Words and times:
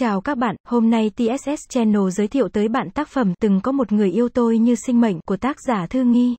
Chào 0.00 0.20
các 0.20 0.38
bạn, 0.38 0.56
hôm 0.64 0.90
nay 0.90 1.10
TSS 1.10 1.68
Channel 1.68 2.10
giới 2.10 2.28
thiệu 2.28 2.48
tới 2.48 2.68
bạn 2.68 2.90
tác 2.90 3.08
phẩm 3.08 3.34
Từng 3.40 3.60
có 3.60 3.72
một 3.72 3.92
người 3.92 4.10
yêu 4.10 4.28
tôi 4.28 4.58
như 4.58 4.74
sinh 4.74 5.00
mệnh 5.00 5.20
của 5.26 5.36
tác 5.36 5.60
giả 5.60 5.86
Thư 5.86 6.04
Nghi. 6.04 6.36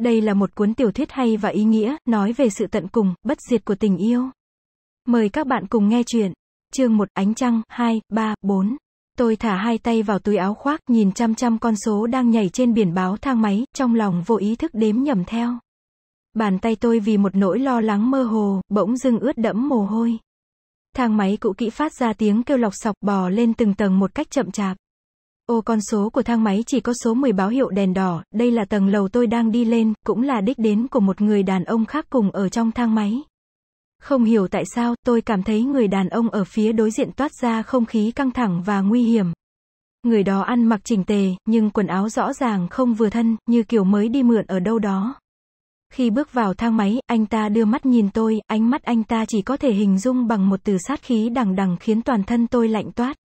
Đây 0.00 0.20
là 0.20 0.34
một 0.34 0.54
cuốn 0.54 0.74
tiểu 0.74 0.90
thuyết 0.92 1.12
hay 1.12 1.36
và 1.36 1.48
ý 1.48 1.64
nghĩa, 1.64 1.96
nói 2.04 2.32
về 2.32 2.50
sự 2.50 2.66
tận 2.66 2.88
cùng, 2.88 3.14
bất 3.22 3.38
diệt 3.50 3.64
của 3.64 3.74
tình 3.74 3.96
yêu. 3.96 4.24
Mời 5.06 5.28
các 5.28 5.46
bạn 5.46 5.66
cùng 5.66 5.88
nghe 5.88 6.02
chuyện. 6.06 6.32
Chương 6.72 6.96
1 6.96 7.08
Ánh 7.14 7.34
trăng, 7.34 7.62
2, 7.68 8.00
3, 8.08 8.34
4. 8.42 8.76
Tôi 9.18 9.36
thả 9.36 9.56
hai 9.56 9.78
tay 9.78 10.02
vào 10.02 10.18
túi 10.18 10.36
áo 10.36 10.54
khoác, 10.54 10.80
nhìn 10.88 11.12
chăm 11.12 11.34
chăm 11.34 11.58
con 11.58 11.76
số 11.76 12.06
đang 12.06 12.30
nhảy 12.30 12.48
trên 12.48 12.74
biển 12.74 12.94
báo 12.94 13.16
thang 13.16 13.42
máy, 13.42 13.64
trong 13.74 13.94
lòng 13.94 14.22
vô 14.26 14.36
ý 14.36 14.56
thức 14.56 14.70
đếm 14.74 15.02
nhầm 15.02 15.24
theo. 15.24 15.58
Bàn 16.34 16.58
tay 16.58 16.76
tôi 16.76 17.00
vì 17.00 17.16
một 17.16 17.34
nỗi 17.34 17.58
lo 17.58 17.80
lắng 17.80 18.10
mơ 18.10 18.22
hồ, 18.22 18.60
bỗng 18.68 18.96
dưng 18.96 19.18
ướt 19.18 19.38
đẫm 19.38 19.68
mồ 19.68 19.84
hôi. 19.84 20.18
Thang 20.98 21.16
máy 21.16 21.38
cũ 21.40 21.52
kỹ 21.58 21.70
phát 21.70 21.92
ra 21.92 22.12
tiếng 22.12 22.42
kêu 22.42 22.56
lọc 22.56 22.72
sọc 22.74 22.96
bò 23.00 23.28
lên 23.28 23.54
từng 23.54 23.74
tầng 23.74 23.98
một 23.98 24.14
cách 24.14 24.30
chậm 24.30 24.50
chạp. 24.50 24.76
Ô 25.46 25.60
con 25.60 25.80
số 25.80 26.10
của 26.10 26.22
thang 26.22 26.44
máy 26.44 26.64
chỉ 26.66 26.80
có 26.80 26.92
số 27.04 27.14
10 27.14 27.32
báo 27.32 27.48
hiệu 27.48 27.68
đèn 27.70 27.94
đỏ, 27.94 28.22
đây 28.34 28.50
là 28.50 28.64
tầng 28.64 28.88
lầu 28.88 29.08
tôi 29.08 29.26
đang 29.26 29.50
đi 29.50 29.64
lên, 29.64 29.92
cũng 30.06 30.22
là 30.22 30.40
đích 30.40 30.58
đến 30.58 30.86
của 30.88 31.00
một 31.00 31.20
người 31.20 31.42
đàn 31.42 31.64
ông 31.64 31.86
khác 31.86 32.06
cùng 32.10 32.30
ở 32.30 32.48
trong 32.48 32.72
thang 32.72 32.94
máy. 32.94 33.22
Không 34.02 34.24
hiểu 34.24 34.48
tại 34.48 34.64
sao, 34.74 34.94
tôi 35.06 35.20
cảm 35.20 35.42
thấy 35.42 35.62
người 35.62 35.88
đàn 35.88 36.08
ông 36.08 36.30
ở 36.30 36.44
phía 36.44 36.72
đối 36.72 36.90
diện 36.90 37.12
toát 37.12 37.30
ra 37.42 37.62
không 37.62 37.86
khí 37.86 38.12
căng 38.16 38.30
thẳng 38.30 38.62
và 38.62 38.80
nguy 38.80 39.02
hiểm. 39.02 39.26
Người 40.02 40.22
đó 40.22 40.40
ăn 40.40 40.64
mặc 40.64 40.80
chỉnh 40.84 41.04
tề, 41.04 41.34
nhưng 41.46 41.70
quần 41.70 41.86
áo 41.86 42.08
rõ 42.08 42.32
ràng 42.32 42.68
không 42.68 42.94
vừa 42.94 43.10
thân, 43.10 43.36
như 43.46 43.62
kiểu 43.62 43.84
mới 43.84 44.08
đi 44.08 44.22
mượn 44.22 44.46
ở 44.46 44.60
đâu 44.60 44.78
đó. 44.78 45.14
Khi 45.92 46.10
bước 46.10 46.32
vào 46.32 46.54
thang 46.54 46.76
máy, 46.76 47.00
anh 47.06 47.26
ta 47.26 47.48
đưa 47.48 47.64
mắt 47.64 47.86
nhìn 47.86 48.10
tôi, 48.10 48.40
ánh 48.46 48.70
mắt 48.70 48.82
anh 48.82 49.02
ta 49.02 49.24
chỉ 49.28 49.42
có 49.42 49.56
thể 49.56 49.72
hình 49.72 49.98
dung 49.98 50.26
bằng 50.26 50.48
một 50.48 50.60
từ 50.64 50.78
sát 50.78 51.02
khí 51.02 51.28
đằng 51.28 51.56
đằng 51.56 51.76
khiến 51.80 52.02
toàn 52.02 52.22
thân 52.22 52.46
tôi 52.46 52.68
lạnh 52.68 52.92
toát. 52.92 53.16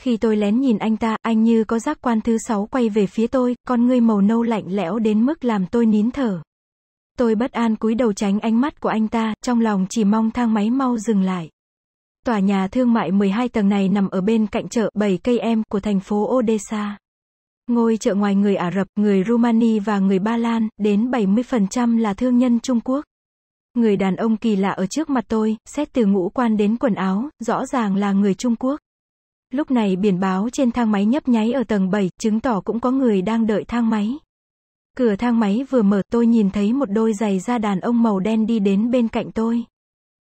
Khi 0.00 0.16
tôi 0.16 0.36
lén 0.36 0.60
nhìn 0.60 0.78
anh 0.78 0.96
ta, 0.96 1.16
anh 1.22 1.42
như 1.42 1.64
có 1.64 1.78
giác 1.78 1.98
quan 2.00 2.20
thứ 2.20 2.36
sáu 2.38 2.66
quay 2.66 2.88
về 2.88 3.06
phía 3.06 3.26
tôi, 3.26 3.56
con 3.66 3.86
ngươi 3.86 4.00
màu 4.00 4.20
nâu 4.20 4.42
lạnh 4.42 4.64
lẽo 4.68 4.98
đến 4.98 5.26
mức 5.26 5.44
làm 5.44 5.66
tôi 5.66 5.86
nín 5.86 6.10
thở. 6.10 6.42
Tôi 7.18 7.34
bất 7.34 7.52
an 7.52 7.76
cúi 7.76 7.94
đầu 7.94 8.12
tránh 8.12 8.40
ánh 8.40 8.60
mắt 8.60 8.80
của 8.80 8.88
anh 8.88 9.08
ta, 9.08 9.34
trong 9.42 9.60
lòng 9.60 9.86
chỉ 9.90 10.04
mong 10.04 10.30
thang 10.30 10.54
máy 10.54 10.70
mau 10.70 10.98
dừng 10.98 11.22
lại. 11.22 11.50
Tòa 12.26 12.38
nhà 12.38 12.68
thương 12.68 12.92
mại 12.92 13.12
12 13.12 13.48
tầng 13.48 13.68
này 13.68 13.88
nằm 13.88 14.08
ở 14.08 14.20
bên 14.20 14.46
cạnh 14.46 14.68
chợ 14.68 14.90
7 14.94 15.18
cây 15.24 15.38
em 15.38 15.62
của 15.70 15.80
thành 15.80 16.00
phố 16.00 16.36
Odessa. 16.36 16.98
Ngôi 17.68 17.96
chợ 17.96 18.14
ngoài 18.14 18.34
người 18.34 18.56
Ả 18.56 18.70
Rập, 18.70 18.86
người 18.96 19.24
Rumani 19.24 19.78
và 19.78 19.98
người 19.98 20.18
Ba 20.18 20.36
Lan, 20.36 20.68
đến 20.78 21.10
70% 21.10 21.98
là 21.98 22.14
thương 22.14 22.38
nhân 22.38 22.60
Trung 22.60 22.80
Quốc. 22.80 23.04
Người 23.74 23.96
đàn 23.96 24.16
ông 24.16 24.36
kỳ 24.36 24.56
lạ 24.56 24.70
ở 24.70 24.86
trước 24.86 25.10
mặt 25.10 25.24
tôi, 25.28 25.56
xét 25.66 25.92
từ 25.92 26.06
ngũ 26.06 26.28
quan 26.28 26.56
đến 26.56 26.76
quần 26.76 26.94
áo, 26.94 27.28
rõ 27.38 27.66
ràng 27.66 27.96
là 27.96 28.12
người 28.12 28.34
Trung 28.34 28.56
Quốc. 28.56 28.80
Lúc 29.50 29.70
này 29.70 29.96
biển 29.96 30.20
báo 30.20 30.48
trên 30.52 30.70
thang 30.70 30.92
máy 30.92 31.06
nhấp 31.06 31.28
nháy 31.28 31.52
ở 31.52 31.64
tầng 31.64 31.90
7, 31.90 32.10
chứng 32.20 32.40
tỏ 32.40 32.60
cũng 32.60 32.80
có 32.80 32.90
người 32.90 33.22
đang 33.22 33.46
đợi 33.46 33.64
thang 33.64 33.90
máy. 33.90 34.18
Cửa 34.96 35.16
thang 35.16 35.40
máy 35.40 35.64
vừa 35.70 35.82
mở, 35.82 36.02
tôi 36.12 36.26
nhìn 36.26 36.50
thấy 36.50 36.72
một 36.72 36.90
đôi 36.90 37.12
giày 37.12 37.38
da 37.38 37.58
đàn 37.58 37.80
ông 37.80 38.02
màu 38.02 38.20
đen 38.20 38.46
đi 38.46 38.58
đến 38.58 38.90
bên 38.90 39.08
cạnh 39.08 39.30
tôi. 39.30 39.64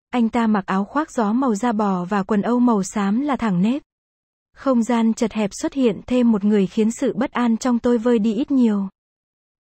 Anh 0.09 0.29
ta 0.29 0.47
mặc 0.47 0.65
áo 0.65 0.85
khoác 0.85 1.11
gió 1.11 1.33
màu 1.33 1.55
da 1.55 1.71
bò 1.71 2.05
và 2.05 2.23
quần 2.23 2.41
âu 2.41 2.59
màu 2.59 2.83
xám 2.83 3.21
là 3.21 3.35
thẳng 3.35 3.61
nếp. 3.61 3.81
Không 4.53 4.83
gian 4.83 5.13
chật 5.13 5.33
hẹp 5.33 5.49
xuất 5.61 5.73
hiện 5.73 6.01
thêm 6.07 6.31
một 6.31 6.43
người 6.43 6.67
khiến 6.67 6.91
sự 6.91 7.13
bất 7.15 7.31
an 7.31 7.57
trong 7.57 7.79
tôi 7.79 7.97
vơi 7.97 8.19
đi 8.19 8.33
ít 8.33 8.51
nhiều. 8.51 8.87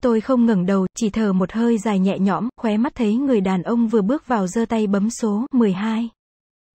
Tôi 0.02 0.20
không 0.20 0.46
ngẩng 0.46 0.66
đầu, 0.66 0.86
chỉ 0.96 1.10
thở 1.10 1.32
một 1.32 1.52
hơi 1.52 1.78
dài 1.78 1.98
nhẹ 1.98 2.18
nhõm, 2.18 2.48
khóe 2.56 2.76
mắt 2.76 2.94
thấy 2.94 3.14
người 3.14 3.40
đàn 3.40 3.62
ông 3.62 3.88
vừa 3.88 4.02
bước 4.02 4.26
vào 4.26 4.46
giơ 4.46 4.66
tay 4.66 4.86
bấm 4.86 5.10
số 5.10 5.46
12. 5.52 6.08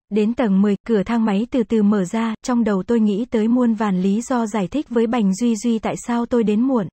Đến 0.09 0.34
tầng 0.34 0.62
10, 0.62 0.76
cửa 0.88 1.04
thang 1.04 1.26
máy 1.26 1.48
từ 1.52 1.64
từ 1.64 1.84
mở 1.84 2.06
ra, 2.06 2.36
trong 2.45 2.64
đầu 2.64 2.84
tôi 2.84 3.00
nghĩ 3.00 3.26
tới 3.26 3.48
muôn 3.48 3.73
vàn 3.73 4.02
lý 4.02 4.22
do 4.22 4.45
giải 4.45 4.67
thích 4.67 4.89
với 4.89 5.08
Bành 5.08 5.36
Duy 5.36 5.56
Duy 5.56 5.80
tại 5.80 5.95
sao 6.08 6.26
tôi 6.26 6.44
đến 6.44 6.62
muộn. 6.62 6.88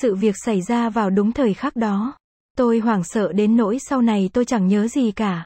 Sự 0.00 0.14
việc 0.14 0.34
xảy 0.44 0.62
ra 0.62 0.90
vào 0.90 1.10
đúng 1.10 1.32
thời 1.32 1.54
khắc 1.54 1.76
đó. 1.76 2.16
Tôi 2.56 2.78
hoảng 2.78 3.04
sợ 3.04 3.32
đến 3.32 3.56
nỗi 3.56 3.78
sau 3.88 4.02
này 4.02 4.30
tôi 4.32 4.44
chẳng 4.44 4.68
nhớ 4.68 4.88
gì 4.88 5.12
cả. 5.12 5.44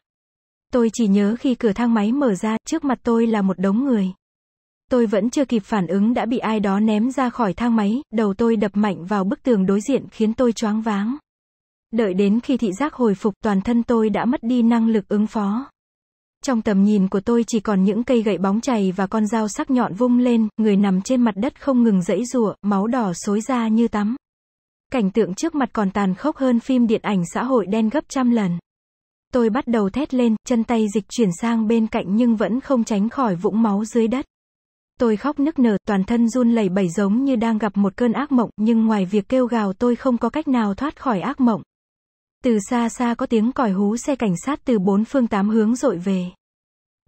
Tôi 0.73 0.91
chỉ 0.93 1.07
nhớ 1.07 1.37
khi 1.41 1.55
cửa 1.55 1.73
thang 1.73 1.95
máy 1.95 2.13
mở 2.13 2.35
ra, 2.35 2.57
trước 2.67 2.85
mặt 2.85 2.99
tôi 3.03 3.27
là 3.27 3.43
một 3.43 3.59
đống 3.59 3.85
người. 3.85 4.13
Tôi 4.91 5.07
vẫn 5.07 5.31
chưa 5.31 5.45
kịp 5.45 5.63
phản 5.65 5.87
ứng 5.87 6.15
đã 6.15 6.27
bị 6.27 6.39
ai 6.39 6.61
đó 6.61 6.81
ném 6.81 7.11
ra 7.11 7.31
khỏi 7.31 7.55
thang 7.55 7.77
máy, 7.77 8.03
đầu 8.13 8.35
tôi 8.35 8.57
đập 8.57 8.71
mạnh 8.75 9.05
vào 9.05 9.25
bức 9.25 9.43
tường 9.43 9.67
đối 9.67 9.81
diện 9.81 10.07
khiến 10.11 10.35
tôi 10.35 10.53
choáng 10.53 10.83
váng. 10.83 11.17
Đợi 11.91 12.15
đến 12.15 12.41
khi 12.41 12.57
thị 12.57 12.73
giác 12.81 12.95
hồi 12.95 13.15
phục 13.15 13.35
toàn 13.43 13.61
thân 13.61 13.83
tôi 13.83 14.11
đã 14.11 14.25
mất 14.25 14.43
đi 14.43 14.63
năng 14.63 14.89
lực 14.89 15.09
ứng 15.09 15.27
phó. 15.27 15.71
Trong 16.45 16.63
tầm 16.63 16.83
nhìn 16.83 17.09
của 17.09 17.21
tôi 17.21 17.45
chỉ 17.47 17.61
còn 17.61 17.85
những 17.85 18.05
cây 18.05 18.23
gậy 18.23 18.39
bóng 18.39 18.61
chày 18.61 18.93
và 18.93 19.07
con 19.07 19.27
dao 19.27 19.49
sắc 19.49 19.71
nhọn 19.71 19.95
vung 19.95 20.19
lên, 20.19 20.49
người 20.57 20.77
nằm 20.77 21.01
trên 21.03 21.23
mặt 21.23 21.35
đất 21.37 21.61
không 21.61 21.83
ngừng 21.83 22.03
dẫy 22.03 22.25
rụa, 22.25 22.55
máu 22.63 22.87
đỏ 22.87 23.13
xối 23.15 23.41
ra 23.41 23.69
như 23.69 23.89
tắm. 23.89 24.17
Cảnh 24.93 25.11
tượng 25.11 25.35
trước 25.35 25.55
mặt 25.55 25.69
còn 25.73 25.91
tàn 25.91 26.15
khốc 26.15 26.37
hơn 26.37 26.61
phim 26.61 26.87
điện 26.87 27.01
ảnh 27.03 27.23
xã 27.35 27.45
hội 27.45 27.67
đen 27.67 27.89
gấp 27.89 28.05
trăm 28.09 28.31
lần. 28.31 28.59
Tôi 29.33 29.51
bắt 29.51 29.67
đầu 29.67 29.91
thét 29.91 30.15
lên, 30.15 30.37
chân 30.47 30.65
tay 30.65 30.87
dịch 30.95 31.05
chuyển 31.09 31.29
sang 31.41 31.67
bên 31.67 31.87
cạnh 31.87 32.17
nhưng 32.17 32.37
vẫn 32.37 32.61
không 32.61 32.85
tránh 32.85 33.09
khỏi 33.09 33.37
vũng 33.37 33.63
máu 33.63 33.85
dưới 33.85 34.09
đất. 34.09 34.27
Tôi 35.01 35.17
khóc 35.17 35.39
nức 35.39 35.59
nở, 35.59 35.77
toàn 35.87 36.05
thân 36.05 36.29
run 36.29 36.51
lẩy 36.51 36.69
bẩy 36.69 36.89
giống 36.89 37.25
như 37.25 37.37
đang 37.37 37.59
gặp 37.59 37.77
một 37.77 37.97
cơn 37.97 38.13
ác 38.13 38.33
mộng, 38.33 38.51
nhưng 38.57 38.87
ngoài 38.87 39.05
việc 39.05 39.29
kêu 39.29 39.47
gào 39.47 39.73
tôi 39.73 39.97
không 39.97 40.19
có 40.19 40.31
cách 40.31 40.49
nào 40.49 40.75
thoát 40.75 41.01
khỏi 41.01 41.21
ác 41.21 41.41
mộng. 41.41 41.63
Từ 42.45 42.59
xa 42.71 42.89
xa 42.89 43.15
có 43.15 43.27
tiếng 43.27 43.53
còi 43.53 43.73
hú 43.73 43.97
xe 43.97 44.17
cảnh 44.17 44.35
sát 44.47 44.61
từ 44.65 44.79
bốn 44.79 45.05
phương 45.05 45.27
tám 45.27 45.49
hướng 45.49 45.77
dội 45.77 45.99
về. 45.99 46.27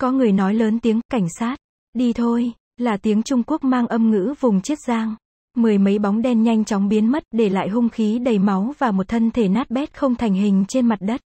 Có 0.01 0.13
người 0.13 0.33
nói 0.33 0.55
lớn 0.55 0.81
tiếng, 0.81 1.01
cảnh 1.11 1.27
sát, 1.39 1.57
đi 1.95 2.13
thôi, 2.13 2.53
là 2.77 2.97
tiếng 2.97 3.23
Trung 3.23 3.43
Quốc 3.47 3.65
mang 3.65 3.87
âm 3.87 4.11
ngữ 4.11 4.35
vùng 4.41 4.61
Chiết 4.61 4.79
Giang. 4.87 5.15
Mười 5.57 5.79
mấy 5.79 5.99
bóng 5.99 6.23
đen 6.23 6.43
nhanh 6.43 6.65
chóng 6.65 6.89
biến 6.89 7.13
mất, 7.13 7.23
để 7.33 7.49
lại 7.49 7.69
hung 7.69 7.89
khí 7.89 8.19
đầy 8.19 8.39
máu 8.39 8.75
và 8.79 8.91
một 8.91 9.09
thân 9.09 9.31
thể 9.31 9.49
nát 9.49 9.71
bét 9.71 9.99
không 9.99 10.15
thành 10.15 10.35
hình 10.35 10.65
trên 10.69 10.87
mặt 10.87 10.99
đất. 11.01 11.21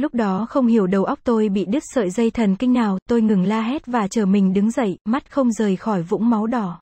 Lúc 0.00 0.14
đó 0.14 0.46
không 0.50 0.66
hiểu 0.66 0.86
đầu 0.86 1.04
óc 1.04 1.18
tôi 1.24 1.48
bị 1.48 1.64
đứt 1.64 1.82
sợi 1.86 2.10
dây 2.10 2.30
thần 2.30 2.56
kinh 2.56 2.72
nào, 2.72 2.98
tôi 3.08 3.22
ngừng 3.22 3.42
la 3.42 3.62
hét 3.62 3.86
và 3.86 4.08
chờ 4.08 4.26
mình 4.26 4.52
đứng 4.52 4.70
dậy, 4.70 4.98
mắt 5.04 5.30
không 5.30 5.52
rời 5.52 5.76
khỏi 5.76 6.02
vũng 6.02 6.30
máu 6.30 6.46
đỏ. 6.46 6.80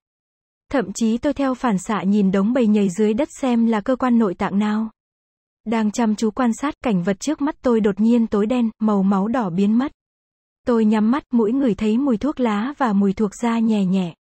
Thậm 0.71 0.93
chí 0.93 1.19
tôi 1.19 1.33
theo 1.33 1.55
phản 1.55 1.79
xạ 1.79 2.03
nhìn 2.03 2.31
đống 2.31 2.53
bầy 2.53 2.67
nhầy 2.67 2.89
dưới 2.99 3.15
đất 3.15 3.29
xem 3.41 3.67
là 3.67 3.81
cơ 3.81 3.97
quan 3.97 4.19
nội 4.19 4.35
tạng 4.35 4.59
nào. 4.59 4.91
Đang 5.67 5.91
chăm 5.91 6.15
chú 6.15 6.31
quan 6.31 6.51
sát 6.61 6.75
cảnh 6.85 7.03
vật 7.03 7.21
trước 7.21 7.41
mắt 7.41 7.57
tôi 7.63 7.81
đột 7.81 8.01
nhiên 8.01 8.27
tối 8.27 8.47
đen, 8.47 8.71
màu 8.79 9.03
máu 9.03 9.29
đỏ 9.29 9.51
biến 9.51 9.79
mất. 9.79 9.93
Tôi 10.67 10.85
nhắm 10.85 11.11
mắt, 11.11 11.23
mũi 11.33 11.53
người 11.53 11.75
thấy 11.75 11.99
mùi 11.99 12.17
thuốc 12.17 12.41
lá 12.41 12.75
và 12.79 12.93
mùi 12.93 13.13
thuộc 13.13 13.31
da 13.43 13.59
nhẹ 13.59 13.85
nhẹ. 13.85 14.15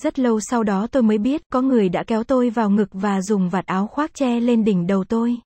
Rất 0.00 0.18
lâu 0.18 0.40
sau 0.40 0.62
đó 0.62 0.86
tôi 0.86 1.02
mới 1.02 1.18
biết, 1.18 1.42
có 1.52 1.62
người 1.62 1.88
đã 1.88 2.04
kéo 2.06 2.24
tôi 2.24 2.50
vào 2.50 2.70
ngực 2.70 2.88
và 2.92 3.22
dùng 3.22 3.48
vạt 3.48 3.66
áo 3.66 3.86
khoác 3.86 4.14
che 4.14 4.40
lên 4.40 4.64
đỉnh 4.64 4.86
đầu 4.86 5.04
tôi. 5.04 5.36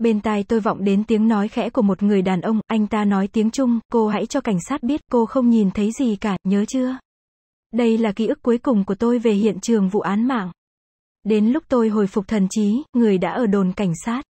Bên 0.00 0.20
tai 0.20 0.44
tôi 0.44 0.60
vọng 0.60 0.84
đến 0.84 1.04
tiếng 1.04 1.28
nói 1.28 1.48
khẽ 1.48 1.70
của 1.70 1.82
một 1.82 2.02
người 2.02 2.22
đàn 2.22 2.40
ông, 2.40 2.60
anh 2.66 2.86
ta 2.86 3.04
nói 3.04 3.28
tiếng 3.28 3.50
Trung, 3.50 3.80
cô 3.92 4.08
hãy 4.08 4.26
cho 4.26 4.40
cảnh 4.40 4.58
sát 4.68 4.82
biết 4.82 5.00
cô 5.10 5.26
không 5.26 5.50
nhìn 5.50 5.70
thấy 5.70 5.90
gì 5.98 6.16
cả, 6.16 6.36
nhớ 6.44 6.64
chưa? 6.68 6.98
Đây 7.72 7.98
là 7.98 8.12
ký 8.12 8.26
ức 8.26 8.42
cuối 8.42 8.58
cùng 8.58 8.84
của 8.84 8.94
tôi 8.94 9.18
về 9.18 9.32
hiện 9.32 9.60
trường 9.60 9.88
vụ 9.88 10.00
án 10.00 10.28
mạng. 10.28 10.52
Đến 11.24 11.46
lúc 11.46 11.64
tôi 11.68 11.88
hồi 11.88 12.06
phục 12.06 12.28
thần 12.28 12.46
trí, 12.50 12.82
người 12.92 13.18
đã 13.18 13.32
ở 13.32 13.46
đồn 13.46 13.72
cảnh 13.72 13.92
sát. 14.04 14.22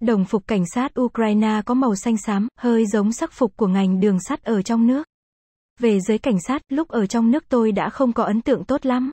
Đồng 0.00 0.24
phục 0.24 0.46
cảnh 0.46 0.64
sát 0.74 1.00
Ukraine 1.00 1.62
có 1.66 1.74
màu 1.74 1.94
xanh 1.94 2.16
xám, 2.16 2.48
hơi 2.58 2.86
giống 2.86 3.12
sắc 3.12 3.32
phục 3.32 3.56
của 3.56 3.66
ngành 3.66 4.00
đường 4.00 4.18
sắt 4.20 4.42
ở 4.42 4.62
trong 4.62 4.86
nước. 4.86 5.06
Về 5.80 6.00
giới 6.00 6.18
cảnh 6.18 6.38
sát, 6.46 6.62
lúc 6.68 6.88
ở 6.88 7.06
trong 7.06 7.30
nước 7.30 7.44
tôi 7.48 7.72
đã 7.72 7.90
không 7.90 8.12
có 8.12 8.24
ấn 8.24 8.42
tượng 8.42 8.64
tốt 8.64 8.86
lắm. 8.86 9.10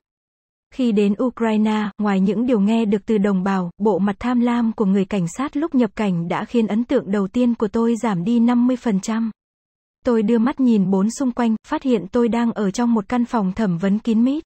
Khi 0.74 0.92
đến 0.92 1.14
Ukraine, 1.22 1.90
ngoài 1.98 2.20
những 2.20 2.46
điều 2.46 2.60
nghe 2.60 2.84
được 2.84 3.06
từ 3.06 3.18
đồng 3.18 3.42
bào, 3.42 3.70
bộ 3.78 3.98
mặt 3.98 4.16
tham 4.18 4.40
lam 4.40 4.72
của 4.72 4.84
người 4.84 5.04
cảnh 5.04 5.26
sát 5.36 5.56
lúc 5.56 5.74
nhập 5.74 5.90
cảnh 5.96 6.28
đã 6.28 6.44
khiến 6.44 6.66
ấn 6.66 6.84
tượng 6.84 7.10
đầu 7.10 7.28
tiên 7.28 7.54
của 7.54 7.68
tôi 7.68 7.94
giảm 8.02 8.24
đi 8.24 8.40
50%. 8.40 9.30
Tôi 10.04 10.22
đưa 10.22 10.38
mắt 10.38 10.60
nhìn 10.60 10.90
bốn 10.90 11.10
xung 11.10 11.32
quanh, 11.32 11.56
phát 11.68 11.82
hiện 11.82 12.06
tôi 12.12 12.28
đang 12.28 12.52
ở 12.52 12.70
trong 12.70 12.94
một 12.94 13.08
căn 13.08 13.24
phòng 13.24 13.52
thẩm 13.52 13.78
vấn 13.78 13.98
kín 13.98 14.24
mít. 14.24 14.44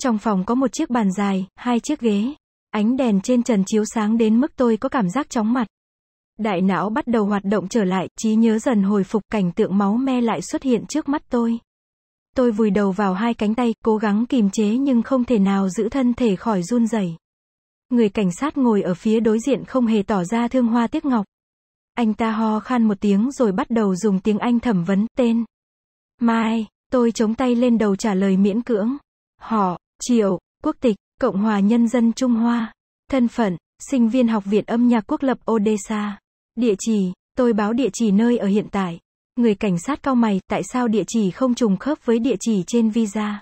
Trong 0.00 0.18
phòng 0.18 0.44
có 0.44 0.54
một 0.54 0.72
chiếc 0.72 0.90
bàn 0.90 1.12
dài, 1.12 1.46
hai 1.56 1.80
chiếc 1.80 2.00
ghế. 2.00 2.34
Ánh 2.70 2.96
đèn 2.96 3.20
trên 3.20 3.42
trần 3.42 3.64
chiếu 3.66 3.84
sáng 3.94 4.18
đến 4.18 4.40
mức 4.40 4.56
tôi 4.56 4.76
có 4.76 4.88
cảm 4.88 5.10
giác 5.10 5.30
chóng 5.30 5.52
mặt. 5.52 5.66
Đại 6.38 6.60
não 6.60 6.90
bắt 6.90 7.06
đầu 7.06 7.24
hoạt 7.24 7.44
động 7.44 7.68
trở 7.68 7.84
lại, 7.84 8.08
trí 8.18 8.34
nhớ 8.34 8.58
dần 8.58 8.82
hồi 8.82 9.04
phục, 9.04 9.22
cảnh 9.30 9.52
tượng 9.52 9.78
máu 9.78 9.96
me 9.96 10.20
lại 10.20 10.42
xuất 10.42 10.62
hiện 10.62 10.86
trước 10.88 11.08
mắt 11.08 11.22
tôi. 11.30 11.58
Tôi 12.36 12.52
vùi 12.52 12.70
đầu 12.70 12.92
vào 12.92 13.14
hai 13.14 13.34
cánh 13.34 13.54
tay, 13.54 13.74
cố 13.84 13.96
gắng 13.96 14.26
kìm 14.26 14.50
chế 14.50 14.76
nhưng 14.76 15.02
không 15.02 15.24
thể 15.24 15.38
nào 15.38 15.68
giữ 15.68 15.88
thân 15.88 16.14
thể 16.14 16.36
khỏi 16.36 16.62
run 16.62 16.86
rẩy. 16.86 17.16
Người 17.90 18.08
cảnh 18.08 18.32
sát 18.32 18.58
ngồi 18.58 18.82
ở 18.82 18.94
phía 18.94 19.20
đối 19.20 19.38
diện 19.46 19.64
không 19.64 19.86
hề 19.86 20.02
tỏ 20.02 20.24
ra 20.24 20.48
thương 20.48 20.66
hoa 20.66 20.86
tiếc 20.86 21.04
ngọc. 21.04 21.26
Anh 21.94 22.14
ta 22.14 22.30
ho 22.30 22.60
khan 22.60 22.84
một 22.84 22.94
tiếng 23.00 23.30
rồi 23.32 23.52
bắt 23.52 23.70
đầu 23.70 23.96
dùng 23.96 24.20
tiếng 24.20 24.38
Anh 24.38 24.60
thẩm 24.60 24.84
vấn, 24.84 25.06
tên. 25.16 25.44
Mai, 26.20 26.66
tôi 26.92 27.12
chống 27.12 27.34
tay 27.34 27.54
lên 27.54 27.78
đầu 27.78 27.96
trả 27.96 28.14
lời 28.14 28.36
miễn 28.36 28.62
cưỡng. 28.62 28.96
Họ, 29.40 29.78
Triệu, 30.00 30.38
quốc 30.64 30.76
tịch, 30.80 30.96
Cộng 31.20 31.38
hòa 31.38 31.60
Nhân 31.60 31.88
dân 31.88 32.12
Trung 32.12 32.34
Hoa. 32.34 32.72
Thân 33.10 33.28
phận, 33.28 33.56
sinh 33.90 34.08
viên 34.08 34.28
học 34.28 34.44
viện 34.44 34.64
âm 34.66 34.88
nhạc 34.88 35.04
quốc 35.06 35.22
lập 35.22 35.38
Odessa. 35.50 36.18
Địa 36.54 36.74
chỉ, 36.78 37.12
tôi 37.36 37.52
báo 37.52 37.72
địa 37.72 37.88
chỉ 37.92 38.10
nơi 38.10 38.38
ở 38.38 38.46
hiện 38.46 38.66
tại. 38.70 38.98
Người 39.36 39.54
cảnh 39.54 39.78
sát 39.78 40.02
cao 40.02 40.14
mày, 40.14 40.40
tại 40.48 40.62
sao 40.72 40.88
địa 40.88 41.04
chỉ 41.06 41.30
không 41.30 41.54
trùng 41.54 41.76
khớp 41.76 41.98
với 42.04 42.18
địa 42.18 42.36
chỉ 42.40 42.62
trên 42.66 42.90
visa? 42.90 43.40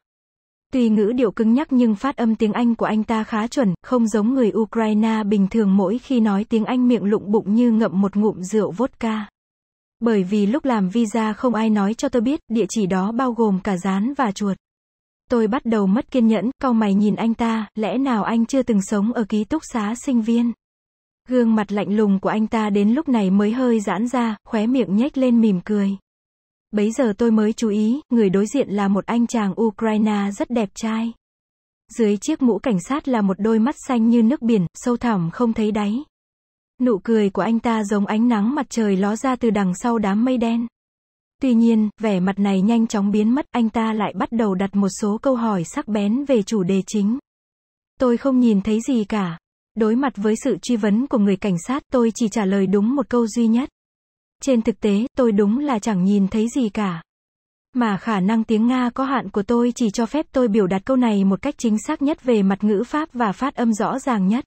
Tuy 0.73 0.89
ngữ 0.89 1.13
điệu 1.17 1.31
cứng 1.31 1.55
nhắc 1.55 1.69
nhưng 1.71 1.95
phát 1.95 2.17
âm 2.17 2.35
tiếng 2.35 2.53
Anh 2.53 2.75
của 2.75 2.87
anh 2.87 3.05
ta 3.05 3.25
khá 3.25 3.47
chuẩn, 3.47 3.75
không 3.83 4.09
giống 4.09 4.35
người 4.35 4.53
Ukraine 4.55 5.23
bình 5.25 5.47
thường 5.51 5.77
mỗi 5.77 5.99
khi 5.99 6.21
nói 6.21 6.45
tiếng 6.45 6.65
Anh 6.65 6.89
miệng 6.89 7.05
lụng 7.05 7.33
bụng 7.33 7.55
như 7.55 7.73
ngậm 7.73 8.01
một 8.01 8.17
ngụm 8.17 8.41
rượu 8.41 8.71
vodka. 8.71 9.27
Bởi 10.01 10.23
vì 10.23 10.47
lúc 10.47 10.65
làm 10.65 10.89
visa 10.89 11.33
không 11.33 11.55
ai 11.55 11.71
nói 11.71 11.95
cho 11.95 12.09
tôi 12.09 12.23
biết, 12.23 12.41
địa 12.49 12.67
chỉ 12.69 12.87
đó 12.87 13.13
bao 13.13 13.33
gồm 13.33 13.61
cả 13.65 13.77
rán 13.77 14.15
và 14.15 14.33
chuột. 14.33 14.57
Tôi 15.31 15.47
bắt 15.47 15.65
đầu 15.65 15.87
mất 15.87 16.11
kiên 16.11 16.27
nhẫn, 16.27 16.51
cau 16.63 16.73
mày 16.73 16.95
nhìn 16.95 17.15
anh 17.15 17.35
ta, 17.35 17.67
lẽ 17.75 17.99
nào 17.99 18.25
anh 18.25 18.47
chưa 18.47 18.63
từng 18.63 18.83
sống 18.83 19.13
ở 19.13 19.25
ký 19.29 19.45
túc 19.45 19.63
xá 19.73 19.95
sinh 20.07 20.23
viên? 20.23 20.53
Gương 21.29 21.55
mặt 21.55 21.73
lạnh 21.73 21.97
lùng 21.97 22.21
của 22.21 22.29
anh 22.29 22.47
ta 22.47 22.71
đến 22.71 22.91
lúc 22.91 23.09
này 23.09 23.31
mới 23.31 23.53
hơi 23.53 23.81
giãn 23.81 24.09
ra, 24.09 24.37
khóe 24.45 24.67
miệng 24.67 24.97
nhếch 24.97 25.17
lên 25.19 25.41
mỉm 25.41 25.61
cười. 25.65 25.91
Bấy 26.71 26.93
giờ 26.93 27.13
tôi 27.19 27.31
mới 27.31 27.53
chú 27.53 27.69
ý, 27.69 28.01
người 28.11 28.31
đối 28.31 28.47
diện 28.47 28.69
là 28.69 28.89
một 28.89 29.07
anh 29.07 29.27
chàng 29.27 29.61
Ukraine 29.61 30.31
rất 30.33 30.51
đẹp 30.51 30.69
trai. 30.75 31.13
Dưới 31.99 32.17
chiếc 32.17 32.43
mũ 32.43 32.59
cảnh 32.59 32.81
sát 32.89 33.09
là 33.09 33.23
một 33.23 33.37
đôi 33.39 33.59
mắt 33.59 33.75
xanh 33.89 34.09
như 34.09 34.23
nước 34.23 34.43
biển, 34.43 34.67
sâu 34.75 34.97
thẳm 34.97 35.31
không 35.33 35.53
thấy 35.53 35.73
đáy. 35.73 36.05
Nụ 36.81 36.99
cười 36.99 37.31
của 37.31 37.43
anh 37.43 37.61
ta 37.61 37.85
giống 37.85 38.07
ánh 38.07 38.29
nắng 38.29 38.55
mặt 38.55 38.67
trời 38.71 38.97
ló 38.97 39.17
ra 39.17 39.37
từ 39.37 39.51
đằng 39.51 39.73
sau 39.75 39.99
đám 39.99 40.25
mây 40.25 40.39
đen. 40.39 40.67
Tuy 41.43 41.55
nhiên, 41.55 41.89
vẻ 42.01 42.21
mặt 42.21 42.39
này 42.39 42.61
nhanh 42.63 42.87
chóng 42.87 43.11
biến 43.11 43.35
mất, 43.35 43.47
anh 43.51 43.69
ta 43.69 43.93
lại 43.93 44.13
bắt 44.17 44.29
đầu 44.33 44.55
đặt 44.55 44.77
một 44.77 44.89
số 45.01 45.19
câu 45.23 45.37
hỏi 45.37 45.65
sắc 45.65 45.89
bén 45.89 46.25
về 46.25 46.43
chủ 46.43 46.63
đề 46.63 46.83
chính. 46.87 47.19
Tôi 48.01 48.17
không 48.17 48.41
nhìn 48.41 48.61
thấy 48.61 48.81
gì 48.89 49.05
cả. 49.05 49.39
Đối 49.75 49.97
mặt 49.97 50.13
với 50.17 50.35
sự 50.45 50.57
truy 50.63 50.77
vấn 50.77 51.07
của 51.07 51.19
người 51.19 51.37
cảnh 51.37 51.57
sát, 51.67 51.83
tôi 51.93 52.11
chỉ 52.15 52.29
trả 52.29 52.45
lời 52.45 52.67
đúng 52.67 52.97
một 52.97 53.09
câu 53.09 53.27
duy 53.27 53.47
nhất. 53.47 53.69
Trên 54.43 54.63
thực 54.63 54.81
tế, 54.81 55.07
tôi 55.17 55.33
đúng 55.33 55.59
là 55.59 55.79
chẳng 55.79 56.05
nhìn 56.05 56.29
thấy 56.29 56.47
gì 56.49 56.69
cả. 56.69 57.03
Mà 57.75 57.97
khả 57.97 58.21
năng 58.21 58.45
tiếng 58.45 58.67
Nga 58.67 58.91
có 58.95 59.05
hạn 59.05 59.31
của 59.31 59.43
tôi 59.43 59.73
chỉ 59.75 59.91
cho 59.91 60.07
phép 60.07 60.27
tôi 60.33 60.49
biểu 60.49 60.67
đạt 60.67 60.85
câu 60.85 60.97
này 60.97 61.25
một 61.25 61.43
cách 61.43 61.55
chính 61.59 61.77
xác 61.87 62.03
nhất 62.03 62.25
về 62.25 62.43
mặt 62.43 62.65
ngữ 62.65 62.83
pháp 62.87 63.09
và 63.13 63.33
phát 63.33 63.55
âm 63.55 63.73
rõ 63.73 63.99
ràng 63.99 64.29
nhất. 64.29 64.45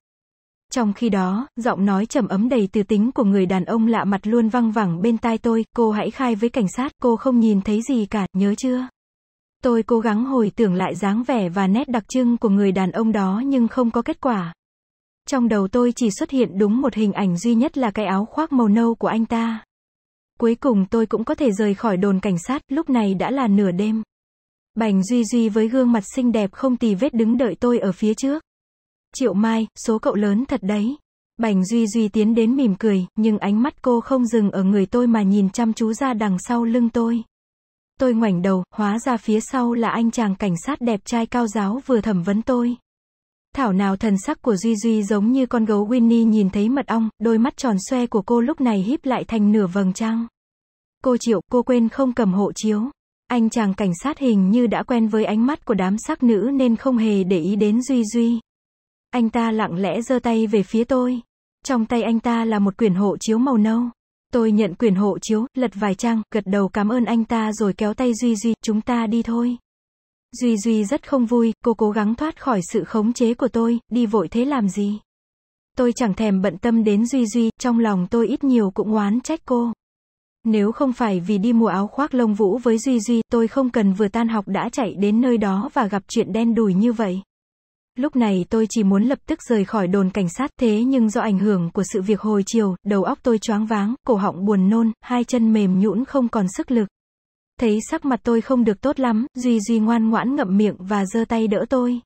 Trong 0.71 0.93
khi 0.93 1.09
đó, 1.09 1.47
giọng 1.55 1.85
nói 1.85 2.05
trầm 2.05 2.27
ấm 2.27 2.49
đầy 2.49 2.69
từ 2.71 2.83
tính 2.83 3.11
của 3.11 3.23
người 3.23 3.45
đàn 3.45 3.65
ông 3.65 3.87
lạ 3.87 4.03
mặt 4.03 4.27
luôn 4.27 4.49
văng 4.49 4.71
vẳng 4.71 5.01
bên 5.01 5.17
tai 5.17 5.37
tôi, 5.37 5.65
cô 5.75 5.91
hãy 5.91 6.11
khai 6.11 6.35
với 6.35 6.49
cảnh 6.49 6.67
sát, 6.67 6.91
cô 7.01 7.15
không 7.15 7.39
nhìn 7.39 7.61
thấy 7.61 7.81
gì 7.89 8.05
cả, 8.05 8.27
nhớ 8.33 8.55
chưa? 8.57 8.87
Tôi 9.63 9.83
cố 9.83 9.99
gắng 9.99 10.25
hồi 10.25 10.51
tưởng 10.55 10.73
lại 10.73 10.95
dáng 10.95 11.23
vẻ 11.23 11.49
và 11.49 11.67
nét 11.67 11.89
đặc 11.89 12.03
trưng 12.07 12.37
của 12.37 12.49
người 12.49 12.71
đàn 12.71 12.91
ông 12.91 13.11
đó 13.11 13.41
nhưng 13.45 13.67
không 13.67 13.91
có 13.91 14.01
kết 14.01 14.21
quả. 14.21 14.53
Trong 15.27 15.47
đầu 15.47 15.67
tôi 15.67 15.91
chỉ 15.95 16.09
xuất 16.11 16.29
hiện 16.29 16.57
đúng 16.57 16.81
một 16.81 16.93
hình 16.93 17.13
ảnh 17.13 17.37
duy 17.37 17.55
nhất 17.55 17.77
là 17.77 17.91
cái 17.91 18.05
áo 18.05 18.25
khoác 18.25 18.51
màu 18.51 18.67
nâu 18.67 18.95
của 18.95 19.07
anh 19.07 19.25
ta. 19.25 19.63
Cuối 20.39 20.55
cùng 20.55 20.85
tôi 20.85 21.05
cũng 21.05 21.23
có 21.23 21.35
thể 21.35 21.51
rời 21.51 21.73
khỏi 21.73 21.97
đồn 21.97 22.19
cảnh 22.19 22.37
sát, 22.47 22.61
lúc 22.67 22.89
này 22.89 23.13
đã 23.13 23.31
là 23.31 23.47
nửa 23.47 23.71
đêm. 23.71 24.03
Bành 24.75 25.03
Duy 25.03 25.23
Duy 25.25 25.49
với 25.49 25.67
gương 25.67 25.91
mặt 25.91 26.03
xinh 26.15 26.31
đẹp 26.31 26.51
không 26.51 26.77
tì 26.77 26.95
vết 26.95 27.13
đứng 27.13 27.37
đợi 27.37 27.55
tôi 27.59 27.79
ở 27.79 27.91
phía 27.91 28.13
trước. 28.13 28.43
Triệu 29.15 29.33
Mai, 29.33 29.67
số 29.85 29.99
cậu 29.99 30.15
lớn 30.15 30.45
thật 30.45 30.59
đấy. 30.63 30.97
Bành 31.37 31.65
Duy 31.65 31.87
Duy 31.87 32.07
tiến 32.07 32.35
đến 32.35 32.55
mỉm 32.55 32.75
cười, 32.75 33.05
nhưng 33.15 33.37
ánh 33.37 33.61
mắt 33.63 33.81
cô 33.81 34.01
không 34.01 34.25
dừng 34.25 34.51
ở 34.51 34.63
người 34.63 34.85
tôi 34.85 35.07
mà 35.07 35.21
nhìn 35.21 35.49
chăm 35.49 35.73
chú 35.73 35.93
ra 35.93 36.13
đằng 36.13 36.37
sau 36.39 36.63
lưng 36.63 36.89
tôi. 36.89 37.23
Tôi 37.99 38.13
ngoảnh 38.13 38.41
đầu, 38.41 38.63
hóa 38.71 38.99
ra 38.99 39.17
phía 39.17 39.39
sau 39.39 39.73
là 39.73 39.89
anh 39.89 40.11
chàng 40.11 40.35
cảnh 40.35 40.53
sát 40.65 40.81
đẹp 40.81 40.99
trai 41.05 41.25
cao 41.25 41.47
giáo 41.47 41.81
vừa 41.85 42.01
thẩm 42.01 42.23
vấn 42.23 42.41
tôi. 42.41 42.77
Thảo 43.57 43.73
nào 43.73 43.95
thần 43.95 44.17
sắc 44.17 44.41
của 44.41 44.55
Duy 44.55 44.75
Duy 44.75 45.03
giống 45.03 45.31
như 45.31 45.45
con 45.45 45.65
gấu 45.65 45.87
Winnie 45.87 46.27
nhìn 46.27 46.49
thấy 46.49 46.69
mật 46.69 46.87
ong, 46.87 47.09
đôi 47.19 47.37
mắt 47.37 47.57
tròn 47.57 47.75
xoe 47.89 48.07
của 48.07 48.21
cô 48.21 48.41
lúc 48.41 48.61
này 48.61 48.79
híp 48.79 49.05
lại 49.05 49.23
thành 49.23 49.51
nửa 49.51 49.67
vầng 49.67 49.93
trăng. 49.93 50.27
Cô 51.03 51.17
Triệu, 51.17 51.41
cô 51.51 51.63
quên 51.63 51.89
không 51.89 52.13
cầm 52.13 52.33
hộ 52.33 52.51
chiếu. 52.55 52.81
Anh 53.27 53.49
chàng 53.49 53.73
cảnh 53.73 53.91
sát 54.03 54.19
hình 54.19 54.49
như 54.49 54.67
đã 54.67 54.83
quen 54.83 55.07
với 55.07 55.25
ánh 55.25 55.45
mắt 55.45 55.65
của 55.65 55.73
đám 55.73 55.97
sắc 55.97 56.23
nữ 56.23 56.49
nên 56.53 56.75
không 56.75 56.97
hề 56.97 57.23
để 57.23 57.39
ý 57.39 57.55
đến 57.55 57.81
Duy 57.81 58.03
Duy. 58.05 58.39
Anh 59.11 59.29
ta 59.29 59.51
lặng 59.51 59.75
lẽ 59.75 60.01
giơ 60.01 60.19
tay 60.19 60.47
về 60.47 60.63
phía 60.63 60.83
tôi. 60.83 61.21
Trong 61.65 61.85
tay 61.85 62.03
anh 62.03 62.19
ta 62.19 62.45
là 62.45 62.59
một 62.59 62.77
quyển 62.77 62.95
hộ 62.95 63.17
chiếu 63.19 63.37
màu 63.37 63.57
nâu. 63.57 63.81
Tôi 64.33 64.51
nhận 64.51 64.75
quyển 64.75 64.95
hộ 64.95 65.17
chiếu, 65.21 65.47
lật 65.55 65.71
vài 65.75 65.95
trang, 65.95 66.21
gật 66.31 66.43
đầu 66.45 66.69
cảm 66.69 66.91
ơn 66.91 67.05
anh 67.05 67.25
ta 67.25 67.51
rồi 67.53 67.73
kéo 67.73 67.93
tay 67.93 68.13
Duy 68.13 68.35
Duy, 68.35 68.53
chúng 68.63 68.81
ta 68.81 69.07
đi 69.07 69.23
thôi. 69.23 69.57
Duy 70.41 70.57
Duy 70.57 70.85
rất 70.85 71.09
không 71.09 71.25
vui, 71.25 71.53
cô 71.63 71.73
cố 71.73 71.91
gắng 71.91 72.15
thoát 72.15 72.41
khỏi 72.41 72.61
sự 72.71 72.83
khống 72.83 73.13
chế 73.13 73.33
của 73.33 73.47
tôi, 73.47 73.79
đi 73.89 74.05
vội 74.05 74.27
thế 74.27 74.45
làm 74.45 74.69
gì? 74.69 74.99
Tôi 75.77 75.93
chẳng 75.95 76.13
thèm 76.13 76.41
bận 76.41 76.57
tâm 76.57 76.83
đến 76.83 77.05
Duy 77.05 77.25
Duy, 77.25 77.49
trong 77.59 77.79
lòng 77.79 78.07
tôi 78.11 78.27
ít 78.27 78.43
nhiều 78.43 78.71
cũng 78.71 78.93
oán 78.93 79.21
trách 79.21 79.39
cô. 79.45 79.71
Nếu 80.43 80.71
không 80.71 80.93
phải 80.93 81.19
vì 81.19 81.37
đi 81.37 81.53
mua 81.53 81.67
áo 81.67 81.87
khoác 81.87 82.13
lông 82.13 82.33
vũ 82.33 82.57
với 82.57 82.77
Duy 82.77 82.99
Duy, 82.99 83.21
tôi 83.31 83.47
không 83.47 83.69
cần 83.69 83.93
vừa 83.93 84.07
tan 84.07 84.27
học 84.27 84.47
đã 84.47 84.69
chạy 84.69 84.95
đến 84.99 85.21
nơi 85.21 85.37
đó 85.37 85.69
và 85.73 85.87
gặp 85.87 86.03
chuyện 86.07 86.33
đen 86.33 86.55
đủi 86.55 86.73
như 86.73 86.93
vậy. 86.93 87.21
Lúc 87.95 88.15
này 88.15 88.45
tôi 88.49 88.65
chỉ 88.69 88.83
muốn 88.83 89.03
lập 89.03 89.19
tức 89.27 89.39
rời 89.49 89.65
khỏi 89.65 89.87
đồn 89.87 90.09
cảnh 90.09 90.29
sát 90.29 90.51
thế 90.59 90.83
nhưng 90.83 91.09
do 91.09 91.21
ảnh 91.21 91.39
hưởng 91.39 91.69
của 91.73 91.83
sự 91.93 92.01
việc 92.01 92.21
hồi 92.21 92.43
chiều, 92.45 92.75
đầu 92.85 93.03
óc 93.03 93.19
tôi 93.23 93.39
choáng 93.39 93.65
váng, 93.65 93.95
cổ 94.07 94.15
họng 94.15 94.45
buồn 94.45 94.69
nôn, 94.69 94.91
hai 95.01 95.23
chân 95.23 95.53
mềm 95.53 95.79
nhũn 95.79 96.05
không 96.05 96.27
còn 96.27 96.45
sức 96.57 96.71
lực. 96.71 96.87
Thấy 97.59 97.79
sắc 97.89 98.05
mặt 98.05 98.19
tôi 98.23 98.41
không 98.41 98.63
được 98.63 98.81
tốt 98.81 98.99
lắm, 98.99 99.27
Duy 99.35 99.59
Duy 99.59 99.79
ngoan 99.79 100.09
ngoãn 100.09 100.35
ngậm 100.35 100.57
miệng 100.57 100.75
và 100.79 101.05
giơ 101.05 101.25
tay 101.25 101.47
đỡ 101.47 101.65
tôi. 101.69 101.99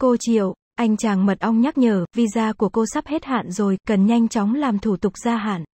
Cô 0.00 0.16
Triệu, 0.20 0.54
anh 0.74 0.96
chàng 0.96 1.26
mật 1.26 1.40
ong 1.40 1.60
nhắc 1.60 1.78
nhở, 1.78 2.04
visa 2.16 2.52
của 2.52 2.68
cô 2.68 2.84
sắp 2.94 3.06
hết 3.06 3.24
hạn 3.24 3.50
rồi, 3.50 3.78
cần 3.86 4.06
nhanh 4.06 4.28
chóng 4.28 4.54
làm 4.54 4.78
thủ 4.78 4.96
tục 4.96 5.12
gia 5.24 5.36
hạn. 5.36 5.64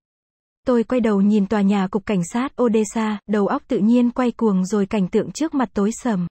Tôi 0.67 0.83
quay 0.83 1.01
đầu 1.01 1.21
nhìn 1.21 1.47
tòa 1.47 1.61
nhà 1.61 1.87
cục 1.87 2.05
cảnh 2.05 2.21
sát 2.33 2.61
Odessa, 2.61 3.19
đầu 3.27 3.47
óc 3.47 3.63
tự 3.67 3.77
nhiên 3.77 4.11
quay 4.11 4.31
cuồng 4.31 4.65
rồi 4.65 4.85
cảnh 4.85 5.07
tượng 5.07 5.31
trước 5.31 5.53
mặt 5.53 5.69
tối 5.73 5.89
sầm. 6.03 6.27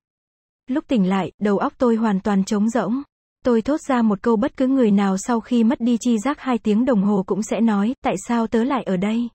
Lúc 0.66 0.84
tỉnh 0.88 1.08
lại, 1.08 1.32
đầu 1.40 1.58
óc 1.58 1.72
tôi 1.78 1.96
hoàn 1.96 2.20
toàn 2.20 2.44
trống 2.44 2.68
rỗng. 2.68 3.02
Tôi 3.44 3.62
thốt 3.62 3.80
ra 3.88 4.02
một 4.02 4.22
câu 4.22 4.36
bất 4.36 4.56
cứ 4.56 4.66
người 4.66 4.90
nào 4.90 5.16
sau 5.18 5.40
khi 5.40 5.64
mất 5.64 5.80
đi 5.80 5.96
chi 6.00 6.18
giác 6.24 6.40
hai 6.40 6.58
tiếng 6.58 6.84
đồng 6.84 7.02
hồ 7.02 7.22
cũng 7.26 7.42
sẽ 7.42 7.60
nói, 7.60 7.94
tại 8.04 8.14
sao 8.28 8.46
tớ 8.46 8.64
lại 8.64 8.82
ở 8.82 8.96
đây? 8.96 9.28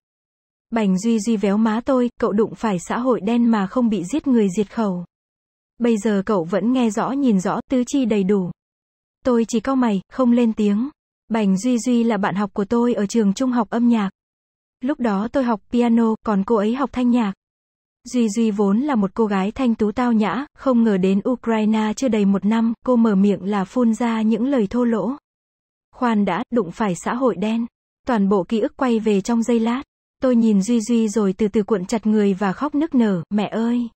Bành 0.70 1.00
Duy 1.00 1.20
Duy 1.20 1.38
véo 1.38 1.58
má 1.58 1.82
tôi, 1.86 2.10
cậu 2.20 2.32
đụng 2.32 2.56
phải 2.56 2.78
xã 2.80 2.98
hội 2.98 3.22
đen 3.22 3.52
mà 3.52 3.68
không 3.68 3.90
bị 3.90 4.04
giết 4.04 4.28
người 4.28 4.48
diệt 4.58 4.74
khẩu. 4.74 5.06
Bây 5.80 5.98
giờ 5.98 6.24
cậu 6.26 6.44
vẫn 6.44 6.74
nghe 6.74 6.90
rõ 6.90 7.12
nhìn 7.12 7.40
rõ, 7.40 7.60
tứ 7.70 7.84
chi 7.88 8.06
đầy 8.06 8.24
đủ. 8.24 8.52
Tôi 9.26 9.46
chỉ 9.48 9.60
cau 9.60 9.76
mày, 9.76 10.02
không 10.12 10.32
lên 10.32 10.54
tiếng. 10.54 10.90
Bành 11.30 11.58
Duy 11.58 11.80
Duy 11.80 12.04
là 12.04 12.18
bạn 12.18 12.36
học 12.36 12.54
của 12.54 12.66
tôi 12.66 12.94
ở 12.94 13.06
trường 13.06 13.34
trung 13.34 13.52
học 13.52 13.70
âm 13.70 13.88
nhạc. 13.88 14.10
Lúc 14.82 15.00
đó 15.00 15.28
tôi 15.32 15.44
học 15.44 15.62
piano, 15.72 16.16
còn 16.26 16.44
cô 16.44 16.56
ấy 16.56 16.76
học 16.76 16.90
thanh 16.94 17.10
nhạc. 17.10 17.34
Duy 18.04 18.30
Duy 18.30 18.52
vốn 18.52 18.80
là 18.80 18.96
một 18.96 19.12
cô 19.14 19.26
gái 19.26 19.52
thanh 19.52 19.76
tú 19.76 19.92
tao 19.92 20.14
nhã, 20.14 20.46
không 20.58 20.84
ngờ 20.84 20.98
đến 20.98 21.22
Ukraine 21.30 21.94
chưa 21.96 22.08
đầy 22.08 22.26
một 22.26 22.46
năm, 22.46 22.74
cô 22.86 22.96
mở 22.96 23.16
miệng 23.16 23.44
là 23.44 23.64
phun 23.64 23.94
ra 23.94 24.22
những 24.22 24.46
lời 24.46 24.68
thô 24.70 24.84
lỗ. 24.84 25.12
Khoan 25.96 26.26
đã, 26.26 26.44
đụng 26.54 26.72
phải 26.72 26.94
xã 26.96 27.14
hội 27.14 27.36
đen. 27.36 27.66
Toàn 28.08 28.30
bộ 28.30 28.44
ký 28.44 28.60
ức 28.60 28.78
quay 28.78 29.00
về 29.00 29.22
trong 29.22 29.44
giây 29.44 29.60
lát. 29.60 29.84
Tôi 30.22 30.36
nhìn 30.36 30.62
Duy 30.62 30.82
Duy 30.82 31.08
rồi 31.08 31.34
từ 31.34 31.48
từ 31.48 31.64
cuộn 31.64 31.86
chặt 31.86 32.08
người 32.08 32.34
và 32.34 32.54
khóc 32.54 32.76
nức 32.76 32.96
nở, 32.96 33.24
mẹ 33.30 33.48
ơi. 33.48 33.90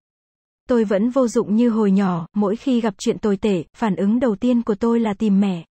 Tôi 0.68 0.84
vẫn 0.84 1.10
vô 1.10 1.28
dụng 1.28 1.56
như 1.56 1.70
hồi 1.70 1.90
nhỏ, 1.90 2.26
mỗi 2.34 2.56
khi 2.56 2.80
gặp 2.80 2.94
chuyện 2.98 3.18
tồi 3.18 3.36
tệ, 3.36 3.64
phản 3.76 3.96
ứng 3.96 4.20
đầu 4.20 4.36
tiên 4.36 4.62
của 4.62 4.74
tôi 4.74 5.00
là 5.00 5.14
tìm 5.14 5.40
mẹ. 5.40 5.64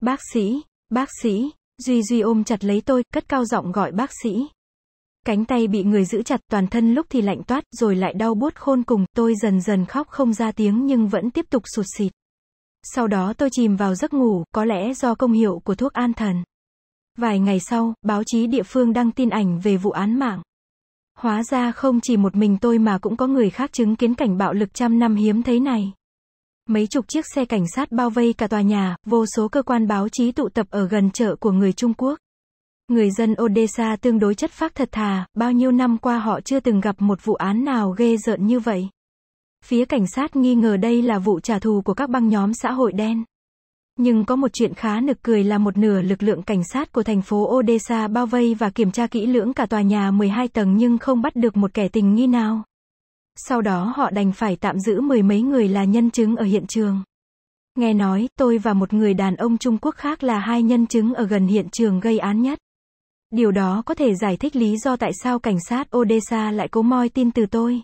Bác 0.00 0.20
sĩ, 0.32 0.62
bác 0.90 1.08
sĩ, 1.22 1.50
Duy 1.78 2.02
Duy 2.02 2.20
ôm 2.20 2.44
chặt 2.44 2.64
lấy 2.64 2.80
tôi, 2.80 3.02
cất 3.12 3.28
cao 3.28 3.44
giọng 3.44 3.72
gọi 3.72 3.92
bác 3.92 4.10
sĩ. 4.22 4.46
Cánh 5.26 5.44
tay 5.44 5.66
bị 5.66 5.82
người 5.82 6.04
giữ 6.04 6.22
chặt 6.22 6.40
toàn 6.50 6.66
thân 6.66 6.94
lúc 6.94 7.06
thì 7.10 7.22
lạnh 7.22 7.42
toát, 7.42 7.64
rồi 7.70 7.96
lại 7.96 8.14
đau 8.14 8.34
buốt 8.34 8.54
khôn 8.54 8.82
cùng, 8.82 9.04
tôi 9.16 9.34
dần 9.42 9.60
dần 9.60 9.84
khóc 9.84 10.08
không 10.08 10.32
ra 10.32 10.52
tiếng 10.52 10.86
nhưng 10.86 11.08
vẫn 11.08 11.30
tiếp 11.30 11.46
tục 11.50 11.62
sụt 11.76 11.86
xịt. 11.98 12.12
Sau 12.82 13.08
đó 13.08 13.32
tôi 13.38 13.48
chìm 13.52 13.76
vào 13.76 13.94
giấc 13.94 14.12
ngủ, 14.12 14.44
có 14.54 14.64
lẽ 14.64 14.94
do 14.94 15.14
công 15.14 15.32
hiệu 15.32 15.60
của 15.64 15.74
thuốc 15.74 15.92
an 15.92 16.12
thần. 16.12 16.44
Vài 17.18 17.40
ngày 17.40 17.60
sau, 17.60 17.94
báo 18.02 18.22
chí 18.26 18.46
địa 18.46 18.62
phương 18.62 18.92
đăng 18.92 19.10
tin 19.10 19.30
ảnh 19.30 19.60
về 19.60 19.76
vụ 19.76 19.90
án 19.90 20.18
mạng. 20.18 20.42
Hóa 21.18 21.42
ra 21.42 21.72
không 21.72 22.00
chỉ 22.00 22.16
một 22.16 22.36
mình 22.36 22.58
tôi 22.60 22.78
mà 22.78 22.98
cũng 22.98 23.16
có 23.16 23.26
người 23.26 23.50
khác 23.50 23.72
chứng 23.72 23.96
kiến 23.96 24.14
cảnh 24.14 24.38
bạo 24.38 24.52
lực 24.52 24.74
trăm 24.74 24.98
năm 24.98 25.14
hiếm 25.14 25.42
thấy 25.42 25.60
này. 25.60 25.92
Mấy 26.68 26.86
chục 26.86 27.04
chiếc 27.08 27.24
xe 27.34 27.44
cảnh 27.44 27.64
sát 27.76 27.92
bao 27.92 28.10
vây 28.10 28.32
cả 28.32 28.46
tòa 28.46 28.60
nhà, 28.60 28.96
vô 29.06 29.26
số 29.26 29.48
cơ 29.48 29.62
quan 29.62 29.86
báo 29.86 30.08
chí 30.08 30.32
tụ 30.32 30.48
tập 30.48 30.66
ở 30.70 30.88
gần 30.88 31.10
chợ 31.10 31.36
của 31.36 31.52
người 31.52 31.72
Trung 31.72 31.94
Quốc. 31.94 32.18
Người 32.88 33.10
dân 33.10 33.34
Odessa 33.42 33.96
tương 33.96 34.18
đối 34.18 34.34
chất 34.34 34.50
phác 34.50 34.74
thật 34.74 34.88
thà, 34.92 35.26
bao 35.34 35.52
nhiêu 35.52 35.72
năm 35.72 35.98
qua 35.98 36.18
họ 36.18 36.40
chưa 36.40 36.60
từng 36.60 36.80
gặp 36.80 36.96
một 36.98 37.24
vụ 37.24 37.34
án 37.34 37.64
nào 37.64 37.90
ghê 37.90 38.16
rợn 38.16 38.46
như 38.46 38.60
vậy. 38.60 38.88
Phía 39.64 39.84
cảnh 39.84 40.06
sát 40.06 40.36
nghi 40.36 40.54
ngờ 40.54 40.76
đây 40.76 41.02
là 41.02 41.18
vụ 41.18 41.40
trả 41.40 41.58
thù 41.58 41.82
của 41.82 41.94
các 41.94 42.10
băng 42.10 42.28
nhóm 42.28 42.54
xã 42.54 42.72
hội 42.72 42.92
đen. 42.92 43.24
Nhưng 43.96 44.24
có 44.24 44.36
một 44.36 44.52
chuyện 44.52 44.74
khá 44.74 45.00
nực 45.00 45.22
cười 45.22 45.44
là 45.44 45.58
một 45.58 45.76
nửa 45.76 46.02
lực 46.02 46.22
lượng 46.22 46.42
cảnh 46.42 46.62
sát 46.72 46.92
của 46.92 47.02
thành 47.02 47.22
phố 47.22 47.56
Odessa 47.56 48.08
bao 48.08 48.26
vây 48.26 48.54
và 48.54 48.70
kiểm 48.70 48.90
tra 48.90 49.06
kỹ 49.06 49.26
lưỡng 49.26 49.54
cả 49.54 49.66
tòa 49.66 49.82
nhà 49.82 50.10
12 50.10 50.48
tầng 50.48 50.76
nhưng 50.76 50.98
không 50.98 51.22
bắt 51.22 51.36
được 51.36 51.56
một 51.56 51.74
kẻ 51.74 51.88
tình 51.88 52.14
nghi 52.14 52.26
nào. 52.26 52.62
Sau 53.36 53.62
đó 53.62 53.92
họ 53.96 54.10
đành 54.10 54.32
phải 54.32 54.56
tạm 54.56 54.80
giữ 54.80 55.00
mười 55.00 55.22
mấy 55.22 55.42
người 55.42 55.68
là 55.68 55.84
nhân 55.84 56.10
chứng 56.10 56.36
ở 56.36 56.44
hiện 56.44 56.64
trường. 56.68 57.02
Nghe 57.78 57.94
nói, 57.94 58.28
tôi 58.38 58.58
và 58.58 58.72
một 58.72 58.92
người 58.92 59.14
đàn 59.14 59.36
ông 59.36 59.58
Trung 59.58 59.78
Quốc 59.78 59.94
khác 59.94 60.22
là 60.22 60.38
hai 60.38 60.62
nhân 60.62 60.86
chứng 60.86 61.14
ở 61.14 61.26
gần 61.26 61.46
hiện 61.46 61.66
trường 61.72 62.00
gây 62.00 62.18
án 62.18 62.42
nhất. 62.42 62.58
Điều 63.30 63.50
đó 63.50 63.82
có 63.86 63.94
thể 63.94 64.14
giải 64.14 64.36
thích 64.36 64.56
lý 64.56 64.76
do 64.76 64.96
tại 64.96 65.12
sao 65.22 65.38
cảnh 65.38 65.58
sát 65.68 65.96
Odessa 65.96 66.50
lại 66.50 66.68
cố 66.68 66.82
moi 66.82 67.08
tin 67.08 67.30
từ 67.30 67.46
tôi. 67.46 67.82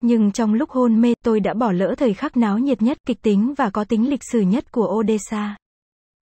Nhưng 0.00 0.32
trong 0.32 0.54
lúc 0.54 0.70
hôn 0.70 1.00
mê, 1.00 1.14
tôi 1.24 1.40
đã 1.40 1.54
bỏ 1.54 1.72
lỡ 1.72 1.94
thời 1.98 2.14
khắc 2.14 2.36
náo 2.36 2.58
nhiệt 2.58 2.82
nhất, 2.82 2.98
kịch 3.06 3.22
tính 3.22 3.54
và 3.56 3.70
có 3.70 3.84
tính 3.84 4.10
lịch 4.10 4.22
sử 4.32 4.40
nhất 4.40 4.72
của 4.72 4.94
Odessa. 4.98 5.56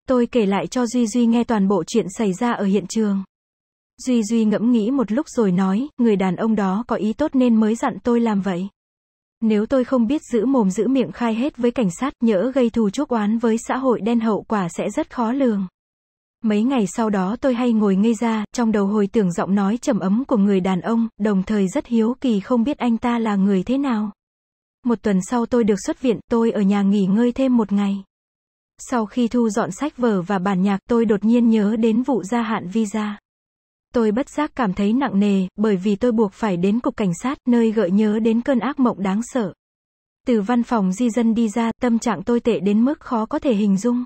Tôi 0.09 0.27
kể 0.27 0.47
lại 0.47 0.67
cho 0.67 0.87
Duy 0.87 1.07
Duy 1.07 1.27
nghe 1.27 1.45
toàn 1.45 1.69
bộ 1.69 1.85
chuyện 1.87 2.07
xảy 2.19 2.33
ra 2.33 2.53
ở 2.53 2.65
hiện 2.65 2.87
trường. 2.87 3.25
Duy 3.99 4.23
Duy 4.23 4.45
ngẫm 4.45 4.73
nghĩ 4.73 4.91
một 4.91 5.13
lúc 5.13 5.27
rồi 5.29 5.53
nói, 5.53 5.89
người 5.99 6.17
đàn 6.17 6.37
ông 6.37 6.55
đó 6.55 6.85
có 6.89 6.97
ý 6.97 7.13
tốt 7.13 7.31
nên 7.35 7.57
mới 7.57 7.75
dặn 7.75 7.99
tôi 8.03 8.21
làm 8.21 8.41
vậy. 8.41 8.69
Nếu 9.41 9.67
tôi 9.67 9.85
không 9.85 10.07
biết 10.07 10.23
giữ 10.33 10.47
mồm 10.47 10.71
giữ 10.71 10.89
miệng 10.89 11.13
khai 11.13 11.35
hết 11.35 11.57
với 11.57 11.71
cảnh 11.71 11.91
sát, 12.01 12.13
nhỡ 12.23 12.53
gây 12.55 12.71
thù 12.71 12.91
chuốc 12.91 13.09
oán 13.09 13.39
với 13.39 13.57
xã 13.59 13.77
hội 13.77 14.01
đen 14.01 14.21
hậu 14.21 14.43
quả 14.49 14.69
sẽ 14.69 14.91
rất 14.91 15.15
khó 15.15 15.33
lường. 15.33 15.67
Mấy 16.47 16.63
ngày 16.63 16.87
sau 16.87 17.11
đó 17.11 17.37
tôi 17.41 17.55
hay 17.55 17.73
ngồi 17.73 17.97
ngây 17.97 18.15
ra, 18.15 18.45
trong 18.53 18.73
đầu 18.73 18.87
hồi 18.87 19.09
tưởng 19.13 19.33
giọng 19.33 19.55
nói 19.55 19.79
trầm 19.83 19.99
ấm 19.99 20.25
của 20.25 20.37
người 20.37 20.61
đàn 20.61 20.81
ông, 20.81 21.09
đồng 21.19 21.43
thời 21.43 21.69
rất 21.69 21.87
hiếu 21.87 22.17
kỳ 22.21 22.41
không 22.41 22.65
biết 22.65 22.79
anh 22.79 22.99
ta 22.99 23.19
là 23.19 23.37
người 23.37 23.63
thế 23.63 23.79
nào. 23.79 24.11
Một 24.85 25.03
tuần 25.03 25.21
sau 25.31 25.47
tôi 25.47 25.65
được 25.65 25.75
xuất 25.87 26.01
viện, 26.01 26.21
tôi 26.31 26.51
ở 26.51 26.61
nhà 26.61 26.83
nghỉ 26.83 27.07
ngơi 27.07 27.33
thêm 27.33 27.57
một 27.57 27.73
ngày. 27.73 28.05
Sau 28.79 29.07
khi 29.07 29.29
thu 29.29 29.49
dọn 29.49 29.71
sách 29.71 29.97
vở 29.97 30.23
và 30.23 30.39
bản 30.39 30.63
nhạc, 30.63 30.79
tôi 30.89 31.05
đột 31.05 31.25
nhiên 31.25 31.49
nhớ 31.49 31.77
đến 31.77 32.03
vụ 32.03 32.23
gia 32.23 32.43
hạn 32.43 32.69
visa. 32.69 33.19
Tôi 33.95 34.13
bất 34.13 34.29
giác 34.29 34.51
cảm 34.55 34.73
thấy 34.73 34.93
nặng 34.93 35.21
nề, 35.21 35.47
bởi 35.57 35.77
vì 35.77 35.97
tôi 35.97 36.13
buộc 36.13 36.33
phải 36.33 36.57
đến 36.57 36.81
cục 36.81 36.97
cảnh 36.97 37.13
sát, 37.23 37.39
nơi 37.49 37.73
gợi 37.73 37.91
nhớ 37.91 38.19
đến 38.19 38.41
cơn 38.41 38.59
ác 38.59 38.81
mộng 38.81 39.03
đáng 39.03 39.21
sợ. 39.23 39.53
Từ 40.27 40.41
văn 40.41 40.63
phòng 40.63 40.93
di 40.93 41.11
dân 41.11 41.35
đi 41.35 41.49
ra, 41.49 41.73
tâm 41.81 41.99
trạng 41.99 42.23
tôi 42.23 42.41
tệ 42.41 42.61
đến 42.61 42.85
mức 42.85 43.01
khó 43.01 43.27
có 43.27 43.39
thể 43.39 43.55
hình 43.55 43.77
dung. 43.77 44.05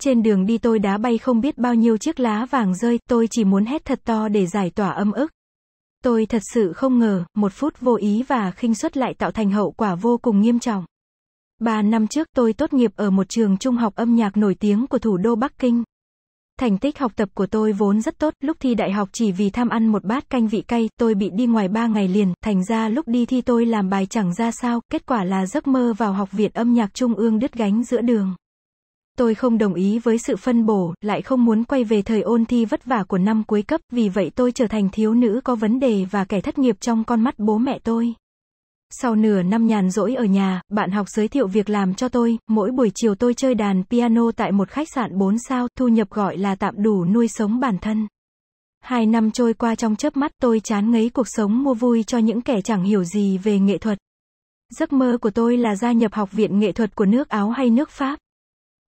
Trên 0.00 0.22
đường 0.22 0.46
đi 0.46 0.58
tôi 0.58 0.78
đá 0.78 0.98
bay 0.98 1.18
không 1.18 1.40
biết 1.40 1.58
bao 1.58 1.74
nhiêu 1.74 1.96
chiếc 1.96 2.20
lá 2.20 2.46
vàng 2.50 2.74
rơi, 2.74 2.98
tôi 3.08 3.28
chỉ 3.30 3.44
muốn 3.44 3.64
hét 3.64 3.84
thật 3.84 4.00
to 4.04 4.28
để 4.28 4.46
giải 4.46 4.70
tỏa 4.70 4.90
âm 4.90 5.12
ức. 5.12 5.32
Tôi 6.04 6.26
thật 6.26 6.42
sự 6.54 6.72
không 6.72 6.98
ngờ, 6.98 7.24
một 7.34 7.52
phút 7.52 7.80
vô 7.80 7.96
ý 7.96 8.22
và 8.28 8.50
khinh 8.50 8.74
suất 8.74 8.96
lại 8.96 9.14
tạo 9.14 9.30
thành 9.30 9.50
hậu 9.50 9.70
quả 9.70 9.94
vô 9.94 10.18
cùng 10.22 10.40
nghiêm 10.40 10.58
trọng. 10.58 10.84
Ba 11.58 11.82
năm 11.82 12.06
trước 12.06 12.28
tôi 12.34 12.52
tốt 12.52 12.72
nghiệp 12.72 12.90
ở 12.96 13.10
một 13.10 13.28
trường 13.28 13.56
trung 13.56 13.76
học 13.76 13.94
âm 13.94 14.14
nhạc 14.14 14.36
nổi 14.36 14.54
tiếng 14.54 14.86
của 14.86 14.98
thủ 14.98 15.16
đô 15.16 15.34
Bắc 15.36 15.58
Kinh. 15.58 15.84
Thành 16.60 16.78
tích 16.78 16.98
học 16.98 17.12
tập 17.16 17.28
của 17.34 17.46
tôi 17.46 17.72
vốn 17.72 18.00
rất 18.00 18.18
tốt, 18.18 18.34
lúc 18.40 18.56
thi 18.60 18.74
đại 18.74 18.92
học 18.92 19.08
chỉ 19.12 19.32
vì 19.32 19.50
tham 19.50 19.68
ăn 19.68 19.86
một 19.86 20.04
bát 20.04 20.30
canh 20.30 20.48
vị 20.48 20.62
cay, 20.68 20.88
tôi 20.98 21.14
bị 21.14 21.30
đi 21.30 21.46
ngoài 21.46 21.68
ba 21.68 21.86
ngày 21.86 22.08
liền, 22.08 22.34
thành 22.44 22.64
ra 22.64 22.88
lúc 22.88 23.08
đi 23.08 23.26
thi 23.26 23.40
tôi 23.40 23.66
làm 23.66 23.88
bài 23.88 24.06
chẳng 24.06 24.34
ra 24.34 24.50
sao, 24.50 24.80
kết 24.90 25.06
quả 25.06 25.24
là 25.24 25.46
giấc 25.46 25.66
mơ 25.66 25.92
vào 25.96 26.12
học 26.12 26.32
viện 26.32 26.50
âm 26.54 26.74
nhạc 26.74 26.94
trung 26.94 27.14
ương 27.14 27.38
đứt 27.38 27.52
gánh 27.52 27.84
giữa 27.84 28.00
đường. 28.00 28.34
Tôi 29.16 29.34
không 29.34 29.58
đồng 29.58 29.74
ý 29.74 29.98
với 29.98 30.18
sự 30.18 30.36
phân 30.36 30.66
bổ, 30.66 30.94
lại 31.00 31.22
không 31.22 31.44
muốn 31.44 31.64
quay 31.64 31.84
về 31.84 32.02
thời 32.02 32.20
ôn 32.20 32.44
thi 32.44 32.64
vất 32.64 32.84
vả 32.84 33.04
của 33.08 33.18
năm 33.18 33.44
cuối 33.44 33.62
cấp, 33.62 33.80
vì 33.92 34.08
vậy 34.08 34.30
tôi 34.34 34.52
trở 34.52 34.66
thành 34.66 34.88
thiếu 34.92 35.14
nữ 35.14 35.40
có 35.44 35.54
vấn 35.54 35.80
đề 35.80 36.06
và 36.10 36.24
kẻ 36.24 36.40
thất 36.40 36.58
nghiệp 36.58 36.76
trong 36.80 37.04
con 37.04 37.20
mắt 37.20 37.38
bố 37.38 37.58
mẹ 37.58 37.78
tôi. 37.78 38.14
Sau 38.90 39.14
nửa 39.14 39.42
năm 39.42 39.66
nhàn 39.66 39.90
rỗi 39.90 40.14
ở 40.14 40.24
nhà, 40.24 40.60
bạn 40.68 40.90
học 40.90 41.08
giới 41.08 41.28
thiệu 41.28 41.46
việc 41.46 41.70
làm 41.70 41.94
cho 41.94 42.08
tôi, 42.08 42.38
mỗi 42.48 42.70
buổi 42.70 42.90
chiều 42.94 43.14
tôi 43.14 43.34
chơi 43.34 43.54
đàn 43.54 43.84
piano 43.90 44.22
tại 44.36 44.52
một 44.52 44.68
khách 44.68 44.88
sạn 44.94 45.18
4 45.18 45.36
sao, 45.48 45.68
thu 45.78 45.88
nhập 45.88 46.10
gọi 46.10 46.36
là 46.36 46.54
tạm 46.54 46.74
đủ 46.82 47.04
nuôi 47.04 47.28
sống 47.28 47.60
bản 47.60 47.78
thân. 47.78 48.06
Hai 48.80 49.06
năm 49.06 49.30
trôi 49.30 49.54
qua 49.54 49.74
trong 49.74 49.96
chớp 49.96 50.16
mắt 50.16 50.32
tôi 50.40 50.60
chán 50.60 50.90
ngấy 50.90 51.10
cuộc 51.14 51.26
sống 51.28 51.62
mua 51.62 51.74
vui 51.74 52.02
cho 52.02 52.18
những 52.18 52.40
kẻ 52.40 52.60
chẳng 52.60 52.84
hiểu 52.84 53.04
gì 53.04 53.38
về 53.38 53.58
nghệ 53.58 53.78
thuật. 53.78 53.98
Giấc 54.78 54.92
mơ 54.92 55.18
của 55.20 55.30
tôi 55.30 55.56
là 55.56 55.76
gia 55.76 55.92
nhập 55.92 56.12
học 56.14 56.32
viện 56.32 56.58
nghệ 56.58 56.72
thuật 56.72 56.96
của 56.96 57.04
nước 57.04 57.28
Áo 57.28 57.50
hay 57.50 57.70
nước 57.70 57.90
Pháp. 57.90 58.18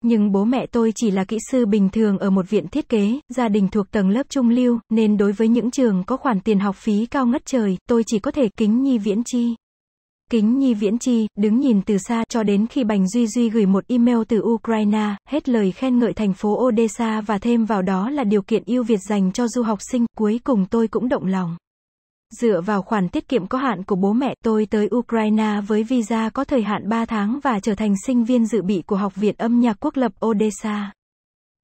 Nhưng 0.04 0.32
bố 0.32 0.46
mẹ 0.46 0.66
tôi 0.72 0.92
chỉ 0.96 1.12
là 1.12 1.24
kỹ 1.24 1.38
sư 1.52 1.66
bình 1.66 1.90
thường 1.90 2.18
ở 2.18 2.30
một 2.30 2.50
viện 2.50 2.68
thiết 2.68 2.90
kế, 2.90 3.20
gia 3.30 3.48
đình 3.50 3.68
thuộc 3.68 3.92
tầng 3.92 4.10
lớp 4.10 4.24
trung 4.30 4.50
lưu, 4.50 4.80
nên 4.90 5.18
đối 5.18 5.32
với 5.32 5.48
những 5.48 5.72
trường 5.72 6.04
có 6.04 6.18
khoản 6.18 6.40
tiền 6.40 6.60
học 6.60 6.76
phí 6.76 7.06
cao 7.06 7.26
ngất 7.26 7.46
trời, 7.46 7.78
tôi 7.90 8.04
chỉ 8.08 8.20
có 8.20 8.32
thể 8.32 8.50
kính 8.58 8.84
nhi 8.84 8.98
viễn 8.98 9.24
chi. 9.24 9.56
Kính 10.32 10.60
nhi 10.60 10.74
viễn 10.74 10.98
chi, 11.00 11.28
đứng 11.38 11.60
nhìn 11.60 11.82
từ 11.82 11.98
xa, 11.98 12.24
cho 12.30 12.44
đến 12.44 12.68
khi 12.68 12.84
Bành 12.84 13.08
Duy 13.08 13.28
Duy 13.28 13.50
gửi 13.50 13.66
một 13.66 13.84
email 13.88 14.18
từ 14.28 14.42
Ukraine, 14.42 15.16
hết 15.30 15.50
lời 15.50 15.72
khen 15.72 16.00
ngợi 16.00 16.14
thành 16.14 16.34
phố 16.34 16.66
Odessa 16.66 17.22
và 17.22 17.38
thêm 17.38 17.66
vào 17.66 17.82
đó 17.82 18.10
là 18.10 18.24
điều 18.24 18.42
kiện 18.42 18.64
ưu 18.66 18.84
việt 18.84 19.00
dành 19.10 19.32
cho 19.32 19.48
du 19.48 19.64
học 19.64 19.80
sinh, 19.92 20.06
cuối 20.18 20.40
cùng 20.44 20.66
tôi 20.66 20.88
cũng 20.88 21.10
động 21.10 21.26
lòng. 21.26 21.58
Dựa 22.42 22.62
vào 22.62 22.82
khoản 22.82 23.10
tiết 23.10 23.28
kiệm 23.28 23.48
có 23.48 23.58
hạn 23.58 23.84
của 23.84 23.96
bố 23.96 24.14
mẹ, 24.14 24.34
tôi 24.44 24.66
tới 24.70 24.90
Ukraine 24.96 25.62
với 25.68 25.84
visa 25.84 26.30
có 26.30 26.44
thời 26.44 26.64
hạn 26.64 26.90
3 26.90 27.06
tháng 27.06 27.40
và 27.44 27.60
trở 27.60 27.76
thành 27.76 27.94
sinh 28.06 28.24
viên 28.24 28.46
dự 28.46 28.62
bị 28.62 28.84
của 28.86 28.96
Học 28.96 29.16
viện 29.16 29.36
âm 29.38 29.60
nhạc 29.60 29.78
quốc 29.80 29.98
lập 29.98 30.12
Odessa. 30.26 30.92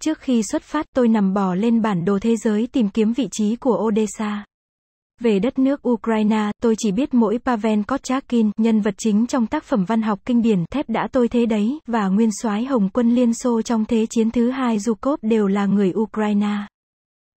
Trước 0.03 0.19
khi 0.19 0.43
xuất 0.43 0.61
phát 0.63 0.85
tôi 0.95 1.07
nằm 1.07 1.33
bò 1.33 1.55
lên 1.55 1.81
bản 1.81 2.05
đồ 2.05 2.19
thế 2.21 2.35
giới 2.35 2.67
tìm 2.67 2.89
kiếm 2.89 3.13
vị 3.13 3.27
trí 3.31 3.55
của 3.55 3.87
Odessa. 3.87 4.45
Về 5.19 5.39
đất 5.39 5.59
nước 5.59 5.87
Ukraine, 5.89 6.51
tôi 6.61 6.75
chỉ 6.77 6.91
biết 6.91 7.13
mỗi 7.13 7.39
Pavel 7.45 7.81
Kotchakin, 7.87 8.51
nhân 8.57 8.81
vật 8.81 8.93
chính 8.97 9.27
trong 9.27 9.47
tác 9.47 9.63
phẩm 9.63 9.85
văn 9.85 10.01
học 10.01 10.19
kinh 10.25 10.41
điển 10.41 10.65
Thép 10.71 10.89
đã 10.89 11.07
tôi 11.11 11.27
thế 11.27 11.45
đấy, 11.45 11.79
và 11.87 12.07
nguyên 12.07 12.29
soái 12.41 12.65
Hồng 12.65 12.89
quân 12.89 13.15
Liên 13.15 13.33
Xô 13.33 13.61
trong 13.61 13.85
Thế 13.85 14.05
chiến 14.09 14.31
thứ 14.31 14.49
hai 14.49 14.77
Zhukov 14.77 15.17
đều 15.21 15.47
là 15.47 15.65
người 15.65 15.93
Ukraine. 15.95 16.57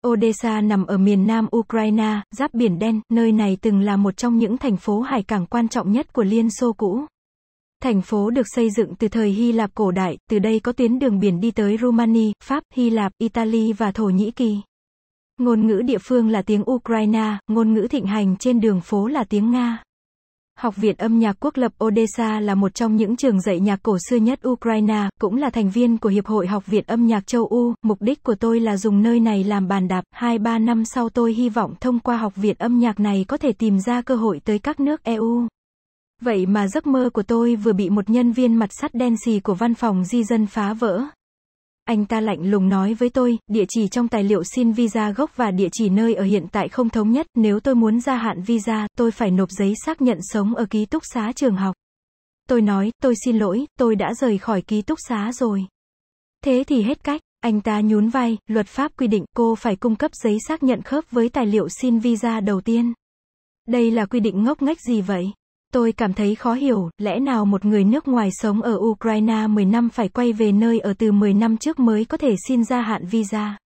Odessa 0.07 0.61
nằm 0.61 0.85
ở 0.85 0.97
miền 0.97 1.27
nam 1.27 1.47
Ukraine, 1.57 2.21
giáp 2.31 2.53
Biển 2.53 2.79
Đen, 2.79 3.01
nơi 3.09 3.31
này 3.31 3.57
từng 3.61 3.79
là 3.79 3.97
một 3.97 4.17
trong 4.17 4.37
những 4.37 4.57
thành 4.57 4.77
phố 4.77 5.01
hải 5.01 5.23
cảng 5.23 5.45
quan 5.45 5.67
trọng 5.67 5.91
nhất 5.91 6.13
của 6.13 6.23
Liên 6.23 6.49
Xô 6.49 6.73
cũ. 6.73 7.05
Thành 7.83 8.01
phố 8.01 8.29
được 8.29 8.45
xây 8.55 8.69
dựng 8.77 8.95
từ 8.95 9.07
thời 9.07 9.29
Hy 9.29 9.51
Lạp 9.51 9.75
cổ 9.75 9.91
đại, 9.91 10.17
từ 10.29 10.39
đây 10.39 10.59
có 10.59 10.71
tuyến 10.71 10.99
đường 10.99 11.19
biển 11.19 11.39
đi 11.39 11.51
tới 11.51 11.77
Rumani, 11.81 12.31
Pháp, 12.43 12.63
Hy 12.73 12.89
Lạp, 12.89 13.11
Italy 13.17 13.73
và 13.73 13.91
Thổ 13.91 14.05
Nhĩ 14.05 14.31
Kỳ. 14.31 14.57
Ngôn 15.37 15.67
ngữ 15.67 15.81
địa 15.85 15.97
phương 16.01 16.29
là 16.29 16.41
tiếng 16.41 16.71
Ukraine, 16.71 17.37
ngôn 17.47 17.73
ngữ 17.73 17.87
thịnh 17.89 18.05
hành 18.05 18.35
trên 18.39 18.59
đường 18.59 18.81
phố 18.81 19.07
là 19.07 19.23
tiếng 19.23 19.51
Nga. 19.51 19.83
Học 20.59 20.75
viện 20.77 20.95
âm 20.97 21.19
nhạc 21.19 21.35
quốc 21.39 21.57
lập 21.57 21.71
Odessa 21.83 22.39
là 22.39 22.55
một 22.55 22.75
trong 22.75 22.95
những 22.95 23.15
trường 23.15 23.41
dạy 23.41 23.59
nhạc 23.59 23.79
cổ 23.83 23.97
xưa 24.09 24.17
nhất 24.17 24.47
Ukraine, 24.47 25.09
cũng 25.21 25.35
là 25.35 25.49
thành 25.49 25.69
viên 25.69 25.97
của 25.97 26.09
Hiệp 26.09 26.25
hội 26.25 26.47
Học 26.47 26.67
viện 26.67 26.83
âm 26.87 27.07
nhạc 27.07 27.27
châu 27.27 27.45
Âu. 27.45 27.73
Mục 27.81 28.01
đích 28.01 28.23
của 28.23 28.35
tôi 28.35 28.59
là 28.59 28.77
dùng 28.77 29.01
nơi 29.01 29.19
này 29.19 29.43
làm 29.43 29.67
bàn 29.67 29.87
đạp. 29.87 30.03
2-3 30.15 30.65
năm 30.65 30.83
sau 30.85 31.09
tôi 31.09 31.33
hy 31.33 31.49
vọng 31.49 31.73
thông 31.81 31.99
qua 31.99 32.17
học 32.17 32.35
viện 32.35 32.55
âm 32.59 32.79
nhạc 32.79 32.99
này 32.99 33.25
có 33.27 33.37
thể 33.37 33.51
tìm 33.51 33.79
ra 33.79 34.01
cơ 34.01 34.15
hội 34.15 34.39
tới 34.45 34.59
các 34.59 34.79
nước 34.79 35.03
EU. 35.03 35.47
Vậy 36.21 36.45
mà 36.45 36.67
giấc 36.67 36.87
mơ 36.87 37.09
của 37.13 37.23
tôi 37.23 37.55
vừa 37.55 37.73
bị 37.73 37.89
một 37.89 38.09
nhân 38.09 38.31
viên 38.31 38.55
mặt 38.55 38.69
sắt 38.81 38.93
đen 38.93 39.15
xì 39.25 39.39
của 39.39 39.53
văn 39.53 39.73
phòng 39.73 40.03
di 40.03 40.23
dân 40.23 40.45
phá 40.45 40.73
vỡ. 40.73 41.03
Anh 41.85 42.05
ta 42.05 42.21
lạnh 42.21 42.51
lùng 42.51 42.69
nói 42.69 42.93
với 42.93 43.09
tôi, 43.09 43.37
địa 43.47 43.65
chỉ 43.69 43.87
trong 43.87 44.07
tài 44.07 44.23
liệu 44.23 44.43
xin 44.43 44.71
visa 44.71 45.11
gốc 45.11 45.31
và 45.35 45.51
địa 45.51 45.67
chỉ 45.71 45.89
nơi 45.89 46.15
ở 46.15 46.23
hiện 46.23 46.47
tại 46.51 46.69
không 46.69 46.89
thống 46.89 47.11
nhất, 47.11 47.27
nếu 47.35 47.59
tôi 47.59 47.75
muốn 47.75 48.01
gia 48.01 48.15
hạn 48.15 48.41
visa, 48.41 48.87
tôi 48.97 49.11
phải 49.11 49.31
nộp 49.31 49.49
giấy 49.51 49.73
xác 49.85 50.01
nhận 50.01 50.17
sống 50.21 50.55
ở 50.55 50.65
ký 50.65 50.85
túc 50.85 51.03
xá 51.05 51.31
trường 51.35 51.55
học. 51.55 51.75
Tôi 52.49 52.61
nói, 52.61 52.91
tôi 53.01 53.13
xin 53.25 53.37
lỗi, 53.37 53.65
tôi 53.79 53.95
đã 53.95 54.13
rời 54.13 54.37
khỏi 54.37 54.61
ký 54.61 54.81
túc 54.81 54.97
xá 55.09 55.31
rồi. 55.31 55.65
Thế 56.43 56.63
thì 56.67 56.81
hết 56.81 57.03
cách, 57.03 57.21
anh 57.39 57.61
ta 57.61 57.81
nhún 57.81 58.09
vai, 58.09 58.37
luật 58.47 58.67
pháp 58.67 58.91
quy 58.97 59.07
định 59.07 59.25
cô 59.35 59.55
phải 59.55 59.75
cung 59.75 59.95
cấp 59.95 60.11
giấy 60.13 60.37
xác 60.47 60.63
nhận 60.63 60.81
khớp 60.81 61.11
với 61.11 61.29
tài 61.29 61.45
liệu 61.45 61.69
xin 61.69 61.99
visa 61.99 62.39
đầu 62.39 62.61
tiên. 62.61 62.93
Đây 63.67 63.91
là 63.91 64.05
quy 64.05 64.19
định 64.19 64.43
ngốc 64.43 64.61
nghếch 64.61 64.81
gì 64.81 65.01
vậy? 65.01 65.31
Tôi 65.75 65.91
cảm 65.91 66.13
thấy 66.13 66.35
khó 66.35 66.53
hiểu, 66.53 66.89
lẽ 66.97 67.19
nào 67.19 67.45
một 67.45 67.65
người 67.65 67.83
nước 67.83 68.07
ngoài 68.07 68.29
sống 68.31 68.61
ở 68.61 68.77
Ukraine 68.77 69.47
10 69.47 69.65
năm 69.65 69.89
phải 69.89 70.09
quay 70.09 70.33
về 70.33 70.51
nơi 70.51 70.79
ở 70.79 70.93
từ 70.93 71.11
10 71.11 71.33
năm 71.33 71.57
trước 71.57 71.79
mới 71.79 72.05
có 72.05 72.17
thể 72.17 72.35
xin 72.47 72.63
gia 72.63 72.81
hạn 72.81 73.05
visa. 73.05 73.57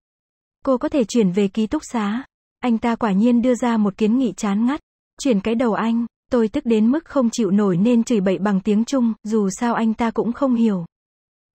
Cô 0.65 0.79
có 0.79 0.89
thể 0.89 1.05
chuyển 1.05 1.33
về 1.33 1.49
ký 1.49 1.67
túc 1.67 1.83
xá. 1.93 2.25
Anh 2.61 2.79
ta 2.79 2.97
quả 2.97 3.13
nhiên 3.13 3.43
đưa 3.43 3.55
ra 3.55 3.77
một 3.77 3.97
kiến 3.97 4.19
nghị 4.19 4.33
chán 4.37 4.67
ngắt. 4.67 4.81
Chuyển 5.21 5.41
cái 5.41 5.55
đầu 5.55 5.73
anh, 5.73 6.07
tôi 6.31 6.49
tức 6.49 6.67
đến 6.67 6.91
mức 6.91 7.05
không 7.05 7.31
chịu 7.31 7.51
nổi 7.51 7.77
nên 7.77 8.05
chửi 8.05 8.21
bậy 8.21 8.39
bằng 8.39 8.61
tiếng 8.61 8.85
Trung, 8.85 9.13
dù 9.25 9.49
sao 9.51 9.75
anh 9.75 9.95
ta 9.95 10.11
cũng 10.11 10.33
không 10.33 10.55
hiểu. 10.55 10.85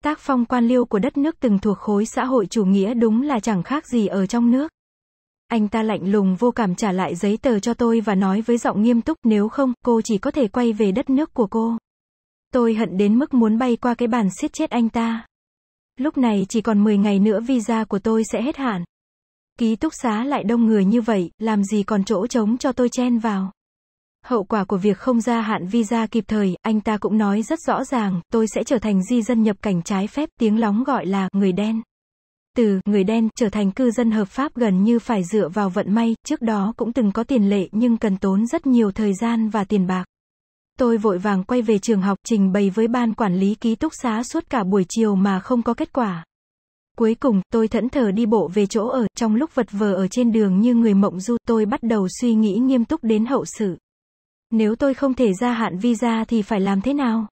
Tác 0.04 0.18
phong 0.18 0.44
quan 0.44 0.68
liêu 0.68 0.84
của 0.84 0.98
đất 0.98 1.16
nước 1.16 1.36
từng 1.40 1.58
thuộc 1.58 1.78
khối 1.78 2.06
xã 2.06 2.24
hội 2.24 2.46
chủ 2.46 2.64
nghĩa 2.64 2.94
đúng 2.94 3.22
là 3.22 3.40
chẳng 3.40 3.62
khác 3.62 3.86
gì 3.86 4.06
ở 4.06 4.26
trong 4.26 4.50
nước. 4.50 4.72
Anh 5.52 5.68
ta 5.68 5.82
lạnh 5.82 6.12
lùng 6.12 6.36
vô 6.36 6.50
cảm 6.50 6.74
trả 6.74 6.92
lại 6.92 7.14
giấy 7.14 7.38
tờ 7.42 7.60
cho 7.60 7.74
tôi 7.74 8.00
và 8.00 8.14
nói 8.14 8.40
với 8.40 8.58
giọng 8.58 8.82
nghiêm 8.82 9.00
túc, 9.00 9.18
nếu 9.24 9.48
không, 9.48 9.72
cô 9.84 10.00
chỉ 10.04 10.18
có 10.18 10.30
thể 10.30 10.48
quay 10.48 10.72
về 10.72 10.92
đất 10.92 11.10
nước 11.10 11.34
của 11.34 11.46
cô. 11.46 11.76
Tôi 12.52 12.74
hận 12.74 12.96
đến 12.96 13.18
mức 13.18 13.34
muốn 13.34 13.58
bay 13.58 13.76
qua 13.76 13.94
cái 13.94 14.08
bàn 14.08 14.28
siết 14.40 14.52
chết 14.52 14.70
anh 14.70 14.88
ta. 14.88 15.26
Lúc 15.96 16.18
này 16.18 16.46
chỉ 16.48 16.60
còn 16.60 16.84
10 16.84 16.98
ngày 16.98 17.18
nữa 17.18 17.40
visa 17.40 17.84
của 17.84 17.98
tôi 17.98 18.22
sẽ 18.32 18.42
hết 18.42 18.56
hạn. 18.56 18.84
Ký 19.58 19.76
túc 19.76 19.92
xá 20.02 20.24
lại 20.24 20.44
đông 20.44 20.66
người 20.66 20.84
như 20.84 21.00
vậy, 21.00 21.30
làm 21.38 21.64
gì 21.64 21.82
còn 21.82 22.04
chỗ 22.04 22.26
trống 22.26 22.58
cho 22.58 22.72
tôi 22.72 22.88
chen 22.88 23.18
vào. 23.18 23.52
Hậu 24.24 24.44
quả 24.44 24.64
của 24.64 24.76
việc 24.76 24.98
không 24.98 25.20
gia 25.20 25.40
hạn 25.40 25.66
visa 25.66 26.06
kịp 26.06 26.24
thời, 26.28 26.56
anh 26.62 26.80
ta 26.80 26.96
cũng 26.96 27.18
nói 27.18 27.42
rất 27.42 27.58
rõ 27.66 27.84
ràng, 27.84 28.20
tôi 28.32 28.46
sẽ 28.54 28.64
trở 28.64 28.78
thành 28.78 29.02
di 29.04 29.22
dân 29.22 29.42
nhập 29.42 29.56
cảnh 29.62 29.82
trái 29.82 30.06
phép, 30.06 30.28
tiếng 30.40 30.60
lóng 30.60 30.84
gọi 30.84 31.06
là, 31.06 31.28
người 31.32 31.52
đen. 31.52 31.82
Từ 32.56 32.80
người 32.84 33.04
đen 33.04 33.28
trở 33.36 33.48
thành 33.48 33.70
cư 33.70 33.90
dân 33.90 34.10
hợp 34.10 34.28
pháp 34.28 34.54
gần 34.54 34.82
như 34.82 34.98
phải 34.98 35.24
dựa 35.24 35.48
vào 35.48 35.70
vận 35.70 35.94
may, 35.94 36.14
trước 36.26 36.42
đó 36.42 36.72
cũng 36.76 36.92
từng 36.92 37.12
có 37.12 37.24
tiền 37.24 37.50
lệ 37.50 37.68
nhưng 37.72 37.96
cần 37.96 38.16
tốn 38.16 38.46
rất 38.46 38.66
nhiều 38.66 38.92
thời 38.92 39.14
gian 39.14 39.48
và 39.48 39.64
tiền 39.64 39.86
bạc. 39.86 40.04
Tôi 40.78 40.98
vội 40.98 41.18
vàng 41.18 41.44
quay 41.44 41.62
về 41.62 41.78
trường 41.78 42.02
học 42.02 42.18
trình 42.24 42.52
bày 42.52 42.70
với 42.70 42.88
ban 42.88 43.14
quản 43.14 43.34
lý 43.34 43.54
ký 43.54 43.74
túc 43.74 43.92
xá 44.02 44.22
suốt 44.22 44.44
cả 44.50 44.64
buổi 44.64 44.84
chiều 44.88 45.14
mà 45.14 45.40
không 45.40 45.62
có 45.62 45.74
kết 45.74 45.92
quả. 45.92 46.24
Cuối 46.96 47.14
cùng, 47.14 47.42
tôi 47.52 47.68
thẫn 47.68 47.88
thờ 47.88 48.10
đi 48.10 48.26
bộ 48.26 48.50
về 48.54 48.66
chỗ 48.66 48.88
ở, 48.88 49.06
trong 49.16 49.34
lúc 49.34 49.54
vật 49.54 49.66
vờ 49.70 49.94
ở 49.94 50.08
trên 50.08 50.32
đường 50.32 50.60
như 50.60 50.74
người 50.74 50.94
mộng 50.94 51.20
du, 51.20 51.36
tôi 51.46 51.66
bắt 51.66 51.82
đầu 51.82 52.08
suy 52.20 52.34
nghĩ 52.34 52.58
nghiêm 52.58 52.84
túc 52.84 53.04
đến 53.04 53.26
hậu 53.26 53.44
sự. 53.58 53.76
Nếu 54.50 54.76
tôi 54.76 54.94
không 54.94 55.14
thể 55.14 55.32
gia 55.40 55.52
hạn 55.52 55.78
visa 55.78 56.24
thì 56.28 56.42
phải 56.42 56.60
làm 56.60 56.80
thế 56.80 56.94
nào? 56.94 57.26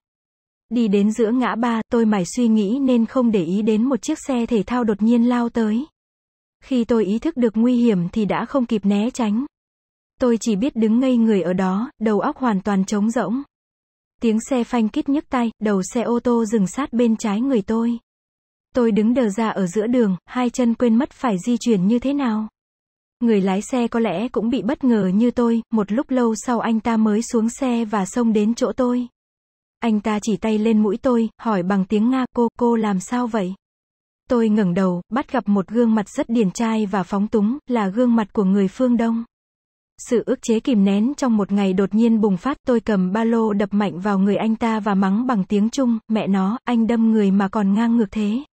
Đi 0.71 0.87
đến 0.87 1.11
giữa 1.11 1.31
ngã 1.31 1.55
ba, 1.55 1.81
tôi 1.89 2.05
mải 2.05 2.23
suy 2.25 2.47
nghĩ 2.47 2.79
nên 2.81 3.05
không 3.05 3.31
để 3.31 3.43
ý 3.43 3.61
đến 3.61 3.83
một 3.83 4.01
chiếc 4.01 4.19
xe 4.27 4.45
thể 4.45 4.63
thao 4.63 4.83
đột 4.83 5.01
nhiên 5.01 5.29
lao 5.29 5.49
tới. 5.49 5.85
Khi 6.63 6.85
tôi 6.85 7.05
ý 7.05 7.19
thức 7.19 7.37
được 7.37 7.57
nguy 7.57 7.75
hiểm 7.75 8.09
thì 8.09 8.25
đã 8.25 8.45
không 8.45 8.65
kịp 8.65 8.85
né 8.85 9.09
tránh. 9.09 9.45
Tôi 10.19 10.37
chỉ 10.41 10.55
biết 10.55 10.75
đứng 10.75 10.99
ngây 10.99 11.17
người 11.17 11.41
ở 11.41 11.53
đó, 11.53 11.91
đầu 11.99 12.19
óc 12.19 12.37
hoàn 12.37 12.61
toàn 12.61 12.85
trống 12.85 13.11
rỗng. 13.11 13.43
Tiếng 14.21 14.37
xe 14.49 14.63
phanh 14.63 14.89
kít 14.89 15.09
nhức 15.09 15.29
tay, 15.29 15.51
đầu 15.59 15.81
xe 15.93 16.01
ô 16.01 16.19
tô 16.19 16.45
dừng 16.45 16.67
sát 16.67 16.93
bên 16.93 17.15
trái 17.15 17.41
người 17.41 17.61
tôi. 17.61 17.99
Tôi 18.75 18.91
đứng 18.91 19.13
đờ 19.13 19.29
ra 19.29 19.49
ở 19.49 19.67
giữa 19.67 19.87
đường, 19.87 20.15
hai 20.25 20.49
chân 20.49 20.73
quên 20.73 20.95
mất 20.95 21.11
phải 21.11 21.35
di 21.45 21.57
chuyển 21.57 21.87
như 21.87 21.99
thế 21.99 22.13
nào. 22.13 22.47
Người 23.19 23.41
lái 23.41 23.61
xe 23.61 23.87
có 23.87 23.99
lẽ 23.99 24.27
cũng 24.27 24.49
bị 24.49 24.61
bất 24.61 24.83
ngờ 24.83 25.11
như 25.13 25.31
tôi, 25.31 25.61
một 25.71 25.91
lúc 25.91 26.09
lâu 26.09 26.35
sau 26.35 26.59
anh 26.59 26.79
ta 26.79 26.97
mới 26.97 27.21
xuống 27.21 27.49
xe 27.49 27.85
và 27.85 28.05
xông 28.05 28.33
đến 28.33 28.53
chỗ 28.55 28.71
tôi. 28.77 29.07
Anh 29.81 29.99
ta 29.99 30.19
chỉ 30.21 30.37
tay 30.37 30.57
lên 30.57 30.83
mũi 30.83 30.97
tôi, 30.97 31.29
hỏi 31.39 31.63
bằng 31.63 31.85
tiếng 31.85 32.09
Nga, 32.09 32.25
cô, 32.35 32.47
cô 32.59 32.75
làm 32.75 32.99
sao 32.99 33.27
vậy? 33.27 33.53
Tôi 34.29 34.49
ngẩng 34.49 34.73
đầu, 34.73 35.01
bắt 35.09 35.31
gặp 35.31 35.49
một 35.49 35.67
gương 35.67 35.95
mặt 35.95 36.09
rất 36.09 36.29
điển 36.29 36.51
trai 36.51 36.85
và 36.85 37.03
phóng 37.03 37.27
túng, 37.27 37.57
là 37.67 37.87
gương 37.87 38.15
mặt 38.15 38.33
của 38.33 38.43
người 38.43 38.67
phương 38.67 38.97
Đông. 38.97 39.23
Sự 39.97 40.23
ức 40.25 40.39
chế 40.41 40.59
kìm 40.59 40.85
nén 40.85 41.13
trong 41.17 41.37
một 41.37 41.51
ngày 41.51 41.73
đột 41.73 41.95
nhiên 41.95 42.21
bùng 42.21 42.37
phát, 42.37 42.57
tôi 42.67 42.79
cầm 42.79 43.11
ba 43.11 43.23
lô 43.23 43.53
đập 43.53 43.69
mạnh 43.73 43.99
vào 43.99 44.19
người 44.19 44.35
anh 44.35 44.55
ta 44.55 44.79
và 44.79 44.93
mắng 44.93 45.27
bằng 45.27 45.43
tiếng 45.43 45.69
Trung, 45.69 45.99
mẹ 46.07 46.27
nó, 46.27 46.57
anh 46.63 46.87
đâm 46.87 47.11
người 47.11 47.31
mà 47.31 47.47
còn 47.47 47.73
ngang 47.73 47.97
ngược 47.97 48.11
thế. 48.11 48.43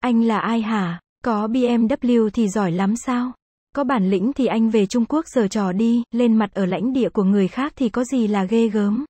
Anh 0.00 0.22
là 0.22 0.38
ai 0.38 0.62
hả? 0.62 1.00
Có 1.24 1.46
BMW 1.46 2.30
thì 2.30 2.48
giỏi 2.48 2.72
lắm 2.72 2.96
sao? 2.96 3.32
Có 3.74 3.84
bản 3.84 4.10
lĩnh 4.10 4.32
thì 4.32 4.46
anh 4.46 4.70
về 4.70 4.86
Trung 4.86 5.04
Quốc 5.08 5.28
giờ 5.28 5.48
trò 5.48 5.72
đi, 5.72 6.02
lên 6.12 6.34
mặt 6.36 6.54
ở 6.54 6.66
lãnh 6.66 6.92
địa 6.92 7.08
của 7.08 7.24
người 7.24 7.48
khác 7.48 7.72
thì 7.76 7.88
có 7.88 8.04
gì 8.04 8.26
là 8.26 8.44
ghê 8.44 8.68
gớm. 8.68 9.04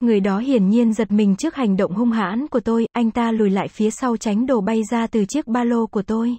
Người 0.00 0.20
đó 0.20 0.38
hiển 0.38 0.68
nhiên 0.68 0.92
giật 0.92 1.10
mình 1.10 1.36
trước 1.36 1.54
hành 1.54 1.76
động 1.76 1.92
hung 1.92 2.10
hãn 2.10 2.48
của 2.48 2.60
tôi, 2.60 2.86
anh 2.92 3.10
ta 3.10 3.32
lùi 3.32 3.50
lại 3.50 3.68
phía 3.68 3.90
sau 3.90 4.16
tránh 4.16 4.46
đồ 4.46 4.60
bay 4.60 4.80
ra 4.90 5.06
từ 5.06 5.24
chiếc 5.24 5.46
ba 5.46 5.64
lô 5.64 5.86
của 5.86 6.02
tôi. 6.02 6.36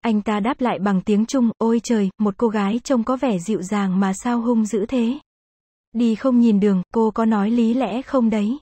Anh 0.00 0.22
ta 0.22 0.40
đáp 0.40 0.60
lại 0.60 0.78
bằng 0.78 1.00
tiếng 1.00 1.26
Trung, 1.26 1.50
ôi 1.58 1.80
trời, 1.84 2.10
một 2.18 2.34
cô 2.36 2.48
gái 2.48 2.80
trông 2.84 3.04
có 3.04 3.16
vẻ 3.16 3.38
dịu 3.38 3.62
dàng 3.62 4.00
mà 4.00 4.12
sao 4.12 4.40
hung 4.40 4.64
dữ 4.64 4.86
thế. 4.86 5.18
Đi 5.92 6.14
không 6.14 6.38
nhìn 6.38 6.60
đường, 6.60 6.82
cô 6.94 7.10
có 7.10 7.24
nói 7.24 7.50
lý 7.50 7.74
lẽ 7.74 8.02
không 8.02 8.30
đấy? 8.30 8.58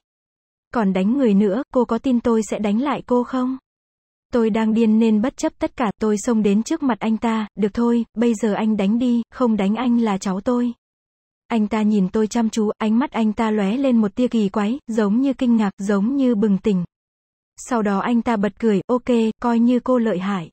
Còn 0.73 0.93
đánh 0.93 1.17
người 1.17 1.33
nữa, 1.33 1.63
cô 1.73 1.85
có 1.85 1.97
tin 1.97 2.19
tôi 2.19 2.41
sẽ 2.49 2.59
đánh 2.59 2.81
lại 2.81 3.03
cô 3.05 3.23
không? 3.23 3.57
Tôi 4.33 4.49
đang 4.49 4.73
điên 4.73 4.99
nên 4.99 5.21
bất 5.21 5.37
chấp 5.37 5.53
tất 5.59 5.77
cả, 5.77 5.91
tôi 6.01 6.15
xông 6.17 6.43
đến 6.43 6.63
trước 6.63 6.83
mặt 6.83 6.99
anh 6.99 7.17
ta, 7.17 7.47
được 7.55 7.73
thôi, 7.73 8.05
bây 8.17 8.33
giờ 8.41 8.53
anh 8.53 8.77
đánh 8.77 8.99
đi, 8.99 9.21
không 9.31 9.57
đánh 9.57 9.75
anh 9.75 9.97
là 9.97 10.17
cháu 10.17 10.41
tôi. 10.41 10.73
Anh 11.47 11.67
ta 11.67 11.81
nhìn 11.81 12.09
tôi 12.09 12.27
chăm 12.27 12.49
chú, 12.49 12.71
ánh 12.77 12.99
mắt 12.99 13.11
anh 13.11 13.33
ta 13.33 13.51
lóe 13.51 13.77
lên 13.77 13.97
một 13.97 14.15
tia 14.15 14.27
kỳ 14.27 14.49
quái, 14.49 14.79
giống 14.87 15.21
như 15.21 15.33
kinh 15.33 15.55
ngạc, 15.55 15.71
giống 15.77 16.15
như 16.15 16.35
bừng 16.35 16.57
tỉnh. 16.57 16.83
Sau 17.57 17.81
đó 17.81 17.99
anh 17.99 18.21
ta 18.21 18.35
bật 18.37 18.59
cười, 18.59 18.81
ok, 18.87 19.09
coi 19.41 19.59
như 19.59 19.79
cô 19.79 19.97
lợi 19.97 20.19
hại. 20.19 20.49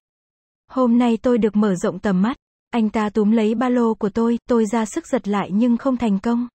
Hôm 0.70 0.98
nay 0.98 1.18
tôi 1.22 1.38
được 1.38 1.56
mở 1.56 1.74
rộng 1.74 1.98
tầm 1.98 2.22
mắt. 2.22 2.36
Anh 2.70 2.90
ta 2.90 3.10
túm 3.10 3.30
lấy 3.30 3.54
ba 3.54 3.68
lô 3.68 3.94
của 3.94 4.08
tôi, 4.08 4.38
tôi 4.48 4.66
ra 4.66 4.84
sức 4.84 5.06
giật 5.06 5.28
lại 5.28 5.50
nhưng 5.52 5.76
không 5.76 5.96
thành 5.96 6.18
công. 6.18 6.48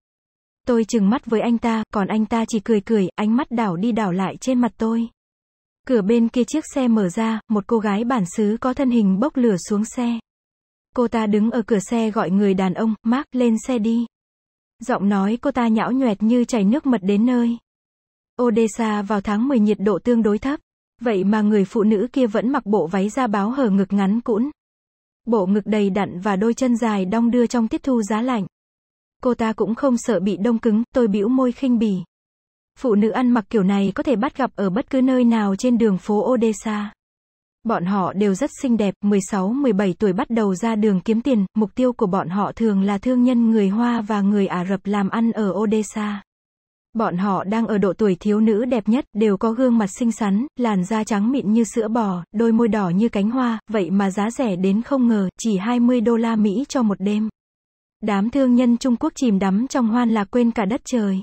Tôi 0.66 0.84
chừng 0.84 1.10
mắt 1.10 1.26
với 1.26 1.40
anh 1.40 1.58
ta, 1.58 1.82
còn 1.92 2.08
anh 2.08 2.26
ta 2.26 2.44
chỉ 2.48 2.60
cười 2.60 2.80
cười, 2.80 3.08
ánh 3.14 3.36
mắt 3.36 3.50
đảo 3.50 3.76
đi 3.76 3.92
đảo 3.92 4.12
lại 4.12 4.36
trên 4.40 4.60
mặt 4.60 4.72
tôi. 4.76 5.08
Cửa 5.86 6.02
bên 6.02 6.28
kia 6.28 6.44
chiếc 6.44 6.64
xe 6.74 6.88
mở 6.88 7.08
ra, 7.08 7.40
một 7.48 7.64
cô 7.66 7.78
gái 7.78 8.04
bản 8.04 8.24
xứ 8.36 8.56
có 8.60 8.74
thân 8.74 8.90
hình 8.90 9.20
bốc 9.20 9.36
lửa 9.36 9.56
xuống 9.68 9.84
xe. 9.84 10.18
Cô 10.94 11.08
ta 11.08 11.26
đứng 11.26 11.50
ở 11.50 11.62
cửa 11.62 11.78
xe 11.78 12.10
gọi 12.10 12.30
người 12.30 12.54
đàn 12.54 12.74
ông, 12.74 12.94
Mark, 13.02 13.26
lên 13.32 13.54
xe 13.66 13.78
đi. 13.78 14.06
Giọng 14.78 15.08
nói 15.08 15.38
cô 15.42 15.50
ta 15.50 15.68
nhão 15.68 15.92
nhoẹt 15.92 16.22
như 16.22 16.44
chảy 16.44 16.64
nước 16.64 16.86
mật 16.86 17.00
đến 17.02 17.26
nơi. 17.26 17.58
Odessa 18.42 19.02
vào 19.02 19.20
tháng 19.20 19.48
10 19.48 19.58
nhiệt 19.58 19.76
độ 19.80 19.98
tương 19.98 20.22
đối 20.22 20.38
thấp. 20.38 20.60
Vậy 21.00 21.24
mà 21.24 21.40
người 21.40 21.64
phụ 21.64 21.82
nữ 21.82 22.08
kia 22.12 22.26
vẫn 22.26 22.48
mặc 22.48 22.66
bộ 22.66 22.86
váy 22.86 23.08
da 23.08 23.26
báo 23.26 23.50
hở 23.50 23.70
ngực 23.70 23.92
ngắn 23.92 24.20
cũn. 24.20 24.50
Bộ 25.26 25.46
ngực 25.46 25.66
đầy 25.66 25.90
đặn 25.90 26.20
và 26.20 26.36
đôi 26.36 26.54
chân 26.54 26.76
dài 26.76 27.04
đong 27.04 27.30
đưa 27.30 27.46
trong 27.46 27.68
tiết 27.68 27.82
thu 27.82 28.02
giá 28.02 28.22
lạnh. 28.22 28.46
Cô 29.22 29.34
ta 29.34 29.52
cũng 29.52 29.74
không 29.74 29.96
sợ 29.96 30.20
bị 30.20 30.36
đông 30.36 30.58
cứng, 30.58 30.82
tôi 30.94 31.08
bĩu 31.08 31.28
môi 31.28 31.52
khinh 31.52 31.78
bỉ. 31.78 31.96
Phụ 32.78 32.94
nữ 32.94 33.10
ăn 33.10 33.30
mặc 33.30 33.44
kiểu 33.50 33.62
này 33.62 33.92
có 33.94 34.02
thể 34.02 34.16
bắt 34.16 34.36
gặp 34.36 34.50
ở 34.56 34.70
bất 34.70 34.90
cứ 34.90 35.02
nơi 35.02 35.24
nào 35.24 35.56
trên 35.56 35.78
đường 35.78 35.98
phố 35.98 36.32
Odessa. 36.32 36.92
Bọn 37.64 37.84
họ 37.84 38.12
đều 38.12 38.34
rất 38.34 38.50
xinh 38.62 38.76
đẹp, 38.76 38.94
16-17 39.04 39.92
tuổi 39.98 40.12
bắt 40.12 40.30
đầu 40.30 40.54
ra 40.54 40.74
đường 40.74 41.00
kiếm 41.00 41.20
tiền, 41.20 41.46
mục 41.54 41.74
tiêu 41.74 41.92
của 41.92 42.06
bọn 42.06 42.28
họ 42.28 42.52
thường 42.52 42.82
là 42.82 42.98
thương 42.98 43.22
nhân 43.22 43.50
người 43.50 43.68
Hoa 43.68 44.00
và 44.00 44.20
người 44.20 44.46
Ả 44.46 44.64
Rập 44.64 44.80
làm 44.84 45.08
ăn 45.08 45.32
ở 45.32 45.52
Odessa. 45.54 46.22
Bọn 46.94 47.16
họ 47.16 47.44
đang 47.44 47.66
ở 47.66 47.78
độ 47.78 47.92
tuổi 47.92 48.16
thiếu 48.20 48.40
nữ 48.40 48.64
đẹp 48.64 48.88
nhất, 48.88 49.04
đều 49.12 49.36
có 49.36 49.52
gương 49.52 49.78
mặt 49.78 49.86
xinh 49.98 50.12
xắn, 50.12 50.46
làn 50.56 50.84
da 50.84 51.04
trắng 51.04 51.32
mịn 51.32 51.52
như 51.52 51.64
sữa 51.64 51.88
bò, 51.88 52.24
đôi 52.32 52.52
môi 52.52 52.68
đỏ 52.68 52.88
như 52.88 53.08
cánh 53.08 53.30
hoa, 53.30 53.58
vậy 53.70 53.90
mà 53.90 54.10
giá 54.10 54.30
rẻ 54.30 54.56
đến 54.56 54.82
không 54.82 55.08
ngờ, 55.08 55.28
chỉ 55.40 55.56
20 55.56 56.00
đô 56.00 56.16
la 56.16 56.36
Mỹ 56.36 56.64
cho 56.68 56.82
một 56.82 57.00
đêm. 57.00 57.28
Đám 58.02 58.30
thương 58.30 58.54
nhân 58.54 58.76
Trung 58.76 58.96
Quốc 58.96 59.12
chìm 59.16 59.38
đắm 59.38 59.66
trong 59.68 59.88
hoan 59.88 60.10
lạc 60.10 60.30
quên 60.30 60.50
cả 60.50 60.64
đất 60.64 60.80
trời. 60.84 61.18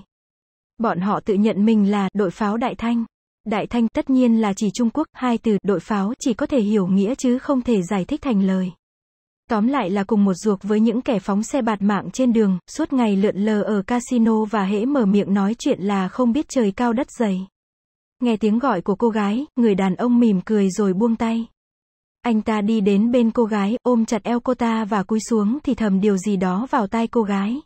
Bọn 0.78 1.00
họ 1.00 1.19
tự 1.19 1.34
nhận 1.34 1.65
mình 1.65 1.91
là 1.91 2.10
đội 2.13 2.32
pháo 2.32 2.58
Đại 2.58 2.76
Thanh. 2.76 3.06
Đại 3.45 3.67
Thanh 3.67 3.88
tất 3.88 4.10
nhiên 4.10 4.41
là 4.41 4.53
chỉ 4.53 4.69
Trung 4.73 4.89
Quốc, 4.89 5.08
hai 5.13 5.38
từ 5.38 5.58
đội 5.63 5.79
pháo 5.79 6.13
chỉ 6.19 6.34
có 6.34 6.45
thể 6.45 6.62
hiểu 6.62 6.88
nghĩa 6.88 7.15
chứ 7.15 7.39
không 7.39 7.62
thể 7.62 7.81
giải 7.81 8.05
thích 8.05 8.21
thành 8.21 8.41
lời. 8.41 8.71
Tóm 9.49 9.67
lại 9.67 9.89
là 9.89 10.03
cùng 10.03 10.25
một 10.25 10.34
ruột 10.34 10.63
với 10.63 10.79
những 10.79 11.01
kẻ 11.01 11.19
phóng 11.19 11.43
xe 11.43 11.62
bạt 11.62 11.81
mạng 11.81 12.10
trên 12.13 12.34
đường, 12.34 12.60
suốt 12.67 12.93
ngày 12.93 13.15
lượn 13.15 13.36
lờ 13.36 13.62
ở 13.62 13.81
casino 13.81 14.45
và 14.45 14.63
hễ 14.65 14.86
mở 14.86 15.05
miệng 15.05 15.34
nói 15.34 15.55
chuyện 15.60 15.81
là 15.81 16.08
không 16.08 16.31
biết 16.31 16.45
trời 16.49 16.71
cao 16.71 16.93
đất 16.93 17.08
dày. 17.19 17.47
Nghe 18.21 18.38
tiếng 18.38 18.60
gọi 18.60 18.81
của 18.81 18.95
cô 18.95 19.10
gái, 19.10 19.45
người 19.55 19.75
đàn 19.75 19.95
ông 19.95 20.19
mỉm 20.19 20.41
cười 20.45 20.69
rồi 20.69 20.93
buông 20.93 21.15
tay. 21.15 21.47
Anh 22.21 22.41
ta 22.41 22.62
đi 22.62 22.81
đến 22.81 23.12
bên 23.12 23.31
cô 23.31 23.43
gái, 23.43 23.77
ôm 23.84 24.05
chặt 24.05 24.23
eo 24.23 24.39
cô 24.39 24.53
ta 24.53 24.86
và 24.86 25.03
cúi 25.03 25.19
xuống 25.29 25.58
thì 25.63 25.75
thầm 25.75 26.01
điều 26.01 26.17
gì 26.17 26.38
đó 26.38 26.67
vào 26.71 26.88
tai 26.88 27.08
cô 27.08 27.21
gái. 27.21 27.62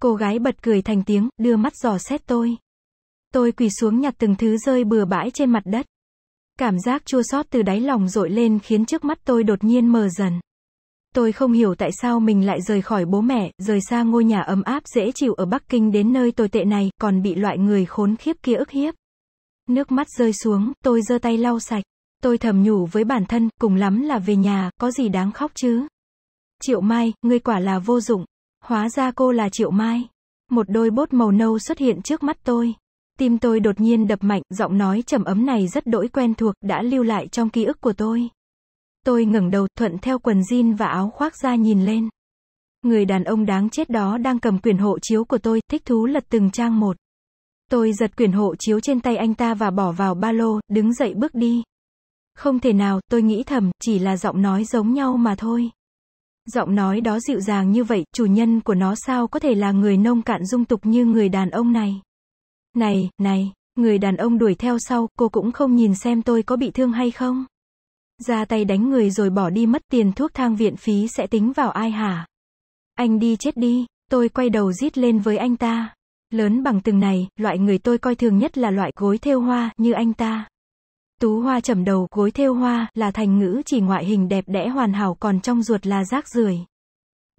Cô 0.00 0.14
gái 0.14 0.38
bật 0.38 0.62
cười 0.62 0.82
thành 0.82 1.02
tiếng, 1.02 1.28
đưa 1.38 1.56
mắt 1.56 1.76
dò 1.76 1.98
xét 1.98 2.26
tôi. 2.26 2.56
Tôi 3.32 3.52
quỳ 3.52 3.68
xuống 3.80 4.00
nhặt 4.00 4.14
từng 4.18 4.34
thứ 4.34 4.56
rơi 4.56 4.84
bừa 4.84 5.04
bãi 5.04 5.30
trên 5.30 5.50
mặt 5.50 5.62
đất. 5.64 5.86
Cảm 6.58 6.78
giác 6.78 7.06
chua 7.06 7.22
xót 7.22 7.46
từ 7.50 7.62
đáy 7.62 7.80
lòng 7.80 8.08
dội 8.08 8.30
lên 8.30 8.58
khiến 8.58 8.84
trước 8.84 9.04
mắt 9.04 9.18
tôi 9.24 9.44
đột 9.44 9.64
nhiên 9.64 9.86
mờ 9.86 10.08
dần. 10.08 10.40
Tôi 11.14 11.32
không 11.32 11.52
hiểu 11.52 11.74
tại 11.74 11.90
sao 12.02 12.20
mình 12.20 12.46
lại 12.46 12.62
rời 12.62 12.82
khỏi 12.82 13.04
bố 13.04 13.20
mẹ, 13.20 13.50
rời 13.58 13.78
xa 13.90 14.02
ngôi 14.02 14.24
nhà 14.24 14.40
ấm 14.40 14.62
áp 14.62 14.82
dễ 14.86 15.12
chịu 15.12 15.34
ở 15.34 15.46
Bắc 15.46 15.68
Kinh 15.68 15.92
đến 15.92 16.12
nơi 16.12 16.32
tồi 16.32 16.48
tệ 16.48 16.64
này, 16.64 16.90
còn 17.00 17.22
bị 17.22 17.34
loại 17.34 17.58
người 17.58 17.84
khốn 17.84 18.16
khiếp 18.16 18.36
kia 18.42 18.54
ức 18.54 18.70
hiếp. 18.70 18.94
Nước 19.68 19.92
mắt 19.92 20.06
rơi 20.18 20.32
xuống, 20.32 20.72
tôi 20.84 21.02
giơ 21.02 21.18
tay 21.18 21.38
lau 21.38 21.60
sạch. 21.60 21.84
Tôi 22.22 22.38
thầm 22.38 22.62
nhủ 22.62 22.86
với 22.86 23.04
bản 23.04 23.24
thân, 23.26 23.48
cùng 23.60 23.74
lắm 23.74 24.02
là 24.02 24.18
về 24.18 24.36
nhà, 24.36 24.70
có 24.80 24.90
gì 24.90 25.08
đáng 25.08 25.32
khóc 25.32 25.52
chứ. 25.54 25.86
Triệu 26.62 26.80
Mai, 26.80 27.12
ngươi 27.22 27.38
quả 27.38 27.60
là 27.60 27.78
vô 27.78 28.00
dụng. 28.00 28.24
Hóa 28.64 28.88
ra 28.88 29.10
cô 29.10 29.32
là 29.32 29.48
Triệu 29.48 29.70
Mai. 29.70 30.08
Một 30.50 30.66
đôi 30.68 30.90
bốt 30.90 31.12
màu 31.12 31.30
nâu 31.30 31.58
xuất 31.58 31.78
hiện 31.78 32.02
trước 32.02 32.22
mắt 32.22 32.36
tôi. 32.44 32.74
Tim 33.18 33.38
tôi 33.38 33.60
đột 33.60 33.80
nhiên 33.80 34.06
đập 34.06 34.18
mạnh, 34.22 34.42
giọng 34.48 34.78
nói 34.78 35.02
trầm 35.06 35.24
ấm 35.24 35.46
này 35.46 35.68
rất 35.68 35.86
đỗi 35.86 36.08
quen 36.08 36.34
thuộc, 36.34 36.54
đã 36.62 36.82
lưu 36.82 37.02
lại 37.02 37.28
trong 37.28 37.48
ký 37.48 37.64
ức 37.64 37.80
của 37.80 37.92
tôi. 37.92 38.28
Tôi 39.04 39.24
ngẩng 39.24 39.50
đầu, 39.50 39.66
thuận 39.78 39.98
theo 39.98 40.18
quần 40.18 40.40
jean 40.40 40.76
và 40.76 40.86
áo 40.86 41.10
khoác 41.10 41.36
ra 41.36 41.54
nhìn 41.54 41.84
lên. 41.84 42.08
Người 42.82 43.04
đàn 43.04 43.24
ông 43.24 43.46
đáng 43.46 43.70
chết 43.70 43.90
đó 43.90 44.18
đang 44.18 44.38
cầm 44.38 44.58
quyển 44.58 44.78
hộ 44.78 44.98
chiếu 45.02 45.24
của 45.24 45.38
tôi, 45.38 45.60
thích 45.70 45.84
thú 45.84 46.06
lật 46.06 46.24
từng 46.28 46.50
trang 46.50 46.80
một. 46.80 46.96
Tôi 47.70 47.92
giật 47.92 48.16
quyển 48.16 48.32
hộ 48.32 48.54
chiếu 48.58 48.80
trên 48.80 49.00
tay 49.00 49.16
anh 49.16 49.34
ta 49.34 49.54
và 49.54 49.70
bỏ 49.70 49.92
vào 49.92 50.14
ba 50.14 50.32
lô, 50.32 50.60
đứng 50.68 50.92
dậy 50.92 51.14
bước 51.14 51.34
đi. 51.34 51.62
Không 52.34 52.60
thể 52.60 52.72
nào, 52.72 53.00
tôi 53.10 53.22
nghĩ 53.22 53.42
thầm, 53.42 53.70
chỉ 53.82 53.98
là 53.98 54.16
giọng 54.16 54.42
nói 54.42 54.64
giống 54.64 54.92
nhau 54.92 55.16
mà 55.16 55.34
thôi. 55.38 55.70
Giọng 56.46 56.74
nói 56.74 57.00
đó 57.00 57.20
dịu 57.20 57.40
dàng 57.40 57.70
như 57.70 57.84
vậy, 57.84 58.04
chủ 58.14 58.24
nhân 58.24 58.60
của 58.60 58.74
nó 58.74 58.94
sao 58.94 59.26
có 59.26 59.40
thể 59.40 59.54
là 59.54 59.72
người 59.72 59.96
nông 59.96 60.22
cạn 60.22 60.44
dung 60.44 60.64
tục 60.64 60.80
như 60.82 61.04
người 61.04 61.28
đàn 61.28 61.50
ông 61.50 61.72
này. 61.72 62.00
Này, 62.76 63.10
này, 63.18 63.52
người 63.76 63.98
đàn 63.98 64.16
ông 64.16 64.38
đuổi 64.38 64.54
theo 64.54 64.78
sau, 64.78 65.08
cô 65.18 65.28
cũng 65.28 65.52
không 65.52 65.76
nhìn 65.76 65.94
xem 65.94 66.22
tôi 66.22 66.42
có 66.42 66.56
bị 66.56 66.70
thương 66.70 66.92
hay 66.92 67.10
không. 67.10 67.44
Ra 68.26 68.44
tay 68.44 68.64
đánh 68.64 68.90
người 68.90 69.10
rồi 69.10 69.30
bỏ 69.30 69.50
đi 69.50 69.66
mất 69.66 69.82
tiền 69.90 70.12
thuốc 70.12 70.34
thang 70.34 70.56
viện 70.56 70.76
phí 70.76 71.08
sẽ 71.08 71.26
tính 71.26 71.52
vào 71.52 71.70
ai 71.70 71.90
hả? 71.90 72.26
Anh 72.94 73.18
đi 73.18 73.36
chết 73.36 73.56
đi, 73.56 73.86
tôi 74.10 74.28
quay 74.28 74.50
đầu 74.50 74.72
rít 74.72 74.98
lên 74.98 75.18
với 75.18 75.36
anh 75.36 75.56
ta. 75.56 75.94
Lớn 76.30 76.62
bằng 76.62 76.80
từng 76.80 77.00
này, 77.00 77.28
loại 77.36 77.58
người 77.58 77.78
tôi 77.78 77.98
coi 77.98 78.14
thường 78.14 78.38
nhất 78.38 78.58
là 78.58 78.70
loại 78.70 78.92
gối 78.96 79.18
thêu 79.18 79.40
hoa, 79.40 79.70
như 79.76 79.92
anh 79.92 80.12
ta. 80.12 80.48
Tú 81.20 81.40
hoa 81.40 81.60
chẩm 81.60 81.84
đầu, 81.84 82.08
gối 82.10 82.30
thêu 82.30 82.54
hoa, 82.54 82.90
là 82.94 83.10
thành 83.10 83.38
ngữ 83.38 83.62
chỉ 83.66 83.80
ngoại 83.80 84.04
hình 84.04 84.28
đẹp 84.28 84.44
đẽ 84.46 84.68
hoàn 84.68 84.92
hảo 84.92 85.14
còn 85.20 85.40
trong 85.40 85.62
ruột 85.62 85.86
là 85.86 86.04
rác 86.04 86.28
rưởi. 86.28 86.58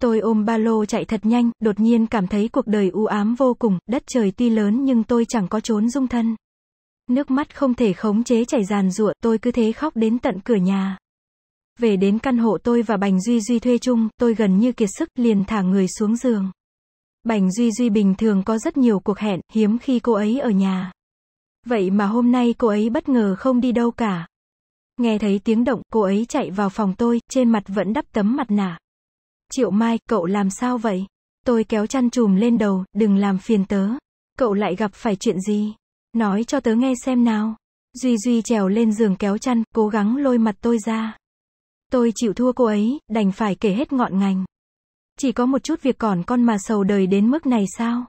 Tôi 0.01 0.19
ôm 0.19 0.45
ba 0.45 0.57
lô 0.57 0.85
chạy 0.85 1.05
thật 1.05 1.25
nhanh, 1.25 1.51
đột 1.59 1.79
nhiên 1.79 2.07
cảm 2.07 2.27
thấy 2.27 2.49
cuộc 2.51 2.67
đời 2.67 2.89
u 2.89 3.05
ám 3.05 3.35
vô 3.35 3.53
cùng, 3.59 3.79
đất 3.87 4.03
trời 4.07 4.31
tuy 4.37 4.49
lớn 4.49 4.85
nhưng 4.85 5.03
tôi 5.03 5.25
chẳng 5.25 5.47
có 5.47 5.59
trốn 5.59 5.89
dung 5.89 6.07
thân. 6.07 6.35
Nước 7.09 7.31
mắt 7.31 7.55
không 7.55 7.73
thể 7.73 7.93
khống 7.93 8.23
chế 8.23 8.45
chảy 8.45 8.65
ràn 8.65 8.91
rụa, 8.91 9.13
tôi 9.21 9.37
cứ 9.37 9.51
thế 9.51 9.71
khóc 9.71 9.95
đến 9.95 10.19
tận 10.19 10.39
cửa 10.43 10.55
nhà. 10.55 10.97
Về 11.79 11.97
đến 11.97 12.19
căn 12.19 12.37
hộ 12.37 12.57
tôi 12.63 12.81
và 12.81 12.97
Bành 12.97 13.21
Duy 13.21 13.41
Duy 13.41 13.59
thuê 13.59 13.77
chung, 13.77 14.09
tôi 14.19 14.35
gần 14.35 14.57
như 14.57 14.71
kiệt 14.71 14.89
sức 14.97 15.09
liền 15.15 15.43
thả 15.47 15.61
người 15.61 15.87
xuống 15.87 16.15
giường. 16.15 16.51
Bành 17.23 17.51
Duy 17.51 17.71
Duy 17.71 17.89
bình 17.89 18.15
thường 18.17 18.43
có 18.43 18.57
rất 18.57 18.77
nhiều 18.77 18.99
cuộc 18.99 19.17
hẹn, 19.17 19.39
hiếm 19.53 19.77
khi 19.77 19.99
cô 19.99 20.13
ấy 20.13 20.39
ở 20.39 20.49
nhà. 20.49 20.91
Vậy 21.65 21.89
mà 21.89 22.05
hôm 22.05 22.31
nay 22.31 22.55
cô 22.57 22.67
ấy 22.67 22.89
bất 22.89 23.09
ngờ 23.09 23.35
không 23.39 23.61
đi 23.61 23.71
đâu 23.71 23.91
cả. 23.91 24.27
Nghe 24.97 25.17
thấy 25.17 25.39
tiếng 25.43 25.63
động, 25.63 25.81
cô 25.93 26.01
ấy 26.01 26.25
chạy 26.29 26.51
vào 26.51 26.69
phòng 26.69 26.93
tôi, 26.97 27.19
trên 27.29 27.49
mặt 27.49 27.63
vẫn 27.67 27.93
đắp 27.93 28.05
tấm 28.11 28.35
mặt 28.35 28.51
nạ. 28.51 28.77
Triệu 29.51 29.71
Mai, 29.71 29.99
cậu 30.09 30.25
làm 30.25 30.49
sao 30.49 30.77
vậy? 30.77 31.05
Tôi 31.45 31.63
kéo 31.63 31.85
chăn 31.85 32.09
chùm 32.09 32.35
lên 32.35 32.57
đầu, 32.57 32.85
đừng 32.93 33.15
làm 33.15 33.37
phiền 33.37 33.65
tớ. 33.65 33.87
Cậu 34.37 34.53
lại 34.53 34.75
gặp 34.75 34.91
phải 34.93 35.15
chuyện 35.15 35.39
gì? 35.39 35.73
Nói 36.13 36.43
cho 36.43 36.59
tớ 36.59 36.75
nghe 36.75 36.93
xem 37.05 37.23
nào. 37.23 37.55
Duy 37.93 38.17
Duy 38.17 38.41
trèo 38.41 38.67
lên 38.67 38.93
giường 38.93 39.15
kéo 39.15 39.37
chăn, 39.37 39.63
cố 39.75 39.87
gắng 39.87 40.17
lôi 40.17 40.37
mặt 40.37 40.55
tôi 40.61 40.77
ra. 40.85 41.17
Tôi 41.91 42.11
chịu 42.15 42.33
thua 42.33 42.51
cô 42.51 42.65
ấy, 42.65 42.99
đành 43.07 43.31
phải 43.31 43.55
kể 43.55 43.73
hết 43.73 43.93
ngọn 43.93 44.19
ngành. 44.19 44.45
Chỉ 45.19 45.31
có 45.31 45.45
một 45.45 45.63
chút 45.63 45.81
việc 45.81 45.97
còn 45.97 46.23
con 46.23 46.43
mà 46.43 46.57
sầu 46.59 46.83
đời 46.83 47.07
đến 47.07 47.31
mức 47.31 47.45
này 47.45 47.65
sao? 47.77 48.05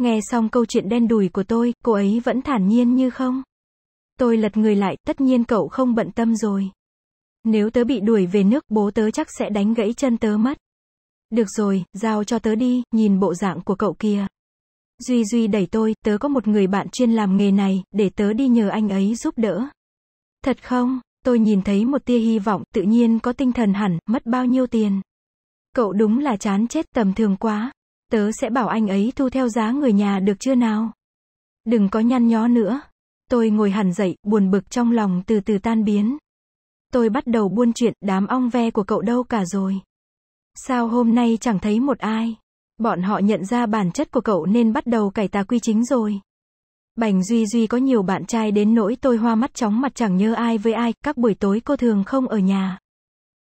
Nghe 0.00 0.20
xong 0.22 0.48
câu 0.48 0.66
chuyện 0.66 0.88
đen 0.88 1.08
đủi 1.08 1.28
của 1.28 1.42
tôi, 1.42 1.74
cô 1.84 1.92
ấy 1.92 2.20
vẫn 2.24 2.42
thản 2.42 2.68
nhiên 2.68 2.96
như 2.96 3.10
không. 3.10 3.42
Tôi 4.18 4.36
lật 4.36 4.56
người 4.56 4.76
lại, 4.76 4.96
tất 5.06 5.20
nhiên 5.20 5.44
cậu 5.44 5.68
không 5.68 5.94
bận 5.94 6.10
tâm 6.10 6.36
rồi. 6.36 6.70
Nếu 7.46 7.70
tớ 7.70 7.84
bị 7.84 8.00
đuổi 8.00 8.26
về 8.26 8.44
nước, 8.44 8.64
bố 8.68 8.90
tớ 8.90 9.10
chắc 9.10 9.26
sẽ 9.38 9.50
đánh 9.50 9.74
gãy 9.74 9.92
chân 9.92 10.16
tớ 10.16 10.36
mất. 10.36 10.58
Được 11.30 11.46
rồi, 11.56 11.84
giao 11.92 12.24
cho 12.24 12.38
tớ 12.38 12.54
đi, 12.54 12.82
nhìn 12.92 13.20
bộ 13.20 13.34
dạng 13.34 13.60
của 13.60 13.74
cậu 13.74 13.94
kia. 13.98 14.26
Duy 14.98 15.24
Duy 15.24 15.46
đẩy 15.46 15.66
tôi, 15.66 15.94
tớ 16.04 16.18
có 16.20 16.28
một 16.28 16.48
người 16.48 16.66
bạn 16.66 16.88
chuyên 16.92 17.10
làm 17.10 17.36
nghề 17.36 17.50
này, 17.50 17.82
để 17.92 18.10
tớ 18.10 18.32
đi 18.32 18.48
nhờ 18.48 18.68
anh 18.68 18.88
ấy 18.88 19.14
giúp 19.14 19.34
đỡ. 19.36 19.68
Thật 20.44 20.64
không? 20.64 21.00
Tôi 21.24 21.38
nhìn 21.38 21.62
thấy 21.62 21.84
một 21.84 22.04
tia 22.04 22.18
hy 22.18 22.38
vọng, 22.38 22.62
tự 22.74 22.82
nhiên 22.82 23.18
có 23.18 23.32
tinh 23.32 23.52
thần 23.52 23.74
hẳn, 23.74 23.98
mất 24.06 24.26
bao 24.26 24.46
nhiêu 24.46 24.66
tiền. 24.66 25.00
Cậu 25.74 25.92
đúng 25.92 26.18
là 26.18 26.36
chán 26.36 26.66
chết 26.66 26.86
tầm 26.94 27.14
thường 27.14 27.36
quá. 27.36 27.72
Tớ 28.12 28.30
sẽ 28.40 28.50
bảo 28.50 28.68
anh 28.68 28.88
ấy 28.88 29.12
thu 29.16 29.30
theo 29.30 29.48
giá 29.48 29.70
người 29.70 29.92
nhà 29.92 30.18
được 30.18 30.36
chưa 30.40 30.54
nào? 30.54 30.92
Đừng 31.64 31.88
có 31.88 32.00
nhăn 32.00 32.28
nhó 32.28 32.48
nữa. 32.48 32.80
Tôi 33.30 33.50
ngồi 33.50 33.70
hẳn 33.70 33.92
dậy, 33.92 34.16
buồn 34.22 34.50
bực 34.50 34.70
trong 34.70 34.92
lòng 34.92 35.22
từ 35.26 35.40
từ 35.40 35.58
tan 35.58 35.84
biến. 35.84 36.16
Tôi 36.96 37.08
bắt 37.08 37.26
đầu 37.26 37.48
buôn 37.48 37.72
chuyện, 37.72 37.92
đám 38.00 38.26
ong 38.26 38.48
ve 38.48 38.70
của 38.70 38.82
cậu 38.82 39.00
đâu 39.00 39.22
cả 39.22 39.44
rồi. 39.44 39.80
Sao 40.54 40.88
hôm 40.88 41.14
nay 41.14 41.38
chẳng 41.40 41.58
thấy 41.58 41.80
một 41.80 41.98
ai? 41.98 42.36
Bọn 42.78 43.02
họ 43.02 43.18
nhận 43.18 43.44
ra 43.44 43.66
bản 43.66 43.92
chất 43.92 44.10
của 44.10 44.20
cậu 44.20 44.46
nên 44.46 44.72
bắt 44.72 44.86
đầu 44.86 45.10
cải 45.10 45.28
tà 45.28 45.42
quy 45.42 45.58
chính 45.58 45.84
rồi. 45.84 46.20
Bành 46.96 47.24
Duy 47.24 47.46
Duy 47.46 47.66
có 47.66 47.78
nhiều 47.78 48.02
bạn 48.02 48.26
trai 48.26 48.52
đến 48.52 48.74
nỗi 48.74 48.96
tôi 49.00 49.16
hoa 49.16 49.34
mắt 49.34 49.54
chóng 49.54 49.80
mặt 49.80 49.94
chẳng 49.94 50.16
nhớ 50.16 50.34
ai 50.34 50.58
với 50.58 50.72
ai, 50.72 50.92
các 51.04 51.16
buổi 51.16 51.34
tối 51.34 51.60
cô 51.64 51.76
thường 51.76 52.04
không 52.04 52.28
ở 52.28 52.38
nhà. 52.38 52.78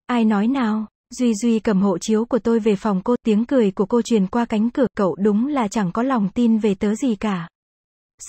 Ai 0.06 0.26
nói 0.26 0.48
nào? 0.48 0.86
Duy 1.20 1.34
Duy 1.34 1.60
cầm 1.60 1.82
hộ 1.82 1.98
chiếu 1.98 2.26
của 2.26 2.40
tôi 2.40 2.60
về 2.60 2.76
phòng 2.76 3.02
cô, 3.04 3.16
tiếng 3.26 3.46
cười 3.46 3.72
của 3.72 3.86
cô 3.86 4.02
truyền 4.02 4.28
qua 4.28 4.46
cánh 4.46 4.70
cửa, 4.70 4.88
cậu 4.98 5.16
đúng 5.16 5.48
là 5.48 5.68
chẳng 5.68 5.92
có 5.92 6.04
lòng 6.04 6.30
tin 6.34 6.58
về 6.58 6.76
tớ 6.76 6.96
gì 6.96 7.16
cả. 7.16 7.50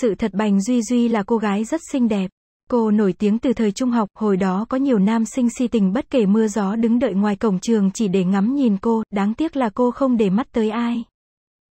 Sự 0.01 0.15
thật 0.15 0.33
Bành 0.35 0.63
Duy 0.63 0.83
Duy 0.83 1.09
là 1.09 1.23
cô 1.23 1.37
gái 1.37 1.65
rất 1.65 1.81
xinh 1.93 2.09
đẹp. 2.09 2.31
Cô 2.71 2.91
nổi 2.91 3.13
tiếng 3.13 3.39
từ 3.39 3.53
thời 3.53 3.73
trung 3.73 3.91
học, 3.91 4.09
hồi 4.15 4.37
đó 4.37 4.67
có 4.69 4.77
nhiều 4.77 4.99
nam 4.99 5.25
sinh 5.25 5.49
si 5.51 5.69
tình 5.69 5.93
bất 5.93 6.11
kể 6.11 6.27
mưa 6.27 6.49
gió 6.49 6.77
đứng 6.77 6.99
đợi 6.99 7.15
ngoài 7.15 7.37
cổng 7.37 7.59
trường 7.59 7.91
chỉ 7.91 8.09
để 8.09 8.25
ngắm 8.25 8.55
nhìn 8.55 8.77
cô, 8.77 9.03
đáng 9.11 9.35
tiếc 9.35 9.57
là 9.57 9.71
cô 9.75 9.91
không 9.91 10.17
để 10.17 10.31
mắt 10.31 10.47
tới 10.53 10.71
ai. 10.71 11.05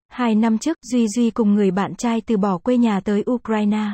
Hai 0.08 0.36
năm 0.36 0.58
trước, 0.58 0.77
Duy 0.81 1.08
Duy 1.08 1.29
cùng 1.29 1.53
người 1.53 1.71
bạn 1.71 1.95
trai 1.95 2.21
từ 2.21 2.38
bỏ 2.38 2.58
quê 2.58 2.77
nhà 2.77 2.99
tới 2.99 3.23
Ukraine. 3.31 3.91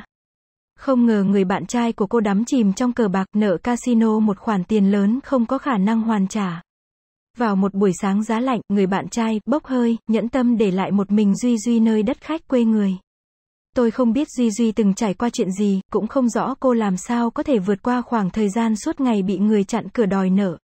Không 0.80 1.06
ngờ 1.06 1.24
người 1.24 1.46
bạn 1.46 1.66
trai 1.66 1.94
của 1.94 2.08
cô 2.08 2.20
đắm 2.20 2.46
chìm 2.46 2.74
trong 2.74 2.94
cờ 2.94 3.08
bạc 3.08 3.26
nợ 3.36 3.58
casino 3.58 4.20
một 4.20 4.38
khoản 4.38 4.64
tiền 4.64 4.92
lớn 4.92 5.20
không 5.24 5.46
có 5.46 5.58
khả 5.58 5.78
năng 5.78 6.02
hoàn 6.02 6.28
trả. 6.28 6.62
Vào 7.38 7.56
một 7.56 7.74
buổi 7.74 7.92
sáng 8.02 8.24
giá 8.24 8.40
lạnh, 8.40 8.62
người 8.70 8.88
bạn 8.88 9.10
trai, 9.10 9.42
bốc 9.46 9.66
hơi, 9.66 9.98
nhẫn 10.08 10.30
tâm 10.30 10.58
để 10.58 10.72
lại 10.72 10.92
một 10.92 11.12
mình 11.12 11.36
Duy 11.36 11.58
Duy 11.58 11.80
nơi 11.80 12.04
đất 12.04 12.22
khách 12.22 12.48
quê 12.48 12.64
người. 12.64 12.98
Tôi 13.76 13.92
không 13.92 14.14
biết 14.14 14.28
Duy 14.38 14.52
Duy 14.52 14.72
từng 14.72 14.94
trải 14.94 15.14
qua 15.14 15.30
chuyện 15.30 15.52
gì, 15.52 15.82
cũng 15.92 16.08
không 16.08 16.30
rõ 16.30 16.56
cô 16.60 16.74
làm 16.74 16.98
sao 16.98 17.30
có 17.30 17.44
thể 17.44 17.60
vượt 17.60 17.82
qua 17.84 18.02
khoảng 18.02 18.30
thời 18.30 18.50
gian 18.50 18.76
suốt 18.76 19.00
ngày 19.00 19.24
bị 19.24 19.38
người 19.38 19.64
chặn 19.64 19.90
cửa 19.90 20.06
đòi 20.06 20.30
nợ. 20.30 20.58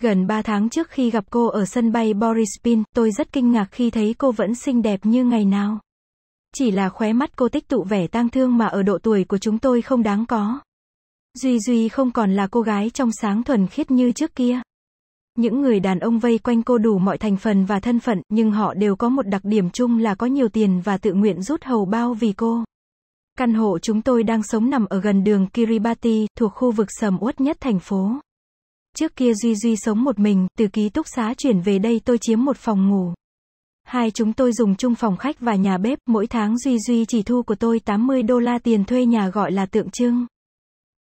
Gần 0.00 0.26
3 0.26 0.42
tháng 0.42 0.68
trước 0.68 0.90
khi 0.90 1.10
gặp 1.10 1.24
cô 1.30 1.46
ở 1.46 1.64
sân 1.64 1.92
bay 1.92 2.14
borispin 2.14 2.82
tôi 2.94 3.10
rất 3.10 3.32
kinh 3.32 3.52
ngạc 3.52 3.68
khi 3.70 3.90
thấy 3.90 4.14
cô 4.18 4.32
vẫn 4.32 4.54
xinh 4.54 4.82
đẹp 4.82 5.00
như 5.02 5.24
ngày 5.24 5.44
nào. 5.44 5.78
Chỉ 6.54 6.70
là 6.70 6.88
khóe 6.88 7.12
mắt 7.12 7.36
cô 7.36 7.48
tích 7.48 7.68
tụ 7.68 7.84
vẻ 7.84 8.06
tang 8.06 8.28
thương 8.28 8.58
mà 8.58 8.66
ở 8.66 8.82
độ 8.82 8.98
tuổi 9.02 9.24
của 9.24 9.38
chúng 9.38 9.58
tôi 9.58 9.82
không 9.82 10.02
đáng 10.02 10.26
có. 10.26 10.60
Duy 11.34 11.58
Duy 11.60 11.88
không 11.88 12.10
còn 12.10 12.32
là 12.32 12.46
cô 12.46 12.60
gái 12.60 12.90
trong 12.90 13.10
sáng 13.12 13.42
thuần 13.42 13.66
khiết 13.66 13.90
như 13.90 14.12
trước 14.12 14.34
kia. 14.34 14.60
Những 15.38 15.60
người 15.62 15.80
đàn 15.80 15.98
ông 15.98 16.18
vây 16.18 16.38
quanh 16.38 16.62
cô 16.62 16.78
đủ 16.78 16.98
mọi 16.98 17.18
thành 17.18 17.36
phần 17.36 17.64
và 17.64 17.80
thân 17.80 18.00
phận, 18.00 18.22
nhưng 18.28 18.50
họ 18.50 18.74
đều 18.74 18.96
có 18.96 19.08
một 19.08 19.22
đặc 19.22 19.44
điểm 19.44 19.70
chung 19.70 19.98
là 19.98 20.14
có 20.14 20.26
nhiều 20.26 20.48
tiền 20.48 20.80
và 20.84 20.98
tự 20.98 21.12
nguyện 21.12 21.42
rút 21.42 21.64
hầu 21.64 21.84
bao 21.84 22.14
vì 22.14 22.32
cô. 22.32 22.64
Căn 23.38 23.54
hộ 23.54 23.78
chúng 23.78 24.02
tôi 24.02 24.22
đang 24.22 24.42
sống 24.42 24.70
nằm 24.70 24.86
ở 24.86 25.00
gần 25.00 25.24
đường 25.24 25.46
Kiribati, 25.46 26.26
thuộc 26.38 26.52
khu 26.54 26.72
vực 26.72 26.88
sầm 26.90 27.18
uất 27.20 27.40
nhất 27.40 27.56
thành 27.60 27.78
phố. 27.78 28.12
Trước 28.96 29.16
kia 29.16 29.32
Duy 29.34 29.54
Duy 29.54 29.76
sống 29.76 30.04
một 30.04 30.18
mình, 30.18 30.48
từ 30.58 30.68
ký 30.68 30.88
túc 30.88 31.06
xá 31.08 31.34
chuyển 31.34 31.60
về 31.60 31.78
đây 31.78 32.00
tôi 32.04 32.18
chiếm 32.20 32.44
một 32.44 32.56
phòng 32.56 32.88
ngủ. 32.88 33.12
Hai 33.84 34.10
chúng 34.10 34.32
tôi 34.32 34.52
dùng 34.52 34.74
chung 34.74 34.94
phòng 34.94 35.16
khách 35.16 35.40
và 35.40 35.54
nhà 35.54 35.78
bếp, 35.78 35.98
mỗi 36.06 36.26
tháng 36.26 36.58
Duy 36.58 36.78
Duy 36.78 37.04
chỉ 37.04 37.22
thu 37.22 37.42
của 37.42 37.54
tôi 37.54 37.80
80 37.80 38.22
đô 38.22 38.38
la 38.38 38.58
tiền 38.58 38.84
thuê 38.84 39.06
nhà 39.06 39.28
gọi 39.28 39.52
là 39.52 39.66
tượng 39.66 39.90
trưng. 39.90 40.26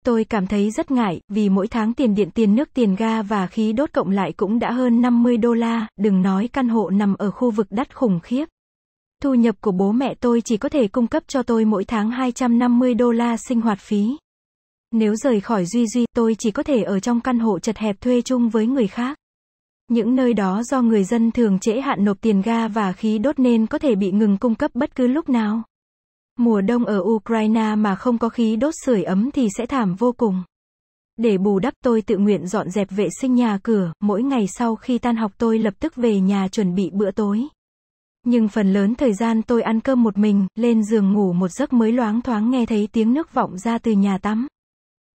Tôi 0.04 0.24
cảm 0.24 0.48
thấy 0.48 0.72
rất 0.72 0.92
ngại, 0.92 1.22
vì 1.30 1.50
mỗi 1.50 1.68
tháng 1.68 1.94
tiền 1.94 2.16
điện 2.16 2.32
tiền 2.32 2.56
nước 2.56 2.70
tiền 2.74 2.96
ga 2.96 3.22
và 3.22 3.48
khí 3.48 3.74
đốt 3.74 3.94
cộng 3.94 4.10
lại 4.10 4.34
cũng 4.38 4.60
đã 4.60 4.72
hơn 4.72 5.02
50 5.02 5.38
đô 5.38 5.54
la, 5.54 5.88
đừng 5.98 6.22
nói 6.22 6.50
căn 6.54 6.70
hộ 6.70 6.90
nằm 6.90 7.16
ở 7.16 7.32
khu 7.32 7.52
vực 7.52 7.68
đắt 7.70 7.96
khủng 7.96 8.20
khiếp. 8.20 8.46
Thu 9.22 9.34
nhập 9.34 9.56
của 9.62 9.72
bố 9.72 9.92
mẹ 9.92 10.14
tôi 10.20 10.42
chỉ 10.46 10.58
có 10.58 10.70
thể 10.70 10.88
cung 10.88 11.08
cấp 11.08 11.24
cho 11.28 11.44
tôi 11.44 11.66
mỗi 11.66 11.84
tháng 11.86 12.12
250 12.12 12.94
đô 12.94 13.12
la 13.12 13.38
sinh 13.38 13.62
hoạt 13.62 13.80
phí. 13.80 14.18
Nếu 14.92 15.16
rời 15.16 15.42
khỏi 15.42 15.66
Duy 15.66 15.88
Duy, 15.88 16.06
tôi 16.16 16.36
chỉ 16.40 16.52
có 16.52 16.64
thể 16.64 16.84
ở 16.84 17.00
trong 17.00 17.22
căn 17.22 17.40
hộ 17.40 17.60
chật 17.60 17.78
hẹp 17.78 18.02
thuê 18.02 18.22
chung 18.22 18.50
với 18.50 18.68
người 18.68 18.88
khác. 18.88 19.18
Những 19.90 20.16
nơi 20.16 20.34
đó 20.34 20.62
do 20.64 20.82
người 20.82 21.04
dân 21.04 21.32
thường 21.32 21.60
trễ 21.60 21.82
hạn 21.82 22.06
nộp 22.06 22.22
tiền 22.22 22.42
ga 22.42 22.68
và 22.68 22.94
khí 22.94 23.18
đốt 23.18 23.40
nên 23.40 23.68
có 23.68 23.78
thể 23.78 23.96
bị 23.96 24.12
ngừng 24.12 24.38
cung 24.38 24.56
cấp 24.56 24.72
bất 24.74 24.96
cứ 24.96 25.08
lúc 25.08 25.30
nào. 25.30 25.64
Mùa 26.40 26.62
đông 26.62 26.86
ở 26.86 27.00
Ukraine 27.04 27.76
mà 27.76 27.96
không 27.96 28.18
có 28.18 28.30
khí 28.30 28.56
đốt 28.56 28.74
sưởi 28.86 29.04
ấm 29.04 29.30
thì 29.34 29.48
sẽ 29.58 29.66
thảm 29.66 29.96
vô 29.96 30.12
cùng. 30.12 30.44
Để 31.18 31.38
bù 31.38 31.60
đắp 31.60 31.74
tôi 31.84 32.02
tự 32.02 32.18
nguyện 32.18 32.48
dọn 32.48 32.70
dẹp 32.70 32.92
vệ 32.92 33.08
sinh 33.22 33.36
nhà 33.36 33.60
cửa, 33.64 33.94
mỗi 34.00 34.24
ngày 34.24 34.48
sau 34.48 34.76
khi 34.76 34.98
tan 34.98 35.16
học 35.16 35.32
tôi 35.38 35.60
lập 35.60 35.74
tức 35.80 35.96
về 35.96 36.20
nhà 36.20 36.48
chuẩn 36.48 36.76
bị 36.76 36.90
bữa 36.94 37.12
tối. 37.12 37.48
Nhưng 38.26 38.48
phần 38.48 38.74
lớn 38.74 38.96
thời 38.96 39.14
gian 39.14 39.42
tôi 39.42 39.62
ăn 39.62 39.80
cơm 39.80 40.04
một 40.04 40.18
mình, 40.18 40.48
lên 40.56 40.84
giường 40.84 41.14
ngủ 41.14 41.34
một 41.34 41.48
giấc 41.48 41.74
mới 41.74 41.92
loáng 41.92 42.22
thoáng 42.22 42.52
nghe 42.52 42.66
thấy 42.66 42.88
tiếng 42.92 43.14
nước 43.14 43.34
vọng 43.34 43.58
ra 43.58 43.78
từ 43.78 43.92
nhà 43.92 44.18
tắm. 44.18 44.48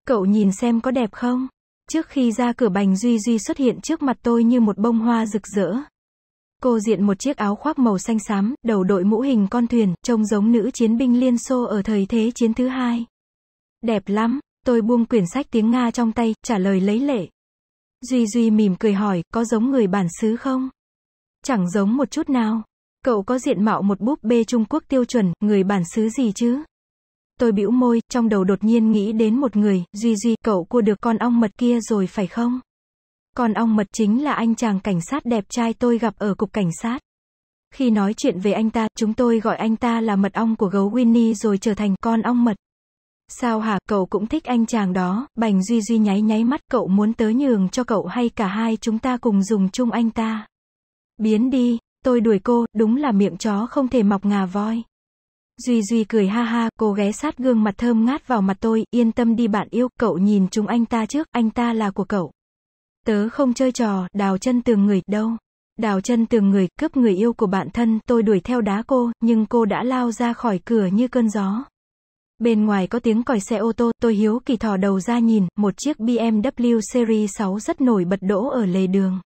Cậu 0.08 0.26
nhìn 0.26 0.52
xem 0.52 0.82
có 0.82 0.92
đẹp 0.92 1.12
không? 1.12 1.48
Trước 1.90 2.08
khi 2.08 2.32
ra 2.32 2.54
cửa 2.54 2.70
bành 2.70 2.96
Duy 2.96 3.20
Duy 3.20 3.40
xuất 3.40 3.58
hiện 3.58 3.82
trước 3.82 4.02
mặt 4.02 4.18
tôi 4.24 4.44
như 4.44 4.60
một 4.60 4.78
bông 4.78 5.00
hoa 5.00 5.26
rực 5.26 5.48
rỡ. 5.48 5.76
Cô 6.64 6.80
diện 6.80 7.04
một 7.04 7.20
chiếc 7.20 7.38
áo 7.38 7.56
khoác 7.56 7.80
màu 7.80 7.98
xanh 7.98 8.20
xám, 8.20 8.56
đầu 8.64 8.84
đội 8.84 9.04
mũ 9.04 9.20
hình 9.20 9.48
con 9.52 9.68
thuyền, 9.68 9.94
trông 10.04 10.26
giống 10.26 10.52
nữ 10.52 10.72
chiến 10.74 10.98
binh 10.98 11.20
Liên 11.20 11.38
Xô 11.38 11.64
ở 11.64 11.82
thời 11.82 12.06
Thế 12.06 12.32
chiến 12.36 12.54
thứ 12.54 12.68
hai. 12.68 13.06
Đẹp 13.82 14.04
lắm, 14.06 14.40
tôi 14.66 14.82
buông 14.82 15.06
quyển 15.06 15.24
sách 15.34 15.46
tiếng 15.52 15.72
Nga 15.72 15.92
trong 15.92 16.12
tay, 16.12 16.36
trả 16.44 16.58
lời 16.58 16.82
lấy 16.82 17.00
lệ. 17.00 17.28
Duy 18.02 18.28
Duy 18.28 18.50
mỉm 18.50 18.76
cười 18.76 18.94
hỏi, 18.94 19.24
có 19.34 19.46
giống 19.46 19.72
người 19.72 19.88
bản 19.88 20.08
xứ 20.22 20.36
không? 20.36 20.70
Chẳng 21.46 21.70
giống 21.70 21.98
một 21.98 22.12
chút 22.12 22.30
nào. 22.30 22.64
Cậu 23.06 23.24
có 23.24 23.40
diện 23.40 23.66
mạo 23.66 23.82
một 23.82 24.00
búp 24.00 24.20
bê 24.24 24.44
Trung 24.44 24.66
Quốc 24.66 24.84
tiêu 24.88 25.06
chuẩn, 25.06 25.34
người 25.40 25.64
bản 25.64 25.84
xứ 25.94 26.10
gì 26.10 26.32
chứ? 26.36 26.64
Tôi 27.40 27.52
bĩu 27.52 27.72
môi, 27.72 28.02
trong 28.10 28.30
đầu 28.30 28.44
đột 28.44 28.64
nhiên 28.64 28.92
nghĩ 28.92 29.14
đến 29.14 29.40
một 29.40 29.56
người, 29.56 29.84
Duy 29.94 30.16
Duy, 30.16 30.36
cậu 30.44 30.64
cua 30.64 30.82
được 30.82 31.02
con 31.02 31.18
ong 31.18 31.40
mật 31.40 31.58
kia 31.58 31.80
rồi 31.82 32.08
phải 32.08 32.28
không? 32.28 32.60
Con 33.38 33.54
ong 33.54 33.76
mật 33.76 33.88
chính 33.94 34.24
là 34.24 34.34
anh 34.34 34.56
chàng 34.56 34.80
cảnh 34.80 35.02
sát 35.02 35.26
đẹp 35.26 35.46
trai 35.50 35.74
tôi 35.74 35.98
gặp 35.98 36.14
ở 36.18 36.34
cục 36.34 36.54
cảnh 36.54 36.70
sát. 36.82 37.00
Khi 37.74 37.90
nói 37.90 38.14
chuyện 38.14 38.40
về 38.40 38.52
anh 38.52 38.70
ta, 38.70 38.88
chúng 38.98 39.14
tôi 39.14 39.40
gọi 39.40 39.56
anh 39.56 39.76
ta 39.76 40.02
là 40.02 40.16
mật 40.16 40.34
ong 40.34 40.56
của 40.56 40.68
gấu 40.68 40.92
Winnie 40.92 41.34
rồi 41.34 41.58
trở 41.58 41.74
thành 41.74 41.96
con 42.02 42.22
ong 42.22 42.44
mật. 42.44 42.58
Sao 43.28 43.60
hả, 43.60 43.80
cậu 43.90 44.06
cũng 44.06 44.28
thích 44.28 44.44
anh 44.44 44.66
chàng 44.66 44.94
đó, 44.94 45.28
Bành 45.36 45.64
Duy 45.64 45.82
Duy 45.82 45.98
nháy 45.98 46.22
nháy 46.22 46.44
mắt, 46.44 46.60
cậu 46.72 46.88
muốn 46.88 47.14
tớ 47.14 47.30
nhường 47.30 47.70
cho 47.70 47.84
cậu 47.84 48.06
hay 48.06 48.30
cả 48.30 48.48
hai 48.48 48.78
chúng 48.78 49.00
ta 49.00 49.18
cùng 49.18 49.44
dùng 49.44 49.70
chung 49.70 49.92
anh 49.92 50.10
ta. 50.10 50.48
Biến 51.18 51.50
đi, 51.50 51.78
tôi 52.04 52.22
đuổi 52.22 52.40
cô, 52.44 52.66
đúng 52.76 52.96
là 52.96 53.12
miệng 53.12 53.38
chó 53.38 53.66
không 53.66 53.88
thể 53.88 54.04
mọc 54.04 54.26
ngà 54.26 54.46
voi. 54.46 54.84
Duy 55.58 55.82
Duy 55.82 56.04
cười 56.04 56.28
ha 56.28 56.44
ha, 56.44 56.70
cô 56.80 56.92
ghé 56.92 57.12
sát 57.12 57.38
gương 57.38 57.64
mặt 57.64 57.76
thơm 57.78 58.06
ngát 58.06 58.28
vào 58.28 58.42
mặt 58.42 58.58
tôi, 58.60 58.86
yên 58.92 59.12
tâm 59.12 59.36
đi 59.36 59.48
bạn 59.48 59.68
yêu, 59.72 59.88
cậu 60.00 60.18
nhìn 60.18 60.48
chúng 60.52 60.68
anh 60.68 60.86
ta 60.86 61.06
trước, 61.06 61.28
anh 61.32 61.50
ta 61.50 61.74
là 61.74 61.92
của 61.92 62.06
cậu. 62.06 62.32
Tớ 63.08 63.30
không 63.30 63.54
chơi 63.54 63.72
trò, 63.72 64.08
đào 64.14 64.38
chân 64.38 64.62
tường 64.62 64.86
người, 64.86 65.02
đâu. 65.08 65.32
Đào 65.80 66.02
chân 66.02 66.26
tường 66.26 66.50
người, 66.50 66.68
cướp 66.80 66.98
người 66.98 67.16
yêu 67.16 67.34
của 67.34 67.48
bạn 67.48 67.68
thân, 67.74 68.00
tôi 68.08 68.24
đuổi 68.24 68.40
theo 68.40 68.62
đá 68.62 68.84
cô, 68.88 69.12
nhưng 69.22 69.46
cô 69.46 69.66
đã 69.66 69.84
lao 69.84 70.12
ra 70.12 70.34
khỏi 70.34 70.60
cửa 70.66 70.86
như 70.86 71.08
cơn 71.08 71.30
gió. 71.30 71.64
Bên 72.40 72.66
ngoài 72.66 72.88
có 72.88 73.00
tiếng 73.00 73.24
còi 73.24 73.40
xe 73.40 73.58
ô 73.58 73.72
tô, 73.72 73.92
tôi 74.02 74.16
hiếu 74.16 74.40
kỳ 74.46 74.58
thò 74.58 74.78
đầu 74.78 75.00
ra 75.00 75.20
nhìn, 75.20 75.48
một 75.58 75.74
chiếc 75.78 75.98
BMW 75.98 76.80
Series 76.94 77.32
6 77.38 77.60
rất 77.60 77.82
nổi 77.82 78.06
bật 78.06 78.20
đỗ 78.22 78.48
ở 78.50 78.66
lề 78.66 78.88
đường. 78.88 79.20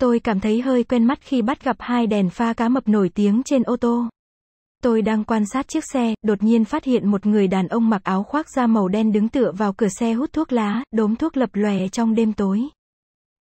Tôi 0.00 0.20
cảm 0.20 0.40
thấy 0.40 0.60
hơi 0.60 0.84
quen 0.84 1.04
mắt 1.04 1.18
khi 1.20 1.42
bắt 1.42 1.64
gặp 1.64 1.76
hai 1.78 2.06
đèn 2.06 2.30
pha 2.30 2.52
cá 2.52 2.68
mập 2.68 2.88
nổi 2.88 3.10
tiếng 3.14 3.42
trên 3.44 3.62
ô 3.62 3.76
tô. 3.76 4.04
Tôi 4.82 5.02
đang 5.02 5.24
quan 5.24 5.46
sát 5.46 5.68
chiếc 5.68 5.84
xe, 5.92 6.14
đột 6.22 6.42
nhiên 6.42 6.64
phát 6.64 6.84
hiện 6.84 7.10
một 7.10 7.26
người 7.26 7.48
đàn 7.48 7.68
ông 7.68 7.90
mặc 7.90 8.04
áo 8.04 8.22
khoác 8.22 8.46
da 8.56 8.66
màu 8.66 8.88
đen 8.88 9.12
đứng 9.12 9.28
tựa 9.28 9.52
vào 9.52 9.72
cửa 9.72 9.88
xe 9.98 10.12
hút 10.12 10.32
thuốc 10.32 10.52
lá, 10.52 10.82
đốm 10.90 11.16
thuốc 11.16 11.36
lập 11.36 11.50
lòe 11.52 11.88
trong 11.88 12.14
đêm 12.14 12.32
tối. 12.32 12.60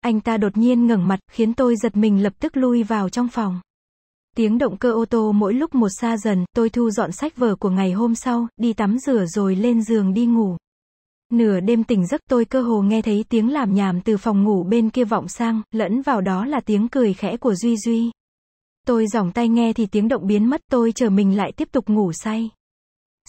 Anh 0.01 0.21
ta 0.21 0.37
đột 0.37 0.57
nhiên 0.57 0.87
ngẩng 0.87 1.09
mặt, 1.09 1.21
khiến 1.31 1.55
tôi 1.55 1.77
giật 1.77 1.97
mình 1.97 2.23
lập 2.23 2.33
tức 2.39 2.57
lui 2.57 2.83
vào 2.83 3.09
trong 3.09 3.29
phòng. 3.29 3.61
Tiếng 4.37 4.59
động 4.59 4.77
cơ 4.77 4.93
ô 4.93 5.05
tô 5.05 5.33
mỗi 5.33 5.55
lúc 5.55 5.75
một 5.75 5.89
xa 6.01 6.17
dần, 6.17 6.45
tôi 6.57 6.71
thu 6.71 6.91
dọn 6.91 7.13
sách 7.13 7.37
vở 7.37 7.57
của 7.57 7.71
ngày 7.71 7.93
hôm 7.93 8.15
sau, 8.15 8.49
đi 8.57 8.73
tắm 8.73 8.99
rửa 8.99 9.25
rồi 9.27 9.57
lên 9.57 9.83
giường 9.83 10.15
đi 10.15 10.27
ngủ. 10.27 10.57
Nửa 11.33 11.61
đêm 11.61 11.85
tỉnh 11.85 12.07
giấc 12.07 12.21
tôi 12.31 12.45
cơ 12.45 12.63
hồ 12.63 12.83
nghe 12.83 13.03
thấy 13.03 13.25
tiếng 13.29 13.53
làm 13.53 13.75
nhảm 13.75 14.01
từ 14.01 14.17
phòng 14.17 14.45
ngủ 14.45 14.65
bên 14.65 14.91
kia 14.91 15.05
vọng 15.05 15.29
sang, 15.29 15.63
lẫn 15.71 16.03
vào 16.03 16.21
đó 16.21 16.45
là 16.45 16.61
tiếng 16.61 16.89
cười 16.89 17.15
khẽ 17.15 17.37
của 17.37 17.55
Duy 17.55 17.77
Duy. 17.77 18.11
Tôi 18.87 19.07
giỏng 19.07 19.33
tay 19.33 19.49
nghe 19.49 19.73
thì 19.73 19.87
tiếng 19.87 20.09
động 20.09 20.27
biến 20.27 20.51
mất 20.51 20.61
tôi 20.71 20.93
chờ 20.93 21.11
mình 21.11 21.37
lại 21.37 21.53
tiếp 21.57 21.69
tục 21.73 21.89
ngủ 21.89 22.13
say. 22.13 22.51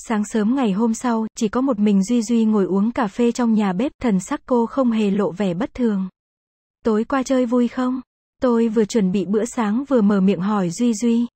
Sáng 0.07 0.23
sớm 0.25 0.55
ngày 0.55 0.71
hôm 0.71 0.93
sau, 0.93 1.27
chỉ 1.35 1.47
có 1.47 1.61
một 1.61 1.79
mình 1.79 2.03
Duy 2.03 2.21
Duy 2.21 2.45
ngồi 2.45 2.65
uống 2.65 2.91
cà 2.91 3.07
phê 3.07 3.31
trong 3.31 3.53
nhà 3.53 3.73
bếp, 3.73 3.91
thần 4.01 4.19
sắc 4.19 4.41
cô 4.45 4.65
không 4.65 4.91
hề 4.91 5.11
lộ 5.11 5.31
vẻ 5.31 5.53
bất 5.53 5.73
thường. 5.73 6.07
Tối 6.89 7.03
qua 7.03 7.23
chơi 7.23 7.45
vui 7.45 7.67
không? 7.67 8.01
Tôi 8.41 8.67
vừa 8.67 8.85
chuẩn 8.85 9.11
bị 9.11 9.25
bữa 9.25 9.45
sáng 9.45 9.83
vừa 9.87 10.01
mở 10.01 10.21
miệng 10.21 10.39
hỏi 10.39 10.69
Duy 10.69 10.93
Duy. 10.93 11.27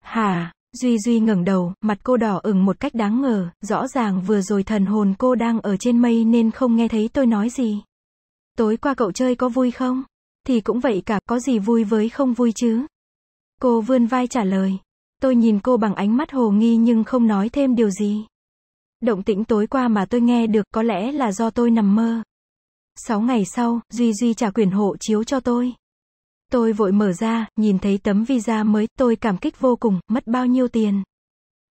Hả? 0.00 0.52
Duy 0.72 0.98
Duy 0.98 1.20
ngẩng 1.20 1.44
đầu, 1.44 1.72
mặt 1.80 1.98
cô 2.02 2.16
đỏ 2.16 2.40
ửng 2.42 2.64
một 2.64 2.80
cách 2.80 2.94
đáng 2.94 3.22
ngờ, 3.22 3.48
rõ 3.60 3.86
ràng 3.88 4.22
vừa 4.22 4.40
rồi 4.40 4.62
thần 4.62 4.86
hồn 4.86 5.14
cô 5.18 5.34
đang 5.34 5.60
ở 5.60 5.76
trên 5.76 5.98
mây 5.98 6.24
nên 6.24 6.50
không 6.50 6.76
nghe 6.76 6.88
thấy 6.88 7.08
tôi 7.12 7.26
nói 7.26 7.50
gì. 7.50 7.82
Tối 8.56 8.76
qua 8.76 8.94
cậu 8.94 9.12
chơi 9.12 9.34
có 9.34 9.48
vui 9.48 9.70
không? 9.70 10.02
Thì 10.46 10.60
cũng 10.60 10.80
vậy 10.80 11.02
cả, 11.06 11.20
có 11.26 11.40
gì 11.40 11.58
vui 11.58 11.84
với 11.84 12.08
không 12.08 12.32
vui 12.32 12.52
chứ? 12.54 12.86
Cô 13.60 13.80
vươn 13.80 14.06
vai 14.06 14.26
trả 14.26 14.44
lời. 14.44 14.78
Tôi 15.22 15.36
nhìn 15.36 15.60
cô 15.60 15.76
bằng 15.76 15.94
ánh 15.94 16.16
mắt 16.16 16.32
hồ 16.32 16.50
nghi 16.50 16.76
nhưng 16.76 17.04
không 17.04 17.26
nói 17.26 17.48
thêm 17.48 17.74
điều 17.74 17.90
gì. 17.90 18.26
Động 19.00 19.22
tĩnh 19.22 19.44
tối 19.44 19.66
qua 19.66 19.88
mà 19.88 20.06
tôi 20.06 20.20
nghe 20.20 20.46
được 20.46 20.66
có 20.72 20.82
lẽ 20.82 21.12
là 21.12 21.32
do 21.32 21.50
tôi 21.50 21.70
nằm 21.70 21.94
mơ. 21.94 22.22
Sáu 22.96 23.20
ngày 23.20 23.44
sau, 23.44 23.80
Duy 23.90 24.12
Duy 24.12 24.34
trả 24.34 24.50
quyền 24.50 24.70
hộ 24.70 24.96
chiếu 25.00 25.24
cho 25.24 25.40
tôi. 25.40 25.74
Tôi 26.52 26.72
vội 26.72 26.92
mở 26.92 27.12
ra, 27.12 27.46
nhìn 27.56 27.78
thấy 27.78 27.98
tấm 27.98 28.24
visa 28.24 28.62
mới, 28.62 28.86
tôi 28.98 29.16
cảm 29.16 29.38
kích 29.38 29.60
vô 29.60 29.76
cùng, 29.76 30.00
mất 30.10 30.26
bao 30.26 30.46
nhiêu 30.46 30.68
tiền? 30.68 31.02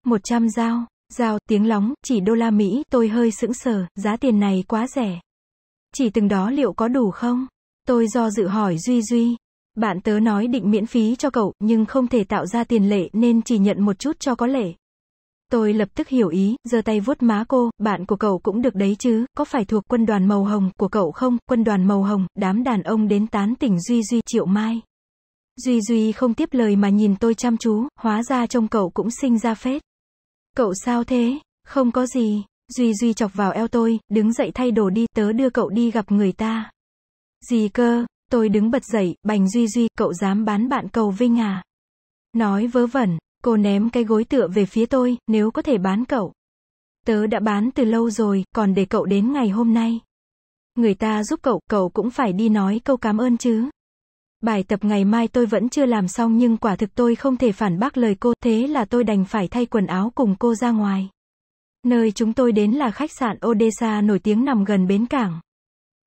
100 0.05 0.49
giao, 0.49 0.87
giao, 1.13 1.39
tiếng 1.49 1.69
lóng, 1.69 1.95
chỉ 2.05 2.21
đô 2.21 2.35
la 2.35 2.51
Mỹ, 2.51 2.83
tôi 2.91 3.09
hơi 3.09 3.31
sững 3.31 3.55
sờ, 3.55 3.87
giá 3.95 4.17
tiền 4.17 4.41
này 4.41 4.65
quá 4.69 4.87
rẻ. 4.95 5.21
Chỉ 5.95 6.11
từng 6.11 6.29
đó 6.29 6.51
liệu 6.51 6.73
có 6.73 6.89
đủ 6.89 7.11
không? 7.11 7.47
Tôi 7.87 8.07
do 8.09 8.31
dự 8.31 8.47
hỏi 8.47 8.79
Duy 8.79 9.03
Duy. 9.03 9.37
Bạn 9.75 10.01
tớ 10.01 10.21
nói 10.21 10.47
định 10.47 10.71
miễn 10.71 10.87
phí 10.87 11.17
cho 11.17 11.31
cậu, 11.31 11.53
nhưng 11.59 11.85
không 11.87 12.09
thể 12.09 12.25
tạo 12.25 12.47
ra 12.47 12.65
tiền 12.65 12.89
lệ 12.89 13.09
nên 13.13 13.43
chỉ 13.43 13.59
nhận 13.59 13.83
một 13.83 13.99
chút 13.99 14.21
cho 14.21 14.35
có 14.35 14.47
lệ. 14.47 14.73
Tôi 15.53 15.73
lập 15.73 15.89
tức 15.95 16.09
hiểu 16.09 16.29
ý, 16.29 16.57
giơ 16.65 16.83
tay 16.83 17.01
vuốt 17.01 17.23
má 17.23 17.45
cô, 17.49 17.71
bạn 17.79 18.07
của 18.07 18.17
cậu 18.17 18.39
cũng 18.39 18.63
được 18.63 18.75
đấy 18.75 18.97
chứ, 18.99 19.27
có 19.37 19.45
phải 19.45 19.65
thuộc 19.65 19.85
quân 19.89 20.07
đoàn 20.07 20.29
màu 20.29 20.45
hồng 20.45 20.71
của 20.79 20.89
cậu 20.89 21.13
không, 21.13 21.39
quân 21.47 21.65
đoàn 21.65 21.89
màu 21.89 22.03
hồng, 22.03 22.27
đám 22.35 22.63
đàn 22.63 22.83
ông 22.83 23.09
đến 23.09 23.27
tán 23.27 23.55
tỉnh 23.55 23.81
Duy 23.81 24.03
Duy, 24.03 24.21
Triệu 24.27 24.47
Mai. 24.47 24.81
Duy 25.57 25.81
Duy 25.81 26.13
không 26.13 26.35
tiếp 26.35 26.49
lời 26.53 26.77
mà 26.77 26.89
nhìn 26.89 27.17
tôi 27.17 27.35
chăm 27.35 27.57
chú, 27.57 27.89
hóa 28.01 28.23
ra 28.23 28.47
trông 28.47 28.69
cậu 28.69 28.91
cũng 28.91 29.11
sinh 29.11 29.39
ra 29.39 29.55
phết. 29.55 29.83
Cậu 30.57 30.73
sao 30.85 31.05
thế? 31.05 31.39
Không 31.65 31.93
có 31.93 32.07
gì. 32.07 32.45
Duy 32.77 32.95
Duy 32.95 33.13
chọc 33.13 33.35
vào 33.35 33.51
eo 33.51 33.69
tôi, 33.69 33.99
đứng 34.09 34.33
dậy 34.33 34.51
thay 34.55 34.71
đồ 34.71 34.91
đi, 34.91 35.07
tớ 35.15 35.33
đưa 35.33 35.51
cậu 35.51 35.69
đi 35.69 35.91
gặp 35.91 36.13
người 36.13 36.33
ta. 36.33 36.71
Gì 37.51 37.69
cơ? 37.69 38.07
Tôi 38.31 38.49
đứng 38.49 38.71
bật 38.71 38.85
dậy, 38.85 39.15
bành 39.23 39.49
Duy 39.49 39.69
Duy, 39.69 39.89
cậu 39.99 40.13
dám 40.13 40.45
bán 40.45 40.69
bạn 40.69 40.89
cầu 40.89 41.11
Vinh 41.11 41.41
à? 41.41 41.63
Nói 42.33 42.67
vớ 42.67 42.87
vẩn, 42.87 43.19
Cô 43.43 43.57
ném 43.57 43.91
cái 43.91 44.05
gối 44.05 44.25
tựa 44.25 44.49
về 44.49 44.67
phía 44.67 44.87
tôi, 44.87 45.17
nếu 45.27 45.51
có 45.51 45.63
thể 45.63 45.79
bán 45.79 46.05
cậu. 46.05 46.33
Tớ 47.07 47.27
đã 47.27 47.41
bán 47.41 47.71
từ 47.71 47.85
lâu 47.85 48.11
rồi, 48.11 48.45
còn 48.55 48.75
để 48.75 48.85
cậu 48.85 49.05
đến 49.05 49.33
ngày 49.33 49.49
hôm 49.49 49.75
nay. 49.75 50.01
Người 50.75 50.95
ta 50.95 51.25
giúp 51.25 51.41
cậu, 51.43 51.61
cậu 51.71 51.89
cũng 51.89 52.11
phải 52.11 52.33
đi 52.33 52.49
nói 52.49 52.81
câu 52.85 52.97
cảm 52.97 53.19
ơn 53.19 53.37
chứ. 53.37 53.71
Bài 54.41 54.63
tập 54.63 54.85
ngày 54.85 55.05
mai 55.05 55.29
tôi 55.29 55.47
vẫn 55.47 55.69
chưa 55.69 55.87
làm 55.87 56.09
xong 56.09 56.39
nhưng 56.39 56.57
quả 56.57 56.77
thực 56.77 56.95
tôi 56.95 57.15
không 57.15 57.37
thể 57.37 57.53
phản 57.53 57.79
bác 57.79 57.97
lời 57.97 58.17
cô, 58.21 58.33
thế 58.45 58.67
là 58.67 58.85
tôi 58.85 59.05
đành 59.05 59.25
phải 59.25 59.49
thay 59.49 59.67
quần 59.67 59.87
áo 59.87 60.13
cùng 60.15 60.37
cô 60.39 60.55
ra 60.55 60.71
ngoài. 60.71 61.09
Nơi 61.85 62.13
chúng 62.13 62.33
tôi 62.33 62.53
đến 62.53 62.73
là 62.73 62.91
khách 62.91 63.13
sạn 63.13 63.37
Odessa 63.47 64.01
nổi 64.01 64.19
tiếng 64.19 64.45
nằm 64.45 64.65
gần 64.65 64.87
bến 64.87 65.07
cảng. 65.07 65.41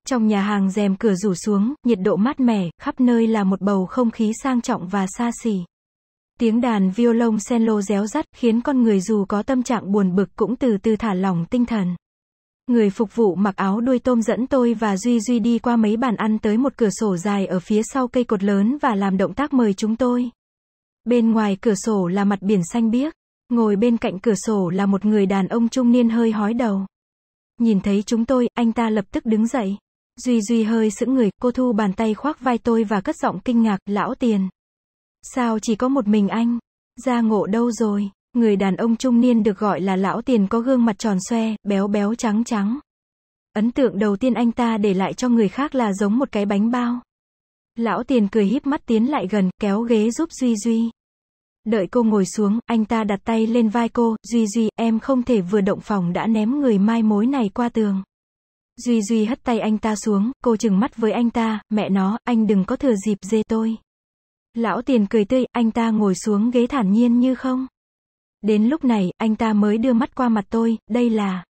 Trong 0.08 0.28
nhà 0.28 0.42
hàng 0.42 0.72
rèm 0.72 0.96
cửa 0.96 1.16
rủ 1.16 1.34
xuống, 1.34 1.74
nhiệt 1.84 2.00
độ 2.02 2.16
mát 2.16 2.40
mẻ, 2.40 2.70
khắp 2.82 3.00
nơi 3.00 3.28
là 3.28 3.44
một 3.44 3.62
bầu 3.62 3.86
không 3.86 4.12
khí 4.12 4.32
sang 4.44 4.62
trọng 4.62 4.88
và 4.88 5.06
xa 5.18 5.32
xỉ. 5.44 5.64
Tiếng 6.40 6.62
đàn 6.62 6.92
violon 6.92 7.38
cello 7.50 7.82
réo 7.82 8.08
rắt 8.08 8.26
khiến 8.36 8.62
con 8.62 8.84
người 8.84 9.02
dù 9.02 9.26
có 9.26 9.44
tâm 9.44 9.64
trạng 9.64 9.92
buồn 9.92 10.16
bực 10.16 10.36
cũng 10.36 10.56
từ 10.56 10.78
từ 10.78 10.96
thả 10.96 11.14
lỏng 11.14 11.46
tinh 11.50 11.66
thần. 11.66 11.96
Người 12.68 12.90
phục 12.90 13.16
vụ 13.16 13.36
mặc 13.36 13.56
áo 13.56 13.82
đuôi 13.82 14.00
tôm 14.00 14.22
dẫn 14.22 14.48
tôi 14.48 14.74
và 14.74 14.98
Duy 14.98 15.20
Duy 15.20 15.40
đi 15.40 15.60
qua 15.60 15.76
mấy 15.76 15.98
bàn 15.98 16.16
ăn 16.16 16.40
tới 16.40 16.58
một 16.58 16.74
cửa 16.78 16.90
sổ 17.00 17.18
dài 17.18 17.46
ở 17.46 17.60
phía 17.60 17.82
sau 17.84 18.08
cây 18.08 18.24
cột 18.24 18.44
lớn 18.44 18.78
và 18.82 18.96
làm 18.96 19.18
động 19.18 19.34
tác 19.34 19.54
mời 19.54 19.74
chúng 19.74 19.96
tôi. 19.96 20.30
Bên 21.06 21.32
ngoài 21.32 21.58
cửa 21.62 21.76
sổ 21.76 22.08
là 22.08 22.24
mặt 22.24 22.42
biển 22.42 22.62
xanh 22.74 22.92
biếc. 22.92 23.14
Ngồi 23.50 23.76
bên 23.76 23.98
cạnh 23.98 24.20
cửa 24.20 24.36
sổ 24.36 24.70
là 24.70 24.86
một 24.86 25.06
người 25.06 25.26
đàn 25.26 25.48
ông 25.48 25.70
trung 25.70 25.92
niên 25.92 26.10
hơi 26.10 26.32
hói 26.32 26.54
đầu. 26.54 26.86
Nhìn 27.60 27.80
thấy 27.80 28.04
chúng 28.06 28.26
tôi, 28.26 28.48
anh 28.54 28.72
ta 28.72 28.90
lập 28.90 29.06
tức 29.12 29.26
đứng 29.26 29.48
dậy. 29.48 29.78
Duy 30.22 30.42
Duy 30.42 30.64
hơi 30.64 30.92
sững 30.92 31.14
người, 31.14 31.30
cô 31.42 31.52
thu 31.52 31.74
bàn 31.74 31.94
tay 31.94 32.14
khoác 32.14 32.40
vai 32.40 32.58
tôi 32.58 32.84
và 32.84 33.02
cất 33.02 33.16
giọng 33.16 33.40
kinh 33.40 33.62
ngạc, 33.62 33.78
lão 33.86 34.16
tiền. 34.16 34.50
Sao 35.34 35.60
chỉ 35.60 35.76
có 35.76 35.88
một 35.88 36.08
mình 36.08 36.28
anh? 36.28 36.60
Gia 37.06 37.22
ngộ 37.22 37.46
đâu 37.46 37.72
rồi? 37.72 38.10
Người 38.34 38.56
đàn 38.56 38.76
ông 38.76 38.96
trung 38.96 39.22
niên 39.22 39.44
được 39.44 39.60
gọi 39.60 39.82
là 39.82 39.96
lão 39.96 40.22
tiền 40.22 40.48
có 40.48 40.60
gương 40.60 40.86
mặt 40.86 41.00
tròn 41.00 41.18
xoe, 41.30 41.56
béo 41.64 41.88
béo 41.88 42.16
trắng 42.16 42.44
trắng. 42.44 42.80
Ấn 43.54 43.72
tượng 43.72 44.00
đầu 44.00 44.16
tiên 44.16 44.34
anh 44.34 44.52
ta 44.52 44.78
để 44.78 44.94
lại 44.94 45.14
cho 45.14 45.30
người 45.30 45.50
khác 45.50 45.76
là 45.76 45.94
giống 45.94 46.18
một 46.18 46.32
cái 46.32 46.46
bánh 46.46 46.72
bao. 46.72 47.00
Lão 47.76 48.04
tiền 48.04 48.28
cười 48.28 48.46
híp 48.46 48.66
mắt 48.66 48.82
tiến 48.86 49.12
lại 49.12 49.28
gần, 49.28 49.50
kéo 49.62 49.82
ghế 49.82 50.12
giúp 50.12 50.30
Duy 50.32 50.56
Duy. 50.56 50.90
Đợi 51.66 51.88
cô 51.92 52.04
ngồi 52.04 52.26
xuống, 52.26 52.60
anh 52.66 52.86
ta 52.86 53.04
đặt 53.04 53.20
tay 53.24 53.48
lên 53.48 53.70
vai 53.70 53.90
cô, 53.90 54.16
Duy 54.24 54.48
Duy, 54.48 54.70
em 54.76 55.00
không 55.00 55.24
thể 55.24 55.42
vừa 55.42 55.62
động 55.62 55.80
phòng 55.80 56.14
đã 56.14 56.28
ném 56.28 56.60
người 56.60 56.80
mai 56.80 57.04
mối 57.04 57.28
này 57.28 57.50
qua 57.54 57.70
tường. 57.70 58.04
Duy 58.78 59.02
Duy 59.02 59.26
hất 59.26 59.44
tay 59.44 59.60
anh 59.60 59.78
ta 59.78 59.96
xuống, 59.96 60.32
cô 60.44 60.56
chừng 60.56 60.80
mắt 60.80 60.98
với 60.98 61.12
anh 61.12 61.30
ta, 61.30 61.60
mẹ 61.70 61.90
nó, 61.90 62.18
anh 62.24 62.48
đừng 62.48 62.66
có 62.66 62.76
thừa 62.76 62.96
dịp 63.06 63.18
dê 63.22 63.44
tôi. 63.44 63.78
Lão 64.56 64.82
tiền 64.82 65.06
cười 65.06 65.26
tươi, 65.26 65.46
anh 65.52 65.72
ta 65.72 65.90
ngồi 65.90 66.16
xuống 66.16 66.52
ghế 66.52 66.68
thản 66.68 66.92
nhiên 66.92 67.20
như 67.20 67.36
không. 67.36 67.68
Đến 68.42 68.64
lúc 68.64 68.84
này, 68.84 69.12
anh 69.18 69.36
ta 69.36 69.54
mới 69.54 69.78
đưa 69.78 69.94
mắt 69.94 70.16
qua 70.16 70.30
mặt 70.30 70.46
tôi, 70.50 70.78
đây 70.90 71.10
là 71.10 71.44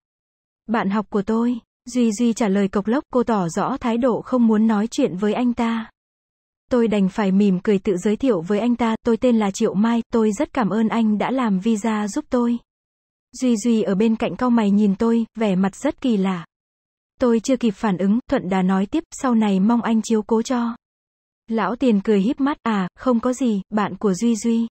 bạn 0.67 0.89
học 0.89 1.05
của 1.09 1.21
tôi. 1.21 1.59
Duy 1.85 2.11
Duy 2.11 2.33
trả 2.33 2.47
lời 2.47 2.67
cộc 2.67 2.87
lốc, 2.87 3.03
cô 3.13 3.23
tỏ 3.23 3.49
rõ 3.49 3.77
thái 3.77 3.97
độ 3.97 4.21
không 4.21 4.47
muốn 4.47 4.67
nói 4.67 4.87
chuyện 4.91 5.17
với 5.17 5.33
anh 5.33 5.53
ta. 5.53 5.89
Tôi 6.71 6.87
đành 6.87 7.09
phải 7.09 7.31
mỉm 7.31 7.59
cười 7.59 7.79
tự 7.79 7.97
giới 7.97 8.15
thiệu 8.15 8.41
với 8.41 8.59
anh 8.59 8.75
ta, 8.75 8.95
tôi 9.05 9.17
tên 9.17 9.37
là 9.37 9.51
Triệu 9.51 9.73
Mai, 9.73 10.01
tôi 10.13 10.31
rất 10.31 10.53
cảm 10.53 10.69
ơn 10.69 10.87
anh 10.87 11.17
đã 11.17 11.31
làm 11.31 11.59
visa 11.59 12.07
giúp 12.07 12.25
tôi. 12.29 12.57
Duy 13.41 13.55
Duy 13.57 13.81
ở 13.81 13.95
bên 13.95 14.15
cạnh 14.15 14.35
cau 14.35 14.49
mày 14.49 14.71
nhìn 14.71 14.95
tôi, 14.95 15.25
vẻ 15.35 15.55
mặt 15.55 15.75
rất 15.75 16.01
kỳ 16.01 16.17
lạ. 16.17 16.45
Tôi 17.19 17.39
chưa 17.39 17.57
kịp 17.57 17.71
phản 17.71 17.97
ứng, 17.97 18.19
Thuận 18.29 18.49
đã 18.49 18.61
nói 18.61 18.85
tiếp, 18.85 19.03
sau 19.11 19.35
này 19.35 19.59
mong 19.59 19.81
anh 19.81 20.01
chiếu 20.01 20.21
cố 20.21 20.41
cho. 20.41 20.75
Lão 21.47 21.75
tiền 21.75 22.01
cười 22.03 22.21
híp 22.21 22.39
mắt, 22.39 22.57
à, 22.63 22.87
không 22.95 23.19
có 23.19 23.33
gì, 23.33 23.61
bạn 23.69 23.95
của 23.97 24.13
Duy 24.13 24.35
Duy. 24.35 24.67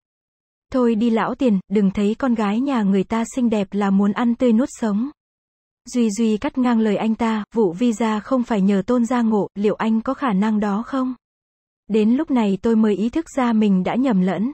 Thôi 0.72 0.94
đi 0.94 1.10
lão 1.10 1.34
tiền, 1.34 1.60
đừng 1.68 1.90
thấy 1.90 2.14
con 2.18 2.34
gái 2.34 2.60
nhà 2.60 2.82
người 2.82 3.04
ta 3.04 3.24
xinh 3.36 3.50
đẹp 3.50 3.68
là 3.70 3.90
muốn 3.90 4.12
ăn 4.12 4.34
tươi 4.34 4.52
nuốt 4.52 4.68
sống. 4.72 5.10
Duy 5.84 6.10
Duy 6.10 6.36
cắt 6.36 6.58
ngang 6.58 6.80
lời 6.80 6.96
anh 6.96 7.14
ta, 7.14 7.44
vụ 7.54 7.72
visa 7.72 8.20
không 8.20 8.42
phải 8.42 8.60
nhờ 8.60 8.82
tôn 8.86 9.06
gia 9.06 9.22
ngộ, 9.22 9.48
liệu 9.54 9.74
anh 9.74 10.00
có 10.00 10.14
khả 10.14 10.32
năng 10.32 10.60
đó 10.60 10.82
không? 10.86 11.14
Đến 11.88 12.10
lúc 12.10 12.30
này 12.30 12.58
tôi 12.62 12.76
mới 12.76 12.96
ý 12.96 13.10
thức 13.10 13.26
ra 13.36 13.52
mình 13.52 13.82
đã 13.84 13.94
nhầm 13.94 14.20
lẫn. 14.20 14.52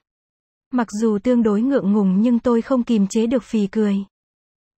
Mặc 0.71 0.87
dù 1.01 1.19
tương 1.23 1.43
đối 1.43 1.61
ngượng 1.61 1.91
ngùng 1.91 2.21
nhưng 2.21 2.39
tôi 2.39 2.61
không 2.61 2.83
kìm 2.83 3.07
chế 3.07 3.27
được 3.27 3.43
phì 3.43 3.67
cười. 3.67 3.97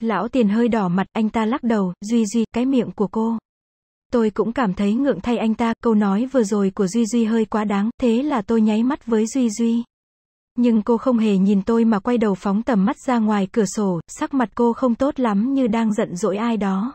Lão 0.00 0.28
tiền 0.28 0.48
hơi 0.48 0.68
đỏ 0.68 0.88
mặt, 0.88 1.06
anh 1.12 1.30
ta 1.30 1.44
lắc 1.44 1.62
đầu, 1.62 1.92
Duy 2.00 2.26
Duy, 2.26 2.44
cái 2.54 2.66
miệng 2.66 2.90
của 2.96 3.06
cô. 3.06 3.38
Tôi 4.12 4.30
cũng 4.30 4.52
cảm 4.52 4.74
thấy 4.74 4.94
ngượng 4.94 5.20
thay 5.20 5.38
anh 5.38 5.54
ta, 5.54 5.74
câu 5.82 5.94
nói 5.94 6.26
vừa 6.32 6.42
rồi 6.42 6.70
của 6.70 6.86
Duy 6.86 7.06
Duy 7.06 7.24
hơi 7.24 7.44
quá 7.44 7.64
đáng, 7.64 7.90
thế 8.00 8.22
là 8.22 8.42
tôi 8.42 8.60
nháy 8.60 8.82
mắt 8.82 9.06
với 9.06 9.26
Duy 9.26 9.50
Duy. 9.50 9.84
Nhưng 10.58 10.82
cô 10.82 10.98
không 10.98 11.18
hề 11.18 11.36
nhìn 11.36 11.62
tôi 11.62 11.84
mà 11.84 11.98
quay 11.98 12.18
đầu 12.18 12.34
phóng 12.34 12.62
tầm 12.62 12.84
mắt 12.84 12.96
ra 13.06 13.18
ngoài 13.18 13.48
cửa 13.52 13.64
sổ, 13.76 14.00
sắc 14.08 14.34
mặt 14.34 14.48
cô 14.54 14.72
không 14.72 14.94
tốt 14.94 15.20
lắm 15.20 15.54
như 15.54 15.66
đang 15.66 15.92
giận 15.92 16.16
dỗi 16.16 16.36
ai 16.36 16.56
đó. 16.56 16.94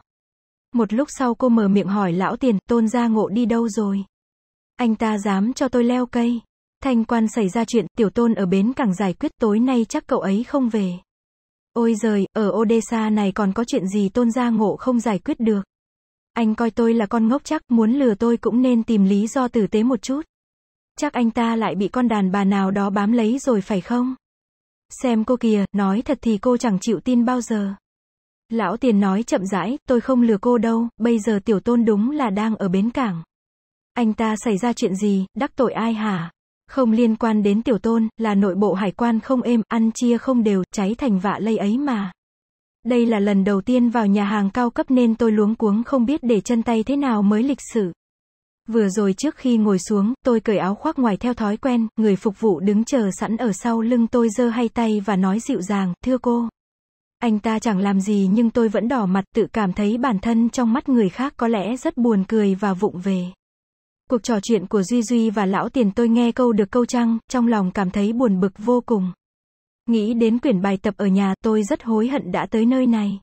Một 0.73 0.93
lúc 0.93 1.07
sau 1.11 1.35
cô 1.35 1.49
mở 1.49 1.67
miệng 1.67 1.87
hỏi 1.87 2.13
lão 2.13 2.35
tiền, 2.35 2.57
tôn 2.69 2.87
gia 2.87 3.07
ngộ 3.07 3.29
đi 3.29 3.45
đâu 3.45 3.69
rồi? 3.69 4.03
Anh 4.75 4.95
ta 4.95 5.17
dám 5.17 5.53
cho 5.53 5.67
tôi 5.67 5.83
leo 5.83 6.05
cây. 6.05 6.41
Thanh 6.83 7.05
quan 7.05 7.27
xảy 7.27 7.49
ra 7.49 7.65
chuyện, 7.65 7.85
tiểu 7.97 8.09
tôn 8.09 8.33
ở 8.33 8.45
bến 8.45 8.73
cảng 8.73 8.93
giải 8.93 9.13
quyết 9.13 9.31
tối 9.41 9.59
nay 9.59 9.85
chắc 9.89 10.07
cậu 10.07 10.19
ấy 10.19 10.43
không 10.43 10.69
về. 10.69 10.93
Ôi 11.73 11.95
giời, 11.95 12.25
ở 12.33 12.51
Odessa 12.53 13.09
này 13.09 13.31
còn 13.31 13.53
có 13.53 13.63
chuyện 13.67 13.87
gì 13.87 14.09
tôn 14.09 14.31
gia 14.31 14.49
ngộ 14.49 14.75
không 14.75 14.99
giải 14.99 15.19
quyết 15.19 15.39
được. 15.39 15.61
Anh 16.37 16.55
coi 16.55 16.71
tôi 16.71 16.93
là 16.93 17.05
con 17.05 17.27
ngốc 17.27 17.43
chắc, 17.43 17.61
muốn 17.69 17.91
lừa 17.91 18.15
tôi 18.15 18.37
cũng 18.37 18.61
nên 18.61 18.83
tìm 18.83 19.05
lý 19.05 19.27
do 19.27 19.47
tử 19.47 19.67
tế 19.67 19.83
một 19.83 20.01
chút. 20.01 20.21
Chắc 20.97 21.13
anh 21.13 21.31
ta 21.31 21.55
lại 21.55 21.75
bị 21.75 21.87
con 21.87 22.07
đàn 22.07 22.31
bà 22.31 22.43
nào 22.43 22.71
đó 22.71 22.89
bám 22.89 23.11
lấy 23.11 23.39
rồi 23.39 23.61
phải 23.61 23.81
không? 23.81 24.15
Xem 25.03 25.23
cô 25.23 25.37
kìa, 25.37 25.65
nói 25.71 26.01
thật 26.01 26.17
thì 26.21 26.37
cô 26.37 26.57
chẳng 26.57 26.77
chịu 26.81 26.99
tin 26.99 27.25
bao 27.25 27.41
giờ. 27.41 27.73
Lão 28.49 28.77
tiền 28.77 28.99
nói 28.99 29.23
chậm 29.23 29.45
rãi, 29.45 29.77
tôi 29.87 30.01
không 30.01 30.21
lừa 30.21 30.37
cô 30.37 30.57
đâu, 30.57 30.87
bây 30.97 31.19
giờ 31.19 31.39
tiểu 31.45 31.59
tôn 31.59 31.85
đúng 31.85 32.11
là 32.11 32.29
đang 32.29 32.55
ở 32.55 32.67
bến 32.67 32.89
cảng. 32.89 33.23
Anh 33.93 34.13
ta 34.13 34.35
xảy 34.43 34.57
ra 34.57 34.73
chuyện 34.73 34.95
gì, 34.95 35.25
đắc 35.35 35.51
tội 35.55 35.73
ai 35.73 35.93
hả? 35.93 36.31
Không 36.67 36.91
liên 36.91 37.15
quan 37.15 37.43
đến 37.43 37.61
tiểu 37.61 37.77
tôn, 37.77 38.07
là 38.17 38.35
nội 38.35 38.55
bộ 38.55 38.73
hải 38.73 38.91
quan 38.91 39.19
không 39.19 39.41
êm, 39.41 39.61
ăn 39.67 39.91
chia 39.91 40.17
không 40.17 40.43
đều, 40.43 40.63
cháy 40.71 40.95
thành 40.97 41.19
vạ 41.19 41.39
lây 41.39 41.57
ấy 41.57 41.77
mà. 41.77 42.11
Đây 42.87 43.05
là 43.05 43.19
lần 43.19 43.43
đầu 43.43 43.61
tiên 43.61 43.89
vào 43.89 44.07
nhà 44.07 44.23
hàng 44.23 44.49
cao 44.49 44.69
cấp 44.69 44.91
nên 44.91 45.15
tôi 45.15 45.31
luống 45.31 45.55
cuống 45.55 45.83
không 45.83 46.05
biết 46.05 46.23
để 46.23 46.41
chân 46.41 46.63
tay 46.63 46.83
thế 46.83 46.95
nào 46.95 47.21
mới 47.21 47.43
lịch 47.43 47.59
sự. 47.73 47.91
Vừa 48.67 48.89
rồi 48.89 49.13
trước 49.13 49.35
khi 49.35 49.57
ngồi 49.57 49.79
xuống, 49.79 50.13
tôi 50.25 50.39
cởi 50.39 50.57
áo 50.57 50.75
khoác 50.75 50.99
ngoài 50.99 51.17
theo 51.17 51.33
thói 51.33 51.57
quen, 51.57 51.87
người 51.97 52.15
phục 52.15 52.39
vụ 52.39 52.59
đứng 52.59 52.83
chờ 52.83 53.09
sẵn 53.19 53.37
ở 53.37 53.51
sau 53.53 53.81
lưng 53.81 54.07
tôi 54.07 54.29
giơ 54.29 54.49
hai 54.49 54.69
tay 54.69 55.01
và 55.05 55.15
nói 55.15 55.39
dịu 55.39 55.61
dàng, 55.61 55.93
thưa 56.05 56.17
cô. 56.17 56.49
Anh 57.19 57.39
ta 57.39 57.59
chẳng 57.59 57.79
làm 57.79 58.01
gì 58.01 58.29
nhưng 58.33 58.49
tôi 58.49 58.69
vẫn 58.69 58.87
đỏ 58.87 59.05
mặt 59.05 59.25
tự 59.35 59.47
cảm 59.53 59.73
thấy 59.73 59.97
bản 59.97 60.19
thân 60.19 60.49
trong 60.49 60.73
mắt 60.73 60.89
người 60.89 61.09
khác 61.09 61.33
có 61.37 61.47
lẽ 61.47 61.77
rất 61.77 61.97
buồn 61.97 62.23
cười 62.27 62.55
và 62.55 62.73
vụng 62.73 62.99
về. 62.99 63.25
Cuộc 64.09 64.23
trò 64.23 64.39
chuyện 64.43 64.67
của 64.67 64.83
Duy 64.83 65.03
Duy 65.03 65.29
và 65.29 65.45
lão 65.45 65.69
tiền 65.69 65.91
tôi 65.91 66.09
nghe 66.09 66.31
câu 66.31 66.51
được 66.51 66.71
câu 66.71 66.85
trăng, 66.85 67.17
trong 67.29 67.47
lòng 67.47 67.71
cảm 67.71 67.89
thấy 67.89 68.13
buồn 68.13 68.39
bực 68.39 68.53
vô 68.57 68.81
cùng. 68.85 69.11
Nghĩ 69.87 70.13
đến 70.13 70.39
quyển 70.39 70.61
bài 70.61 70.77
tập 70.77 70.93
ở 70.97 71.05
nhà, 71.05 71.33
tôi 71.43 71.63
rất 71.63 71.83
hối 71.83 72.07
hận 72.07 72.31
đã 72.31 72.45
tới 72.45 72.65
nơi 72.65 72.87
này. 72.87 73.19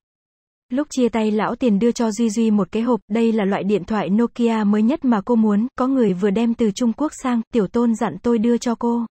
Lúc 0.70 0.86
chia 0.90 1.08
tay 1.08 1.30
lão 1.30 1.56
tiền 1.56 1.78
đưa 1.78 1.92
cho 1.92 2.10
Duy 2.10 2.30
Duy 2.30 2.50
một 2.50 2.68
cái 2.72 2.82
hộp, 2.82 3.00
đây 3.10 3.32
là 3.32 3.44
loại 3.44 3.64
điện 3.64 3.84
thoại 3.84 4.08
Nokia 4.10 4.64
mới 4.66 4.82
nhất 4.82 5.04
mà 5.04 5.20
cô 5.20 5.34
muốn, 5.36 5.66
có 5.78 5.86
người 5.86 6.12
vừa 6.12 6.30
đem 6.30 6.54
từ 6.54 6.70
Trung 6.70 6.92
Quốc 6.92 7.12
sang, 7.22 7.40
tiểu 7.52 7.66
tôn 7.66 7.94
dặn 7.94 8.16
tôi 8.22 8.38
đưa 8.38 8.58
cho 8.58 8.74
cô. 8.74 9.06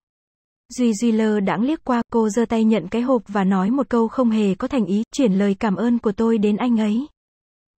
Duy 0.78 0.92
Duy 0.94 1.12
lơ 1.12 1.40
đãng 1.40 1.62
liếc 1.62 1.84
qua, 1.84 2.02
cô 2.12 2.28
giơ 2.28 2.46
tay 2.46 2.64
nhận 2.64 2.88
cái 2.88 3.02
hộp 3.02 3.22
và 3.28 3.44
nói 3.44 3.70
một 3.70 3.88
câu 3.88 4.08
không 4.08 4.30
hề 4.30 4.54
có 4.54 4.68
thành 4.68 4.86
ý, 4.86 5.02
chuyển 5.12 5.32
lời 5.32 5.56
cảm 5.60 5.76
ơn 5.76 5.98
của 5.98 6.12
tôi 6.12 6.38
đến 6.38 6.56
anh 6.56 6.80
ấy. 6.80 7.06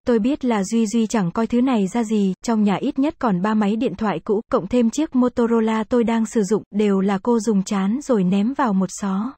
Tôi 0.07 0.19
biết 0.19 0.45
là 0.45 0.65
Duy 0.65 0.87
Duy 0.87 1.07
chẳng 1.07 1.31
coi 1.31 1.47
thứ 1.47 1.61
này 1.61 1.87
ra 1.87 2.05
gì, 2.05 2.35
trong 2.45 2.62
nhà 2.62 2.75
ít 2.75 2.99
nhất 2.99 3.15
còn 3.19 3.43
ba 3.43 3.55
máy 3.55 3.77
điện 3.77 3.95
thoại 3.95 4.21
cũ, 4.25 4.41
cộng 4.53 4.67
thêm 4.67 4.91
chiếc 4.91 5.17
Motorola 5.17 5.85
tôi 5.85 6.05
đang 6.05 6.27
sử 6.27 6.43
dụng, 6.43 6.62
đều 6.71 7.01
là 7.01 7.19
cô 7.23 7.41
dùng 7.41 7.62
chán 7.62 7.99
rồi 8.03 8.25
ném 8.25 8.55
vào 8.55 8.73
một 8.73 8.89
xó. 9.01 9.33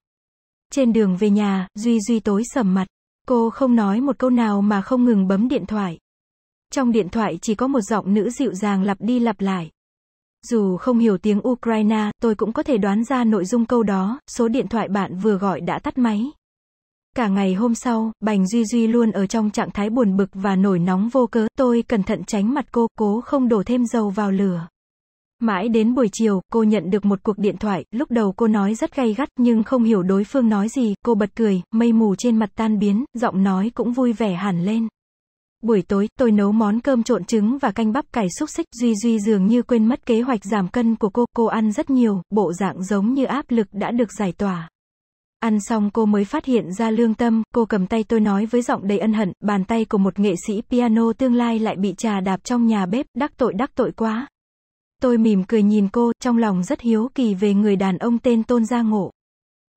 Trên 0.73 0.93
đường 0.93 1.17
về 1.17 1.31
nhà, 1.31 1.67
Duy 1.75 2.01
Duy 2.01 2.21
tối 2.21 2.43
sầm 2.55 2.75
mặt. 2.75 2.87
Cô 3.27 3.51
không 3.51 3.77
nói 3.77 4.01
một 4.01 4.19
câu 4.19 4.31
nào 4.31 4.63
mà 4.63 4.83
không 4.83 5.05
ngừng 5.05 5.29
bấm 5.29 5.49
điện 5.49 5.67
thoại. 5.67 5.99
Trong 6.73 6.93
điện 6.93 7.09
thoại 7.09 7.39
chỉ 7.43 7.55
có 7.55 7.67
một 7.67 7.81
giọng 7.81 8.15
nữ 8.15 8.31
dịu 8.31 8.55
dàng 8.55 8.83
lặp 8.83 9.01
đi 9.01 9.19
lặp 9.21 9.41
lại. 9.41 9.71
Dù 10.51 10.77
không 10.77 10.99
hiểu 10.99 11.19
tiếng 11.19 11.49
Ukraine, 11.49 12.11
tôi 12.23 12.35
cũng 12.35 12.53
có 12.53 12.63
thể 12.63 12.79
đoán 12.79 13.05
ra 13.05 13.25
nội 13.25 13.45
dung 13.45 13.67
câu 13.67 13.83
đó, 13.83 14.21
số 14.27 14.49
điện 14.49 14.69
thoại 14.69 14.89
bạn 14.89 15.19
vừa 15.19 15.37
gọi 15.37 15.61
đã 15.61 15.79
tắt 15.79 15.99
máy. 15.99 16.25
Cả 17.17 17.29
ngày 17.29 17.55
hôm 17.55 17.75
sau, 17.75 18.13
Bành 18.21 18.49
Duy 18.49 18.65
Duy 18.65 18.87
luôn 18.87 19.11
ở 19.11 19.27
trong 19.27 19.51
trạng 19.51 19.71
thái 19.71 19.91
buồn 19.91 20.17
bực 20.17 20.31
và 20.33 20.57
nổi 20.57 20.79
nóng 20.79 21.09
vô 21.09 21.27
cớ, 21.27 21.47
tôi 21.57 21.83
cẩn 21.89 22.03
thận 22.03 22.25
tránh 22.25 22.55
mặt 22.55 22.65
cô, 22.73 22.87
cố 22.99 23.21
không 23.21 23.49
đổ 23.49 23.63
thêm 23.67 23.87
dầu 23.87 24.11
vào 24.11 24.31
lửa. 24.31 24.67
Mãi 25.41 25.69
đến 25.69 25.95
buổi 25.95 26.09
chiều, 26.13 26.41
cô 26.53 26.63
nhận 26.63 26.91
được 26.91 27.05
một 27.05 27.23
cuộc 27.23 27.39
điện 27.39 27.57
thoại, 27.57 27.85
lúc 27.91 28.11
đầu 28.11 28.33
cô 28.33 28.47
nói 28.47 28.75
rất 28.75 28.97
gay 28.97 29.15
gắt 29.15 29.29
nhưng 29.39 29.63
không 29.63 29.85
hiểu 29.85 30.03
đối 30.03 30.25
phương 30.25 30.49
nói 30.49 30.69
gì, 30.69 30.95
cô 31.05 31.15
bật 31.15 31.31
cười, 31.37 31.63
mây 31.71 31.93
mù 31.93 32.15
trên 32.15 32.37
mặt 32.37 32.51
tan 32.55 32.79
biến, 32.79 33.05
giọng 33.15 33.43
nói 33.43 33.71
cũng 33.75 33.93
vui 33.93 34.13
vẻ 34.13 34.35
hẳn 34.35 34.65
lên. 34.65 34.89
Buổi 35.63 35.83
tối, 35.83 36.09
tôi 36.19 36.31
nấu 36.31 36.53
món 36.53 36.81
cơm 36.81 37.03
trộn 37.03 37.25
trứng 37.25 37.59
và 37.59 37.71
canh 37.71 37.93
bắp 37.93 38.13
cải 38.13 38.27
xúc 38.39 38.51
xích, 38.51 38.67
Duy 38.81 38.95
Duy 38.95 39.21
dường 39.21 39.47
như 39.47 39.63
quên 39.63 39.87
mất 39.87 40.07
kế 40.07 40.21
hoạch 40.21 40.45
giảm 40.45 40.69
cân 40.69 40.97
của 40.97 41.09
cô, 41.09 41.27
cô 41.37 41.47
ăn 41.47 41.73
rất 41.73 41.91
nhiều, 41.91 42.23
bộ 42.31 42.53
dạng 42.53 42.83
giống 42.83 43.15
như 43.15 43.25
áp 43.25 43.45
lực 43.49 43.67
đã 43.73 43.91
được 43.91 44.13
giải 44.13 44.33
tỏa. 44.33 44.69
Ăn 45.41 45.61
xong 45.61 45.91
cô 45.91 46.07
mới 46.07 46.25
phát 46.25 46.45
hiện 46.45 46.73
ra 46.73 46.91
lương 46.91 47.15
tâm, 47.15 47.43
cô 47.55 47.65
cầm 47.65 47.87
tay 47.87 48.05
tôi 48.05 48.21
nói 48.21 48.47
với 48.47 48.63
giọng 48.63 48.89
đầy 48.89 48.99
ân 48.99 49.13
hận, 49.13 49.33
bàn 49.41 49.65
tay 49.65 49.85
của 49.85 49.99
một 49.99 50.19
nghệ 50.19 50.35
sĩ 50.47 50.63
piano 50.71 51.13
tương 51.13 51.35
lai 51.35 51.59
lại 51.59 51.77
bị 51.77 51.95
trà 51.99 52.21
đạp 52.21 52.45
trong 52.45 52.67
nhà 52.67 52.87
bếp, 52.87 53.07
đắc 53.17 53.33
tội 53.37 53.53
đắc 53.55 53.71
tội 53.75 53.93
quá. 53.93 54.29
Tôi 55.03 55.19
mỉm 55.19 55.45
cười 55.45 55.63
nhìn 55.63 55.89
cô, 55.89 56.13
trong 56.21 56.39
lòng 56.39 56.63
rất 56.63 56.81
hiếu 56.81 57.11
kỳ 57.15 57.35
về 57.35 57.55
người 57.55 57.77
đàn 57.77 57.99
ông 57.99 58.19
tên 58.19 58.43
Tôn 58.43 58.65
Gia 58.65 58.83
Ngộ. 58.83 59.11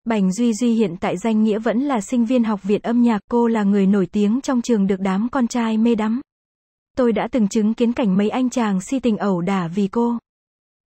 Bành 0.05 0.33
Duy 0.33 0.53
Duy 0.53 0.73
hiện 0.73 0.95
tại 0.99 1.17
danh 1.17 1.43
nghĩa 1.43 1.59
vẫn 1.59 1.79
là 1.79 2.01
sinh 2.01 2.25
viên 2.25 2.43
học 2.43 2.63
viện 2.63 2.81
âm 2.81 3.01
nhạc, 3.01 3.21
cô 3.29 3.47
là 3.47 3.63
người 3.63 3.87
nổi 3.87 4.05
tiếng 4.05 4.39
trong 4.41 4.61
trường 4.61 4.87
được 4.87 4.99
đám 4.99 5.27
con 5.31 5.47
trai 5.47 5.77
mê 5.77 5.95
đắm. 5.95 6.21
Tôi 6.97 7.13
đã 7.13 7.27
từng 7.31 7.47
chứng 7.47 7.73
kiến 7.73 7.93
cảnh 7.93 8.17
mấy 8.17 8.29
anh 8.29 8.49
chàng 8.49 8.81
si 8.81 8.99
tình 8.99 9.17
ẩu 9.17 9.41
đả 9.41 9.67
vì 9.67 9.87
cô. 9.87 10.17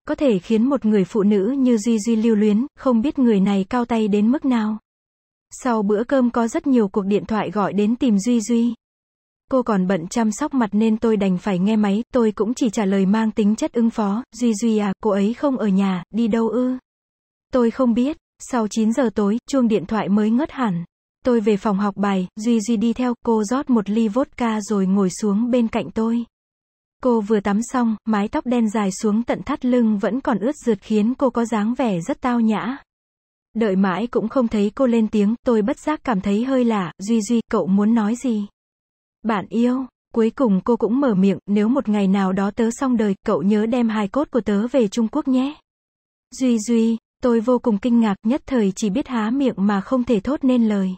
Có 0.09 0.15
thể 0.15 0.39
khiến 0.39 0.69
một 0.69 0.85
người 0.85 1.05
phụ 1.05 1.23
nữ 1.23 1.55
như 1.59 1.79
Duy 1.79 1.99
Duy 1.99 2.17
lưu 2.17 2.35
luyến, 2.37 2.67
không 2.79 3.01
biết 3.01 3.19
người 3.19 3.41
này 3.41 3.65
cao 3.71 3.85
tay 3.85 4.09
đến 4.09 4.31
mức 4.31 4.45
nào. 4.45 4.79
Sau 5.51 5.83
bữa 5.83 6.05
cơm 6.05 6.31
có 6.31 6.49
rất 6.49 6.67
nhiều 6.67 6.89
cuộc 6.89 7.07
điện 7.07 7.25
thoại 7.27 7.51
gọi 7.51 7.73
đến 7.73 7.97
tìm 7.97 8.19
Duy 8.19 8.41
Duy. 8.41 8.75
Cô 9.55 9.63
còn 9.63 9.87
bận 9.87 10.07
chăm 10.09 10.33
sóc 10.33 10.55
mặt 10.55 10.71
nên 10.73 10.97
tôi 10.97 11.17
đành 11.17 11.39
phải 11.39 11.59
nghe 11.59 11.77
máy, 11.77 12.03
tôi 12.13 12.33
cũng 12.33 12.55
chỉ 12.55 12.71
trả 12.71 12.85
lời 12.85 13.07
mang 13.07 13.31
tính 13.31 13.57
chất 13.57 13.73
ứng 13.73 13.91
phó, 13.91 14.25
Duy 14.33 14.55
Duy 14.55 14.79
à, 14.79 14.93
cô 15.03 15.11
ấy 15.11 15.35
không 15.35 15.57
ở 15.59 15.67
nhà, 15.67 16.03
đi 16.11 16.29
đâu 16.29 16.49
ư? 16.49 16.73
Tôi 17.53 17.71
không 17.71 17.95
biết, 17.95 18.17
sau 18.39 18.69
9 18.69 18.93
giờ 18.93 19.11
tối, 19.15 19.39
chuông 19.51 19.69
điện 19.69 19.87
thoại 19.87 20.09
mới 20.09 20.31
ngất 20.31 20.53
hẳn. 20.53 20.85
Tôi 21.25 21.41
về 21.41 21.57
phòng 21.57 21.79
học 21.79 21.97
bài, 21.97 22.29
Duy 22.37 22.61
Duy 22.61 22.77
đi 22.77 22.93
theo, 22.93 23.15
cô 23.25 23.45
rót 23.45 23.71
một 23.71 23.91
ly 23.91 24.09
vodka 24.09 24.61
rồi 24.61 24.87
ngồi 24.87 25.11
xuống 25.11 25.51
bên 25.51 25.69
cạnh 25.69 25.91
tôi. 25.91 26.25
Cô 27.03 27.21
vừa 27.21 27.41
tắm 27.41 27.61
xong, 27.63 27.97
mái 28.05 28.29
tóc 28.29 28.47
đen 28.47 28.71
dài 28.71 28.91
xuống 28.93 29.23
tận 29.23 29.43
thắt 29.43 29.65
lưng 29.65 29.99
vẫn 29.99 30.21
còn 30.21 30.39
ướt 30.39 30.57
rượt 30.67 30.79
khiến 30.81 31.15
cô 31.15 31.31
có 31.31 31.45
dáng 31.45 31.75
vẻ 31.75 32.01
rất 32.01 32.21
tao 32.21 32.41
nhã. 32.41 32.77
Đợi 33.57 33.77
mãi 33.77 34.07
cũng 34.07 34.29
không 34.29 34.49
thấy 34.49 34.73
cô 34.75 34.87
lên 34.87 35.09
tiếng, 35.09 35.35
tôi 35.47 35.63
bất 35.63 35.79
giác 35.79 36.01
cảm 36.05 36.21
thấy 36.21 36.45
hơi 36.45 36.65
lạ, 36.65 36.93
Duy 36.99 37.21
Duy, 37.23 37.41
cậu 37.51 37.67
muốn 37.67 37.95
nói 37.95 38.15
gì? 38.17 38.47
Bạn 39.25 39.47
yêu, 39.49 39.87
cuối 40.15 40.31
cùng 40.31 40.61
cô 40.65 40.77
cũng 40.77 41.01
mở 41.01 41.15
miệng, 41.15 41.39
nếu 41.47 41.69
một 41.69 41.89
ngày 41.89 42.09
nào 42.09 42.33
đó 42.33 42.51
tớ 42.51 42.69
xong 42.71 42.97
đời, 42.97 43.15
cậu 43.27 43.43
nhớ 43.43 43.67
đem 43.67 43.89
hài 43.89 44.09
cốt 44.09 44.31
của 44.31 44.41
tớ 44.41 44.67
về 44.67 44.89
Trung 44.89 45.09
Quốc 45.09 45.29
nhé. 45.29 45.55
Duy 46.41 46.59
Duy, 46.59 46.99
tôi 47.23 47.41
vô 47.41 47.59
cùng 47.59 47.79
kinh 47.79 48.01
ngạc, 48.01 48.15
nhất 48.27 48.43
thời 48.47 48.73
chỉ 48.77 48.91
biết 48.91 49.09
há 49.09 49.31
miệng 49.31 49.55
mà 49.57 49.81
không 49.81 50.05
thể 50.05 50.21
thốt 50.21 50.45
nên 50.45 50.69
lời. 50.69 50.91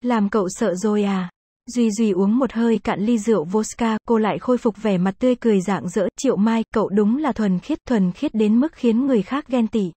Làm 0.00 0.28
cậu 0.28 0.48
sợ 0.50 0.74
rồi 0.74 1.02
à? 1.02 1.30
Duy 1.66 1.90
Duy 1.90 2.10
uống 2.10 2.38
một 2.38 2.52
hơi 2.52 2.78
cạn 2.78 3.00
ly 3.00 3.18
rượu 3.18 3.44
vodka, 3.44 3.98
cô 4.08 4.18
lại 4.18 4.38
khôi 4.38 4.58
phục 4.58 4.82
vẻ 4.82 4.98
mặt 4.98 5.14
tươi 5.18 5.34
cười 5.34 5.60
dạng 5.60 5.88
dỡ, 5.88 6.08
triệu 6.16 6.36
mai, 6.36 6.64
cậu 6.74 6.88
đúng 6.88 7.18
là 7.18 7.32
thuần 7.32 7.58
khiết, 7.58 7.78
thuần 7.88 8.12
khiết 8.12 8.34
đến 8.34 8.60
mức 8.60 8.72
khiến 8.72 9.06
người 9.06 9.22
khác 9.22 9.48
ghen 9.48 9.66
tị. 9.66 9.92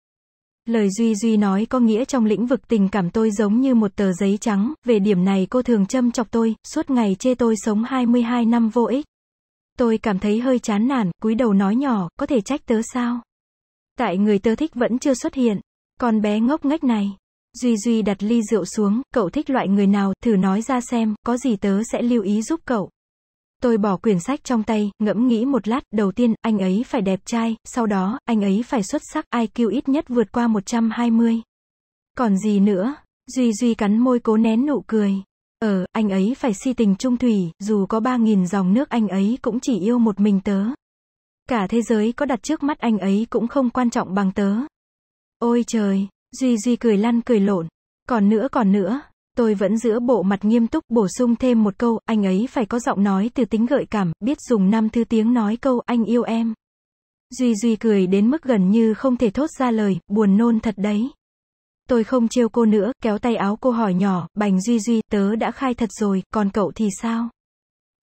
Lời 0.68 0.90
Duy 0.90 1.16
Duy 1.16 1.38
nói 1.38 1.66
có 1.66 1.80
nghĩa 1.80 2.06
trong 2.06 2.26
lĩnh 2.26 2.46
vực 2.46 2.68
tình 2.68 2.90
cảm 2.90 3.10
tôi 3.10 3.32
giống 3.32 3.62
như 3.62 3.76
một 3.76 3.96
tờ 3.96 4.14
giấy 4.14 4.38
trắng, 4.42 4.74
về 4.86 5.00
điểm 5.00 5.26
này 5.26 5.48
cô 5.50 5.62
thường 5.62 5.86
châm 5.86 6.12
chọc 6.12 6.32
tôi, 6.32 6.56
suốt 6.68 6.90
ngày 6.90 7.16
chê 7.20 7.36
tôi 7.36 7.56
sống 7.58 7.84
22 7.84 8.46
năm 8.46 8.70
vô 8.70 8.86
ích. 8.86 9.06
Tôi 9.78 9.98
cảm 9.98 10.20
thấy 10.20 10.40
hơi 10.40 10.60
chán 10.60 10.88
nản, 10.88 11.12
cúi 11.22 11.36
đầu 11.36 11.54
nói 11.54 11.76
nhỏ, 11.76 12.10
có 12.20 12.26
thể 12.26 12.42
trách 12.42 12.66
tớ 12.66 12.82
sao? 12.94 13.22
Tại 13.98 14.18
người 14.18 14.40
tớ 14.40 14.56
thích 14.56 14.76
vẫn 14.76 15.00
chưa 15.00 15.14
xuất 15.14 15.34
hiện. 15.34 15.60
Con 16.00 16.22
bé 16.22 16.40
ngốc 16.40 16.66
nghếch 16.66 16.84
này. 16.84 17.16
Duy 17.62 17.78
Duy 17.78 18.02
đặt 18.02 18.24
ly 18.24 18.42
rượu 18.52 18.66
xuống, 18.66 19.02
cậu 19.14 19.30
thích 19.30 19.50
loại 19.50 19.68
người 19.68 19.88
nào, 19.88 20.14
thử 20.24 20.36
nói 20.36 20.62
ra 20.62 20.82
xem, 20.82 21.16
có 21.26 21.38
gì 21.38 21.56
tớ 21.56 21.82
sẽ 21.92 22.02
lưu 22.02 22.24
ý 22.24 22.42
giúp 22.42 22.60
cậu. 22.66 22.90
Tôi 23.62 23.78
bỏ 23.78 23.98
quyển 23.98 24.20
sách 24.20 24.44
trong 24.44 24.64
tay, 24.64 24.92
ngẫm 25.00 25.28
nghĩ 25.28 25.46
một 25.46 25.68
lát, 25.68 25.80
đầu 25.92 26.12
tiên, 26.12 26.34
anh 26.42 26.60
ấy 26.60 26.84
phải 26.88 27.02
đẹp 27.02 27.20
trai, 27.26 27.56
sau 27.64 27.86
đó, 27.86 28.20
anh 28.26 28.44
ấy 28.44 28.64
phải 28.66 28.84
xuất 28.84 29.02
sắc, 29.14 29.26
IQ 29.32 29.70
ít 29.70 29.90
nhất 29.90 30.06
vượt 30.08 30.32
qua 30.32 30.48
120. 30.48 31.42
Còn 32.18 32.38
gì 32.38 32.60
nữa? 32.60 32.96
Duy 33.28 33.54
Duy 33.54 33.74
cắn 33.74 33.98
môi 33.98 34.20
cố 34.20 34.38
nén 34.38 34.66
nụ 34.66 34.84
cười. 34.88 35.14
Ờ, 35.60 35.86
anh 35.92 36.10
ấy 36.10 36.36
phải 36.38 36.54
si 36.54 36.74
tình 36.74 36.96
trung 36.96 37.18
thủy, 37.18 37.52
dù 37.60 37.86
có 37.86 38.00
3.000 38.00 38.46
dòng 38.46 38.74
nước 38.74 38.90
anh 38.90 39.08
ấy 39.08 39.38
cũng 39.42 39.60
chỉ 39.60 39.80
yêu 39.80 40.00
một 40.00 40.20
mình 40.20 40.42
tớ. 40.44 40.66
Cả 41.50 41.68
thế 41.68 41.82
giới 41.82 42.12
có 42.12 42.26
đặt 42.26 42.44
trước 42.44 42.64
mắt 42.64 42.80
anh 42.80 42.98
ấy 42.98 43.28
cũng 43.30 43.48
không 43.48 43.70
quan 43.70 43.90
trọng 43.90 44.14
bằng 44.14 44.32
tớ. 44.32 44.56
Ôi 45.40 45.64
trời, 45.68 46.08
Duy 46.32 46.58
Duy 46.58 46.76
cười 46.76 46.98
lăn 46.98 47.22
cười 47.22 47.40
lộn. 47.40 47.68
Còn 48.10 48.30
nữa 48.30 48.48
còn 48.52 48.72
nữa, 48.72 49.02
tôi 49.38 49.54
vẫn 49.54 49.78
giữ 49.78 50.00
bộ 50.00 50.24
mặt 50.24 50.46
nghiêm 50.46 50.68
túc 50.68 50.84
bổ 50.90 51.08
sung 51.08 51.36
thêm 51.36 51.64
một 51.64 51.78
câu, 51.78 52.00
anh 52.06 52.26
ấy 52.26 52.48
phải 52.50 52.66
có 52.66 52.80
giọng 52.80 53.04
nói 53.04 53.30
từ 53.34 53.46
tính 53.46 53.66
gợi 53.66 53.86
cảm, 53.90 54.12
biết 54.20 54.38
dùng 54.42 54.70
năm 54.70 54.90
thứ 54.90 55.04
tiếng 55.04 55.34
nói 55.34 55.58
câu 55.62 55.82
anh 55.86 56.04
yêu 56.06 56.24
em. 56.24 56.54
Duy 57.30 57.56
Duy 57.56 57.76
cười 57.76 58.08
đến 58.08 58.32
mức 58.32 58.44
gần 58.44 58.70
như 58.72 58.94
không 58.94 59.18
thể 59.18 59.30
thốt 59.30 59.48
ra 59.60 59.72
lời, 59.72 60.00
buồn 60.08 60.38
nôn 60.38 60.60
thật 60.60 60.76
đấy. 60.78 61.10
Tôi 61.90 62.04
không 62.04 62.28
trêu 62.28 62.50
cô 62.50 62.66
nữa, 62.66 62.92
kéo 63.04 63.18
tay 63.18 63.36
áo 63.36 63.58
cô 63.62 63.72
hỏi 63.72 63.94
nhỏ, 63.94 64.28
bành 64.36 64.62
Duy 64.62 64.80
Duy, 64.80 65.02
tớ 65.12 65.36
đã 65.36 65.52
khai 65.52 65.74
thật 65.74 65.90
rồi, 65.92 66.24
còn 66.34 66.50
cậu 66.50 66.72
thì 66.76 66.88
sao? 67.02 67.30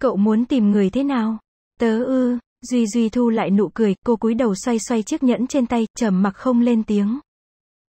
Cậu 0.01 0.17
muốn 0.17 0.45
tìm 0.45 0.71
người 0.71 0.91
thế 0.91 1.05
nào? 1.05 1.39
Tớ 1.81 2.05
ư, 2.05 2.39
Duy 2.71 2.87
Duy 2.87 3.09
thu 3.09 3.29
lại 3.29 3.51
nụ 3.51 3.69
cười, 3.75 3.95
cô 4.05 4.17
cúi 4.17 4.35
đầu 4.35 4.55
xoay 4.55 4.79
xoay 4.89 5.03
chiếc 5.03 5.23
nhẫn 5.23 5.47
trên 5.47 5.67
tay, 5.67 5.87
trầm 5.97 6.23
mặc 6.23 6.35
không 6.37 6.61
lên 6.61 6.83
tiếng. 6.83 7.19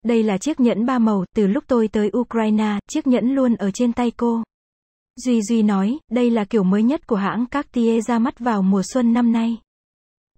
Đây 0.03 0.23
là 0.23 0.37
chiếc 0.37 0.59
nhẫn 0.59 0.85
ba 0.85 0.99
màu, 0.99 1.25
từ 1.35 1.47
lúc 1.47 1.63
tôi 1.67 1.87
tới 1.87 2.11
Ukraine, 2.17 2.79
chiếc 2.89 3.07
nhẫn 3.07 3.35
luôn 3.35 3.55
ở 3.55 3.71
trên 3.71 3.93
tay 3.93 4.11
cô. 4.11 4.43
Duy 5.15 5.41
Duy 5.41 5.63
nói, 5.63 5.99
đây 6.11 6.29
là 6.29 6.45
kiểu 6.45 6.63
mới 6.63 6.83
nhất 6.83 7.07
của 7.07 7.15
hãng 7.15 7.45
Cartier 7.45 8.07
ra 8.07 8.19
mắt 8.19 8.39
vào 8.39 8.61
mùa 8.61 8.81
xuân 8.83 9.13
năm 9.13 9.31
nay. 9.31 9.57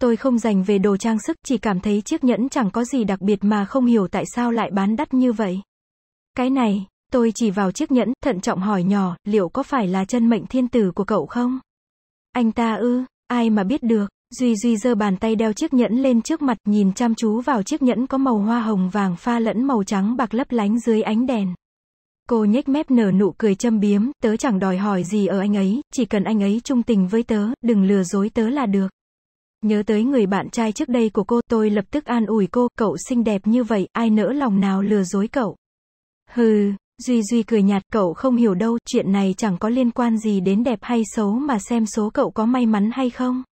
Tôi 0.00 0.16
không 0.16 0.38
dành 0.38 0.62
về 0.62 0.78
đồ 0.78 0.96
trang 0.96 1.18
sức, 1.18 1.36
chỉ 1.44 1.58
cảm 1.58 1.80
thấy 1.80 2.02
chiếc 2.02 2.24
nhẫn 2.24 2.48
chẳng 2.48 2.70
có 2.70 2.84
gì 2.84 3.04
đặc 3.04 3.20
biệt 3.20 3.38
mà 3.42 3.64
không 3.64 3.86
hiểu 3.86 4.08
tại 4.08 4.24
sao 4.34 4.50
lại 4.50 4.70
bán 4.70 4.96
đắt 4.96 5.14
như 5.14 5.32
vậy. 5.32 5.60
Cái 6.34 6.50
này, 6.50 6.86
tôi 7.12 7.32
chỉ 7.34 7.50
vào 7.50 7.72
chiếc 7.72 7.90
nhẫn, 7.90 8.12
thận 8.22 8.40
trọng 8.40 8.60
hỏi 8.60 8.82
nhỏ, 8.82 9.16
liệu 9.24 9.48
có 9.48 9.62
phải 9.62 9.86
là 9.86 10.04
chân 10.04 10.28
mệnh 10.28 10.46
thiên 10.46 10.68
tử 10.68 10.92
của 10.94 11.04
cậu 11.04 11.26
không? 11.26 11.58
Anh 12.32 12.52
ta 12.52 12.74
ư, 12.74 13.04
ai 13.26 13.50
mà 13.50 13.64
biết 13.64 13.82
được. 13.82 14.06
Duy 14.40 14.56
Duy 14.56 14.76
giơ 14.76 14.94
bàn 14.94 15.16
tay 15.16 15.36
đeo 15.36 15.52
chiếc 15.52 15.74
nhẫn 15.74 16.02
lên 16.02 16.22
trước 16.22 16.42
mặt, 16.42 16.58
nhìn 16.64 16.92
chăm 16.92 17.14
chú 17.14 17.40
vào 17.40 17.62
chiếc 17.62 17.82
nhẫn 17.82 18.06
có 18.06 18.18
màu 18.18 18.38
hoa 18.38 18.60
hồng 18.60 18.90
vàng 18.90 19.16
pha 19.16 19.38
lẫn 19.38 19.64
màu 19.64 19.84
trắng 19.84 20.16
bạc 20.16 20.34
lấp 20.34 20.52
lánh 20.52 20.80
dưới 20.80 21.02
ánh 21.02 21.26
đèn. 21.26 21.54
Cô 22.28 22.44
nhếch 22.44 22.68
mép 22.68 22.90
nở 22.90 23.10
nụ 23.12 23.34
cười 23.38 23.54
châm 23.54 23.80
biếm, 23.80 24.10
tớ 24.22 24.36
chẳng 24.36 24.58
đòi 24.58 24.76
hỏi 24.76 25.04
gì 25.04 25.26
ở 25.26 25.38
anh 25.38 25.56
ấy, 25.56 25.80
chỉ 25.94 26.04
cần 26.04 26.24
anh 26.24 26.42
ấy 26.42 26.60
trung 26.64 26.82
tình 26.82 27.08
với 27.08 27.22
tớ, 27.22 27.46
đừng 27.62 27.82
lừa 27.82 28.02
dối 28.02 28.30
tớ 28.34 28.48
là 28.48 28.66
được. 28.66 28.88
Nhớ 29.62 29.82
tới 29.86 30.04
người 30.04 30.26
bạn 30.26 30.50
trai 30.50 30.72
trước 30.72 30.88
đây 30.88 31.10
của 31.10 31.24
cô, 31.24 31.40
tôi 31.50 31.70
lập 31.70 31.84
tức 31.90 32.04
an 32.04 32.26
ủi 32.26 32.46
cô, 32.46 32.68
cậu 32.78 32.96
xinh 33.08 33.24
đẹp 33.24 33.46
như 33.46 33.64
vậy, 33.64 33.88
ai 33.92 34.10
nỡ 34.10 34.32
lòng 34.32 34.60
nào 34.60 34.82
lừa 34.82 35.02
dối 35.02 35.28
cậu. 35.28 35.56
Hừ, 36.30 36.72
Duy 37.02 37.22
Duy 37.22 37.42
cười 37.42 37.62
nhạt, 37.62 37.82
cậu 37.92 38.14
không 38.14 38.36
hiểu 38.36 38.54
đâu, 38.54 38.78
chuyện 38.88 39.12
này 39.12 39.34
chẳng 39.36 39.58
có 39.58 39.68
liên 39.68 39.90
quan 39.90 40.18
gì 40.18 40.40
đến 40.40 40.64
đẹp 40.64 40.78
hay 40.82 41.02
xấu 41.14 41.32
mà 41.32 41.58
xem 41.58 41.86
số 41.86 42.10
cậu 42.10 42.30
có 42.30 42.46
may 42.46 42.66
mắn 42.66 42.90
hay 42.92 43.10
không. 43.10 43.42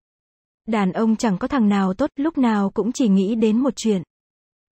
Đàn 0.69 0.93
ông 0.93 1.17
chẳng 1.17 1.39
có 1.39 1.49
thằng 1.49 1.69
nào 1.69 1.95
tốt, 1.95 2.11
lúc 2.17 2.39
nào 2.39 2.71
cũng 2.71 2.93
chỉ 2.93 3.09
nghĩ 3.09 3.35
đến 3.35 3.61
một 3.61 3.73
chuyện. 3.77 4.03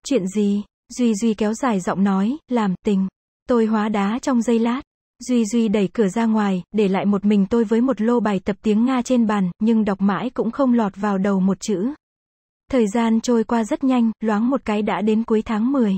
Chuyện 0.05 0.26
gì? 0.26 0.62
Duy 0.88 1.14
Duy 1.14 1.34
kéo 1.34 1.55
dài 1.55 1.80
giọng 1.80 2.05
nói, 2.05 2.36
làm 2.49 2.74
tình. 2.84 3.07
Tôi 3.49 3.66
hóa 3.66 3.88
đá 3.88 4.18
trong 4.22 4.43
giây 4.43 4.59
lát. 4.59 4.82
Duy 5.28 5.45
Duy 5.45 5.68
đẩy 5.68 5.88
cửa 5.88 6.09
ra 6.09 6.26
ngoài, 6.26 6.62
để 6.72 6.88
lại 6.88 7.05
một 7.05 7.24
mình 7.24 7.47
tôi 7.51 7.64
với 7.64 7.80
một 7.80 8.01
lô 8.01 8.20
bài 8.20 8.40
tập 8.45 8.57
tiếng 8.62 8.84
Nga 8.84 9.03
trên 9.03 9.26
bàn, 9.26 9.51
nhưng 9.59 9.84
đọc 9.84 10.01
mãi 10.01 10.30
cũng 10.30 10.51
không 10.51 10.72
lọt 10.74 10.93
vào 10.97 11.18
đầu 11.18 11.40
một 11.40 11.61
chữ. 11.61 11.95
Thời 12.70 12.86
gian 12.88 13.20
trôi 13.20 13.45
qua 13.45 13.64
rất 13.64 13.84
nhanh, 13.84 14.11
loáng 14.20 14.51
một 14.51 14.64
cái 14.64 14.82
đã 14.82 15.01
đến 15.01 15.24
cuối 15.24 15.43
tháng 15.43 15.72
10. 15.72 15.97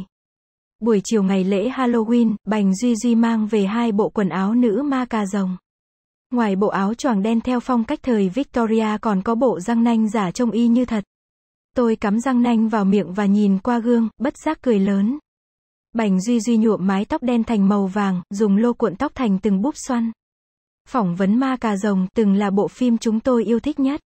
Buổi 0.81 1.01
chiều 1.05 1.23
ngày 1.23 1.45
lễ 1.45 1.69
Halloween, 1.69 2.35
Bành 2.45 2.75
Duy 2.75 2.97
Duy 2.97 3.15
mang 3.15 3.47
về 3.47 3.65
hai 3.65 3.93
bộ 3.93 4.09
quần 4.09 4.29
áo 4.29 4.55
nữ 4.55 4.83
ma 4.85 5.05
cà 5.05 5.27
rồng. 5.27 5.57
Ngoài 6.31 6.57
bộ 6.57 6.69
áo 6.69 6.95
choàng 6.95 7.23
đen 7.23 7.41
theo 7.41 7.61
phong 7.61 7.85
cách 7.85 7.99
thời 8.03 8.29
Victoria 8.29 8.99
còn 9.01 9.23
có 9.23 9.35
bộ 9.35 9.61
răng 9.61 9.85
nanh 9.85 10.09
giả 10.09 10.31
trông 10.31 10.51
y 10.51 10.69
như 10.69 10.85
thật. 10.85 11.05
Tôi 11.77 11.97
cắm 11.97 12.21
răng 12.21 12.43
nanh 12.43 12.69
vào 12.69 12.85
miệng 12.85 13.13
và 13.13 13.27
nhìn 13.27 13.59
qua 13.59 13.79
gương, 13.79 14.09
bất 14.19 14.37
giác 14.37 14.59
cười 14.63 14.79
lớn. 14.79 15.19
Bành 15.93 16.21
Duy 16.21 16.41
Duy 16.41 16.57
nhuộm 16.57 16.87
mái 16.87 17.05
tóc 17.05 17.23
đen 17.23 17.45
thành 17.45 17.69
màu 17.69 17.87
vàng, 17.87 18.23
dùng 18.31 18.57
lô 18.57 18.73
cuộn 18.73 18.97
tóc 18.97 19.13
thành 19.15 19.39
từng 19.39 19.63
búp 19.63 19.75
xoăn. 19.77 20.13
Phỏng 20.89 21.17
vấn 21.17 21.41
ma 21.41 21.57
cà 21.57 21.77
rồng 21.77 22.07
từng 22.15 22.35
là 22.35 22.51
bộ 22.51 22.69
phim 22.69 22.99
chúng 22.99 23.21
tôi 23.21 23.45
yêu 23.45 23.61
thích 23.61 23.79
nhất. 23.79 24.01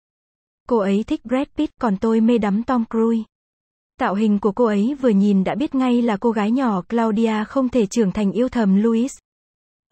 Cô 0.68 0.78
ấy 0.78 1.03
thích 1.07 1.26
Brad 1.26 1.47
Pitt, 1.57 1.74
còn 1.82 1.97
tôi 1.97 2.22
mê 2.22 2.38
đắm 2.38 2.63
Tom 2.63 2.84
Cruise. 2.89 3.24
Tạo 3.99 4.15
hình 4.15 4.39
của 4.39 4.51
cô 4.51 4.65
ấy 4.65 4.95
vừa 5.01 5.09
nhìn 5.09 5.43
đã 5.43 5.55
biết 5.55 5.76
ngay 5.76 6.01
là 6.01 6.18
cô 6.18 6.32
gái 6.32 6.51
nhỏ 6.51 6.82
Claudia 6.82 7.43
không 7.47 7.70
thể 7.70 7.86
trưởng 7.86 8.11
thành 8.11 8.32
yêu 8.32 8.49
thầm 8.49 8.76
Louis. 8.76 9.11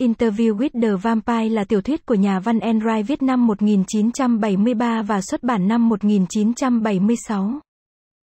Interview 0.02 0.58
with 0.58 0.82
the 0.82 0.96
Vampire 1.02 1.50
là 1.50 1.64
tiểu 1.64 1.82
thuyết 1.82 2.06
của 2.06 2.16
nhà 2.16 2.40
văn 2.40 2.60
Anne 2.60 3.04
viết 3.04 3.22
năm 3.22 3.48
1973 3.48 5.02
và 5.02 5.22
xuất 5.22 5.44
bản 5.44 5.68
năm 5.68 5.90
1976. 5.90 7.60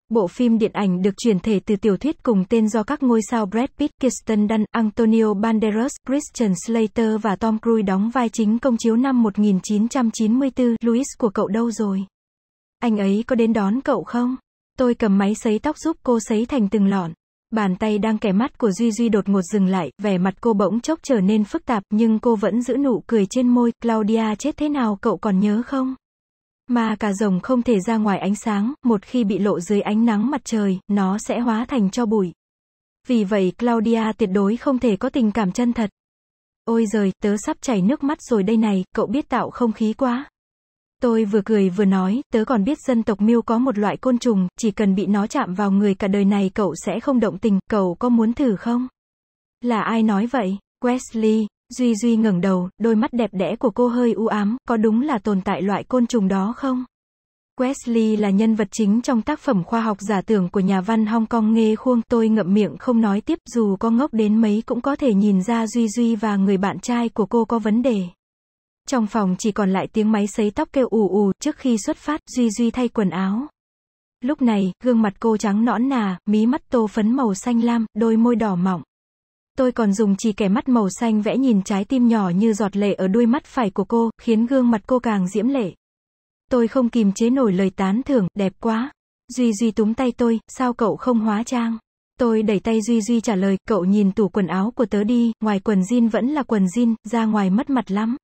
Bộ 0.09 0.27
phim 0.27 0.57
điện 0.57 0.71
ảnh 0.73 1.01
được 1.01 1.13
chuyển 1.17 1.39
thể 1.39 1.59
từ 1.65 1.75
tiểu 1.75 1.97
thuyết 1.97 2.23
cùng 2.23 2.45
tên 2.49 2.69
do 2.69 2.83
các 2.83 3.03
ngôi 3.03 3.21
sao 3.29 3.45
Brad 3.45 3.69
Pitt, 3.77 3.99
Kirsten 3.99 4.47
Dunst, 4.49 4.65
Antonio 4.71 5.33
Banderas, 5.33 5.91
Christian 6.07 6.53
Slater 6.65 7.21
và 7.21 7.35
Tom 7.35 7.57
Cruise 7.59 7.85
đóng 7.85 8.09
vai 8.09 8.29
chính 8.29 8.59
công 8.59 8.77
chiếu 8.77 8.95
năm 8.95 9.23
1994. 9.23 10.75
Louis 10.81 11.07
của 11.17 11.29
cậu 11.29 11.47
đâu 11.47 11.71
rồi? 11.71 11.99
Anh 12.79 12.97
ấy 12.97 13.23
có 13.27 13.35
đến 13.35 13.53
đón 13.53 13.81
cậu 13.81 14.03
không? 14.03 14.35
Tôi 14.77 14.95
cầm 14.95 15.17
máy 15.17 15.35
sấy 15.35 15.59
tóc 15.59 15.77
giúp 15.77 15.97
cô 16.03 16.19
sấy 16.19 16.45
thành 16.45 16.69
từng 16.69 16.87
lọn. 16.87 17.13
Bàn 17.51 17.75
tay 17.75 17.97
đang 17.97 18.17
kẻ 18.17 18.31
mắt 18.31 18.57
của 18.57 18.71
Duy 18.71 18.91
Duy 18.91 19.09
đột 19.09 19.29
ngột 19.29 19.41
dừng 19.41 19.65
lại, 19.65 19.91
vẻ 19.97 20.17
mặt 20.17 20.33
cô 20.41 20.53
bỗng 20.53 20.79
chốc 20.79 20.99
trở 21.03 21.21
nên 21.21 21.43
phức 21.43 21.65
tạp, 21.65 21.83
nhưng 21.89 22.19
cô 22.19 22.35
vẫn 22.35 22.61
giữ 22.61 22.77
nụ 22.77 23.03
cười 23.07 23.25
trên 23.25 23.47
môi, 23.47 23.71
Claudia 23.81 24.35
chết 24.39 24.57
thế 24.57 24.69
nào 24.69 24.97
cậu 25.01 25.17
còn 25.17 25.39
nhớ 25.39 25.61
không? 25.65 25.95
Mà 26.67 26.95
cả 26.99 27.13
rồng 27.13 27.39
không 27.39 27.61
thể 27.61 27.79
ra 27.79 27.97
ngoài 27.97 28.19
ánh 28.19 28.35
sáng, 28.35 28.73
một 28.85 29.01
khi 29.01 29.23
bị 29.23 29.39
lộ 29.39 29.59
dưới 29.59 29.81
ánh 29.81 30.05
nắng 30.05 30.31
mặt 30.31 30.41
trời, 30.43 30.79
nó 30.87 31.17
sẽ 31.17 31.39
hóa 31.39 31.65
thành 31.65 31.89
cho 31.89 32.05
bụi. 32.05 32.31
Vì 33.07 33.23
vậy 33.23 33.53
Claudia 33.57 34.03
tuyệt 34.17 34.29
đối 34.33 34.57
không 34.57 34.79
thể 34.79 34.95
có 34.95 35.09
tình 35.09 35.31
cảm 35.31 35.51
chân 35.51 35.73
thật. 35.73 35.89
Ôi 36.65 36.85
giời, 36.93 37.11
tớ 37.23 37.35
sắp 37.45 37.57
chảy 37.61 37.81
nước 37.81 38.03
mắt 38.03 38.21
rồi 38.21 38.43
đây 38.43 38.57
này, 38.57 38.83
cậu 38.95 39.07
biết 39.07 39.29
tạo 39.29 39.49
không 39.49 39.71
khí 39.71 39.93
quá. 39.93 40.25
Tôi 41.01 41.25
vừa 41.25 41.41
cười 41.45 41.69
vừa 41.69 41.85
nói, 41.85 42.21
tớ 42.33 42.45
còn 42.45 42.63
biết 42.63 42.77
dân 42.87 43.03
tộc 43.03 43.21
miêu 43.21 43.41
có 43.41 43.57
một 43.57 43.77
loại 43.77 43.97
côn 43.97 44.17
trùng, 44.17 44.47
chỉ 44.59 44.71
cần 44.71 44.95
bị 44.95 45.05
nó 45.05 45.27
chạm 45.27 45.53
vào 45.53 45.71
người 45.71 45.95
cả 45.95 46.07
đời 46.07 46.25
này 46.25 46.51
cậu 46.53 46.73
sẽ 46.85 46.99
không 46.99 47.19
động 47.19 47.37
tình, 47.37 47.59
cậu 47.69 47.95
có 47.99 48.09
muốn 48.09 48.33
thử 48.33 48.55
không? 48.55 48.87
Là 49.61 49.81
ai 49.81 50.03
nói 50.03 50.27
vậy? 50.27 50.57
Wesley, 50.83 51.45
Duy 51.77 51.95
Duy 51.95 52.15
ngẩng 52.15 52.41
đầu, 52.41 52.69
đôi 52.77 52.95
mắt 52.95 53.13
đẹp 53.13 53.29
đẽ 53.33 53.55
của 53.55 53.69
cô 53.69 53.87
hơi 53.87 54.13
u 54.13 54.25
ám, 54.25 54.57
có 54.67 54.77
đúng 54.77 55.01
là 55.01 55.17
tồn 55.17 55.41
tại 55.41 55.61
loại 55.61 55.83
côn 55.83 56.07
trùng 56.07 56.27
đó 56.27 56.53
không? 56.57 56.83
Wesley 57.59 58.19
là 58.19 58.29
nhân 58.29 58.55
vật 58.55 58.67
chính 58.71 59.01
trong 59.01 59.21
tác 59.21 59.39
phẩm 59.39 59.63
khoa 59.63 59.81
học 59.81 59.97
giả 59.99 60.21
tưởng 60.21 60.49
của 60.49 60.59
nhà 60.59 60.81
văn 60.81 61.05
Hong 61.05 61.25
Kong 61.25 61.53
Nghê 61.53 61.75
Khuông. 61.75 62.01
Tôi 62.09 62.29
ngậm 62.29 62.53
miệng 62.53 62.77
không 62.77 63.01
nói 63.01 63.21
tiếp, 63.21 63.39
dù 63.53 63.75
có 63.75 63.89
ngốc 63.89 64.13
đến 64.13 64.41
mấy 64.41 64.63
cũng 64.65 64.81
có 64.81 64.95
thể 64.95 65.13
nhìn 65.13 65.43
ra 65.43 65.67
Duy 65.67 65.87
Duy 65.87 66.15
và 66.15 66.35
người 66.35 66.57
bạn 66.57 66.79
trai 66.79 67.09
của 67.09 67.25
cô 67.25 67.45
có 67.45 67.59
vấn 67.59 67.81
đề. 67.81 68.03
Trong 68.91 69.07
phòng 69.07 69.35
chỉ 69.39 69.51
còn 69.51 69.69
lại 69.69 69.87
tiếng 69.87 70.11
máy 70.11 70.27
sấy 70.27 70.51
tóc 70.51 70.69
kêu 70.73 70.87
ù 70.87 71.09
ù, 71.09 71.31
trước 71.39 71.57
khi 71.57 71.77
xuất 71.77 71.97
phát, 71.97 72.21
Duy 72.35 72.49
Duy 72.49 72.71
thay 72.71 72.87
quần 72.87 73.09
áo. 73.09 73.47
Lúc 74.21 74.41
này, 74.41 74.71
gương 74.83 75.01
mặt 75.01 75.13
cô 75.19 75.37
trắng 75.37 75.65
nõn 75.65 75.89
nà, 75.89 76.17
mí 76.25 76.45
mắt 76.45 76.61
tô 76.69 76.87
phấn 76.87 77.11
màu 77.11 77.33
xanh 77.33 77.63
lam, 77.63 77.85
đôi 77.93 78.17
môi 78.17 78.35
đỏ 78.35 78.55
mọng. 78.55 78.81
Tôi 79.57 79.71
còn 79.71 79.93
dùng 79.93 80.15
chỉ 80.17 80.31
kẻ 80.31 80.49
mắt 80.49 80.69
màu 80.69 80.89
xanh 80.89 81.21
vẽ 81.21 81.37
nhìn 81.37 81.61
trái 81.61 81.85
tim 81.85 82.07
nhỏ 82.07 82.29
như 82.29 82.53
giọt 82.53 82.77
lệ 82.77 82.93
ở 82.93 83.07
đuôi 83.07 83.25
mắt 83.25 83.45
phải 83.45 83.69
của 83.69 83.83
cô, 83.83 84.09
khiến 84.21 84.45
gương 84.45 84.71
mặt 84.71 84.81
cô 84.87 84.99
càng 84.99 85.27
diễm 85.27 85.47
lệ. 85.47 85.73
Tôi 86.49 86.67
không 86.67 86.89
kìm 86.89 87.11
chế 87.11 87.29
nổi 87.29 87.53
lời 87.53 87.69
tán 87.69 88.01
thưởng, 88.03 88.27
đẹp 88.35 88.53
quá. 88.59 88.91
Duy 89.37 89.53
Duy 89.53 89.71
túm 89.71 89.93
tay 89.93 90.11
tôi, 90.11 90.39
sao 90.47 90.73
cậu 90.73 90.95
không 90.95 91.19
hóa 91.19 91.43
trang? 91.43 91.77
Tôi 92.19 92.43
đẩy 92.43 92.59
tay 92.59 92.81
Duy 92.81 93.01
Duy 93.01 93.21
trả 93.21 93.35
lời, 93.35 93.57
cậu 93.67 93.85
nhìn 93.85 94.11
tủ 94.11 94.29
quần 94.29 94.47
áo 94.47 94.71
của 94.75 94.85
tớ 94.85 95.03
đi, 95.03 95.31
ngoài 95.41 95.59
quần 95.59 95.81
jean 95.81 96.09
vẫn 96.09 96.27
là 96.27 96.43
quần 96.43 96.65
jean, 96.65 96.95
ra 97.03 97.25
ngoài 97.25 97.49
mất 97.49 97.69
mặt 97.69 97.91
lắm. 97.91 98.17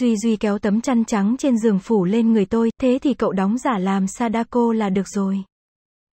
Duy 0.00 0.16
Duy 0.16 0.36
kéo 0.36 0.58
tấm 0.58 0.80
chăn 0.80 1.04
trắng 1.04 1.36
trên 1.38 1.58
giường 1.58 1.78
phủ 1.78 2.04
lên 2.04 2.32
người 2.32 2.44
tôi, 2.44 2.70
thế 2.80 2.98
thì 3.02 3.14
cậu 3.14 3.32
đóng 3.32 3.58
giả 3.58 3.78
làm 3.78 4.06
Sadako 4.06 4.72
là 4.72 4.90
được 4.90 5.08
rồi. 5.08 5.38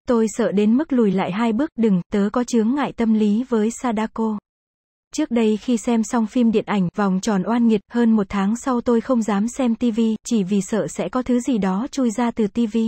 Tôi 0.08 0.26
sợ 0.28 0.52
đến 0.52 0.76
mức 0.76 0.92
lùi 0.92 1.10
lại 1.10 1.32
hai 1.32 1.52
bước, 1.52 1.70
đừng, 1.78 2.02
tớ 2.12 2.28
có 2.32 2.44
chướng 2.44 2.74
ngại 2.74 2.92
tâm 2.92 3.14
lý 3.14 3.44
với 3.48 3.70
Sadako. 3.82 4.38
Trước 5.14 5.30
đây 5.30 5.56
khi 5.56 5.76
xem 5.76 6.02
xong 6.02 6.26
phim 6.26 6.52
điện 6.52 6.64
ảnh 6.66 6.88
Vòng 6.96 7.20
tròn 7.22 7.42
oan 7.46 7.68
nghiệt, 7.68 7.80
hơn 7.92 8.16
một 8.16 8.26
tháng 8.28 8.56
sau 8.56 8.80
tôi 8.80 9.00
không 9.00 9.22
dám 9.22 9.48
xem 9.48 9.74
TV, 9.74 10.00
chỉ 10.26 10.44
vì 10.44 10.60
sợ 10.60 10.86
sẽ 10.88 11.08
có 11.08 11.22
thứ 11.22 11.40
gì 11.40 11.58
đó 11.58 11.86
chui 11.90 12.10
ra 12.10 12.30
từ 12.30 12.46
TV. 12.46 12.78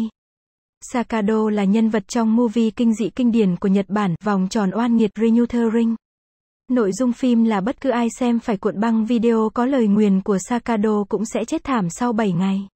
Sakado 0.93 1.51
là 1.51 1.65
nhân 1.65 1.89
vật 1.89 2.09
trong 2.09 2.37
movie 2.37 2.71
kinh 2.71 2.95
dị 2.95 3.11
kinh 3.11 3.33
điển 3.33 3.57
của 3.57 3.69
Nhật 3.69 3.87
Bản, 3.89 4.15
Vòng 4.25 4.49
tròn 4.51 4.71
oan 4.75 4.97
nghiệt 4.97 5.11
renewthering 5.15 5.95
Nội 6.73 6.93
dung 6.93 7.13
phim 7.13 7.45
là 7.45 7.61
bất 7.61 7.81
cứ 7.81 7.91
ai 7.91 8.09
xem 8.19 8.39
phải 8.39 8.57
cuộn 8.57 8.81
băng 8.81 9.05
video 9.05 9.51
có 9.55 9.67
lời 9.67 9.87
nguyền 9.87 10.21
của 10.21 10.39
Sakado 10.49 11.05
cũng 11.09 11.25
sẽ 11.25 11.45
chết 11.45 11.65
thảm 11.65 11.91
sau 11.91 12.13
7 12.13 12.33
ngày. 12.33 12.69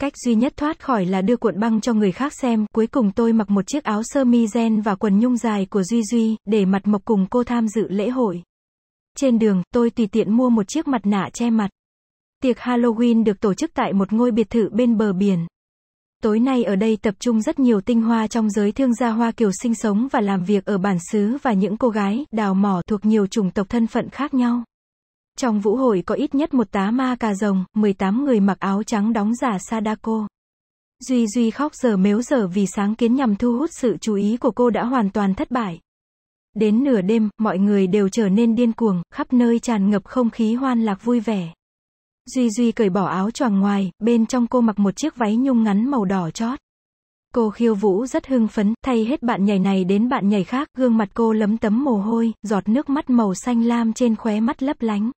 Cách 0.00 0.12
duy 0.16 0.34
nhất 0.34 0.52
thoát 0.56 0.84
khỏi 0.84 1.06
là 1.06 1.20
đưa 1.20 1.36
cuộn 1.36 1.60
băng 1.60 1.80
cho 1.80 1.92
người 1.92 2.12
khác 2.12 2.32
xem, 2.40 2.66
cuối 2.74 2.86
cùng 2.86 3.12
tôi 3.12 3.32
mặc 3.32 3.50
một 3.50 3.66
chiếc 3.66 3.84
áo 3.84 4.02
sơ 4.04 4.24
mi 4.24 4.46
gen 4.54 4.80
và 4.80 4.94
quần 4.94 5.18
nhung 5.18 5.36
dài 5.36 5.66
của 5.70 5.82
Duy 5.82 6.02
Duy, 6.02 6.36
để 6.44 6.64
mặt 6.64 6.86
mộc 6.86 7.04
cùng 7.04 7.26
cô 7.30 7.44
tham 7.44 7.68
dự 7.68 7.88
lễ 7.88 8.08
hội. 8.08 8.42
Trên 9.16 9.38
đường, 9.38 9.62
tôi 9.74 9.90
tùy 9.90 10.06
tiện 10.06 10.36
mua 10.36 10.50
một 10.50 10.68
chiếc 10.68 10.88
mặt 10.88 11.00
nạ 11.04 11.28
che 11.32 11.50
mặt. 11.50 11.68
Tiệc 12.42 12.58
Halloween 12.58 13.24
được 13.24 13.40
tổ 13.40 13.54
chức 13.54 13.70
tại 13.74 13.92
một 13.92 14.12
ngôi 14.12 14.30
biệt 14.30 14.50
thự 14.50 14.68
bên 14.72 14.96
bờ 14.96 15.12
biển. 15.12 15.46
Tối 16.22 16.40
nay 16.40 16.64
ở 16.64 16.76
đây 16.76 16.98
tập 17.02 17.14
trung 17.18 17.40
rất 17.40 17.58
nhiều 17.58 17.80
tinh 17.80 18.02
hoa 18.02 18.26
trong 18.26 18.50
giới 18.50 18.72
thương 18.72 18.94
gia 18.94 19.10
Hoa 19.10 19.30
Kiều 19.30 19.50
sinh 19.62 19.74
sống 19.74 20.08
và 20.12 20.20
làm 20.20 20.44
việc 20.44 20.64
ở 20.64 20.78
bản 20.78 20.96
xứ 21.12 21.36
và 21.42 21.52
những 21.52 21.76
cô 21.76 21.88
gái, 21.88 22.26
đào 22.32 22.54
mỏ 22.54 22.82
thuộc 22.86 23.04
nhiều 23.04 23.26
chủng 23.26 23.50
tộc 23.50 23.68
thân 23.68 23.86
phận 23.86 24.08
khác 24.08 24.34
nhau. 24.34 24.62
Trong 25.36 25.60
vũ 25.60 25.76
hội 25.76 26.02
có 26.06 26.14
ít 26.14 26.34
nhất 26.34 26.54
một 26.54 26.70
tá 26.70 26.90
ma 26.90 27.16
cà 27.20 27.34
rồng, 27.34 27.64
18 27.74 28.24
người 28.24 28.40
mặc 28.40 28.60
áo 28.60 28.82
trắng 28.82 29.12
đóng 29.12 29.34
giả 29.34 29.58
Sadako. 29.58 30.26
Duy 31.00 31.26
Duy 31.26 31.50
khóc 31.50 31.74
giờ 31.74 31.96
mếu 31.96 32.22
giờ 32.22 32.46
vì 32.46 32.66
sáng 32.66 32.94
kiến 32.94 33.14
nhằm 33.14 33.36
thu 33.36 33.58
hút 33.58 33.70
sự 33.72 33.96
chú 34.00 34.14
ý 34.14 34.36
của 34.36 34.50
cô 34.50 34.70
đã 34.70 34.84
hoàn 34.84 35.10
toàn 35.10 35.34
thất 35.34 35.50
bại. 35.50 35.80
Đến 36.54 36.84
nửa 36.84 37.00
đêm, 37.00 37.28
mọi 37.38 37.58
người 37.58 37.86
đều 37.86 38.08
trở 38.08 38.28
nên 38.28 38.54
điên 38.54 38.72
cuồng, 38.72 39.02
khắp 39.10 39.32
nơi 39.32 39.58
tràn 39.58 39.90
ngập 39.90 40.04
không 40.04 40.30
khí 40.30 40.54
hoan 40.54 40.82
lạc 40.82 41.04
vui 41.04 41.20
vẻ. 41.20 41.52
Duy 42.34 42.50
Duy 42.50 42.72
cởi 42.72 42.90
bỏ 42.90 43.06
áo 43.06 43.30
choàng 43.30 43.60
ngoài, 43.60 43.90
bên 43.98 44.26
trong 44.26 44.46
cô 44.46 44.60
mặc 44.60 44.78
một 44.78 44.96
chiếc 44.96 45.16
váy 45.16 45.36
nhung 45.36 45.62
ngắn 45.62 45.90
màu 45.90 46.04
đỏ 46.04 46.30
chót. 46.30 46.58
Cô 47.34 47.50
khiêu 47.50 47.74
vũ 47.74 48.06
rất 48.06 48.26
hưng 48.26 48.48
phấn, 48.48 48.74
thay 48.84 49.04
hết 49.04 49.22
bạn 49.22 49.44
nhảy 49.44 49.58
này 49.58 49.84
đến 49.84 50.08
bạn 50.08 50.28
nhảy 50.28 50.44
khác, 50.44 50.68
gương 50.76 50.96
mặt 50.96 51.08
cô 51.14 51.32
lấm 51.32 51.58
tấm 51.58 51.84
mồ 51.84 51.96
hôi, 51.96 52.32
giọt 52.42 52.68
nước 52.68 52.90
mắt 52.90 53.10
màu 53.10 53.34
xanh 53.34 53.62
lam 53.62 53.92
trên 53.92 54.16
khóe 54.16 54.40
mắt 54.40 54.62
lấp 54.62 54.76
lánh. 54.80 55.10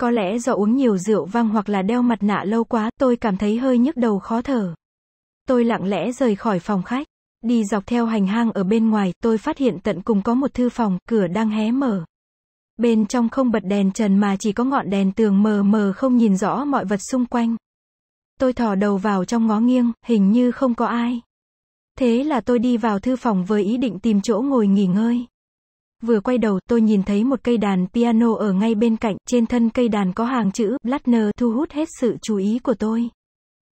Có 0.00 0.10
lẽ 0.10 0.38
do 0.38 0.52
uống 0.52 0.76
nhiều 0.76 0.96
rượu 0.96 1.24
vang 1.24 1.48
hoặc 1.48 1.68
là 1.68 1.82
đeo 1.82 2.02
mặt 2.02 2.22
nạ 2.22 2.44
lâu 2.44 2.64
quá, 2.64 2.90
tôi 3.00 3.16
cảm 3.16 3.36
thấy 3.36 3.58
hơi 3.58 3.78
nhức 3.78 3.96
đầu 3.96 4.18
khó 4.18 4.42
thở. 4.42 4.74
Tôi 5.48 5.64
lặng 5.64 5.84
lẽ 5.84 6.12
rời 6.12 6.36
khỏi 6.36 6.58
phòng 6.58 6.82
khách. 6.82 7.06
Đi 7.44 7.64
dọc 7.64 7.86
theo 7.86 8.06
hành 8.06 8.26
hang 8.26 8.52
ở 8.52 8.64
bên 8.64 8.90
ngoài, 8.90 9.12
tôi 9.22 9.38
phát 9.38 9.58
hiện 9.58 9.78
tận 9.80 10.02
cùng 10.02 10.22
có 10.22 10.34
một 10.34 10.54
thư 10.54 10.68
phòng, 10.68 10.98
cửa 11.08 11.26
đang 11.26 11.50
hé 11.50 11.70
mở. 11.70 12.04
Bên 12.76 13.06
trong 13.06 13.28
không 13.28 13.50
bật 13.50 13.64
đèn 13.64 13.92
trần 13.92 14.18
mà 14.18 14.36
chỉ 14.36 14.52
có 14.52 14.64
ngọn 14.64 14.90
đèn 14.90 15.12
tường 15.12 15.42
mờ 15.42 15.62
mờ 15.62 15.92
không 15.96 16.16
nhìn 16.16 16.36
rõ 16.36 16.64
mọi 16.64 16.84
vật 16.84 17.00
xung 17.10 17.26
quanh. 17.26 17.56
Tôi 18.40 18.52
thò 18.52 18.74
đầu 18.74 18.96
vào 18.96 19.24
trong 19.24 19.46
ngó 19.46 19.60
nghiêng, 19.60 19.92
hình 20.06 20.32
như 20.32 20.50
không 20.50 20.74
có 20.74 20.86
ai. 20.86 21.20
Thế 21.98 22.24
là 22.24 22.40
tôi 22.40 22.58
đi 22.58 22.76
vào 22.76 22.98
thư 22.98 23.16
phòng 23.16 23.44
với 23.44 23.62
ý 23.62 23.76
định 23.76 23.98
tìm 23.98 24.20
chỗ 24.20 24.40
ngồi 24.40 24.66
nghỉ 24.66 24.86
ngơi. 24.86 25.26
Vừa 26.02 26.20
quay 26.20 26.38
đầu, 26.38 26.60
tôi 26.68 26.80
nhìn 26.80 27.02
thấy 27.02 27.24
một 27.24 27.40
cây 27.42 27.56
đàn 27.56 27.86
piano 27.86 28.34
ở 28.34 28.52
ngay 28.52 28.74
bên 28.74 28.96
cạnh, 28.96 29.16
trên 29.26 29.46
thân 29.46 29.70
cây 29.70 29.88
đàn 29.88 30.12
có 30.12 30.24
hàng 30.24 30.52
chữ 30.52 30.76
Blattner 30.82 31.30
thu 31.38 31.52
hút 31.52 31.70
hết 31.70 31.88
sự 32.00 32.16
chú 32.22 32.36
ý 32.36 32.58
của 32.58 32.74
tôi. 32.74 33.08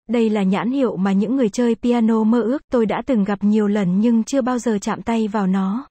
Đây 0.10 0.30
là 0.30 0.44
nhãn 0.44 0.72
hiệu 0.72 0.98
mà 0.98 1.12
những 1.12 1.36
người 1.36 1.50
chơi 1.50 1.76
piano 1.76 2.24
mơ 2.24 2.42
ước, 2.42 2.62
tôi 2.72 2.86
đã 2.86 3.02
từng 3.06 3.24
gặp 3.24 3.44
nhiều 3.44 3.68
lần 3.68 4.00
nhưng 4.00 4.24
chưa 4.24 4.42
bao 4.42 4.60
giờ 4.60 4.78
chạm 4.82 5.02
tay 5.02 5.28
vào 5.28 5.48
nó. 5.48 5.88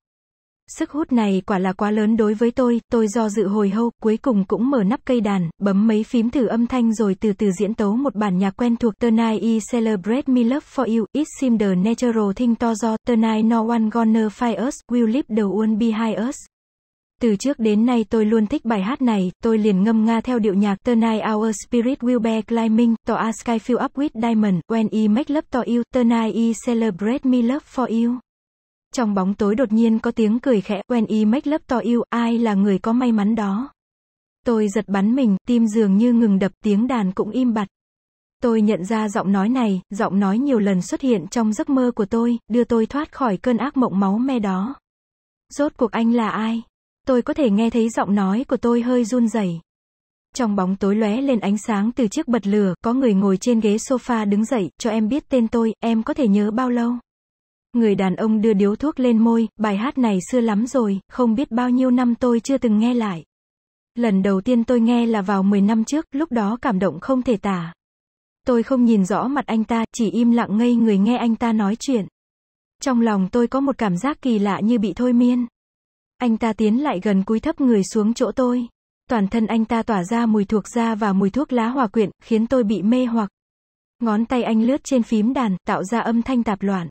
Sức 0.78 0.90
hút 0.90 1.12
này 1.12 1.42
quả 1.46 1.58
là 1.58 1.72
quá 1.72 1.90
lớn 1.90 2.16
đối 2.16 2.34
với 2.34 2.50
tôi, 2.50 2.80
tôi 2.90 3.08
do 3.08 3.28
dự 3.28 3.46
hồi 3.46 3.68
hâu, 3.70 3.90
cuối 4.02 4.16
cùng 4.16 4.44
cũng 4.44 4.70
mở 4.70 4.82
nắp 4.84 5.00
cây 5.04 5.20
đàn, 5.20 5.50
bấm 5.58 5.86
mấy 5.86 6.04
phím 6.04 6.30
thử 6.30 6.46
âm 6.46 6.66
thanh 6.66 6.94
rồi 6.94 7.16
từ 7.20 7.32
từ 7.32 7.50
diễn 7.60 7.74
tấu 7.74 7.96
một 7.96 8.14
bản 8.14 8.38
nhạc 8.38 8.56
quen 8.56 8.76
thuộc 8.76 8.98
Tonight 8.98 9.42
I 9.42 9.58
celebrate 9.72 10.22
me 10.26 10.44
love 10.44 10.66
for 10.74 10.96
you, 10.96 11.06
it 11.12 11.28
Seems 11.40 11.60
the 11.60 11.74
natural 11.74 12.32
thing 12.36 12.54
to 12.54 12.72
do, 12.82 12.96
tonight 13.06 13.44
no 13.44 13.62
one 13.68 13.90
gonna 13.90 14.28
fight 14.28 14.66
us, 14.66 14.74
will 14.92 15.06
leave 15.06 15.36
the 15.36 15.42
one 15.42 15.76
behind 15.78 16.28
us. 16.28 16.36
Từ 17.20 17.36
trước 17.36 17.58
đến 17.58 17.86
nay 17.86 18.04
tôi 18.10 18.24
luôn 18.24 18.46
thích 18.46 18.64
bài 18.64 18.82
hát 18.82 19.02
này, 19.02 19.30
tôi 19.42 19.58
liền 19.58 19.82
ngâm 19.82 20.04
nga 20.04 20.20
theo 20.20 20.38
điệu 20.38 20.54
nhạc 20.54 20.76
Tonight 20.84 21.22
our 21.34 21.56
spirit 21.66 21.98
will 21.98 22.20
be 22.20 22.42
climbing, 22.42 22.94
to 23.06 23.14
a 23.14 23.32
sky 23.32 23.58
fill 23.58 23.84
up 23.84 23.92
with 23.94 24.10
diamond, 24.22 24.60
when 24.68 24.88
I 24.90 25.08
make 25.08 25.34
love 25.34 25.46
to 25.50 25.60
you, 25.66 25.82
tonight 25.94 26.34
I 26.34 26.52
celebrate 26.66 27.24
me 27.24 27.42
love 27.42 27.62
for 27.74 28.02
you. 28.02 28.18
Trong 28.92 29.14
bóng 29.14 29.34
tối 29.34 29.54
đột 29.54 29.72
nhiên 29.72 29.98
có 29.98 30.10
tiếng 30.10 30.38
cười 30.38 30.60
khẽ, 30.60 30.82
when 30.88 31.06
I 31.08 31.24
make 31.24 31.50
love 31.50 31.64
to 31.66 31.78
you, 31.78 32.02
ai 32.10 32.38
là 32.38 32.54
người 32.54 32.78
có 32.78 32.92
may 32.92 33.12
mắn 33.12 33.34
đó. 33.34 33.72
Tôi 34.46 34.68
giật 34.68 34.84
bắn 34.88 35.14
mình, 35.14 35.36
tim 35.46 35.66
dường 35.66 35.96
như 35.96 36.12
ngừng 36.12 36.38
đập, 36.38 36.52
tiếng 36.64 36.86
đàn 36.86 37.12
cũng 37.12 37.30
im 37.30 37.54
bặt. 37.54 37.68
Tôi 38.42 38.62
nhận 38.62 38.84
ra 38.84 39.08
giọng 39.08 39.32
nói 39.32 39.48
này, 39.48 39.80
giọng 39.90 40.20
nói 40.20 40.38
nhiều 40.38 40.58
lần 40.58 40.82
xuất 40.82 41.00
hiện 41.00 41.26
trong 41.30 41.52
giấc 41.52 41.70
mơ 41.70 41.90
của 41.94 42.04
tôi, 42.04 42.38
đưa 42.48 42.64
tôi 42.64 42.86
thoát 42.86 43.12
khỏi 43.12 43.36
cơn 43.36 43.56
ác 43.56 43.76
mộng 43.76 44.00
máu 44.00 44.18
me 44.18 44.38
đó. 44.38 44.74
Rốt 45.48 45.72
cuộc 45.76 45.90
anh 45.90 46.12
là 46.12 46.28
ai? 46.28 46.62
Tôi 47.06 47.22
có 47.22 47.34
thể 47.34 47.50
nghe 47.50 47.70
thấy 47.70 47.88
giọng 47.88 48.14
nói 48.14 48.44
của 48.48 48.56
tôi 48.56 48.82
hơi 48.82 49.04
run 49.04 49.28
rẩy. 49.28 49.60
Trong 50.34 50.56
bóng 50.56 50.76
tối 50.76 50.96
lóe 50.96 51.20
lên 51.20 51.40
ánh 51.40 51.58
sáng 51.58 51.92
từ 51.92 52.08
chiếc 52.08 52.28
bật 52.28 52.46
lửa, 52.46 52.74
có 52.84 52.92
người 52.92 53.14
ngồi 53.14 53.36
trên 53.36 53.60
ghế 53.60 53.76
sofa 53.76 54.28
đứng 54.28 54.44
dậy, 54.44 54.70
cho 54.78 54.90
em 54.90 55.08
biết 55.08 55.28
tên 55.28 55.48
tôi, 55.48 55.74
em 55.80 56.02
có 56.02 56.14
thể 56.14 56.28
nhớ 56.28 56.50
bao 56.50 56.70
lâu? 56.70 56.92
Người 57.72 57.94
đàn 57.94 58.16
ông 58.16 58.40
đưa 58.40 58.52
điếu 58.52 58.76
thuốc 58.76 59.00
lên 59.00 59.18
môi, 59.18 59.48
bài 59.56 59.76
hát 59.76 59.98
này 59.98 60.18
xưa 60.30 60.40
lắm 60.40 60.66
rồi, 60.66 61.00
không 61.08 61.34
biết 61.34 61.50
bao 61.50 61.70
nhiêu 61.70 61.90
năm 61.90 62.14
tôi 62.14 62.40
chưa 62.40 62.58
từng 62.58 62.78
nghe 62.78 62.94
lại. 62.94 63.24
Lần 63.94 64.22
đầu 64.22 64.40
tiên 64.40 64.64
tôi 64.64 64.80
nghe 64.80 65.06
là 65.06 65.22
vào 65.22 65.42
10 65.42 65.60
năm 65.60 65.84
trước, 65.84 66.06
lúc 66.12 66.32
đó 66.32 66.58
cảm 66.62 66.78
động 66.78 67.00
không 67.00 67.22
thể 67.22 67.36
tả. 67.36 67.72
Tôi 68.46 68.62
không 68.62 68.84
nhìn 68.84 69.04
rõ 69.04 69.28
mặt 69.28 69.46
anh 69.46 69.64
ta, 69.64 69.84
chỉ 69.94 70.10
im 70.10 70.30
lặng 70.30 70.58
ngây 70.58 70.74
người 70.74 70.98
nghe 70.98 71.16
anh 71.16 71.36
ta 71.36 71.52
nói 71.52 71.76
chuyện. 71.78 72.06
Trong 72.80 73.00
lòng 73.00 73.28
tôi 73.32 73.46
có 73.46 73.60
một 73.60 73.78
cảm 73.78 73.96
giác 73.96 74.22
kỳ 74.22 74.38
lạ 74.38 74.60
như 74.60 74.78
bị 74.78 74.92
thôi 74.92 75.12
miên. 75.12 75.46
Anh 76.18 76.36
ta 76.36 76.52
tiến 76.52 76.82
lại 76.82 77.00
gần 77.02 77.22
cúi 77.24 77.40
thấp 77.40 77.60
người 77.60 77.82
xuống 77.84 78.14
chỗ 78.14 78.32
tôi. 78.32 78.66
Toàn 79.10 79.28
thân 79.28 79.46
anh 79.46 79.64
ta 79.64 79.82
tỏa 79.82 80.04
ra 80.04 80.26
mùi 80.26 80.44
thuộc 80.44 80.68
da 80.68 80.94
và 80.94 81.12
mùi 81.12 81.30
thuốc 81.30 81.52
lá 81.52 81.68
hòa 81.68 81.86
quyện, 81.86 82.10
khiến 82.22 82.46
tôi 82.46 82.64
bị 82.64 82.82
mê 82.82 83.04
hoặc. 83.04 83.30
Ngón 84.00 84.24
tay 84.24 84.42
anh 84.42 84.62
lướt 84.62 84.84
trên 84.84 85.02
phím 85.02 85.32
đàn, 85.32 85.56
tạo 85.66 85.84
ra 85.84 86.00
âm 86.00 86.22
thanh 86.22 86.42
tạp 86.42 86.62
loạn. 86.62 86.88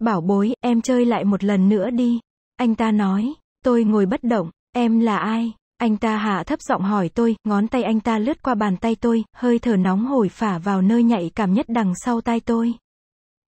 Bảo 0.00 0.20
bối, 0.20 0.52
em 0.60 0.80
chơi 0.80 1.04
lại 1.04 1.24
một 1.24 1.44
lần 1.44 1.68
nữa 1.68 1.90
đi. 1.90 2.20
Anh 2.56 2.74
ta 2.74 2.90
nói. 2.90 3.34
Tôi 3.64 3.84
ngồi 3.84 4.06
bất 4.06 4.24
động. 4.24 4.50
Em 4.72 5.00
là 5.00 5.18
ai? 5.18 5.52
Anh 5.76 5.96
ta 5.96 6.16
hạ 6.16 6.44
thấp 6.44 6.62
giọng 6.62 6.82
hỏi 6.82 7.08
tôi, 7.08 7.36
ngón 7.44 7.68
tay 7.68 7.82
anh 7.82 8.00
ta 8.00 8.18
lướt 8.18 8.42
qua 8.42 8.54
bàn 8.54 8.76
tay 8.76 8.94
tôi, 8.94 9.24
hơi 9.36 9.58
thở 9.58 9.76
nóng 9.76 10.06
hổi 10.06 10.28
phả 10.28 10.58
vào 10.58 10.82
nơi 10.82 11.02
nhạy 11.02 11.30
cảm 11.34 11.54
nhất 11.54 11.66
đằng 11.68 11.92
sau 12.04 12.20
tay 12.20 12.40
tôi. 12.40 12.74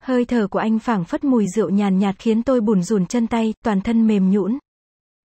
Hơi 0.02 0.24
thở 0.24 0.46
của 0.46 0.58
anh 0.58 0.78
phảng 0.78 1.04
phất 1.04 1.24
mùi 1.24 1.46
rượu 1.56 1.70
nhàn 1.70 1.98
nhạt 1.98 2.18
khiến 2.18 2.42
tôi 2.42 2.60
bùn 2.60 2.82
rùn 2.82 3.06
chân 3.06 3.26
tay, 3.26 3.54
toàn 3.64 3.80
thân 3.80 4.06
mềm 4.06 4.30
nhũn. 4.30 4.58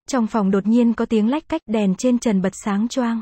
Trong 0.10 0.28
phòng 0.28 0.52
đột 0.52 0.68
nhiên 0.68 0.94
có 0.94 1.06
tiếng 1.06 1.30
lách 1.30 1.50
cách 1.50 1.62
đèn 1.66 1.96
trên 1.96 2.20
trần 2.20 2.42
bật 2.42 2.54
sáng 2.66 2.88
choang. 2.88 3.22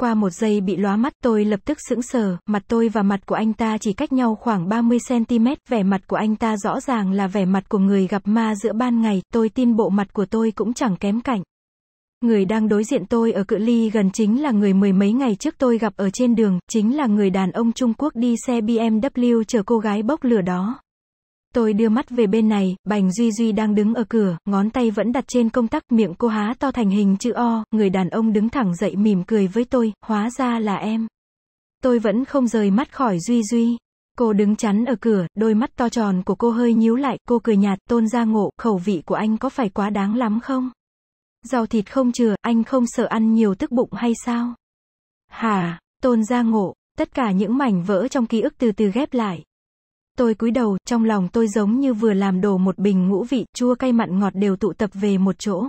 Qua 0.00 0.14
một 0.14 0.30
giây 0.30 0.60
bị 0.60 0.76
lóa 0.76 0.96
mắt 0.96 1.12
tôi 1.22 1.44
lập 1.44 1.60
tức 1.64 1.78
sững 1.88 2.02
sờ, 2.02 2.36
mặt 2.46 2.62
tôi 2.68 2.88
và 2.88 3.02
mặt 3.02 3.26
của 3.26 3.34
anh 3.34 3.52
ta 3.52 3.78
chỉ 3.78 3.92
cách 3.92 4.12
nhau 4.12 4.34
khoảng 4.34 4.68
30cm, 4.68 5.56
vẻ 5.68 5.82
mặt 5.82 6.00
của 6.06 6.16
anh 6.16 6.36
ta 6.36 6.56
rõ 6.56 6.80
ràng 6.80 7.12
là 7.12 7.26
vẻ 7.26 7.44
mặt 7.44 7.68
của 7.68 7.78
người 7.78 8.06
gặp 8.06 8.22
ma 8.24 8.54
giữa 8.54 8.72
ban 8.72 9.02
ngày, 9.02 9.22
tôi 9.32 9.48
tin 9.48 9.76
bộ 9.76 9.88
mặt 9.88 10.12
của 10.12 10.26
tôi 10.26 10.50
cũng 10.50 10.74
chẳng 10.74 10.96
kém 10.96 11.20
cạnh. 11.20 11.42
Người 12.20 12.44
đang 12.44 12.68
đối 12.68 12.84
diện 12.84 13.06
tôi 13.06 13.32
ở 13.32 13.44
cự 13.44 13.58
ly 13.58 13.90
gần 13.90 14.10
chính 14.10 14.42
là 14.42 14.50
người 14.50 14.74
mười 14.74 14.92
mấy 14.92 15.12
ngày 15.12 15.34
trước 15.34 15.54
tôi 15.58 15.78
gặp 15.78 15.92
ở 15.96 16.10
trên 16.10 16.34
đường, 16.34 16.58
chính 16.70 16.96
là 16.96 17.06
người 17.06 17.30
đàn 17.30 17.50
ông 17.50 17.72
Trung 17.72 17.94
Quốc 17.98 18.16
đi 18.16 18.34
xe 18.46 18.60
BMW 18.60 19.42
chở 19.42 19.62
cô 19.66 19.78
gái 19.78 20.02
bốc 20.02 20.24
lửa 20.24 20.40
đó. 20.40 20.83
Tôi 21.54 21.72
đưa 21.72 21.88
mắt 21.88 22.10
về 22.10 22.26
bên 22.26 22.48
này, 22.48 22.76
Bành 22.84 23.12
Duy 23.12 23.32
Duy 23.32 23.52
đang 23.52 23.74
đứng 23.74 23.94
ở 23.94 24.04
cửa, 24.08 24.36
ngón 24.44 24.70
tay 24.70 24.90
vẫn 24.90 25.12
đặt 25.12 25.24
trên 25.28 25.48
công 25.48 25.68
tắc, 25.68 25.82
miệng 25.92 26.14
cô 26.18 26.28
há 26.28 26.54
to 26.58 26.70
thành 26.70 26.90
hình 26.90 27.16
chữ 27.16 27.32
O, 27.32 27.64
người 27.70 27.90
đàn 27.90 28.08
ông 28.08 28.32
đứng 28.32 28.48
thẳng 28.48 28.74
dậy 28.74 28.96
mỉm 28.96 29.24
cười 29.24 29.46
với 29.46 29.64
tôi, 29.64 29.92
hóa 30.06 30.30
ra 30.30 30.58
là 30.58 30.76
em. 30.76 31.06
Tôi 31.82 31.98
vẫn 31.98 32.24
không 32.24 32.46
rời 32.46 32.70
mắt 32.70 32.92
khỏi 32.92 33.18
Duy 33.18 33.42
Duy. 33.42 33.76
Cô 34.18 34.32
đứng 34.32 34.56
chắn 34.56 34.84
ở 34.84 34.94
cửa, 35.00 35.26
đôi 35.34 35.54
mắt 35.54 35.76
to 35.76 35.88
tròn 35.88 36.22
của 36.22 36.34
cô 36.34 36.50
hơi 36.50 36.74
nhíu 36.74 36.96
lại, 36.96 37.18
cô 37.28 37.38
cười 37.38 37.56
nhạt, 37.56 37.78
tôn 37.88 38.08
ra 38.08 38.24
ngộ, 38.24 38.50
khẩu 38.58 38.78
vị 38.78 39.02
của 39.06 39.14
anh 39.14 39.38
có 39.38 39.48
phải 39.48 39.68
quá 39.68 39.90
đáng 39.90 40.16
lắm 40.16 40.40
không? 40.40 40.70
Rau 41.44 41.66
thịt 41.66 41.92
không 41.92 42.12
chừa, 42.12 42.34
anh 42.40 42.64
không 42.64 42.84
sợ 42.86 43.04
ăn 43.04 43.34
nhiều 43.34 43.54
tức 43.54 43.70
bụng 43.70 43.92
hay 43.92 44.12
sao? 44.24 44.54
Hả, 45.30 45.78
tôn 46.02 46.24
ra 46.24 46.42
ngộ, 46.42 46.74
tất 46.98 47.14
cả 47.14 47.30
những 47.30 47.58
mảnh 47.58 47.82
vỡ 47.82 48.08
trong 48.08 48.26
ký 48.26 48.40
ức 48.40 48.54
từ 48.58 48.72
từ 48.72 48.90
ghép 48.94 49.14
lại. 49.14 49.42
Tôi 50.18 50.34
cúi 50.34 50.50
đầu, 50.50 50.78
trong 50.86 51.04
lòng 51.04 51.28
tôi 51.32 51.48
giống 51.48 51.80
như 51.80 51.94
vừa 51.94 52.12
làm 52.12 52.40
đổ 52.40 52.58
một 52.58 52.78
bình 52.78 53.08
ngũ 53.08 53.24
vị, 53.24 53.44
chua 53.56 53.74
cay 53.74 53.92
mặn 53.92 54.18
ngọt 54.18 54.34
đều 54.34 54.56
tụ 54.56 54.72
tập 54.72 54.90
về 54.94 55.18
một 55.18 55.36
chỗ. 55.38 55.64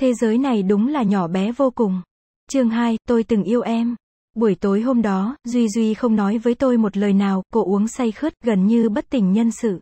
Thế 0.00 0.14
giới 0.14 0.38
này 0.38 0.62
đúng 0.62 0.88
là 0.88 1.02
nhỏ 1.02 1.28
bé 1.28 1.52
vô 1.52 1.70
cùng. 1.70 2.02
Chương 2.50 2.70
2, 2.70 2.96
tôi 3.08 3.22
từng 3.22 3.42
yêu 3.42 3.60
em. 3.60 3.96
Buổi 4.34 4.54
tối 4.54 4.80
hôm 4.80 5.02
đó, 5.02 5.36
Duy 5.44 5.68
Duy 5.68 5.94
không 5.94 6.16
nói 6.16 6.38
với 6.38 6.54
tôi 6.54 6.76
một 6.76 6.96
lời 6.96 7.12
nào, 7.12 7.42
cô 7.52 7.64
uống 7.64 7.88
say 7.88 8.12
khướt, 8.12 8.32
gần 8.44 8.66
như 8.66 8.88
bất 8.88 9.10
tỉnh 9.10 9.32
nhân 9.32 9.50
sự. 9.50 9.80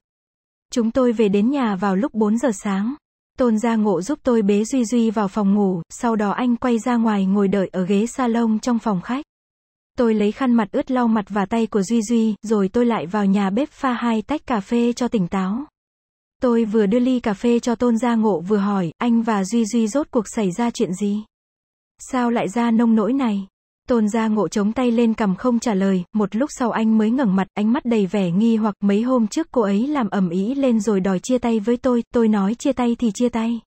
Chúng 0.72 0.90
tôi 0.90 1.12
về 1.12 1.28
đến 1.28 1.50
nhà 1.50 1.76
vào 1.76 1.96
lúc 1.96 2.14
4 2.14 2.38
giờ 2.38 2.50
sáng. 2.52 2.94
Tôn 3.38 3.58
Gia 3.58 3.76
Ngộ 3.76 4.02
giúp 4.02 4.18
tôi 4.22 4.42
bế 4.42 4.64
Duy 4.64 4.84
Duy 4.84 5.10
vào 5.10 5.28
phòng 5.28 5.54
ngủ, 5.54 5.82
sau 5.90 6.16
đó 6.16 6.30
anh 6.30 6.56
quay 6.56 6.78
ra 6.78 6.96
ngoài 6.96 7.26
ngồi 7.26 7.48
đợi 7.48 7.68
ở 7.72 7.84
ghế 7.84 8.06
salon 8.06 8.58
trong 8.58 8.78
phòng 8.78 9.00
khách. 9.00 9.25
Tôi 9.96 10.14
lấy 10.14 10.32
khăn 10.32 10.52
mặt 10.52 10.68
ướt 10.72 10.90
lau 10.90 11.08
mặt 11.08 11.24
và 11.28 11.46
tay 11.46 11.66
của 11.66 11.82
Duy 11.82 12.02
Duy, 12.02 12.34
rồi 12.42 12.68
tôi 12.68 12.86
lại 12.86 13.06
vào 13.06 13.26
nhà 13.26 13.50
bếp 13.50 13.70
pha 13.70 13.92
hai 13.92 14.22
tách 14.22 14.46
cà 14.46 14.60
phê 14.60 14.92
cho 14.92 15.08
tỉnh 15.08 15.28
táo. 15.28 15.64
Tôi 16.42 16.64
vừa 16.64 16.86
đưa 16.86 16.98
ly 16.98 17.20
cà 17.20 17.34
phê 17.34 17.58
cho 17.58 17.74
Tôn 17.74 17.98
Gia 17.98 18.14
Ngộ 18.14 18.40
vừa 18.40 18.56
hỏi, 18.56 18.92
anh 18.98 19.22
và 19.22 19.44
Duy 19.44 19.64
Duy 19.64 19.88
rốt 19.88 20.06
cuộc 20.10 20.24
xảy 20.28 20.50
ra 20.50 20.70
chuyện 20.70 20.94
gì? 20.94 21.24
Sao 21.98 22.30
lại 22.30 22.48
ra 22.48 22.70
nông 22.70 22.94
nỗi 22.94 23.12
này? 23.12 23.46
Tôn 23.88 24.08
Gia 24.08 24.28
Ngộ 24.28 24.48
chống 24.48 24.72
tay 24.72 24.90
lên 24.90 25.14
cầm 25.14 25.36
không 25.36 25.58
trả 25.58 25.74
lời, 25.74 26.04
một 26.12 26.36
lúc 26.36 26.50
sau 26.58 26.70
anh 26.70 26.98
mới 26.98 27.10
ngẩng 27.10 27.36
mặt, 27.36 27.46
ánh 27.54 27.72
mắt 27.72 27.84
đầy 27.84 28.06
vẻ 28.06 28.30
nghi 28.30 28.56
hoặc 28.56 28.74
mấy 28.80 29.02
hôm 29.02 29.26
trước 29.26 29.48
cô 29.50 29.62
ấy 29.62 29.86
làm 29.86 30.08
ẩm 30.10 30.30
ý 30.30 30.54
lên 30.54 30.80
rồi 30.80 31.00
đòi 31.00 31.18
chia 31.18 31.38
tay 31.38 31.60
với 31.60 31.76
tôi, 31.76 32.02
tôi 32.14 32.28
nói 32.28 32.54
chia 32.54 32.72
tay 32.72 32.96
thì 32.98 33.10
chia 33.14 33.28
tay. 33.28 33.60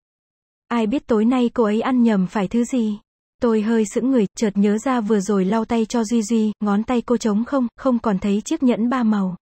Ai 0.67 0.87
biết 0.87 1.07
tối 1.07 1.25
nay 1.25 1.49
cô 1.53 1.63
ấy 1.63 1.81
ăn 1.81 2.03
nhầm 2.03 2.27
phải 2.27 2.47
thứ 2.47 2.63
gì? 2.63 2.99
Tôi 3.41 3.61
hơi 3.61 3.85
sững 3.85 4.11
người, 4.11 4.25
chợt 4.37 4.57
nhớ 4.57 4.77
ra 4.77 5.01
vừa 5.01 5.19
rồi 5.19 5.45
lau 5.45 5.65
tay 5.65 5.85
cho 5.85 6.03
Duy 6.03 6.23
Duy, 6.23 6.51
ngón 6.59 6.83
tay 6.83 7.01
cô 7.01 7.17
trống 7.17 7.45
không, 7.45 7.67
không 7.77 7.99
còn 7.99 8.19
thấy 8.19 8.41
chiếc 8.45 8.63
nhẫn 8.63 8.89
ba 8.89 9.03
màu. 9.03 9.35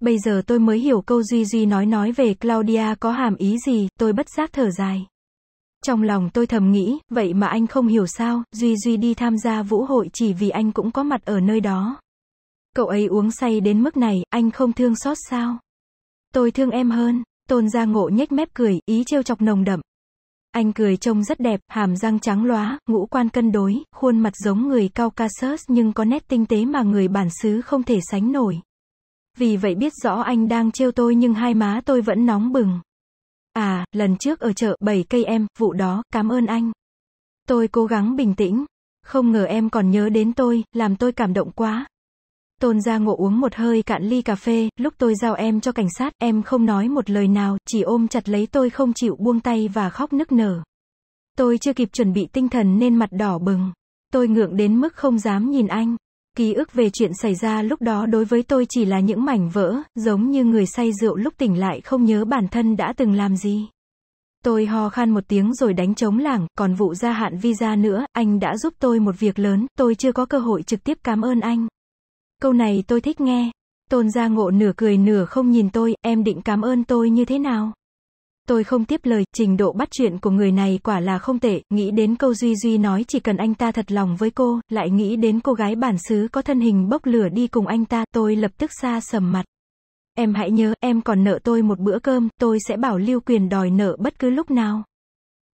Bây 0.00 0.18
giờ 0.18 0.42
tôi 0.46 0.58
mới 0.58 0.78
hiểu 0.78 1.00
câu 1.00 1.22
Duy 1.22 1.44
Duy 1.44 1.66
nói 1.66 1.86
nói 1.86 2.12
về 2.12 2.34
Claudia 2.34 2.94
có 3.00 3.12
hàm 3.12 3.36
ý 3.36 3.56
gì, 3.66 3.88
tôi 3.98 4.12
bất 4.12 4.26
giác 4.36 4.50
thở 4.52 4.70
dài. 4.70 5.06
Trong 5.84 6.02
lòng 6.02 6.30
tôi 6.32 6.46
thầm 6.46 6.72
nghĩ, 6.72 6.98
vậy 7.10 7.34
mà 7.34 7.46
anh 7.46 7.66
không 7.66 7.86
hiểu 7.86 8.06
sao, 8.06 8.42
Duy 8.52 8.76
Duy 8.76 8.96
đi 8.96 9.14
tham 9.14 9.38
gia 9.38 9.62
vũ 9.62 9.84
hội 9.84 10.10
chỉ 10.12 10.32
vì 10.32 10.48
anh 10.48 10.72
cũng 10.72 10.90
có 10.90 11.02
mặt 11.02 11.24
ở 11.24 11.40
nơi 11.40 11.60
đó. 11.60 12.00
Cậu 12.76 12.86
ấy 12.86 13.06
uống 13.06 13.30
say 13.30 13.60
đến 13.60 13.82
mức 13.82 13.96
này, 13.96 14.22
anh 14.30 14.50
không 14.50 14.72
thương 14.72 14.96
xót 14.96 15.16
sao? 15.30 15.58
Tôi 16.34 16.50
thương 16.50 16.70
em 16.70 16.90
hơn, 16.90 17.22
tôn 17.48 17.68
ra 17.68 17.84
ngộ 17.84 18.08
nhếch 18.08 18.32
mép 18.32 18.48
cười, 18.54 18.80
ý 18.86 19.04
trêu 19.06 19.22
chọc 19.22 19.42
nồng 19.42 19.64
đậm. 19.64 19.80
Anh 20.52 20.72
cười 20.72 20.96
trông 20.96 21.24
rất 21.24 21.40
đẹp, 21.40 21.60
hàm 21.68 21.96
răng 21.96 22.18
trắng 22.18 22.44
lóa, 22.44 22.78
ngũ 22.86 23.06
quan 23.06 23.28
cân 23.28 23.52
đối, 23.52 23.76
khuôn 23.92 24.18
mặt 24.18 24.32
giống 24.36 24.68
người 24.68 24.88
Caucasus 24.88 25.64
nhưng 25.68 25.92
có 25.92 26.04
nét 26.04 26.28
tinh 26.28 26.46
tế 26.46 26.64
mà 26.64 26.82
người 26.82 27.08
bản 27.08 27.28
xứ 27.42 27.60
không 27.60 27.82
thể 27.82 27.98
sánh 28.10 28.32
nổi. 28.32 28.60
Vì 29.38 29.56
vậy 29.56 29.74
biết 29.74 29.92
rõ 30.02 30.20
anh 30.20 30.48
đang 30.48 30.70
trêu 30.70 30.92
tôi 30.92 31.14
nhưng 31.14 31.34
hai 31.34 31.54
má 31.54 31.80
tôi 31.84 32.00
vẫn 32.00 32.26
nóng 32.26 32.52
bừng. 32.52 32.80
À, 33.52 33.84
lần 33.92 34.16
trước 34.16 34.40
ở 34.40 34.52
chợ 34.52 34.76
7 34.80 35.04
cây 35.08 35.24
em, 35.24 35.46
vụ 35.58 35.72
đó, 35.72 36.02
cảm 36.12 36.28
ơn 36.28 36.46
anh. 36.46 36.72
Tôi 37.48 37.68
cố 37.68 37.84
gắng 37.84 38.16
bình 38.16 38.34
tĩnh. 38.34 38.64
Không 39.02 39.32
ngờ 39.32 39.44
em 39.44 39.70
còn 39.70 39.90
nhớ 39.90 40.08
đến 40.08 40.32
tôi, 40.32 40.64
làm 40.72 40.96
tôi 40.96 41.12
cảm 41.12 41.32
động 41.32 41.52
quá. 41.52 41.86
Tôn 42.60 42.80
gia 42.80 42.98
ngộ 42.98 43.16
uống 43.16 43.40
một 43.40 43.54
hơi 43.54 43.82
cạn 43.82 44.02
ly 44.02 44.22
cà 44.22 44.34
phê, 44.34 44.68
lúc 44.76 44.94
tôi 44.98 45.14
giao 45.14 45.34
em 45.34 45.60
cho 45.60 45.72
cảnh 45.72 45.88
sát, 45.98 46.12
em 46.18 46.42
không 46.42 46.66
nói 46.66 46.88
một 46.88 47.10
lời 47.10 47.28
nào, 47.28 47.58
chỉ 47.66 47.82
ôm 47.82 48.08
chặt 48.08 48.28
lấy 48.28 48.46
tôi 48.46 48.70
không 48.70 48.92
chịu 48.92 49.16
buông 49.18 49.40
tay 49.40 49.68
và 49.68 49.90
khóc 49.90 50.12
nức 50.12 50.32
nở. 50.32 50.62
Tôi 51.38 51.58
chưa 51.58 51.72
kịp 51.72 51.88
chuẩn 51.92 52.12
bị 52.12 52.26
tinh 52.32 52.48
thần 52.48 52.78
nên 52.78 52.94
mặt 52.94 53.08
đỏ 53.12 53.38
bừng. 53.38 53.72
Tôi 54.12 54.28
ngượng 54.28 54.56
đến 54.56 54.80
mức 54.80 54.94
không 54.94 55.18
dám 55.18 55.50
nhìn 55.50 55.66
anh. 55.66 55.96
Ký 56.36 56.52
ức 56.52 56.72
về 56.72 56.90
chuyện 56.90 57.10
xảy 57.22 57.34
ra 57.34 57.62
lúc 57.62 57.82
đó 57.82 58.06
đối 58.06 58.24
với 58.24 58.42
tôi 58.42 58.66
chỉ 58.68 58.84
là 58.84 59.00
những 59.00 59.24
mảnh 59.24 59.48
vỡ, 59.48 59.76
giống 59.94 60.30
như 60.30 60.44
người 60.44 60.66
say 60.66 60.90
rượu 61.00 61.16
lúc 61.16 61.34
tỉnh 61.36 61.58
lại 61.60 61.80
không 61.80 62.04
nhớ 62.04 62.24
bản 62.24 62.48
thân 62.48 62.76
đã 62.76 62.92
từng 62.96 63.14
làm 63.14 63.36
gì. 63.36 63.68
Tôi 64.44 64.66
ho 64.66 64.88
khan 64.88 65.10
một 65.10 65.24
tiếng 65.28 65.54
rồi 65.54 65.72
đánh 65.72 65.94
trống 65.94 66.18
lảng, 66.18 66.46
còn 66.58 66.74
vụ 66.74 66.94
gia 66.94 67.12
hạn 67.12 67.38
visa 67.38 67.76
nữa, 67.76 68.04
anh 68.12 68.40
đã 68.40 68.56
giúp 68.56 68.74
tôi 68.78 69.00
một 69.00 69.14
việc 69.18 69.38
lớn, 69.38 69.66
tôi 69.78 69.94
chưa 69.94 70.12
có 70.12 70.24
cơ 70.26 70.38
hội 70.38 70.62
trực 70.62 70.84
tiếp 70.84 70.98
cảm 71.02 71.20
ơn 71.20 71.40
anh. 71.40 71.66
Câu 72.40 72.52
này 72.52 72.84
tôi 72.86 73.00
thích 73.00 73.20
nghe. 73.20 73.50
Tôn 73.90 74.10
gia 74.10 74.28
ngộ 74.28 74.50
nửa 74.50 74.72
cười 74.76 74.98
nửa 74.98 75.24
không 75.24 75.50
nhìn 75.50 75.70
tôi, 75.70 75.94
em 76.02 76.24
định 76.24 76.42
cảm 76.42 76.62
ơn 76.62 76.84
tôi 76.84 77.10
như 77.10 77.24
thế 77.24 77.38
nào? 77.38 77.72
Tôi 78.48 78.64
không 78.64 78.84
tiếp 78.84 79.00
lời, 79.04 79.24
trình 79.34 79.56
độ 79.56 79.72
bắt 79.72 79.88
chuyện 79.90 80.18
của 80.18 80.30
người 80.30 80.52
này 80.52 80.80
quả 80.82 81.00
là 81.00 81.18
không 81.18 81.38
tệ, 81.38 81.62
nghĩ 81.70 81.90
đến 81.90 82.16
câu 82.16 82.34
Duy 82.34 82.56
Duy 82.56 82.78
nói 82.78 83.04
chỉ 83.08 83.20
cần 83.20 83.36
anh 83.36 83.54
ta 83.54 83.72
thật 83.72 83.92
lòng 83.92 84.16
với 84.16 84.30
cô, 84.30 84.60
lại 84.68 84.90
nghĩ 84.90 85.16
đến 85.16 85.40
cô 85.40 85.52
gái 85.52 85.76
bản 85.76 85.96
xứ 86.08 86.28
có 86.32 86.42
thân 86.42 86.60
hình 86.60 86.88
bốc 86.88 87.06
lửa 87.06 87.28
đi 87.28 87.48
cùng 87.48 87.66
anh 87.66 87.84
ta, 87.84 88.04
tôi 88.14 88.36
lập 88.36 88.50
tức 88.58 88.70
xa 88.80 89.00
sầm 89.00 89.32
mặt. 89.32 89.44
Em 90.14 90.34
hãy 90.34 90.50
nhớ, 90.50 90.74
em 90.80 91.00
còn 91.00 91.24
nợ 91.24 91.38
tôi 91.44 91.62
một 91.62 91.78
bữa 91.78 91.98
cơm, 91.98 92.28
tôi 92.40 92.58
sẽ 92.68 92.76
bảo 92.76 92.98
lưu 92.98 93.20
quyền 93.20 93.48
đòi 93.48 93.70
nợ 93.70 93.96
bất 93.98 94.18
cứ 94.18 94.30
lúc 94.30 94.50
nào. 94.50 94.84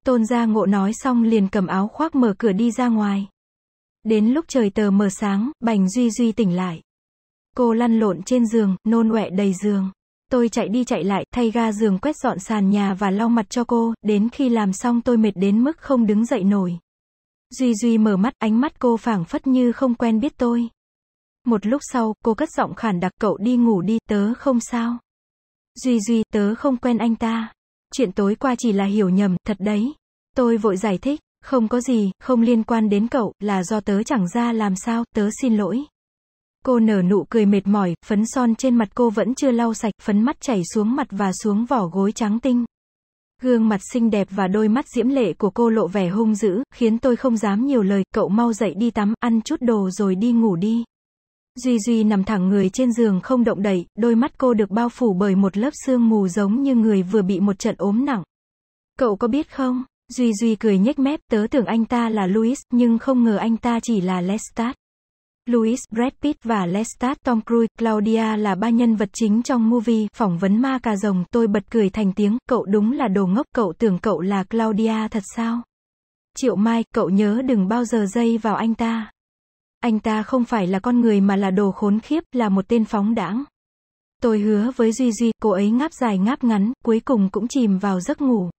Tôn 0.05 0.25
gia 0.25 0.45
ngộ 0.45 0.67
nói 0.67 0.93
xong 0.95 1.23
liền 1.23 1.49
cầm 1.49 1.67
áo 1.67 1.89
khoác 1.89 2.15
mở 2.15 2.35
cửa 2.39 2.53
đi 2.53 2.71
ra 2.71 2.89
ngoài. 2.89 3.29
Đến 4.09 4.27
lúc 4.27 4.45
trời 4.49 4.71
tờ 4.71 4.91
mờ 4.91 5.09
sáng, 5.11 5.51
Bành 5.61 5.89
Duy 5.89 6.11
Duy 6.11 6.33
tỉnh 6.33 6.57
lại. 6.57 6.83
Cô 7.57 7.73
lăn 7.73 7.99
lộn 7.99 8.23
trên 8.23 8.47
giường, 8.47 8.77
nôn 8.85 9.09
ọe 9.11 9.31
đầy 9.31 9.55
giường. 9.55 9.91
Tôi 10.31 10.49
chạy 10.49 10.69
đi 10.69 10.85
chạy 10.85 11.05
lại, 11.05 11.25
thay 11.35 11.51
ga 11.51 11.73
giường 11.73 11.99
quét 11.99 12.17
dọn 12.17 12.39
sàn 12.39 12.71
nhà 12.71 12.95
và 12.95 13.11
lau 13.11 13.29
mặt 13.29 13.51
cho 13.51 13.65
cô, 13.65 13.95
đến 14.03 14.29
khi 14.29 14.49
làm 14.49 14.73
xong 14.73 15.01
tôi 15.01 15.17
mệt 15.17 15.31
đến 15.35 15.65
mức 15.65 15.79
không 15.79 16.07
đứng 16.07 16.25
dậy 16.25 16.45
nổi. 16.45 16.79
Duy 17.51 17.75
Duy 17.75 17.99
mở 17.99 18.17
mắt, 18.17 18.35
ánh 18.39 18.61
mắt 18.61 18.79
cô 18.79 18.97
phảng 18.97 19.25
phất 19.25 19.47
như 19.47 19.73
không 19.73 19.95
quen 19.95 20.21
biết 20.21 20.37
tôi. 20.37 20.69
Một 21.47 21.67
lúc 21.67 21.81
sau, 21.93 22.15
cô 22.25 22.35
cất 22.35 22.49
giọng 22.57 22.75
khản 22.75 23.01
đặc 23.01 23.13
cậu 23.21 23.37
đi 23.37 23.57
ngủ 23.57 23.83
đi, 23.83 23.99
tớ 24.09 24.35
không 24.35 24.61
sao. 24.61 24.99
Duy 25.75 26.01
Duy, 26.01 26.23
tớ 26.33 26.55
không 26.55 26.77
quen 26.77 26.99
anh 26.99 27.17
ta. 27.17 27.53
Chuyện 27.93 28.13
tối 28.13 28.35
qua 28.35 28.55
chỉ 28.59 28.73
là 28.73 28.85
hiểu 28.85 29.09
nhầm, 29.09 29.37
thật 29.47 29.57
đấy. 29.61 29.95
Tôi 30.37 30.57
vội 30.57 30.77
giải 30.77 30.99
thích, 30.99 31.21
không 31.47 31.69
có 31.69 31.81
gì, 31.81 32.11
không 32.21 32.41
liên 32.41 32.63
quan 32.63 32.89
đến 32.89 33.09
cậu, 33.09 33.33
là 33.41 33.63
do 33.63 33.81
tớ 33.81 34.03
chẳng 34.03 34.29
ra 34.29 34.53
làm 34.53 34.77
sao, 34.77 35.05
tớ 35.15 35.29
xin 35.43 35.57
lỗi. 35.57 35.83
Cô 36.65 36.79
nở 36.79 37.03
nụ 37.03 37.25
cười 37.31 37.47
mệt 37.47 37.67
mỏi, 37.67 37.95
phấn 38.07 38.23
son 38.27 38.55
trên 38.55 38.75
mặt 38.75 38.89
cô 38.95 39.11
vẫn 39.11 39.35
chưa 39.35 39.51
lau 39.51 39.75
sạch, 39.75 39.95
phấn 40.03 40.23
mắt 40.23 40.41
chảy 40.41 40.63
xuống 40.75 40.97
mặt 40.97 41.07
và 41.11 41.33
xuống 41.33 41.65
vỏ 41.65 41.87
gối 41.87 42.13
trắng 42.13 42.41
tinh. 42.41 42.65
Gương 43.43 43.69
mặt 43.69 43.81
xinh 43.93 44.11
đẹp 44.11 44.29
và 44.31 44.49
đôi 44.49 44.69
mắt 44.69 44.85
diễm 44.89 45.09
lệ 45.09 45.33
của 45.33 45.51
cô 45.51 45.71
lộ 45.71 45.87
vẻ 45.87 46.09
hung 46.09 46.35
dữ, 46.35 46.63
khiến 46.75 46.99
tôi 46.99 47.17
không 47.17 47.37
dám 47.37 47.67
nhiều 47.67 47.83
lời, 47.83 48.05
cậu 48.15 48.29
mau 48.29 48.53
dậy 48.53 48.75
đi 48.77 48.91
tắm, 48.91 49.15
ăn 49.21 49.41
chút 49.41 49.57
đồ 49.61 49.91
rồi 49.91 50.15
đi 50.15 50.33
ngủ 50.33 50.57
đi. 50.57 50.85
Duy 51.55 51.79
Duy 51.79 52.05
nằm 52.05 52.25
thẳng 52.25 52.49
người 52.49 52.69
trên 52.69 52.93
giường 52.93 53.21
không 53.21 53.45
động 53.45 53.63
đậy, 53.63 53.87
đôi 53.99 54.15
mắt 54.15 54.39
cô 54.39 54.55
được 54.55 54.71
bao 54.71 54.89
phủ 54.89 55.13
bởi 55.13 55.35
một 55.35 55.57
lớp 55.57 55.71
sương 55.87 56.09
mù 56.09 56.29
giống 56.29 56.63
như 56.63 56.75
người 56.75 57.03
vừa 57.03 57.23
bị 57.23 57.41
một 57.41 57.59
trận 57.59 57.75
ốm 57.79 58.05
nặng. 58.05 58.23
Cậu 58.99 59.17
có 59.17 59.29
biết 59.29 59.55
không? 59.55 59.85
Duy 60.09 60.33
Duy 60.33 60.57
cười 60.57 60.79
nhếch 60.79 60.99
mép, 60.99 61.21
tớ 61.31 61.47
tưởng 61.51 61.65
anh 61.67 61.85
ta 61.85 62.09
là 62.09 62.27
Louis, 62.27 62.59
nhưng 62.73 62.99
không 62.99 63.25
ngờ 63.25 63.37
anh 63.37 63.57
ta 63.57 63.81
chỉ 63.83 64.01
là 64.01 64.21
Lestat. 64.21 64.77
Louis, 65.47 65.81
Brad 65.91 66.13
Pitt 66.23 66.45
và 66.45 66.67
Lestat 66.67 67.23
Tom 67.25 67.41
Cruise, 67.47 67.69
Claudia 67.79 68.37
là 68.37 68.55
ba 68.55 68.71
nhân 68.71 68.97
vật 68.97 69.09
chính 69.13 69.43
trong 69.43 69.71
movie, 69.71 70.07
phỏng 70.15 70.39
vấn 70.39 70.63
ma 70.63 70.79
cà 70.83 70.97
rồng, 70.97 71.25
tôi 71.33 71.47
bật 71.47 71.71
cười 71.71 71.91
thành 71.91 72.13
tiếng, 72.13 72.39
cậu 72.49 72.65
đúng 72.65 72.93
là 72.93 73.09
đồ 73.09 73.27
ngốc, 73.27 73.47
cậu 73.55 73.73
tưởng 73.79 73.99
cậu 73.99 74.21
là 74.21 74.45
Claudia 74.45 75.09
thật 75.11 75.23
sao? 75.37 75.63
Triệu 76.37 76.57
Mai, 76.57 76.85
cậu 76.95 77.09
nhớ 77.09 77.43
đừng 77.45 77.69
bao 77.69 77.85
giờ 77.85 78.07
dây 78.07 78.39
vào 78.39 78.55
anh 78.55 78.75
ta. 78.75 79.11
Anh 79.81 79.99
ta 79.99 80.23
không 80.23 80.45
phải 80.45 80.67
là 80.67 80.79
con 80.79 81.01
người 81.01 81.21
mà 81.21 81.37
là 81.37 81.51
đồ 81.51 81.73
khốn 81.73 82.01
khiếp, 82.01 82.25
là 82.33 82.49
một 82.49 82.69
tên 82.69 82.85
phóng 82.85 83.15
đãng. 83.15 83.45
Tôi 84.23 84.39
hứa 84.39 84.71
với 84.77 84.93
Duy 84.93 85.13
Duy, 85.13 85.33
cô 85.43 85.51
ấy 85.51 85.71
ngáp 85.71 85.93
dài 86.01 86.19
ngáp 86.19 86.45
ngắn, 86.45 86.73
cuối 86.85 87.01
cùng 87.01 87.29
cũng 87.31 87.49
chìm 87.49 87.79
vào 87.79 88.01
giấc 88.01 88.21
ngủ. 88.21 88.51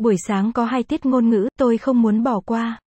Buổi 0.00 0.16
sáng 0.26 0.52
có 0.52 0.64
hai 0.64 0.82
tiết 0.82 1.06
ngôn 1.06 1.30
ngữ, 1.30 1.48
tôi 1.58 1.78
không 1.78 2.02
muốn 2.02 2.22
bỏ 2.22 2.40
qua. 2.40 2.78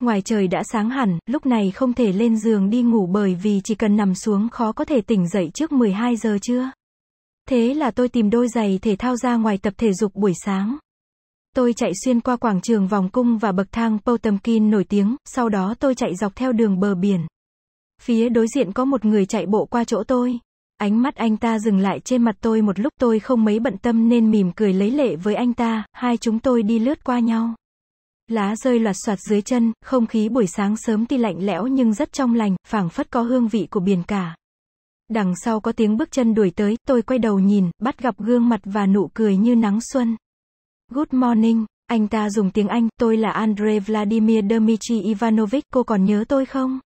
Ngoài 0.00 0.22
trời 0.22 0.48
đã 0.48 0.62
sáng 0.72 0.90
hẳn, 0.90 1.18
lúc 1.26 1.46
này 1.46 1.70
không 1.70 1.92
thể 1.92 2.12
lên 2.12 2.36
giường 2.36 2.70
đi 2.70 2.82
ngủ 2.82 3.06
bởi 3.06 3.34
vì 3.34 3.60
chỉ 3.64 3.74
cần 3.74 3.96
nằm 3.96 4.14
xuống 4.14 4.48
khó 4.48 4.72
có 4.72 4.84
thể 4.84 5.00
tỉnh 5.00 5.28
dậy 5.28 5.50
trước 5.54 5.72
12 5.72 6.16
giờ 6.16 6.38
chưa. 6.42 6.70
Thế 7.48 7.74
là 7.74 7.90
tôi 7.90 8.08
tìm 8.08 8.30
đôi 8.30 8.48
giày 8.48 8.78
thể 8.82 8.96
thao 8.96 9.16
ra 9.16 9.36
ngoài 9.36 9.58
tập 9.58 9.74
thể 9.76 9.92
dục 9.92 10.14
buổi 10.14 10.32
sáng. 10.44 10.78
Tôi 11.56 11.72
chạy 11.72 11.92
xuyên 12.04 12.20
qua 12.20 12.36
quảng 12.36 12.60
trường 12.60 12.88
vòng 12.88 13.08
cung 13.08 13.38
và 13.38 13.52
bậc 13.52 13.72
thang 13.72 13.98
Potemkin 14.06 14.70
nổi 14.70 14.84
tiếng, 14.84 15.16
sau 15.24 15.48
đó 15.48 15.74
tôi 15.78 15.94
chạy 15.94 16.16
dọc 16.16 16.36
theo 16.36 16.52
đường 16.52 16.80
bờ 16.80 16.94
biển. 16.94 17.26
Phía 18.02 18.28
đối 18.28 18.46
diện 18.54 18.72
có 18.72 18.84
một 18.84 19.04
người 19.04 19.26
chạy 19.26 19.46
bộ 19.46 19.64
qua 19.64 19.84
chỗ 19.84 20.02
tôi. 20.04 20.38
Ánh 20.80 21.02
mắt 21.02 21.14
anh 21.14 21.36
ta 21.36 21.58
dừng 21.58 21.78
lại 21.78 22.00
trên 22.00 22.22
mặt 22.22 22.36
tôi 22.40 22.62
một 22.62 22.78
lúc 22.78 22.92
tôi 22.98 23.20
không 23.20 23.44
mấy 23.44 23.60
bận 23.60 23.76
tâm 23.78 24.08
nên 24.08 24.30
mỉm 24.30 24.52
cười 24.56 24.72
lấy 24.72 24.90
lệ 24.90 25.16
với 25.16 25.34
anh 25.34 25.54
ta, 25.54 25.84
hai 25.92 26.16
chúng 26.16 26.38
tôi 26.38 26.62
đi 26.62 26.78
lướt 26.78 27.04
qua 27.04 27.18
nhau. 27.18 27.54
Lá 28.28 28.56
rơi 28.56 28.78
loạt 28.78 28.96
soạt 29.04 29.18
dưới 29.20 29.42
chân, 29.42 29.72
không 29.84 30.06
khí 30.06 30.28
buổi 30.28 30.46
sáng 30.46 30.76
sớm 30.76 31.06
tuy 31.06 31.18
lạnh 31.18 31.36
lẽo 31.46 31.66
nhưng 31.66 31.94
rất 31.94 32.12
trong 32.12 32.34
lành, 32.34 32.56
phảng 32.66 32.88
phất 32.88 33.10
có 33.10 33.22
hương 33.22 33.48
vị 33.48 33.66
của 33.70 33.80
biển 33.80 34.02
cả. 34.02 34.36
Đằng 35.08 35.32
sau 35.44 35.60
có 35.60 35.72
tiếng 35.72 35.96
bước 35.96 36.12
chân 36.12 36.34
đuổi 36.34 36.50
tới, 36.56 36.76
tôi 36.86 37.02
quay 37.02 37.18
đầu 37.18 37.38
nhìn, 37.38 37.70
bắt 37.82 38.02
gặp 38.02 38.18
gương 38.18 38.48
mặt 38.48 38.60
và 38.64 38.86
nụ 38.86 39.10
cười 39.14 39.36
như 39.36 39.56
nắng 39.56 39.78
xuân. 39.92 40.16
Good 40.90 41.08
morning, 41.10 41.66
anh 41.86 42.08
ta 42.08 42.30
dùng 42.30 42.50
tiếng 42.50 42.68
Anh, 42.68 42.88
tôi 43.00 43.16
là 43.16 43.30
Andrei 43.30 43.78
Vladimir 43.78 44.44
Dmitry 44.50 45.00
Ivanovich, 45.00 45.64
cô 45.72 45.82
còn 45.82 46.04
nhớ 46.04 46.24
tôi 46.28 46.46
không? 46.46 46.80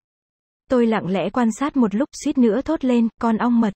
Tôi 0.71 0.87
lặng 0.87 1.07
lẽ 1.07 1.31
quan 1.31 1.49
sát 1.59 1.77
một 1.77 1.95
lúc 1.95 2.09
suýt 2.25 2.39
nữa 2.39 2.61
thốt 2.61 2.85
lên, 2.85 3.09
con 3.21 3.37
ong 3.37 3.61
mật. 3.61 3.73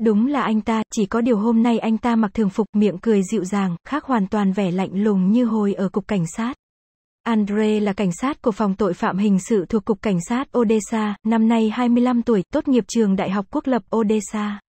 Đúng 0.00 0.26
là 0.26 0.42
anh 0.42 0.60
ta, 0.60 0.82
chỉ 0.94 1.06
có 1.06 1.20
điều 1.20 1.38
hôm 1.38 1.62
nay 1.62 1.78
anh 1.78 1.98
ta 1.98 2.16
mặc 2.16 2.30
thường 2.34 2.50
phục, 2.50 2.66
miệng 2.72 2.98
cười 2.98 3.22
dịu 3.32 3.44
dàng, 3.44 3.76
khác 3.88 4.04
hoàn 4.04 4.26
toàn 4.26 4.52
vẻ 4.52 4.70
lạnh 4.70 5.04
lùng 5.04 5.32
như 5.32 5.44
hồi 5.44 5.74
ở 5.74 5.88
cục 5.88 6.08
cảnh 6.08 6.24
sát. 6.36 6.56
Andre 7.26 7.80
là 7.80 7.92
cảnh 7.92 8.10
sát 8.12 8.42
của 8.42 8.52
phòng 8.52 8.74
tội 8.74 8.94
phạm 8.94 9.18
hình 9.18 9.38
sự 9.38 9.66
thuộc 9.68 9.84
Cục 9.84 10.02
Cảnh 10.02 10.18
sát 10.28 10.58
Odessa, 10.58 11.16
năm 11.24 11.48
nay 11.48 11.70
25 11.70 12.22
tuổi, 12.22 12.42
tốt 12.52 12.68
nghiệp 12.68 12.84
trường 12.88 13.16
Đại 13.16 13.30
học 13.30 13.46
Quốc 13.50 13.66
lập 13.66 13.82
Odessa. 13.96 14.60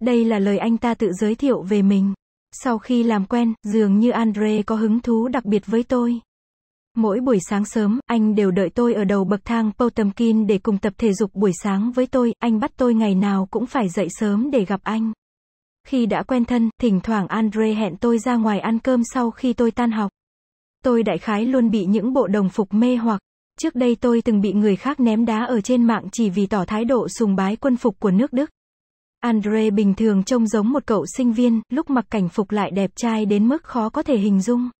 Đây 0.00 0.24
là 0.24 0.38
lời 0.38 0.58
anh 0.58 0.76
ta 0.76 0.94
tự 0.94 1.12
giới 1.12 1.34
thiệu 1.34 1.62
về 1.62 1.82
mình. 1.82 2.14
Sau 2.52 2.78
khi 2.78 3.02
làm 3.02 3.26
quen, 3.26 3.54
dường 3.62 3.98
như 3.98 4.10
Andre 4.10 4.62
có 4.62 4.74
hứng 4.74 5.00
thú 5.00 5.28
đặc 5.28 5.44
biệt 5.44 5.66
với 5.66 5.82
tôi. 5.82 6.20
Mỗi 6.96 7.20
buổi 7.20 7.38
sáng 7.40 7.64
sớm, 7.64 8.00
anh 8.06 8.34
đều 8.34 8.50
đợi 8.50 8.70
tôi 8.70 8.94
ở 8.94 9.04
đầu 9.04 9.24
bậc 9.24 9.44
thang 9.44 9.70
Potemkin 9.78 10.46
để 10.46 10.58
cùng 10.58 10.78
tập 10.78 10.92
thể 10.98 11.12
dục 11.12 11.34
buổi 11.34 11.52
sáng 11.62 11.92
với 11.92 12.06
tôi, 12.06 12.34
anh 12.38 12.60
bắt 12.60 12.70
tôi 12.76 12.94
ngày 12.94 13.14
nào 13.14 13.48
cũng 13.50 13.66
phải 13.66 13.88
dậy 13.88 14.06
sớm 14.10 14.50
để 14.50 14.64
gặp 14.64 14.80
anh. 14.82 15.12
Khi 15.86 16.06
đã 16.06 16.22
quen 16.22 16.44
thân, 16.44 16.70
thỉnh 16.80 17.00
thoảng 17.00 17.26
Andre 17.28 17.74
hẹn 17.74 17.96
tôi 17.96 18.18
ra 18.18 18.36
ngoài 18.36 18.60
ăn 18.60 18.78
cơm 18.78 19.02
sau 19.14 19.30
khi 19.30 19.52
tôi 19.52 19.70
tan 19.70 19.90
học. 19.90 20.10
Tôi 20.84 21.02
đại 21.02 21.18
khái 21.18 21.46
luôn 21.46 21.70
bị 21.70 21.84
những 21.84 22.12
bộ 22.12 22.26
đồng 22.26 22.48
phục 22.48 22.74
mê 22.74 22.96
hoặc. 22.96 23.20
Trước 23.60 23.74
đây 23.74 23.96
tôi 24.00 24.22
từng 24.22 24.40
bị 24.40 24.52
người 24.52 24.76
khác 24.76 25.00
ném 25.00 25.24
đá 25.24 25.44
ở 25.44 25.60
trên 25.60 25.84
mạng 25.84 26.04
chỉ 26.12 26.30
vì 26.30 26.46
tỏ 26.46 26.64
thái 26.64 26.84
độ 26.84 27.08
sùng 27.08 27.36
bái 27.36 27.56
quân 27.56 27.76
phục 27.76 28.00
của 28.00 28.10
nước 28.10 28.32
Đức. 28.32 28.50
Andre 29.20 29.70
bình 29.70 29.94
thường 29.94 30.24
trông 30.24 30.46
giống 30.46 30.70
một 30.70 30.86
cậu 30.86 31.06
sinh 31.16 31.32
viên, 31.32 31.60
lúc 31.68 31.90
mặc 31.90 32.04
cảnh 32.10 32.28
phục 32.28 32.50
lại 32.50 32.70
đẹp 32.70 32.90
trai 32.96 33.26
đến 33.26 33.48
mức 33.48 33.64
khó 33.64 33.88
có 33.88 34.02
thể 34.02 34.16
hình 34.16 34.40
dung. 34.40 34.70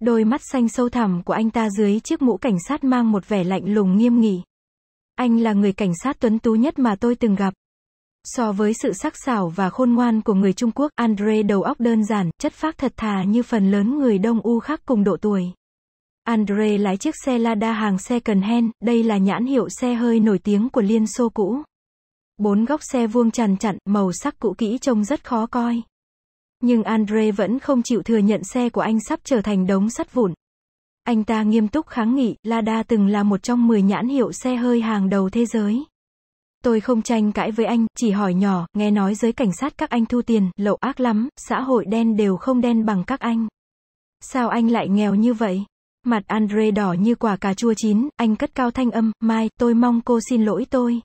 Đôi 0.00 0.24
mắt 0.24 0.40
xanh 0.52 0.68
sâu 0.68 0.88
thẳm 0.88 1.22
của 1.22 1.32
anh 1.32 1.50
ta 1.50 1.68
dưới 1.70 2.00
chiếc 2.00 2.22
mũ 2.22 2.36
cảnh 2.36 2.56
sát 2.68 2.84
mang 2.84 3.12
một 3.12 3.28
vẻ 3.28 3.44
lạnh 3.44 3.74
lùng 3.74 3.96
nghiêm 3.96 4.20
nghị. 4.20 4.42
Anh 5.14 5.38
là 5.38 5.52
người 5.52 5.72
cảnh 5.72 5.92
sát 6.02 6.16
tuấn 6.20 6.38
tú 6.38 6.54
nhất 6.54 6.78
mà 6.78 6.96
tôi 7.00 7.14
từng 7.14 7.34
gặp. 7.34 7.54
So 8.24 8.52
với 8.52 8.72
sự 8.82 8.92
sắc 8.92 9.14
sảo 9.16 9.48
và 9.48 9.70
khôn 9.70 9.92
ngoan 9.92 10.22
của 10.22 10.34
người 10.34 10.52
Trung 10.52 10.70
Quốc, 10.70 10.90
Andre 10.94 11.42
đầu 11.42 11.62
óc 11.62 11.80
đơn 11.80 12.04
giản, 12.04 12.30
chất 12.38 12.52
phác 12.52 12.78
thật 12.78 12.92
thà 12.96 13.24
như 13.24 13.42
phần 13.42 13.70
lớn 13.70 13.98
người 13.98 14.18
Đông 14.18 14.40
U 14.40 14.60
khác 14.60 14.80
cùng 14.86 15.04
độ 15.04 15.16
tuổi. 15.16 15.44
Andre 16.24 16.78
lái 16.78 16.96
chiếc 16.96 17.14
xe 17.24 17.38
Lada 17.38 17.72
hàng 17.72 17.98
second 17.98 18.44
hand, 18.44 18.66
đây 18.84 19.02
là 19.02 19.18
nhãn 19.18 19.46
hiệu 19.46 19.68
xe 19.68 19.94
hơi 19.94 20.20
nổi 20.20 20.38
tiếng 20.38 20.68
của 20.68 20.80
Liên 20.80 21.06
Xô 21.06 21.28
cũ. 21.28 21.62
Bốn 22.38 22.64
góc 22.64 22.80
xe 22.82 23.06
vuông 23.06 23.30
tràn 23.30 23.56
chặn, 23.56 23.78
màu 23.84 24.12
sắc 24.12 24.38
cũ 24.38 24.54
kỹ 24.58 24.78
trông 24.78 25.04
rất 25.04 25.24
khó 25.24 25.46
coi. 25.46 25.82
Nhưng 26.66 26.82
Andre 26.82 27.30
vẫn 27.30 27.58
không 27.58 27.82
chịu 27.82 28.02
thừa 28.02 28.18
nhận 28.18 28.44
xe 28.44 28.68
của 28.68 28.80
anh 28.80 28.98
sắp 29.08 29.20
trở 29.24 29.40
thành 29.40 29.66
đống 29.66 29.90
sắt 29.90 30.14
vụn. 30.14 30.34
Anh 31.02 31.24
ta 31.24 31.42
nghiêm 31.42 31.68
túc 31.68 31.86
kháng 31.86 32.14
nghị, 32.14 32.36
Lada 32.42 32.82
từng 32.82 33.06
là 33.06 33.22
một 33.22 33.42
trong 33.42 33.66
10 33.66 33.82
nhãn 33.82 34.08
hiệu 34.08 34.32
xe 34.32 34.56
hơi 34.56 34.80
hàng 34.80 35.08
đầu 35.08 35.30
thế 35.30 35.46
giới. 35.46 35.84
Tôi 36.62 36.80
không 36.80 37.02
tranh 37.02 37.32
cãi 37.32 37.50
với 37.50 37.66
anh, 37.66 37.86
chỉ 37.96 38.10
hỏi 38.10 38.34
nhỏ, 38.34 38.66
nghe 38.74 38.90
nói 38.90 39.14
giới 39.14 39.32
cảnh 39.32 39.52
sát 39.60 39.78
các 39.78 39.90
anh 39.90 40.06
thu 40.06 40.22
tiền, 40.22 40.50
lậu 40.56 40.74
ác 40.74 41.00
lắm, 41.00 41.28
xã 41.36 41.60
hội 41.60 41.84
đen 41.84 42.16
đều 42.16 42.36
không 42.36 42.60
đen 42.60 42.84
bằng 42.84 43.04
các 43.04 43.20
anh. 43.20 43.46
Sao 44.20 44.48
anh 44.48 44.68
lại 44.68 44.88
nghèo 44.88 45.14
như 45.14 45.34
vậy? 45.34 45.64
Mặt 46.06 46.22
Andre 46.26 46.70
đỏ 46.70 46.92
như 46.92 47.14
quả 47.14 47.36
cà 47.36 47.54
chua 47.54 47.74
chín, 47.76 48.08
anh 48.16 48.36
cất 48.36 48.54
cao 48.54 48.70
thanh 48.70 48.90
âm, 48.90 49.12
Mai, 49.20 49.50
tôi 49.58 49.74
mong 49.74 50.00
cô 50.04 50.20
xin 50.30 50.44
lỗi 50.44 50.66
tôi. 50.70 51.00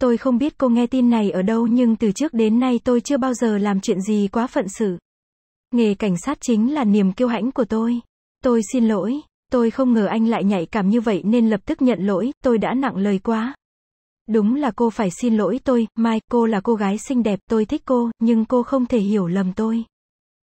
Tôi 0.00 0.16
không 0.16 0.38
biết 0.38 0.58
cô 0.58 0.68
nghe 0.68 0.86
tin 0.86 1.10
này 1.10 1.30
ở 1.30 1.42
đâu 1.42 1.66
nhưng 1.66 1.96
từ 1.96 2.12
trước 2.12 2.34
đến 2.34 2.60
nay 2.60 2.80
tôi 2.84 3.00
chưa 3.00 3.16
bao 3.16 3.34
giờ 3.34 3.58
làm 3.58 3.80
chuyện 3.80 4.00
gì 4.00 4.28
quá 4.32 4.46
phận 4.46 4.68
sự. 4.68 4.98
Nghề 5.74 5.94
cảnh 5.94 6.14
sát 6.16 6.38
chính 6.40 6.74
là 6.74 6.84
niềm 6.84 7.12
kiêu 7.12 7.28
hãnh 7.28 7.52
của 7.52 7.64
tôi. 7.64 8.00
Tôi 8.44 8.60
xin 8.72 8.88
lỗi, 8.88 9.20
tôi 9.52 9.70
không 9.70 9.92
ngờ 9.92 10.06
anh 10.06 10.28
lại 10.28 10.44
nhạy 10.44 10.66
cảm 10.66 10.88
như 10.88 11.00
vậy 11.00 11.22
nên 11.24 11.50
lập 11.50 11.60
tức 11.66 11.82
nhận 11.82 12.06
lỗi, 12.06 12.32
tôi 12.44 12.58
đã 12.58 12.74
nặng 12.74 12.96
lời 12.96 13.18
quá. 13.18 13.54
Đúng 14.28 14.54
là 14.54 14.70
cô 14.76 14.90
phải 14.90 15.10
xin 15.10 15.36
lỗi 15.36 15.60
tôi, 15.64 15.86
Mai, 15.94 16.20
cô 16.30 16.46
là 16.46 16.60
cô 16.60 16.74
gái 16.74 16.98
xinh 16.98 17.22
đẹp, 17.22 17.38
tôi 17.50 17.64
thích 17.64 17.82
cô, 17.84 18.10
nhưng 18.18 18.44
cô 18.44 18.62
không 18.62 18.86
thể 18.86 18.98
hiểu 18.98 19.26
lầm 19.26 19.52
tôi. 19.52 19.84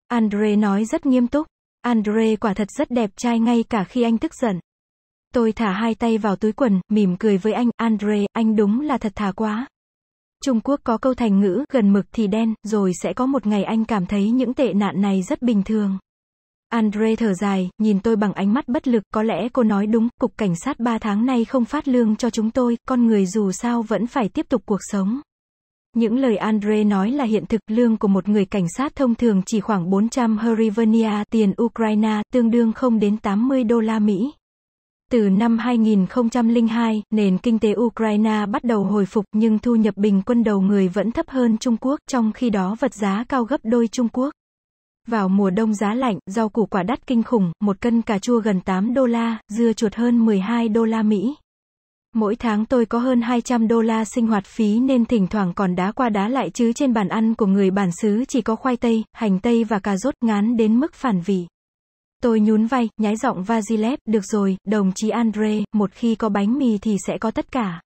Andre 0.08 0.56
nói 0.56 0.84
rất 0.84 1.06
nghiêm 1.06 1.26
túc. 1.26 1.46
Andre 1.82 2.36
quả 2.36 2.54
thật 2.54 2.68
rất 2.70 2.90
đẹp 2.90 3.10
trai 3.16 3.40
ngay 3.40 3.62
cả 3.62 3.84
khi 3.84 4.02
anh 4.02 4.18
tức 4.18 4.34
giận. 4.34 4.58
Tôi 5.34 5.52
thả 5.52 5.72
hai 5.72 5.94
tay 5.94 6.18
vào 6.18 6.36
túi 6.36 6.52
quần, 6.52 6.80
mỉm 6.88 7.16
cười 7.16 7.38
với 7.38 7.52
anh, 7.52 7.70
Andre, 7.76 8.26
anh 8.32 8.56
đúng 8.56 8.80
là 8.80 8.98
thật 8.98 9.12
thà 9.16 9.32
quá. 9.32 9.66
Trung 10.44 10.60
Quốc 10.60 10.80
có 10.84 10.98
câu 10.98 11.14
thành 11.14 11.40
ngữ, 11.40 11.64
gần 11.72 11.92
mực 11.92 12.06
thì 12.12 12.26
đen, 12.26 12.54
rồi 12.62 12.92
sẽ 13.02 13.12
có 13.12 13.26
một 13.26 13.46
ngày 13.46 13.64
anh 13.64 13.84
cảm 13.84 14.06
thấy 14.06 14.30
những 14.30 14.54
tệ 14.54 14.72
nạn 14.72 15.00
này 15.00 15.22
rất 15.22 15.42
bình 15.42 15.62
thường. 15.62 15.98
Andre 16.68 17.16
thở 17.16 17.34
dài, 17.34 17.70
nhìn 17.78 18.00
tôi 18.00 18.16
bằng 18.16 18.32
ánh 18.32 18.54
mắt 18.54 18.68
bất 18.68 18.88
lực, 18.88 19.02
có 19.14 19.22
lẽ 19.22 19.48
cô 19.52 19.62
nói 19.62 19.86
đúng, 19.86 20.08
cục 20.20 20.36
cảnh 20.36 20.54
sát 20.64 20.80
3 20.80 20.98
tháng 20.98 21.26
nay 21.26 21.44
không 21.44 21.64
phát 21.64 21.88
lương 21.88 22.16
cho 22.16 22.30
chúng 22.30 22.50
tôi, 22.50 22.76
con 22.88 23.06
người 23.06 23.26
dù 23.26 23.52
sao 23.52 23.82
vẫn 23.82 24.06
phải 24.06 24.28
tiếp 24.28 24.46
tục 24.48 24.62
cuộc 24.66 24.80
sống. 24.80 25.20
Những 25.94 26.16
lời 26.16 26.36
Andre 26.36 26.84
nói 26.84 27.10
là 27.10 27.24
hiện 27.24 27.46
thực, 27.46 27.60
lương 27.70 27.96
của 27.96 28.08
một 28.08 28.28
người 28.28 28.44
cảnh 28.44 28.66
sát 28.76 28.96
thông 28.96 29.14
thường 29.14 29.42
chỉ 29.46 29.60
khoảng 29.60 29.90
400 29.90 30.38
hryvnia, 30.38 31.24
tiền 31.30 31.52
Ukraine, 31.62 32.22
tương 32.32 32.50
đương 32.50 32.72
không 32.72 32.98
đến 32.98 33.16
80 33.16 33.64
đô 33.64 33.80
la 33.80 33.98
Mỹ. 33.98 34.32
Từ 35.12 35.28
năm 35.28 35.58
2002, 35.58 37.02
nền 37.10 37.38
kinh 37.38 37.58
tế 37.58 37.74
Ukraine 37.76 38.46
bắt 38.46 38.64
đầu 38.64 38.84
hồi 38.84 39.06
phục 39.06 39.24
nhưng 39.34 39.58
thu 39.58 39.74
nhập 39.74 39.96
bình 39.96 40.22
quân 40.26 40.44
đầu 40.44 40.60
người 40.60 40.88
vẫn 40.88 41.10
thấp 41.10 41.28
hơn 41.28 41.58
Trung 41.58 41.76
Quốc, 41.80 42.00
trong 42.10 42.32
khi 42.32 42.50
đó 42.50 42.76
vật 42.80 42.94
giá 42.94 43.24
cao 43.28 43.44
gấp 43.44 43.60
đôi 43.62 43.88
Trung 43.88 44.08
Quốc. 44.08 44.30
Vào 45.06 45.28
mùa 45.28 45.50
đông 45.50 45.74
giá 45.74 45.94
lạnh, 45.94 46.18
rau 46.26 46.48
củ 46.48 46.66
quả 46.66 46.82
đắt 46.82 47.06
kinh 47.06 47.22
khủng, 47.22 47.52
một 47.60 47.80
cân 47.80 48.02
cà 48.02 48.18
chua 48.18 48.40
gần 48.40 48.60
8 48.60 48.94
đô 48.94 49.06
la, 49.06 49.38
dưa 49.48 49.72
chuột 49.72 49.94
hơn 49.94 50.26
12 50.26 50.68
đô 50.68 50.84
la 50.84 51.02
Mỹ. 51.02 51.34
Mỗi 52.14 52.36
tháng 52.36 52.64
tôi 52.64 52.86
có 52.86 52.98
hơn 52.98 53.20
200 53.20 53.68
đô 53.68 53.80
la 53.80 54.04
sinh 54.04 54.26
hoạt 54.26 54.44
phí 54.44 54.80
nên 54.80 55.04
thỉnh 55.04 55.26
thoảng 55.26 55.52
còn 55.54 55.74
đá 55.74 55.92
qua 55.92 56.08
đá 56.08 56.28
lại 56.28 56.50
chứ 56.50 56.72
trên 56.72 56.92
bàn 56.92 57.08
ăn 57.08 57.34
của 57.34 57.46
người 57.46 57.70
bản 57.70 57.90
xứ 58.02 58.24
chỉ 58.28 58.40
có 58.40 58.56
khoai 58.56 58.76
tây, 58.76 59.04
hành 59.12 59.38
tây 59.40 59.64
và 59.64 59.78
cà 59.78 59.96
rốt 59.96 60.14
ngán 60.20 60.56
đến 60.56 60.80
mức 60.80 60.94
phản 60.94 61.20
vị. 61.20 61.46
Tôi 62.22 62.40
nhún 62.40 62.66
vai, 62.66 62.88
nhái 62.96 63.16
giọng 63.16 63.42
Vasilev, 63.42 63.98
được 64.06 64.24
rồi, 64.24 64.56
đồng 64.64 64.92
chí 64.94 65.08
Andre, 65.08 65.64
một 65.74 65.92
khi 65.92 66.14
có 66.14 66.28
bánh 66.28 66.58
mì 66.58 66.78
thì 66.78 66.96
sẽ 67.06 67.18
có 67.18 67.30
tất 67.30 67.52
cả. 67.52 67.82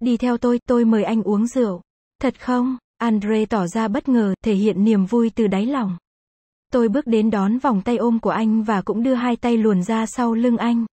Đi 0.00 0.16
theo 0.16 0.36
tôi, 0.36 0.60
tôi 0.68 0.84
mời 0.84 1.04
anh 1.04 1.22
uống 1.22 1.46
rượu. 1.46 1.80
Thật 2.22 2.40
không? 2.40 2.76
Andre 2.98 3.46
tỏ 3.46 3.66
ra 3.66 3.88
bất 3.88 4.08
ngờ, 4.08 4.34
thể 4.44 4.54
hiện 4.54 4.84
niềm 4.84 5.06
vui 5.06 5.30
từ 5.34 5.46
đáy 5.46 5.66
lòng. 5.66 5.96
Tôi 6.72 6.88
bước 6.88 7.06
đến 7.06 7.30
đón 7.30 7.58
vòng 7.58 7.82
tay 7.82 7.96
ôm 7.96 8.18
của 8.18 8.30
anh 8.30 8.62
và 8.62 8.82
cũng 8.82 9.02
đưa 9.02 9.14
hai 9.14 9.36
tay 9.36 9.56
luồn 9.56 9.82
ra 9.82 10.06
sau 10.06 10.34
lưng 10.34 10.56
anh. 10.56 10.86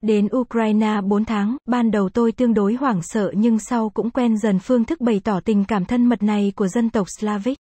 Đến 0.00 0.28
Ukraine 0.36 1.00
4 1.04 1.24
tháng, 1.24 1.56
ban 1.66 1.90
đầu 1.90 2.08
tôi 2.08 2.32
tương 2.32 2.54
đối 2.54 2.74
hoảng 2.74 3.00
sợ 3.02 3.32
nhưng 3.36 3.58
sau 3.58 3.90
cũng 3.90 4.10
quen 4.10 4.38
dần 4.38 4.58
phương 4.58 4.84
thức 4.84 5.00
bày 5.00 5.20
tỏ 5.24 5.40
tình 5.44 5.64
cảm 5.64 5.84
thân 5.84 6.06
mật 6.06 6.22
này 6.22 6.52
của 6.56 6.68
dân 6.68 6.90
tộc 6.90 7.06
Slavic. 7.18 7.58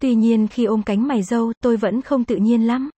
Tuy 0.00 0.14
nhiên 0.14 0.48
khi 0.48 0.64
ôm 0.64 0.82
cánh 0.82 1.08
mày 1.08 1.22
dâu, 1.22 1.52
tôi 1.62 1.76
vẫn 1.76 2.02
không 2.02 2.24
tự 2.24 2.36
nhiên 2.36 2.66
lắm. 2.66 2.90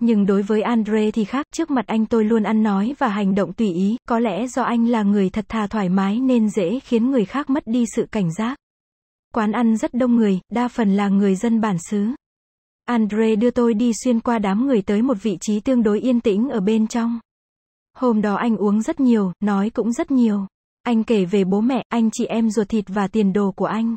Nhưng 0.00 0.26
đối 0.26 0.42
với 0.42 0.62
Andre 0.62 1.10
thì 1.10 1.24
khác, 1.24 1.46
trước 1.54 1.70
mặt 1.70 1.86
anh 1.86 2.06
tôi 2.06 2.24
luôn 2.24 2.42
ăn 2.42 2.62
nói 2.62 2.94
và 2.98 3.08
hành 3.08 3.34
động 3.34 3.52
tùy 3.52 3.72
ý, 3.72 3.96
có 4.08 4.18
lẽ 4.18 4.46
do 4.46 4.62
anh 4.62 4.86
là 4.86 5.02
người 5.02 5.30
thật 5.30 5.44
thà 5.48 5.66
thoải 5.66 5.88
mái 5.88 6.20
nên 6.20 6.50
dễ 6.50 6.80
khiến 6.80 7.10
người 7.10 7.24
khác 7.24 7.50
mất 7.50 7.62
đi 7.66 7.84
sự 7.96 8.06
cảnh 8.12 8.32
giác. 8.32 8.58
Quán 9.34 9.52
ăn 9.52 9.76
rất 9.76 9.94
đông 9.94 10.16
người, 10.16 10.40
đa 10.52 10.68
phần 10.68 10.96
là 10.96 11.08
người 11.08 11.34
dân 11.34 11.60
bản 11.60 11.76
xứ. 11.90 12.06
Andre 12.84 13.36
đưa 13.36 13.50
tôi 13.50 13.74
đi 13.74 13.92
xuyên 14.04 14.20
qua 14.20 14.38
đám 14.38 14.66
người 14.66 14.82
tới 14.82 15.02
một 15.02 15.16
vị 15.22 15.36
trí 15.40 15.60
tương 15.60 15.82
đối 15.82 16.00
yên 16.00 16.20
tĩnh 16.20 16.48
ở 16.48 16.60
bên 16.60 16.86
trong. 16.86 17.20
Hôm 17.96 18.22
đó 18.22 18.34
anh 18.34 18.56
uống 18.56 18.82
rất 18.82 19.00
nhiều, 19.00 19.32
nói 19.40 19.70
cũng 19.70 19.92
rất 19.92 20.10
nhiều. 20.10 20.46
Anh 20.82 21.04
kể 21.04 21.24
về 21.24 21.44
bố 21.44 21.60
mẹ, 21.60 21.82
anh 21.88 22.10
chị 22.12 22.26
em 22.26 22.50
ruột 22.50 22.68
thịt 22.68 22.84
và 22.88 23.08
tiền 23.08 23.32
đồ 23.32 23.52
của 23.52 23.64
anh. 23.64 23.94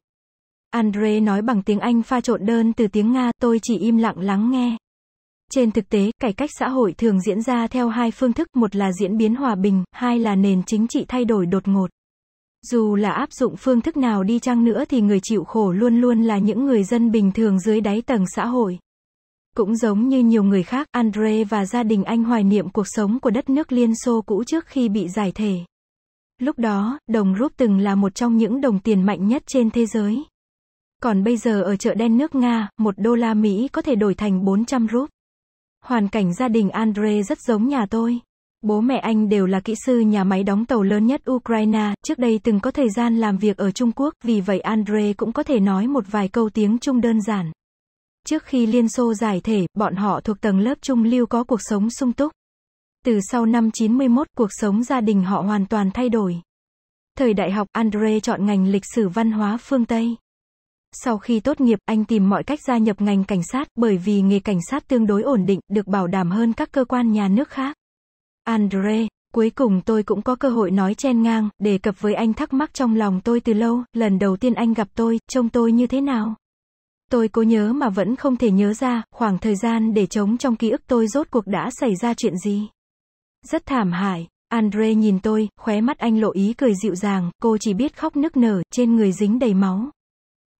Andre 0.69 1.19
nói 1.19 1.41
bằng 1.41 1.63
tiếng 1.63 1.79
Anh 1.79 2.03
pha 2.03 2.21
trộn 2.21 2.45
đơn 2.45 2.73
từ 2.73 2.87
tiếng 2.87 3.11
Nga, 3.11 3.31
tôi 3.41 3.59
chỉ 3.63 3.77
im 3.77 3.97
lặng 3.97 4.19
lắng 4.19 4.51
nghe. 4.51 4.77
Trên 5.55 5.71
thực 5.71 5.89
tế, 5.89 6.11
cải 6.21 6.33
cách 6.33 6.49
xã 6.59 6.69
hội 6.69 6.93
thường 6.93 7.21
diễn 7.21 7.41
ra 7.41 7.67
theo 7.67 7.89
hai 7.89 8.11
phương 8.11 8.33
thức, 8.33 8.47
một 8.55 8.75
là 8.75 8.91
diễn 8.91 9.17
biến 9.17 9.35
hòa 9.35 9.55
bình, 9.55 9.83
hai 9.91 10.19
là 10.19 10.35
nền 10.35 10.63
chính 10.63 10.87
trị 10.87 11.05
thay 11.07 11.25
đổi 11.25 11.45
đột 11.45 11.67
ngột. 11.67 11.87
Dù 12.61 12.95
là 12.95 13.11
áp 13.11 13.33
dụng 13.33 13.55
phương 13.55 13.81
thức 13.81 13.97
nào 13.97 14.23
đi 14.23 14.39
chăng 14.39 14.63
nữa 14.65 14.83
thì 14.89 15.01
người 15.01 15.19
chịu 15.23 15.43
khổ 15.43 15.71
luôn 15.71 16.01
luôn 16.01 16.21
là 16.21 16.37
những 16.37 16.65
người 16.65 16.83
dân 16.83 17.11
bình 17.11 17.31
thường 17.31 17.59
dưới 17.59 17.81
đáy 17.81 18.01
tầng 18.01 18.25
xã 18.35 18.45
hội. 18.45 18.79
Cũng 19.55 19.75
giống 19.75 20.07
như 20.07 20.19
nhiều 20.19 20.43
người 20.43 20.63
khác, 20.63 20.87
Andre 20.91 21.43
và 21.43 21.65
gia 21.65 21.83
đình 21.83 22.03
anh 22.03 22.23
hoài 22.23 22.43
niệm 22.43 22.69
cuộc 22.69 22.87
sống 22.87 23.19
của 23.19 23.29
đất 23.29 23.49
nước 23.49 23.71
Liên 23.71 23.95
Xô 23.95 24.21
cũ 24.21 24.43
trước 24.43 24.65
khi 24.65 24.89
bị 24.89 25.07
giải 25.09 25.31
thể. 25.31 25.59
Lúc 26.39 26.59
đó, 26.59 26.99
đồng 27.07 27.35
rúp 27.39 27.51
từng 27.57 27.79
là 27.79 27.95
một 27.95 28.15
trong 28.15 28.37
những 28.37 28.61
đồng 28.61 28.79
tiền 28.79 29.03
mạnh 29.03 29.27
nhất 29.27 29.43
trên 29.47 29.69
thế 29.69 29.85
giới. 29.85 30.23
Còn 31.01 31.23
bây 31.23 31.37
giờ 31.37 31.61
ở 31.61 31.75
chợ 31.75 31.93
đen 31.93 32.17
nước 32.17 32.35
Nga, 32.35 32.69
một 32.79 32.95
đô 32.97 33.15
la 33.15 33.33
Mỹ 33.33 33.67
có 33.71 33.81
thể 33.81 33.95
đổi 33.95 34.13
thành 34.15 34.45
400 34.45 34.87
rúp. 34.91 35.09
Hoàn 35.83 36.07
cảnh 36.07 36.33
gia 36.33 36.47
đình 36.47 36.69
Andre 36.69 37.23
rất 37.23 37.41
giống 37.41 37.67
nhà 37.67 37.85
tôi. 37.89 38.19
Bố 38.61 38.81
mẹ 38.81 38.97
anh 38.97 39.29
đều 39.29 39.45
là 39.45 39.59
kỹ 39.59 39.73
sư 39.85 39.99
nhà 39.99 40.23
máy 40.23 40.43
đóng 40.43 40.65
tàu 40.65 40.83
lớn 40.83 41.07
nhất 41.07 41.21
Ukraine, 41.31 41.93
trước 42.05 42.19
đây 42.19 42.39
từng 42.43 42.59
có 42.59 42.71
thời 42.71 42.89
gian 42.89 43.17
làm 43.17 43.37
việc 43.37 43.57
ở 43.57 43.71
Trung 43.71 43.91
Quốc, 43.91 44.13
vì 44.23 44.41
vậy 44.41 44.59
Andre 44.59 45.13
cũng 45.13 45.31
có 45.31 45.43
thể 45.43 45.59
nói 45.59 45.87
một 45.87 46.03
vài 46.07 46.27
câu 46.27 46.49
tiếng 46.49 46.77
Trung 46.77 47.01
đơn 47.01 47.21
giản. 47.21 47.51
Trước 48.27 48.43
khi 48.43 48.65
Liên 48.65 48.89
Xô 48.89 49.13
giải 49.13 49.41
thể, 49.43 49.65
bọn 49.73 49.95
họ 49.95 50.21
thuộc 50.21 50.41
tầng 50.41 50.59
lớp 50.59 50.75
trung 50.81 51.03
lưu 51.03 51.25
có 51.25 51.43
cuộc 51.43 51.59
sống 51.61 51.89
sung 51.89 52.13
túc. 52.13 52.31
Từ 53.05 53.19
sau 53.31 53.45
năm 53.45 53.71
91, 53.71 54.27
cuộc 54.37 54.49
sống 54.51 54.83
gia 54.83 55.01
đình 55.01 55.23
họ 55.23 55.41
hoàn 55.41 55.65
toàn 55.65 55.91
thay 55.93 56.09
đổi. 56.09 56.35
Thời 57.17 57.33
đại 57.33 57.51
học, 57.51 57.67
Andre 57.71 58.19
chọn 58.19 58.45
ngành 58.45 58.67
lịch 58.67 58.85
sử 58.95 59.09
văn 59.09 59.31
hóa 59.31 59.57
phương 59.61 59.85
Tây. 59.85 60.15
Sau 60.93 61.17
khi 61.17 61.39
tốt 61.39 61.61
nghiệp, 61.61 61.79
anh 61.85 62.05
tìm 62.05 62.29
mọi 62.29 62.43
cách 62.43 62.59
gia 62.67 62.77
nhập 62.77 63.01
ngành 63.01 63.23
cảnh 63.23 63.41
sát, 63.51 63.67
bởi 63.75 63.97
vì 63.97 64.21
nghề 64.21 64.39
cảnh 64.39 64.59
sát 64.69 64.87
tương 64.87 65.07
đối 65.07 65.21
ổn 65.21 65.45
định, 65.45 65.59
được 65.69 65.87
bảo 65.87 66.07
đảm 66.07 66.31
hơn 66.31 66.53
các 66.53 66.71
cơ 66.71 66.85
quan 66.85 67.11
nhà 67.11 67.27
nước 67.27 67.49
khác. 67.49 67.75
Andre, 68.43 69.07
cuối 69.33 69.49
cùng 69.49 69.81
tôi 69.85 70.03
cũng 70.03 70.21
có 70.21 70.35
cơ 70.35 70.49
hội 70.49 70.71
nói 70.71 70.93
chen 70.93 71.21
ngang, 71.21 71.49
đề 71.59 71.77
cập 71.77 72.01
với 72.01 72.13
anh 72.13 72.33
thắc 72.33 72.53
mắc 72.53 72.73
trong 72.73 72.95
lòng 72.95 73.21
tôi 73.23 73.39
từ 73.39 73.53
lâu, 73.53 73.83
lần 73.93 74.19
đầu 74.19 74.37
tiên 74.37 74.53
anh 74.53 74.73
gặp 74.73 74.87
tôi, 74.95 75.19
trông 75.31 75.49
tôi 75.49 75.71
như 75.71 75.87
thế 75.87 76.01
nào? 76.01 76.35
Tôi 77.11 77.27
cố 77.27 77.41
nhớ 77.41 77.73
mà 77.73 77.89
vẫn 77.89 78.15
không 78.15 78.37
thể 78.37 78.51
nhớ 78.51 78.73
ra, 78.73 79.03
khoảng 79.11 79.37
thời 79.37 79.55
gian 79.55 79.93
để 79.93 80.05
trống 80.05 80.37
trong 80.37 80.55
ký 80.55 80.69
ức 80.69 80.81
tôi 80.87 81.07
rốt 81.07 81.27
cuộc 81.31 81.47
đã 81.47 81.69
xảy 81.79 81.95
ra 81.95 82.13
chuyện 82.13 82.37
gì. 82.37 82.67
Rất 83.45 83.65
thảm 83.65 83.91
hại. 83.91 84.27
Andre 84.49 84.93
nhìn 84.93 85.19
tôi, 85.19 85.49
khóe 85.59 85.81
mắt 85.81 85.97
anh 85.97 86.19
lộ 86.19 86.31
ý 86.31 86.53
cười 86.53 86.73
dịu 86.83 86.95
dàng, 86.95 87.31
cô 87.41 87.57
chỉ 87.57 87.73
biết 87.73 87.97
khóc 87.97 88.15
nức 88.15 88.37
nở, 88.37 88.61
trên 88.71 88.95
người 88.95 89.11
dính 89.11 89.39
đầy 89.39 89.53
máu. 89.53 89.89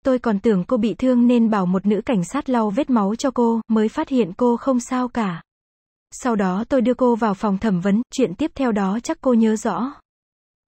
Tôi 0.04 0.20
còn 0.20 0.40
tưởng 0.40 0.64
cô 0.64 0.78
bị 0.78 0.94
thương 0.94 1.28
nên 1.28 1.50
bảo 1.50 1.66
một 1.66 1.86
nữ 1.86 2.02
cảnh 2.06 2.24
sát 2.24 2.50
lau 2.50 2.70
vết 2.70 2.90
máu 2.90 3.16
cho 3.16 3.32
cô, 3.32 3.62
mới 3.68 3.90
phát 3.90 4.10
hiện 4.10 4.34
cô 4.38 4.58
không 4.58 4.80
sao 4.80 5.08
cả. 5.08 5.44
Sau 6.12 6.36
đó 6.36 6.64
tôi 6.70 6.82
đưa 6.82 6.94
cô 6.94 7.16
vào 7.16 7.34
phòng 7.34 7.58
thẩm 7.58 7.82
vấn, 7.82 8.02
chuyện 8.12 8.36
tiếp 8.36 8.52
theo 8.56 8.72
đó 8.72 9.00
chắc 9.04 9.18
cô 9.22 9.34
nhớ 9.34 9.56
rõ. 9.56 9.94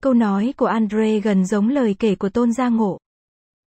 Câu 0.02 0.14
nói 0.14 0.54
của 0.56 0.66
Andre 0.66 1.20
gần 1.20 1.46
giống 1.46 1.68
lời 1.68 1.96
kể 1.98 2.14
của 2.14 2.28
Tôn 2.28 2.52
Gia 2.52 2.68
Ngộ. 2.68 2.98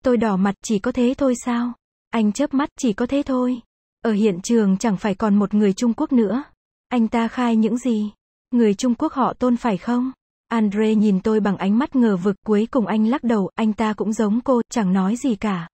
Tôi 0.04 0.18
đỏ 0.18 0.38
mặt 0.38 0.56
chỉ 0.64 0.80
có 0.80 0.92
thế 0.92 1.14
thôi 1.18 1.34
sao? 1.46 1.74
Anh 2.10 2.32
chớp 2.32 2.54
mắt 2.54 2.70
chỉ 2.80 2.94
có 2.94 3.06
thế 3.06 3.24
thôi. 3.26 3.62
Ở 4.02 4.12
hiện 4.12 4.40
trường 4.44 4.78
chẳng 4.78 4.98
phải 4.98 5.16
còn 5.16 5.36
một 5.36 5.54
người 5.54 5.74
Trung 5.74 5.94
Quốc 5.94 6.12
nữa. 6.12 6.44
Anh 6.90 7.08
ta 7.08 7.28
khai 7.28 7.56
những 7.56 7.78
gì? 7.78 8.12
Người 8.52 8.74
Trung 8.74 8.96
Quốc 8.96 9.14
họ 9.14 9.34
tôn 9.34 9.58
phải 9.58 9.78
không? 9.78 10.12
Andre 10.48 10.96
nhìn 10.96 11.20
tôi 11.22 11.40
bằng 11.40 11.58
ánh 11.58 11.80
mắt 11.80 11.96
ngờ 11.96 12.18
vực 12.18 12.36
cuối 12.46 12.68
cùng 12.72 12.88
anh 12.88 13.08
lắc 13.08 13.24
đầu, 13.24 13.50
anh 13.56 13.74
ta 13.74 13.94
cũng 13.94 14.14
giống 14.14 14.42
cô, 14.42 14.62
chẳng 14.72 14.94
nói 14.94 15.16
gì 15.16 15.36
cả. 15.36 15.68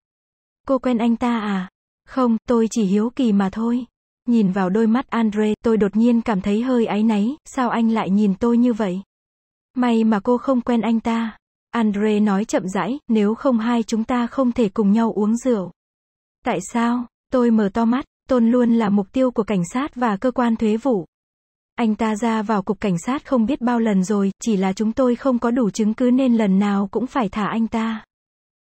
Cô 0.67 0.80
quen 0.80 0.97
anh 0.97 1.15
ta 1.15 1.39
à? 1.39 1.69
Không, 2.07 2.38
tôi 2.47 2.67
chỉ 2.72 2.84
hiếu 2.84 3.09
kỳ 3.15 3.32
mà 3.32 3.49
thôi. 3.51 3.86
Nhìn 4.28 4.51
vào 4.51 4.69
đôi 4.69 4.88
mắt 4.88 5.07
Andre, 5.07 5.53
tôi 5.63 5.78
đột 5.78 5.95
nhiên 5.95 6.22
cảm 6.22 6.41
thấy 6.41 6.61
hơi 6.61 6.86
áy 6.86 7.03
náy, 7.03 7.36
sao 7.45 7.69
anh 7.69 7.89
lại 7.89 8.09
nhìn 8.09 8.36
tôi 8.36 8.57
như 8.57 8.74
vậy? 8.74 9.01
May 9.74 10.03
mà 10.03 10.19
cô 10.19 10.38
không 10.38 10.61
quen 10.61 10.82
anh 10.82 10.99
ta. 10.99 11.38
Andre 11.72 12.19
nói 12.19 12.45
chậm 12.45 12.67
rãi, 12.67 12.99
nếu 13.07 13.36
không 13.36 13.59
hai 13.59 13.84
chúng 13.84 14.03
ta 14.03 14.28
không 14.28 14.51
thể 14.51 14.69
cùng 14.69 14.91
nhau 14.91 15.13
uống 15.15 15.38
rượu. 15.38 15.72
Tại 16.45 16.59
sao? 16.74 17.05
Tôi 17.32 17.51
mở 17.51 17.69
to 17.74 17.86
mắt, 17.86 18.05
tôn 18.30 18.51
luôn 18.51 18.74
là 18.74 18.89
mục 18.89 19.11
tiêu 19.11 19.32
của 19.32 19.43
cảnh 19.43 19.63
sát 19.74 19.95
và 19.95 20.17
cơ 20.17 20.32
quan 20.32 20.55
thuế 20.55 20.78
vụ. 20.78 21.05
Anh 21.82 21.96
ta 21.96 22.16
ra 22.16 22.42
vào 22.42 22.62
cục 22.62 22.80
cảnh 22.80 22.96
sát 23.06 23.26
không 23.26 23.46
biết 23.46 23.62
bao 23.62 23.80
lần 23.80 24.04
rồi, 24.04 24.32
chỉ 24.44 24.58
là 24.58 24.74
chúng 24.74 24.92
tôi 24.92 25.16
không 25.16 25.40
có 25.40 25.52
đủ 25.52 25.70
chứng 25.70 25.94
cứ 25.94 26.12
nên 26.12 26.36
lần 26.36 26.60
nào 26.60 26.88
cũng 26.92 27.08
phải 27.08 27.30
thả 27.30 27.48
anh 27.48 27.68
ta. 27.68 28.04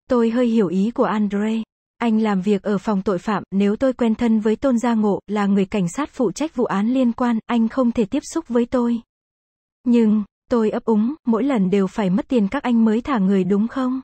Tôi 0.09 0.30
hơi 0.30 0.47
hiểu 0.47 0.68
ý 0.68 0.91
của 0.91 1.03
Andre. 1.03 1.64
Anh 1.97 2.20
làm 2.20 2.41
việc 2.41 2.64
ở 2.64 2.78
phòng 2.78 3.01
tội 3.01 3.18
phạm, 3.20 3.43
nếu 3.51 3.76
tôi 3.76 3.93
quen 3.93 4.16
thân 4.16 4.39
với 4.39 4.55
Tôn 4.55 4.78
Gia 4.80 4.93
Ngộ, 4.93 5.20
là 5.28 5.45
người 5.45 5.66
cảnh 5.66 5.88
sát 5.95 6.09
phụ 6.14 6.32
trách 6.32 6.55
vụ 6.55 6.66
án 6.66 6.88
liên 6.93 7.12
quan, 7.12 7.39
anh 7.45 7.68
không 7.68 7.91
thể 7.91 8.05
tiếp 8.05 8.24
xúc 8.34 8.45
với 8.47 8.66
tôi. 8.66 9.01
Nhưng, 9.84 10.24
tôi 10.49 10.70
ấp 10.70 10.86
úng, 10.86 11.14
mỗi 11.28 11.43
lần 11.43 11.70
đều 11.70 11.88
phải 11.88 12.09
mất 12.09 12.28
tiền 12.28 12.47
các 12.47 12.64
anh 12.64 12.86
mới 12.86 13.01
thả 13.01 13.18
người 13.18 13.43
đúng 13.43 13.68
không? 13.68 14.01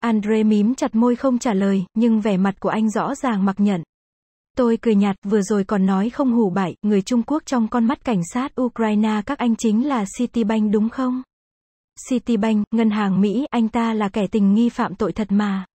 Andre 0.00 0.42
mím 0.42 0.74
chặt 0.74 0.94
môi 0.94 1.16
không 1.16 1.38
trả 1.38 1.54
lời, 1.54 1.84
nhưng 1.94 2.20
vẻ 2.20 2.36
mặt 2.36 2.60
của 2.60 2.68
anh 2.68 2.90
rõ 2.90 3.14
ràng 3.14 3.44
mặc 3.44 3.56
nhận. 3.58 3.82
Tôi 4.58 4.78
cười 4.82 4.94
nhạt, 4.94 5.16
vừa 5.24 5.42
rồi 5.42 5.64
còn 5.64 5.86
nói 5.86 6.10
không 6.10 6.32
hủ 6.32 6.50
bại, 6.50 6.76
người 6.82 7.02
Trung 7.02 7.22
Quốc 7.22 7.42
trong 7.46 7.68
con 7.68 7.84
mắt 7.84 8.04
cảnh 8.04 8.20
sát 8.34 8.60
Ukraine 8.60 9.22
các 9.26 9.38
anh 9.38 9.56
chính 9.56 9.88
là 9.88 10.04
Citibank 10.18 10.72
đúng 10.72 10.88
không? 10.88 11.22
Citibank, 12.10 12.64
ngân 12.70 12.90
hàng 12.90 13.20
Mỹ, 13.20 13.46
anh 13.50 13.68
ta 13.68 13.94
là 13.94 14.08
kẻ 14.08 14.26
tình 14.26 14.54
nghi 14.54 14.68
phạm 14.68 14.94
tội 14.94 15.12
thật 15.12 15.26
mà. 15.30 15.66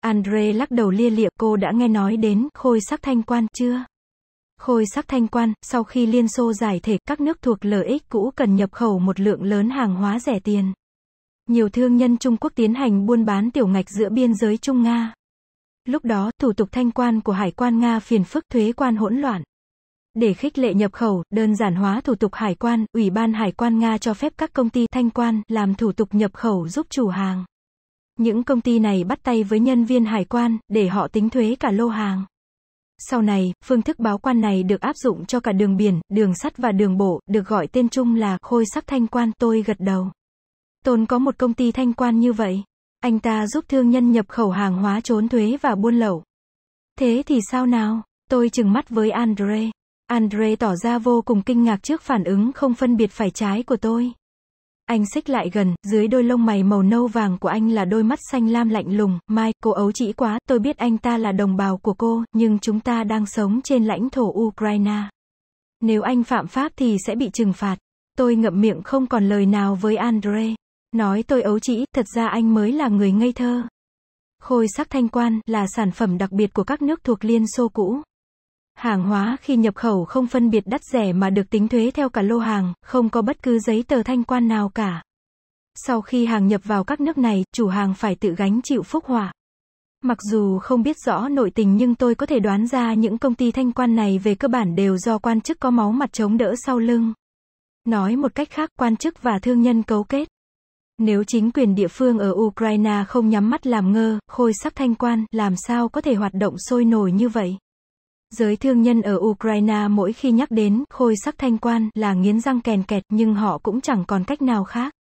Andre 0.00 0.52
lắc 0.52 0.70
đầu 0.70 0.90
lia 0.90 1.10
lịa, 1.10 1.28
cô 1.40 1.56
đã 1.56 1.72
nghe 1.74 1.88
nói 1.88 2.16
đến 2.16 2.48
khôi 2.54 2.80
sắc 2.80 3.02
thanh 3.02 3.22
quan 3.22 3.46
chưa? 3.52 3.84
Khôi 4.60 4.84
sắc 4.94 5.08
thanh 5.08 5.28
quan, 5.28 5.52
sau 5.62 5.84
khi 5.84 6.06
Liên 6.06 6.28
Xô 6.28 6.52
giải 6.52 6.80
thể, 6.82 6.98
các 7.08 7.20
nước 7.20 7.42
thuộc 7.42 7.64
lợi 7.64 7.86
ích 7.86 8.08
cũ 8.08 8.32
cần 8.36 8.56
nhập 8.56 8.72
khẩu 8.72 8.98
một 8.98 9.20
lượng 9.20 9.42
lớn 9.42 9.70
hàng 9.70 9.94
hóa 9.94 10.18
rẻ 10.18 10.40
tiền. 10.40 10.72
Nhiều 11.48 11.68
thương 11.68 11.96
nhân 11.96 12.16
Trung 12.18 12.36
Quốc 12.36 12.52
tiến 12.56 12.74
hành 12.74 13.06
buôn 13.06 13.24
bán 13.24 13.50
tiểu 13.50 13.66
ngạch 13.66 13.90
giữa 13.90 14.08
biên 14.08 14.34
giới 14.34 14.56
Trung 14.56 14.82
Nga. 14.82 15.14
Lúc 15.84 16.04
đó, 16.04 16.30
thủ 16.40 16.52
tục 16.52 16.68
thanh 16.72 16.90
quan 16.90 17.20
của 17.20 17.32
Hải 17.32 17.50
quan 17.50 17.78
Nga 17.78 18.00
phiền 18.00 18.24
phức 18.24 18.44
thuế 18.48 18.72
quan 18.72 18.96
hỗn 18.96 19.16
loạn. 19.16 19.42
Để 20.14 20.34
khích 20.34 20.58
lệ 20.58 20.74
nhập 20.74 20.92
khẩu, 20.92 21.24
đơn 21.30 21.56
giản 21.56 21.74
hóa 21.74 22.00
thủ 22.00 22.14
tục 22.14 22.34
hải 22.34 22.54
quan, 22.54 22.84
Ủy 22.92 23.10
ban 23.10 23.32
Hải 23.32 23.52
quan 23.52 23.78
Nga 23.78 23.98
cho 23.98 24.14
phép 24.14 24.32
các 24.36 24.52
công 24.52 24.70
ty 24.70 24.86
thanh 24.92 25.10
quan 25.10 25.42
làm 25.48 25.74
thủ 25.74 25.92
tục 25.92 26.08
nhập 26.12 26.34
khẩu 26.34 26.68
giúp 26.68 26.86
chủ 26.90 27.08
hàng. 27.08 27.44
Những 28.18 28.44
công 28.44 28.60
ty 28.60 28.78
này 28.78 29.04
bắt 29.04 29.18
tay 29.22 29.44
với 29.44 29.60
nhân 29.60 29.84
viên 29.84 30.04
hải 30.04 30.24
quan, 30.24 30.58
để 30.68 30.88
họ 30.88 31.08
tính 31.08 31.30
thuế 31.30 31.56
cả 31.60 31.70
lô 31.70 31.88
hàng. 31.88 32.24
Sau 32.98 33.22
này, 33.22 33.52
phương 33.64 33.82
thức 33.82 33.98
báo 33.98 34.18
quan 34.18 34.40
này 34.40 34.62
được 34.62 34.80
áp 34.80 34.96
dụng 34.96 35.26
cho 35.26 35.40
cả 35.40 35.52
đường 35.52 35.76
biển, 35.76 36.00
đường 36.08 36.34
sắt 36.34 36.56
và 36.56 36.72
đường 36.72 36.96
bộ, 36.96 37.20
được 37.26 37.46
gọi 37.46 37.66
tên 37.66 37.88
chung 37.88 38.14
là 38.14 38.38
khôi 38.42 38.64
sắc 38.74 38.86
thanh 38.86 39.06
quan, 39.06 39.30
tôi 39.38 39.62
gật 39.62 39.76
đầu. 39.80 40.10
Tôn 40.84 41.06
có 41.06 41.18
một 41.18 41.38
công 41.38 41.54
ty 41.54 41.72
thanh 41.72 41.92
quan 41.92 42.20
như 42.20 42.32
vậy. 42.32 42.62
Anh 43.04 43.18
ta 43.18 43.46
giúp 43.46 43.64
thương 43.68 43.90
nhân 43.90 44.12
nhập 44.12 44.28
khẩu 44.28 44.50
hàng 44.50 44.76
hóa 44.76 45.00
trốn 45.00 45.28
thuế 45.28 45.56
và 45.62 45.74
buôn 45.74 45.94
lậu. 45.94 46.22
Thế 46.98 47.22
thì 47.26 47.40
sao 47.50 47.66
nào? 47.66 48.02
Tôi 48.30 48.48
chừng 48.48 48.72
mắt 48.72 48.90
với 48.90 49.10
Andre. 49.10 49.70
Andre 50.06 50.56
tỏ 50.56 50.74
ra 50.76 50.98
vô 50.98 51.22
cùng 51.22 51.42
kinh 51.42 51.62
ngạc 51.62 51.82
trước 51.82 52.02
phản 52.02 52.24
ứng 52.24 52.52
không 52.52 52.74
phân 52.74 52.96
biệt 52.96 53.10
phải 53.10 53.30
trái 53.30 53.62
của 53.62 53.76
tôi. 53.76 54.12
Anh 54.86 55.04
xích 55.14 55.30
lại 55.30 55.50
gần, 55.52 55.74
dưới 55.82 56.08
đôi 56.08 56.24
lông 56.24 56.46
mày 56.46 56.62
màu 56.62 56.82
nâu 56.82 57.06
vàng 57.06 57.38
của 57.38 57.48
anh 57.48 57.70
là 57.70 57.84
đôi 57.84 58.02
mắt 58.02 58.18
xanh 58.30 58.48
lam 58.48 58.68
lạnh 58.68 58.96
lùng, 58.96 59.18
Mai, 59.26 59.52
cô 59.62 59.70
ấu 59.70 59.92
chỉ 59.92 60.12
quá, 60.12 60.38
tôi 60.48 60.58
biết 60.58 60.76
anh 60.76 60.98
ta 60.98 61.18
là 61.18 61.32
đồng 61.32 61.56
bào 61.56 61.76
của 61.76 61.94
cô, 61.94 62.24
nhưng 62.34 62.58
chúng 62.58 62.80
ta 62.80 63.04
đang 63.04 63.26
sống 63.26 63.60
trên 63.64 63.84
lãnh 63.84 64.10
thổ 64.10 64.32
Ukraine. 64.32 65.02
Nếu 65.80 66.02
anh 66.02 66.24
phạm 66.24 66.46
pháp 66.46 66.72
thì 66.76 66.96
sẽ 67.06 67.14
bị 67.14 67.30
trừng 67.32 67.52
phạt. 67.52 67.76
Tôi 68.18 68.36
ngậm 68.36 68.60
miệng 68.60 68.82
không 68.82 69.06
còn 69.06 69.28
lời 69.28 69.46
nào 69.46 69.74
với 69.74 69.96
Andre. 69.96 70.54
Nói 70.94 71.22
tôi 71.22 71.42
ấu 71.42 71.58
chỉ, 71.58 71.84
thật 71.94 72.06
ra 72.14 72.28
anh 72.28 72.54
mới 72.54 72.72
là 72.72 72.88
người 72.88 73.12
ngây 73.12 73.32
thơ. 73.32 73.62
Khôi 74.42 74.66
sắc 74.76 74.90
thanh 74.90 75.08
quan 75.08 75.40
là 75.46 75.66
sản 75.66 75.90
phẩm 75.90 76.18
đặc 76.18 76.32
biệt 76.32 76.52
của 76.54 76.64
các 76.64 76.82
nước 76.82 77.04
thuộc 77.04 77.24
Liên 77.24 77.44
Xô 77.56 77.68
cũ. 77.68 78.02
Hàng 78.74 79.02
hóa 79.02 79.36
khi 79.40 79.56
nhập 79.56 79.74
khẩu 79.74 80.04
không 80.04 80.26
phân 80.26 80.50
biệt 80.50 80.66
đắt 80.66 80.80
rẻ 80.92 81.12
mà 81.12 81.30
được 81.30 81.50
tính 81.50 81.68
thuế 81.68 81.90
theo 81.90 82.08
cả 82.08 82.22
lô 82.22 82.38
hàng, 82.38 82.72
không 82.82 83.08
có 83.08 83.22
bất 83.22 83.42
cứ 83.42 83.58
giấy 83.58 83.84
tờ 83.88 84.02
thanh 84.02 84.24
quan 84.24 84.48
nào 84.48 84.68
cả. 84.68 85.02
Sau 85.74 86.00
khi 86.00 86.26
hàng 86.26 86.46
nhập 86.46 86.60
vào 86.64 86.84
các 86.84 87.00
nước 87.00 87.18
này, 87.18 87.44
chủ 87.52 87.68
hàng 87.68 87.94
phải 87.94 88.14
tự 88.14 88.34
gánh 88.34 88.60
chịu 88.64 88.82
phúc 88.82 89.04
họa. 89.04 89.32
Mặc 90.02 90.18
dù 90.30 90.58
không 90.58 90.82
biết 90.82 90.96
rõ 91.06 91.28
nội 91.28 91.50
tình 91.50 91.76
nhưng 91.76 91.94
tôi 91.94 92.14
có 92.14 92.26
thể 92.26 92.38
đoán 92.38 92.66
ra 92.66 92.94
những 92.94 93.18
công 93.18 93.34
ty 93.34 93.50
thanh 93.50 93.72
quan 93.72 93.96
này 93.96 94.18
về 94.18 94.34
cơ 94.34 94.48
bản 94.48 94.74
đều 94.74 94.96
do 94.96 95.18
quan 95.18 95.40
chức 95.40 95.60
có 95.60 95.70
máu 95.70 95.92
mặt 95.92 96.12
chống 96.12 96.36
đỡ 96.36 96.54
sau 96.66 96.78
lưng. 96.78 97.12
Nói 97.84 98.16
một 98.16 98.34
cách 98.34 98.50
khác, 98.50 98.70
quan 98.78 98.96
chức 98.96 99.22
và 99.22 99.38
thương 99.42 99.62
nhân 99.62 99.82
cấu 99.82 100.04
kết. 100.04 100.28
Nếu 100.98 101.24
chính 101.24 101.50
quyền 101.50 101.74
địa 101.74 101.88
phương 101.88 102.18
ở 102.18 102.30
Ukraine 102.34 103.04
không 103.08 103.28
nhắm 103.28 103.50
mắt 103.50 103.66
làm 103.66 103.92
ngơ, 103.92 104.18
khôi 104.28 104.52
sắc 104.62 104.74
thanh 104.76 104.94
quan, 104.94 105.24
làm 105.30 105.54
sao 105.56 105.88
có 105.88 106.00
thể 106.00 106.14
hoạt 106.14 106.34
động 106.34 106.54
sôi 106.58 106.84
nổi 106.84 107.12
như 107.12 107.28
vậy? 107.28 107.56
Giới 108.30 108.56
thương 108.56 108.82
nhân 108.82 109.02
ở 109.02 109.18
Ukraine 109.20 109.88
mỗi 109.90 110.12
khi 110.12 110.30
nhắc 110.30 110.50
đến 110.50 110.84
khôi 110.90 111.14
sắc 111.24 111.38
thanh 111.38 111.58
quan 111.58 111.90
là 111.94 112.14
nghiến 112.14 112.40
răng 112.40 112.60
kèn 112.60 112.82
kẹt 112.82 113.02
nhưng 113.10 113.34
họ 113.34 113.58
cũng 113.58 113.80
chẳng 113.80 114.04
còn 114.04 114.24
cách 114.24 114.42
nào 114.42 114.64
khác. 114.64 114.94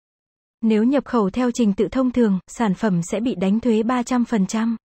Nếu 0.60 0.84
nhập 0.84 1.04
khẩu 1.04 1.30
theo 1.30 1.50
trình 1.50 1.72
tự 1.74 1.88
thông 1.88 2.10
thường, 2.10 2.38
sản 2.46 2.74
phẩm 2.74 3.00
sẽ 3.10 3.20
bị 3.20 3.34
đánh 3.34 3.60
thuế 3.60 3.82
300%. 3.82 4.76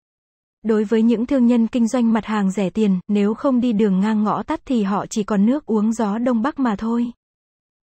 Đối 0.63 0.83
với 0.83 1.01
những 1.01 1.25
thương 1.25 1.45
nhân 1.45 1.67
kinh 1.67 1.87
doanh 1.87 2.13
mặt 2.13 2.25
hàng 2.25 2.51
rẻ 2.51 2.69
tiền, 2.69 2.99
nếu 3.07 3.33
không 3.33 3.59
đi 3.61 3.73
đường 3.73 3.99
ngang 3.99 4.23
ngõ 4.23 4.43
tắt 4.43 4.59
thì 4.65 4.83
họ 4.83 5.05
chỉ 5.09 5.23
còn 5.23 5.45
nước 5.45 5.65
uống 5.65 5.93
gió 5.93 6.17
Đông 6.17 6.41
Bắc 6.41 6.59
mà 6.59 6.75
thôi. 6.75 7.11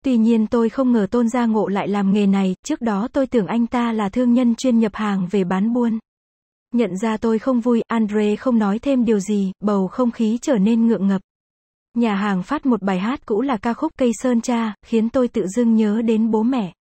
Tuy 0.04 0.16
nhiên 0.16 0.46
tôi 0.46 0.68
không 0.68 0.92
ngờ 0.92 1.06
Tôn 1.10 1.28
Gia 1.28 1.46
Ngộ 1.46 1.68
lại 1.68 1.88
làm 1.88 2.12
nghề 2.12 2.26
này, 2.26 2.54
trước 2.64 2.80
đó 2.80 3.08
tôi 3.12 3.26
tưởng 3.26 3.46
anh 3.46 3.66
ta 3.66 3.92
là 3.92 4.08
thương 4.08 4.32
nhân 4.32 4.54
chuyên 4.54 4.78
nhập 4.78 4.94
hàng 4.94 5.28
về 5.30 5.44
bán 5.44 5.72
buôn. 5.72 5.98
Nhận 6.72 6.96
ra 6.96 7.16
tôi 7.16 7.38
không 7.38 7.60
vui, 7.60 7.82
Andre 7.88 8.36
không 8.36 8.58
nói 8.58 8.78
thêm 8.78 9.04
điều 9.04 9.20
gì, 9.20 9.52
bầu 9.60 9.88
không 9.88 10.10
khí 10.10 10.38
trở 10.42 10.58
nên 10.58 10.86
ngượng 10.86 11.08
ngập. 11.08 11.20
Nhà 11.94 12.14
hàng 12.14 12.42
phát 12.42 12.66
một 12.66 12.82
bài 12.82 12.98
hát 12.98 13.26
cũ 13.26 13.40
là 13.40 13.56
ca 13.56 13.74
khúc 13.74 13.92
Cây 13.98 14.10
Sơn 14.22 14.40
Cha, 14.40 14.74
khiến 14.86 15.08
tôi 15.08 15.28
tự 15.28 15.46
dưng 15.46 15.74
nhớ 15.74 16.02
đến 16.02 16.30
bố 16.30 16.42
mẹ. 16.42 16.72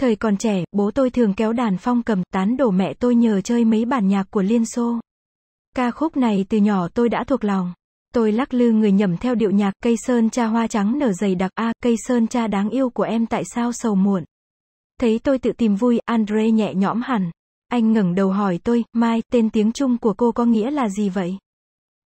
Thời 0.00 0.16
còn 0.16 0.36
trẻ, 0.36 0.64
bố 0.72 0.90
tôi 0.90 1.10
thường 1.10 1.34
kéo 1.34 1.52
đàn 1.52 1.76
phong 1.78 2.02
cầm, 2.02 2.22
tán 2.32 2.56
đổ 2.56 2.70
mẹ 2.70 2.94
tôi 2.94 3.14
nhờ 3.14 3.40
chơi 3.40 3.64
mấy 3.64 3.84
bản 3.84 4.08
nhạc 4.08 4.30
của 4.30 4.42
Liên 4.42 4.64
Xô. 4.66 5.00
Ca 5.76 5.90
khúc 5.90 6.16
này 6.16 6.44
từ 6.48 6.58
nhỏ 6.58 6.88
tôi 6.88 7.08
đã 7.08 7.24
thuộc 7.24 7.44
lòng. 7.44 7.72
Tôi 8.14 8.32
lắc 8.32 8.54
lư 8.54 8.72
người 8.72 8.92
nhầm 8.92 9.16
theo 9.16 9.34
điệu 9.34 9.50
nhạc, 9.50 9.72
cây 9.82 9.94
sơn 9.96 10.30
cha 10.30 10.46
hoa 10.46 10.66
trắng 10.66 10.98
nở 10.98 11.12
dày 11.12 11.34
đặc, 11.34 11.50
a, 11.54 11.72
cây 11.82 11.94
sơn 12.06 12.26
cha 12.26 12.46
đáng 12.46 12.70
yêu 12.70 12.90
của 12.90 13.02
em 13.02 13.26
tại 13.26 13.42
sao 13.54 13.72
sầu 13.72 13.94
muộn. 13.94 14.24
Thấy 15.00 15.18
tôi 15.18 15.38
tự 15.38 15.52
tìm 15.52 15.74
vui, 15.74 15.98
Andre 15.98 16.50
nhẹ 16.50 16.74
nhõm 16.74 17.02
hẳn. 17.02 17.30
Anh 17.68 17.92
ngẩng 17.92 18.14
đầu 18.14 18.30
hỏi 18.30 18.58
tôi, 18.64 18.84
Mai, 18.92 19.22
tên 19.32 19.50
tiếng 19.50 19.72
Trung 19.72 19.98
của 19.98 20.14
cô 20.14 20.32
có 20.32 20.44
nghĩa 20.44 20.70
là 20.70 20.88
gì 20.88 21.08
vậy? 21.08 21.38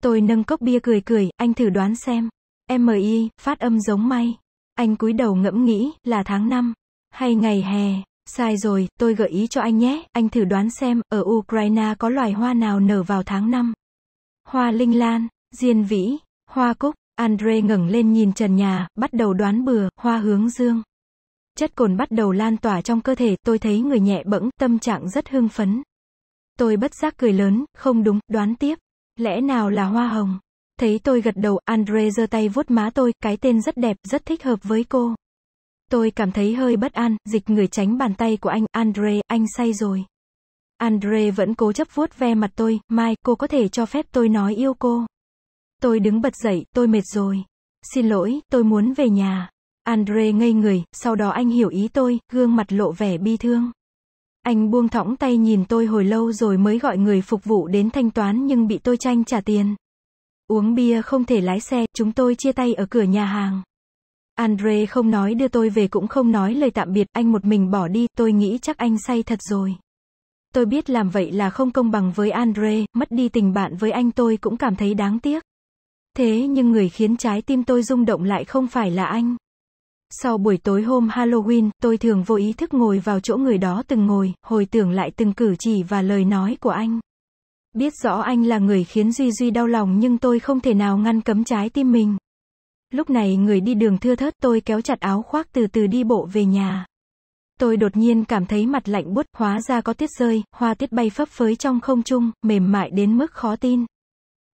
Tôi 0.02 0.20
nâng 0.20 0.44
cốc 0.44 0.60
bia 0.60 0.78
cười 0.82 1.00
cười, 1.00 1.30
anh 1.36 1.54
thử 1.54 1.70
đoán 1.70 1.94
xem. 1.96 2.28
MI, 2.78 3.28
phát 3.40 3.58
âm 3.58 3.80
giống 3.80 4.08
may. 4.08 4.36
Anh 4.74 4.96
cúi 4.96 5.12
đầu 5.12 5.34
ngẫm 5.34 5.64
nghĩ, 5.64 5.92
là 6.04 6.22
tháng 6.22 6.48
5. 6.48 6.72
Hay 7.10 7.34
ngày 7.34 7.62
hè. 7.62 8.02
Sai 8.26 8.56
rồi, 8.56 8.88
tôi 8.98 9.14
gợi 9.14 9.28
ý 9.28 9.46
cho 9.46 9.60
anh 9.60 9.78
nhé, 9.78 10.04
anh 10.12 10.28
thử 10.28 10.44
đoán 10.44 10.70
xem, 10.70 11.00
ở 11.08 11.22
Ukraine 11.26 11.94
có 11.98 12.08
loài 12.08 12.32
hoa 12.32 12.54
nào 12.54 12.80
nở 12.80 13.02
vào 13.02 13.22
tháng 13.22 13.50
5. 13.50 13.72
Hoa 14.48 14.70
linh 14.70 14.98
lan, 14.98 15.28
diên 15.54 15.82
vĩ, 15.82 16.18
hoa 16.50 16.74
cúc, 16.74 16.94
Andre 17.14 17.60
ngẩng 17.60 17.88
lên 17.88 18.12
nhìn 18.12 18.32
trần 18.32 18.56
nhà, 18.56 18.88
bắt 18.94 19.12
đầu 19.12 19.34
đoán 19.34 19.64
bừa, 19.64 19.88
hoa 19.96 20.18
hướng 20.18 20.48
dương. 20.48 20.82
Chất 21.56 21.74
cồn 21.74 21.96
bắt 21.96 22.10
đầu 22.10 22.32
lan 22.32 22.56
tỏa 22.56 22.80
trong 22.80 23.00
cơ 23.00 23.14
thể, 23.14 23.36
tôi 23.42 23.58
thấy 23.58 23.80
người 23.80 24.00
nhẹ 24.00 24.22
bẫng, 24.26 24.50
tâm 24.60 24.78
trạng 24.78 25.08
rất 25.08 25.28
hưng 25.28 25.48
phấn. 25.48 25.82
Tôi 26.58 26.76
bất 26.76 26.94
giác 26.94 27.14
cười 27.16 27.32
lớn, 27.32 27.64
không 27.74 28.04
đúng, 28.04 28.18
đoán 28.28 28.54
tiếp. 28.54 28.78
Lẽ 29.16 29.40
nào 29.40 29.70
là 29.70 29.84
hoa 29.84 30.08
hồng? 30.08 30.38
Thấy 30.78 30.98
tôi 30.98 31.20
gật 31.20 31.34
đầu, 31.36 31.60
Andre 31.64 32.10
giơ 32.10 32.26
tay 32.26 32.48
vuốt 32.48 32.70
má 32.70 32.90
tôi, 32.94 33.12
cái 33.22 33.36
tên 33.36 33.62
rất 33.62 33.76
đẹp, 33.76 33.96
rất 34.02 34.26
thích 34.26 34.42
hợp 34.42 34.58
với 34.62 34.84
cô. 34.84 35.14
Tôi 35.90 36.10
cảm 36.10 36.32
thấy 36.32 36.54
hơi 36.54 36.76
bất 36.76 36.92
an, 36.92 37.16
dịch 37.24 37.50
người 37.50 37.66
tránh 37.66 37.98
bàn 37.98 38.14
tay 38.14 38.36
của 38.36 38.48
anh, 38.48 38.66
Andre, 38.72 39.20
anh 39.26 39.44
say 39.56 39.72
rồi. 39.72 40.04
Andre 40.76 41.30
vẫn 41.30 41.54
cố 41.54 41.72
chấp 41.72 41.88
vuốt 41.94 42.18
ve 42.18 42.34
mặt 42.34 42.50
tôi, 42.56 42.80
Mai, 42.88 43.16
cô 43.24 43.34
có 43.34 43.46
thể 43.46 43.68
cho 43.68 43.86
phép 43.86 44.06
tôi 44.12 44.28
nói 44.28 44.54
yêu 44.54 44.74
cô. 44.74 45.06
Tôi 45.80 46.00
đứng 46.00 46.20
bật 46.20 46.36
dậy, 46.36 46.64
tôi 46.74 46.86
mệt 46.86 47.04
rồi. 47.04 47.44
Xin 47.94 48.08
lỗi, 48.08 48.40
tôi 48.50 48.64
muốn 48.64 48.92
về 48.92 49.08
nhà. 49.08 49.50
Andre 49.84 50.32
ngây 50.32 50.52
người, 50.52 50.84
sau 50.92 51.14
đó 51.14 51.30
anh 51.30 51.48
hiểu 51.48 51.68
ý 51.68 51.88
tôi, 51.88 52.18
gương 52.32 52.56
mặt 52.56 52.72
lộ 52.72 52.92
vẻ 52.92 53.18
bi 53.18 53.36
thương. 53.36 53.72
Anh 54.42 54.70
buông 54.70 54.88
thõng 54.88 55.16
tay 55.16 55.36
nhìn 55.36 55.64
tôi 55.64 55.86
hồi 55.86 56.04
lâu 56.04 56.32
rồi 56.32 56.58
mới 56.58 56.78
gọi 56.78 56.98
người 56.98 57.20
phục 57.22 57.44
vụ 57.44 57.68
đến 57.68 57.90
thanh 57.90 58.10
toán 58.10 58.46
nhưng 58.46 58.66
bị 58.66 58.78
tôi 58.78 58.96
tranh 58.96 59.24
trả 59.24 59.40
tiền. 59.40 59.74
Uống 60.48 60.74
bia 60.74 61.02
không 61.02 61.24
thể 61.24 61.40
lái 61.40 61.60
xe, 61.60 61.84
chúng 61.94 62.12
tôi 62.12 62.34
chia 62.34 62.52
tay 62.52 62.74
ở 62.74 62.86
cửa 62.90 63.02
nhà 63.02 63.24
hàng. 63.24 63.62
Andre 64.34 64.86
không 64.86 65.10
nói 65.10 65.34
đưa 65.34 65.48
tôi 65.48 65.68
về 65.68 65.88
cũng 65.88 66.08
không 66.08 66.32
nói 66.32 66.54
lời 66.54 66.70
tạm 66.70 66.92
biệt, 66.92 67.06
anh 67.12 67.32
một 67.32 67.44
mình 67.44 67.70
bỏ 67.70 67.88
đi, 67.88 68.06
tôi 68.16 68.32
nghĩ 68.32 68.58
chắc 68.62 68.76
anh 68.76 68.96
say 69.06 69.22
thật 69.22 69.38
rồi. 69.42 69.74
Tôi 70.54 70.66
biết 70.66 70.90
làm 70.90 71.10
vậy 71.10 71.32
là 71.32 71.50
không 71.50 71.70
công 71.70 71.90
bằng 71.90 72.12
với 72.12 72.30
Andre, 72.30 72.84
mất 72.94 73.10
đi 73.10 73.28
tình 73.28 73.52
bạn 73.52 73.76
với 73.76 73.90
anh 73.90 74.10
tôi 74.10 74.36
cũng 74.36 74.56
cảm 74.56 74.76
thấy 74.76 74.94
đáng 74.94 75.18
tiếc. 75.18 75.42
Thế 76.16 76.46
nhưng 76.46 76.70
người 76.70 76.88
khiến 76.88 77.16
trái 77.16 77.42
tim 77.42 77.64
tôi 77.64 77.82
rung 77.82 78.04
động 78.04 78.24
lại 78.24 78.44
không 78.44 78.66
phải 78.66 78.90
là 78.90 79.04
anh. 79.04 79.36
Sau 80.10 80.38
buổi 80.38 80.56
tối 80.56 80.82
hôm 80.82 81.08
Halloween, 81.08 81.70
tôi 81.82 81.98
thường 81.98 82.22
vô 82.22 82.36
ý 82.36 82.52
thức 82.52 82.74
ngồi 82.74 82.98
vào 82.98 83.20
chỗ 83.20 83.36
người 83.36 83.58
đó 83.58 83.82
từng 83.86 84.06
ngồi, 84.06 84.32
hồi 84.42 84.66
tưởng 84.66 84.90
lại 84.90 85.10
từng 85.16 85.32
cử 85.32 85.54
chỉ 85.58 85.82
và 85.82 86.02
lời 86.02 86.24
nói 86.24 86.56
của 86.60 86.70
anh. 86.70 87.00
Biết 87.72 87.92
rõ 88.02 88.20
anh 88.20 88.42
là 88.42 88.58
người 88.58 88.84
khiến 88.84 89.12
Duy 89.12 89.32
Duy 89.32 89.50
đau 89.50 89.66
lòng 89.66 89.98
nhưng 89.98 90.18
tôi 90.18 90.38
không 90.38 90.60
thể 90.60 90.74
nào 90.74 90.98
ngăn 90.98 91.20
cấm 91.20 91.44
trái 91.44 91.68
tim 91.68 91.92
mình. 91.92 92.16
Lúc 92.92 93.10
này 93.10 93.36
người 93.36 93.60
đi 93.60 93.74
đường 93.74 93.98
thưa 93.98 94.14
thớt 94.14 94.34
tôi 94.42 94.60
kéo 94.60 94.80
chặt 94.80 95.00
áo 95.00 95.22
khoác 95.22 95.52
từ 95.52 95.66
từ 95.66 95.86
đi 95.86 96.04
bộ 96.04 96.28
về 96.32 96.44
nhà. 96.44 96.86
Tôi 97.60 97.76
đột 97.76 97.96
nhiên 97.96 98.24
cảm 98.24 98.46
thấy 98.46 98.66
mặt 98.66 98.88
lạnh 98.88 99.14
buốt, 99.14 99.26
hóa 99.36 99.60
ra 99.68 99.80
có 99.80 99.92
tiết 99.92 100.10
rơi, 100.18 100.42
hoa 100.56 100.74
tiết 100.74 100.92
bay 100.92 101.10
phấp 101.10 101.28
phới 101.28 101.56
trong 101.56 101.80
không 101.80 102.02
trung, 102.02 102.30
mềm 102.42 102.72
mại 102.72 102.90
đến 102.90 103.18
mức 103.18 103.32
khó 103.32 103.56
tin. 103.56 103.84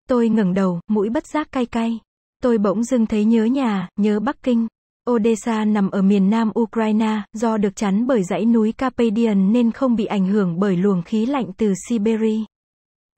Tôi 0.07 0.29
ngẩng 0.29 0.53
đầu, 0.53 0.79
mũi 0.87 1.09
bất 1.09 1.27
giác 1.27 1.51
cay 1.51 1.65
cay. 1.65 1.99
Tôi 2.43 2.57
bỗng 2.57 2.83
dưng 2.83 3.05
thấy 3.05 3.25
nhớ 3.25 3.45
nhà, 3.45 3.89
nhớ 3.99 4.19
Bắc 4.19 4.43
Kinh. 4.43 4.67
Odessa 5.09 5.65
nằm 5.65 5.89
ở 5.89 6.01
miền 6.01 6.29
nam 6.29 6.51
Ukraine, 6.59 7.21
do 7.33 7.57
được 7.57 7.75
chắn 7.75 8.07
bởi 8.07 8.23
dãy 8.23 8.45
núi 8.45 8.71
Carpathian 8.71 9.53
nên 9.53 9.71
không 9.71 9.95
bị 9.95 10.05
ảnh 10.05 10.27
hưởng 10.27 10.59
bởi 10.59 10.77
luồng 10.77 11.01
khí 11.01 11.25
lạnh 11.25 11.45
từ 11.57 11.73
Siberia. 11.89 12.43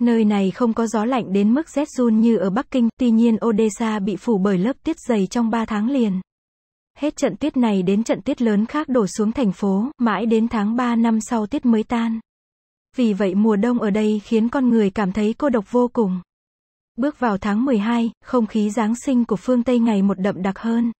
Nơi 0.03 0.25
này 0.25 0.51
không 0.51 0.73
có 0.73 0.87
gió 0.87 1.05
lạnh 1.05 1.33
đến 1.33 1.53
mức 1.53 1.69
rét 1.69 1.89
run 1.89 2.19
như 2.19 2.37
ở 2.37 2.49
Bắc 2.49 2.71
Kinh, 2.71 2.89
tuy 2.99 3.11
nhiên 3.11 3.37
Odessa 3.45 3.99
bị 3.99 4.15
phủ 4.15 4.37
bởi 4.37 4.57
lớp 4.57 4.73
tuyết 4.83 4.95
dày 5.07 5.27
trong 5.27 5.49
3 5.49 5.65
tháng 5.65 5.89
liền. 5.89 6.21
Hết 6.97 7.15
trận 7.15 7.35
tuyết 7.35 7.57
này 7.57 7.83
đến 7.83 8.03
trận 8.03 8.21
tuyết 8.21 8.41
lớn 8.41 8.65
khác 8.65 8.89
đổ 8.89 9.07
xuống 9.07 9.31
thành 9.31 9.51
phố, 9.51 9.91
mãi 9.97 10.25
đến 10.25 10.47
tháng 10.47 10.75
3 10.75 10.95
năm 10.95 11.19
sau 11.21 11.45
tuyết 11.45 11.65
mới 11.65 11.83
tan. 11.83 12.19
Vì 12.95 13.13
vậy 13.13 13.35
mùa 13.35 13.55
đông 13.55 13.79
ở 13.79 13.89
đây 13.89 14.21
khiến 14.23 14.49
con 14.49 14.69
người 14.69 14.89
cảm 14.89 15.11
thấy 15.11 15.33
cô 15.37 15.49
độc 15.49 15.71
vô 15.71 15.89
cùng. 15.93 16.19
Bước 16.99 17.19
vào 17.19 17.37
tháng 17.37 17.65
12, 17.65 18.11
không 18.25 18.47
khí 18.47 18.69
Giáng 18.69 18.95
sinh 18.95 19.25
của 19.25 19.35
phương 19.35 19.63
Tây 19.63 19.79
ngày 19.79 20.01
một 20.01 20.19
đậm 20.19 20.41
đặc 20.41 20.59
hơn. 20.59 20.91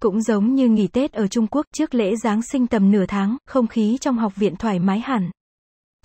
Cũng 0.00 0.22
giống 0.22 0.54
như 0.54 0.68
nghỉ 0.68 0.86
Tết 0.86 1.12
ở 1.12 1.26
Trung 1.26 1.46
Quốc 1.46 1.66
trước 1.72 1.94
lễ 1.94 2.16
Giáng 2.16 2.42
sinh 2.42 2.66
tầm 2.66 2.90
nửa 2.90 3.06
tháng, 3.06 3.36
không 3.46 3.66
khí 3.66 3.98
trong 4.00 4.16
học 4.16 4.36
viện 4.36 4.56
thoải 4.56 4.78
mái 4.78 5.00
hẳn. 5.00 5.30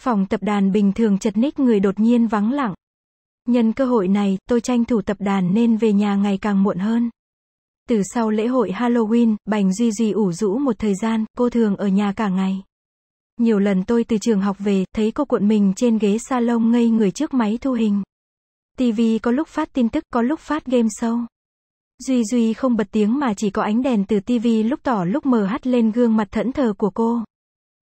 Phòng 0.02 0.26
tập 0.26 0.44
đàn 0.44 0.72
bình 0.72 0.94
thường 0.94 1.18
chật 1.18 1.38
ních 1.38 1.60
người 1.60 1.80
đột 1.80 2.00
nhiên 2.00 2.28
vắng 2.28 2.52
lặng. 2.52 2.74
Nhân 3.48 3.74
cơ 3.74 3.86
hội 3.86 4.08
này, 4.08 4.38
tôi 4.50 4.62
tranh 4.62 4.86
thủ 4.86 5.02
tập 5.02 5.18
đàn 5.20 5.54
nên 5.54 5.78
về 5.78 5.94
nhà 5.94 6.16
ngày 6.16 6.38
càng 6.38 6.64
muộn 6.64 6.78
hơn. 6.78 7.10
Từ 7.90 8.02
sau 8.14 8.30
lễ 8.30 8.48
hội 8.48 8.72
Halloween, 8.72 9.36
Bành 9.46 9.74
Duy 9.74 9.92
Duy 9.92 10.12
ủ 10.12 10.32
rũ 10.32 10.58
một 10.58 10.80
thời 10.80 10.94
gian, 11.02 11.26
cô 11.38 11.50
thường 11.50 11.76
ở 11.76 11.88
nhà 11.88 12.14
cả 12.16 12.30
ngày. 12.30 12.64
Nhiều 13.38 13.60
lần 13.60 13.84
tôi 13.84 14.04
từ 14.04 14.18
trường 14.18 14.42
học 14.42 14.58
về, 14.60 14.86
thấy 14.96 15.12
cô 15.12 15.26
cuộn 15.26 15.48
mình 15.48 15.74
trên 15.76 15.98
ghế 15.98 16.18
salon 16.30 16.72
ngây 16.72 16.90
người 16.90 17.12
trước 17.12 17.34
máy 17.34 17.58
thu 17.62 17.74
hình. 17.74 18.02
TV 18.80 19.02
có 19.22 19.32
lúc 19.32 19.48
phát 19.48 19.74
tin 19.74 19.90
tức, 19.90 20.04
có 20.14 20.22
lúc 20.22 20.40
phát 20.40 20.66
game 20.66 20.88
show. 21.02 21.26
Duy 22.08 22.24
Duy 22.24 22.54
không 22.54 22.76
bật 22.76 22.88
tiếng 22.92 23.20
mà 23.20 23.34
chỉ 23.34 23.50
có 23.50 23.64
ánh 23.64 23.82
đèn 23.82 24.06
từ 24.06 24.20
TV 24.20 24.48
lúc 24.66 24.80
tỏ 24.84 25.04
lúc 25.04 25.26
mờ 25.26 25.46
hắt 25.46 25.68
lên 25.68 25.92
gương 25.92 26.16
mặt 26.16 26.28
thẫn 26.32 26.52
thờ 26.52 26.74
của 26.78 26.90
cô. 26.90 27.20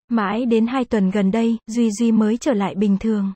Mãi 0.09 0.47
đến 0.47 0.67
hai 0.67 0.85
tuần 0.85 1.11
gần 1.11 1.31
đây, 1.31 1.59
Duy 1.67 1.91
Duy 1.91 2.13
mới 2.13 2.37
trở 2.37 2.53
lại 2.53 2.75
bình 2.75 2.97
thường. 3.01 3.33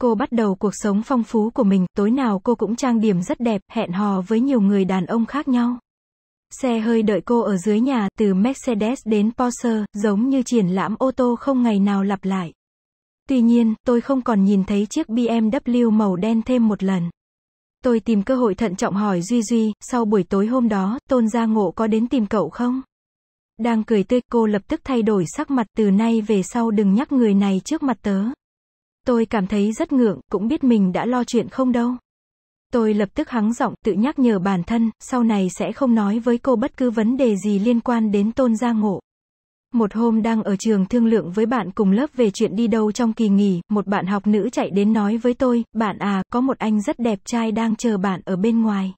Cô 0.00 0.14
bắt 0.14 0.32
đầu 0.32 0.54
cuộc 0.54 0.70
sống 0.74 1.02
phong 1.02 1.22
phú 1.22 1.50
của 1.50 1.64
mình, 1.64 1.86
tối 1.96 2.10
nào 2.10 2.40
cô 2.44 2.54
cũng 2.54 2.76
trang 2.76 3.00
điểm 3.00 3.22
rất 3.22 3.40
đẹp, 3.40 3.60
hẹn 3.70 3.92
hò 3.92 4.20
với 4.20 4.40
nhiều 4.40 4.60
người 4.60 4.84
đàn 4.84 5.06
ông 5.06 5.26
khác 5.26 5.48
nhau. 5.48 5.78
Xe 6.50 6.78
hơi 6.78 7.02
đợi 7.02 7.20
cô 7.20 7.40
ở 7.40 7.56
dưới 7.56 7.80
nhà, 7.80 8.08
từ 8.18 8.34
Mercedes 8.34 8.98
đến 9.04 9.30
Porsche, 9.38 9.84
giống 9.92 10.28
như 10.28 10.42
triển 10.42 10.66
lãm 10.66 10.94
ô 10.98 11.10
tô 11.10 11.36
không 11.40 11.62
ngày 11.62 11.80
nào 11.80 12.02
lặp 12.02 12.24
lại. 12.24 12.52
Tuy 13.32 13.40
nhiên, 13.40 13.74
tôi 13.86 14.00
không 14.00 14.22
còn 14.22 14.44
nhìn 14.44 14.64
thấy 14.64 14.86
chiếc 14.90 15.08
BMW 15.08 15.90
màu 15.90 16.16
đen 16.16 16.42
thêm 16.42 16.68
một 16.68 16.82
lần. 16.82 17.10
Tôi 17.84 18.00
tìm 18.00 18.22
cơ 18.22 18.36
hội 18.36 18.54
thận 18.54 18.76
trọng 18.76 18.94
hỏi 18.94 19.22
Duy 19.22 19.42
Duy, 19.42 19.72
sau 19.80 20.04
buổi 20.04 20.22
tối 20.22 20.46
hôm 20.46 20.68
đó, 20.68 20.98
Tôn 21.08 21.28
Gia 21.28 21.46
Ngộ 21.46 21.70
có 21.70 21.86
đến 21.86 22.08
tìm 22.08 22.26
cậu 22.26 22.50
không? 22.50 22.82
Đang 23.58 23.84
cười 23.84 24.04
tươi, 24.04 24.20
cô 24.30 24.46
lập 24.46 24.62
tức 24.68 24.80
thay 24.84 25.02
đổi 25.02 25.24
sắc 25.36 25.50
mặt, 25.50 25.66
từ 25.76 25.90
nay 25.90 26.20
về 26.20 26.42
sau 26.42 26.70
đừng 26.70 26.94
nhắc 26.94 27.12
người 27.12 27.34
này 27.34 27.60
trước 27.64 27.82
mặt 27.82 27.96
tớ. 28.02 28.24
Tôi 29.06 29.26
cảm 29.26 29.46
thấy 29.46 29.72
rất 29.72 29.92
ngượng, 29.92 30.20
cũng 30.30 30.48
biết 30.48 30.64
mình 30.64 30.92
đã 30.92 31.06
lo 31.06 31.24
chuyện 31.24 31.48
không 31.48 31.72
đâu. 31.72 31.90
Tôi 32.72 32.94
lập 32.94 33.08
tức 33.14 33.30
hắng 33.30 33.52
giọng, 33.52 33.74
tự 33.84 33.92
nhắc 33.92 34.18
nhở 34.18 34.38
bản 34.38 34.62
thân, 34.62 34.90
sau 35.00 35.22
này 35.22 35.48
sẽ 35.58 35.72
không 35.72 35.94
nói 35.94 36.18
với 36.18 36.38
cô 36.38 36.56
bất 36.56 36.76
cứ 36.76 36.90
vấn 36.90 37.16
đề 37.16 37.36
gì 37.36 37.58
liên 37.58 37.80
quan 37.80 38.12
đến 38.12 38.32
tôn 38.32 38.56
gia 38.56 38.72
ngộ. 38.72 39.00
Một 39.72 39.94
hôm 39.94 40.22
đang 40.22 40.42
ở 40.42 40.56
trường 40.56 40.86
thương 40.86 41.06
lượng 41.06 41.30
với 41.32 41.46
bạn 41.46 41.70
cùng 41.70 41.90
lớp 41.90 42.10
về 42.14 42.30
chuyện 42.30 42.56
đi 42.56 42.66
đâu 42.66 42.92
trong 42.92 43.12
kỳ 43.12 43.28
nghỉ, 43.28 43.60
một 43.68 43.86
bạn 43.86 44.06
học 44.06 44.26
nữ 44.26 44.48
chạy 44.52 44.70
đến 44.70 44.92
nói 44.92 45.16
với 45.16 45.34
tôi, 45.34 45.64
bạn 45.72 45.98
à, 45.98 46.22
có 46.32 46.40
một 46.40 46.58
anh 46.58 46.82
rất 46.82 46.98
đẹp 46.98 47.18
trai 47.24 47.52
đang 47.52 47.76
chờ 47.76 47.98
bạn 47.98 48.20
ở 48.24 48.36
bên 48.36 48.62
ngoài. 48.62 48.94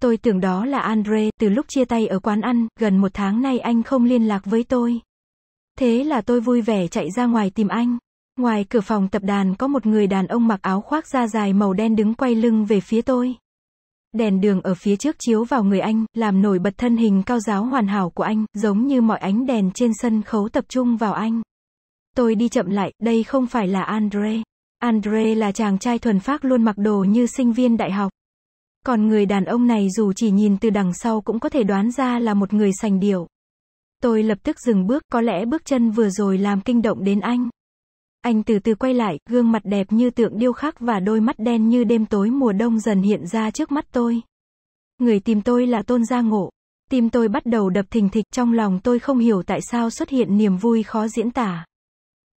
Tôi 0.00 0.16
tưởng 0.16 0.40
đó 0.40 0.64
là 0.64 0.78
Andre, 0.78 1.30
từ 1.40 1.48
lúc 1.48 1.66
chia 1.68 1.84
tay 1.84 2.06
ở 2.06 2.18
quán 2.18 2.40
ăn, 2.40 2.66
gần 2.80 2.98
một 2.98 3.10
tháng 3.14 3.42
nay 3.42 3.58
anh 3.58 3.82
không 3.82 4.04
liên 4.04 4.28
lạc 4.28 4.42
với 4.44 4.64
tôi. 4.64 5.00
Thế 5.78 6.04
là 6.04 6.20
tôi 6.20 6.40
vui 6.40 6.60
vẻ 6.60 6.88
chạy 6.88 7.10
ra 7.10 7.26
ngoài 7.26 7.50
tìm 7.50 7.68
anh. 7.68 7.98
Ngoài 8.38 8.64
cửa 8.64 8.80
phòng 8.80 9.08
tập 9.08 9.22
đàn 9.22 9.54
có 9.54 9.68
một 9.68 9.86
người 9.86 10.06
đàn 10.06 10.26
ông 10.26 10.48
mặc 10.48 10.62
áo 10.62 10.80
khoác 10.80 11.06
da 11.06 11.26
dài 11.26 11.52
màu 11.52 11.72
đen 11.72 11.96
đứng 11.96 12.14
quay 12.14 12.34
lưng 12.34 12.64
về 12.64 12.80
phía 12.80 13.02
tôi. 13.02 13.34
Đèn 14.12 14.40
đường 14.40 14.60
ở 14.60 14.74
phía 14.74 14.96
trước 14.96 15.16
chiếu 15.18 15.44
vào 15.44 15.64
người 15.64 15.80
anh, 15.80 16.04
làm 16.14 16.42
nổi 16.42 16.58
bật 16.58 16.74
thân 16.78 16.96
hình 16.96 17.22
cao 17.26 17.40
giáo 17.40 17.64
hoàn 17.64 17.86
hảo 17.86 18.10
của 18.10 18.22
anh, 18.22 18.44
giống 18.54 18.86
như 18.86 19.00
mọi 19.00 19.18
ánh 19.18 19.46
đèn 19.46 19.70
trên 19.74 19.90
sân 19.94 20.22
khấu 20.22 20.48
tập 20.48 20.64
trung 20.68 20.96
vào 20.96 21.12
anh. 21.12 21.42
Tôi 22.16 22.34
đi 22.34 22.48
chậm 22.48 22.66
lại, 22.66 22.92
đây 23.02 23.24
không 23.24 23.46
phải 23.46 23.68
là 23.68 23.82
Andre. 23.82 24.42
Andre 24.78 25.34
là 25.34 25.52
chàng 25.52 25.78
trai 25.78 25.98
thuần 25.98 26.20
phác 26.20 26.44
luôn 26.44 26.62
mặc 26.62 26.78
đồ 26.78 27.04
như 27.08 27.26
sinh 27.26 27.52
viên 27.52 27.76
đại 27.76 27.92
học. 27.92 28.12
Còn 28.86 29.06
người 29.06 29.26
đàn 29.26 29.44
ông 29.44 29.66
này 29.66 29.86
dù 29.96 30.12
chỉ 30.12 30.30
nhìn 30.30 30.58
từ 30.58 30.70
đằng 30.70 30.92
sau 30.94 31.20
cũng 31.20 31.40
có 31.40 31.48
thể 31.48 31.62
đoán 31.62 31.90
ra 31.90 32.18
là 32.18 32.34
một 32.34 32.52
người 32.52 32.70
sành 32.80 33.00
điệu. 33.00 33.26
Tôi 34.02 34.22
lập 34.22 34.38
tức 34.42 34.56
dừng 34.66 34.86
bước, 34.86 35.02
có 35.12 35.20
lẽ 35.20 35.44
bước 35.44 35.64
chân 35.64 35.90
vừa 35.90 36.10
rồi 36.10 36.38
làm 36.38 36.60
kinh 36.60 36.82
động 36.82 37.04
đến 37.04 37.20
anh. 37.20 37.48
Anh 38.22 38.42
từ 38.42 38.58
từ 38.58 38.74
quay 38.74 38.94
lại, 38.94 39.18
gương 39.28 39.52
mặt 39.52 39.62
đẹp 39.64 39.92
như 39.92 40.10
tượng 40.10 40.38
điêu 40.38 40.52
khắc 40.52 40.80
và 40.80 41.00
đôi 41.00 41.20
mắt 41.20 41.38
đen 41.38 41.68
như 41.68 41.84
đêm 41.84 42.06
tối 42.06 42.30
mùa 42.30 42.52
đông 42.52 42.80
dần 42.80 43.02
hiện 43.02 43.26
ra 43.26 43.50
trước 43.50 43.72
mắt 43.72 43.86
tôi. 43.92 44.20
Người 44.98 45.20
tìm 45.20 45.42
tôi 45.42 45.66
là 45.66 45.82
Tôn 45.82 46.04
Gia 46.04 46.20
Ngộ. 46.20 46.50
Tim 46.90 47.10
tôi 47.10 47.28
bắt 47.28 47.46
đầu 47.46 47.70
đập 47.70 47.86
thình 47.90 48.08
thịch 48.08 48.24
trong 48.32 48.52
lòng 48.52 48.80
tôi 48.84 48.98
không 48.98 49.18
hiểu 49.18 49.42
tại 49.42 49.60
sao 49.60 49.90
xuất 49.90 50.08
hiện 50.08 50.36
niềm 50.38 50.56
vui 50.56 50.82
khó 50.82 51.08
diễn 51.08 51.30
tả. 51.30 51.64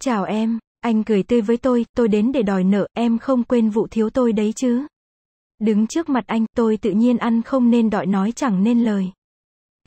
Chào 0.02 0.24
em, 0.24 0.60
anh 0.82 1.04
cười 1.04 1.24
tươi 1.24 1.42
với 1.42 1.58
tôi, 1.58 1.86
tôi 1.98 2.08
đến 2.08 2.32
để 2.32 2.44
đòi 2.44 2.64
nợ, 2.64 2.88
em 2.94 3.18
không 3.18 3.44
quên 3.44 3.70
vụ 3.70 3.88
thiếu 3.92 4.10
tôi 4.10 4.34
đấy 4.34 4.54
chứ. 4.56 4.86
Đứng 5.60 5.88
trước 5.88 6.10
mặt 6.10 6.24
anh, 6.28 6.46
tôi 6.56 6.78
tự 6.78 6.92
nhiên 6.92 7.18
ăn 7.18 7.42
không 7.42 7.70
nên 7.70 7.90
đọi 7.90 8.06
nói 8.06 8.32
chẳng 8.36 8.64
nên 8.64 8.84
lời. 8.84 9.12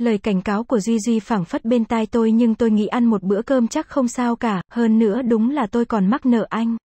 Lời 0.00 0.18
cảnh 0.18 0.42
cáo 0.42 0.64
của 0.64 0.80
Duy 0.80 0.98
Duy 0.98 1.20
phảng 1.20 1.44
phất 1.44 1.64
bên 1.64 1.84
tai 1.84 2.06
tôi 2.06 2.32
nhưng 2.32 2.54
tôi 2.54 2.70
nghĩ 2.70 2.86
ăn 2.86 3.04
một 3.04 3.22
bữa 3.22 3.42
cơm 3.42 3.68
chắc 3.68 3.88
không 3.88 4.08
sao 4.08 4.36
cả, 4.36 4.62
hơn 4.70 4.98
nữa 4.98 5.22
đúng 5.22 5.50
là 5.50 5.66
tôi 5.66 5.84
còn 5.84 6.06
mắc 6.06 6.26
nợ 6.26 6.46
anh. 6.48 6.76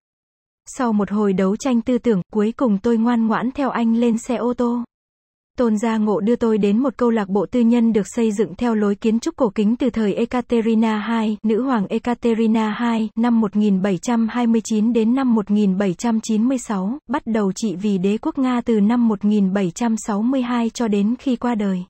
Sau 0.66 0.92
một 0.92 1.10
hồi 1.10 1.32
đấu 1.32 1.56
tranh 1.56 1.80
tư 1.80 1.98
tưởng, 1.98 2.22
cuối 2.32 2.52
cùng 2.56 2.78
tôi 2.78 2.96
ngoan 2.96 3.26
ngoãn 3.26 3.50
theo 3.50 3.70
anh 3.70 3.96
lên 3.96 4.18
xe 4.18 4.36
ô 4.36 4.54
tô. 4.54 4.84
Tôn 5.58 5.78
Gia 5.78 5.96
Ngộ 5.96 6.20
đưa 6.20 6.36
tôi 6.36 6.58
đến 6.58 6.78
một 6.78 6.96
câu 6.96 7.10
lạc 7.10 7.28
bộ 7.28 7.46
tư 7.50 7.60
nhân 7.60 7.92
được 7.92 8.06
xây 8.06 8.32
dựng 8.32 8.54
theo 8.54 8.74
lối 8.74 8.94
kiến 8.94 9.20
trúc 9.20 9.36
cổ 9.36 9.50
kính 9.54 9.76
từ 9.76 9.90
thời 9.90 10.14
Ekaterina 10.14 11.22
II, 11.22 11.36
nữ 11.42 11.62
hoàng 11.62 11.86
Ekaterina 11.86 12.94
II, 12.94 13.08
năm 13.16 13.40
1729 13.40 14.92
đến 14.92 15.14
năm 15.14 15.34
1796, 15.34 16.98
bắt 17.10 17.22
đầu 17.26 17.52
trị 17.52 17.76
vì 17.76 17.98
đế 17.98 18.18
quốc 18.22 18.38
Nga 18.38 18.60
từ 18.60 18.80
năm 18.80 19.08
1762 19.08 20.70
cho 20.70 20.88
đến 20.88 21.14
khi 21.18 21.36
qua 21.36 21.54
đời. 21.54 21.84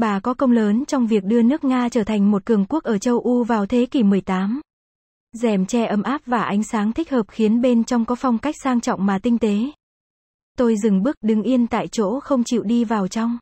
Bà 0.00 0.20
có 0.20 0.34
công 0.34 0.52
lớn 0.52 0.84
trong 0.86 1.06
việc 1.06 1.24
đưa 1.24 1.42
nước 1.42 1.64
Nga 1.64 1.88
trở 1.88 2.04
thành 2.04 2.30
một 2.30 2.44
cường 2.44 2.64
quốc 2.68 2.84
ở 2.84 2.98
châu 2.98 3.20
U 3.20 3.44
vào 3.44 3.66
thế 3.66 3.86
kỷ 3.86 4.02
18. 4.02 4.60
Rèm 5.32 5.66
che 5.66 5.84
ấm 5.84 6.02
áp 6.02 6.20
và 6.26 6.42
ánh 6.42 6.62
sáng 6.62 6.92
thích 6.92 7.10
hợp 7.10 7.26
khiến 7.28 7.60
bên 7.60 7.84
trong 7.84 8.04
có 8.04 8.14
phong 8.14 8.38
cách 8.38 8.54
sang 8.64 8.80
trọng 8.80 9.06
mà 9.06 9.18
tinh 9.18 9.38
tế. 9.38 9.58
Tôi 10.58 10.76
dừng 10.82 11.02
bước 11.02 11.16
đứng 11.22 11.42
yên 11.42 11.66
tại 11.66 11.88
chỗ 11.88 12.20
không 12.20 12.44
chịu 12.44 12.62
đi 12.62 12.84
vào 12.84 13.08
trong. 13.08 13.38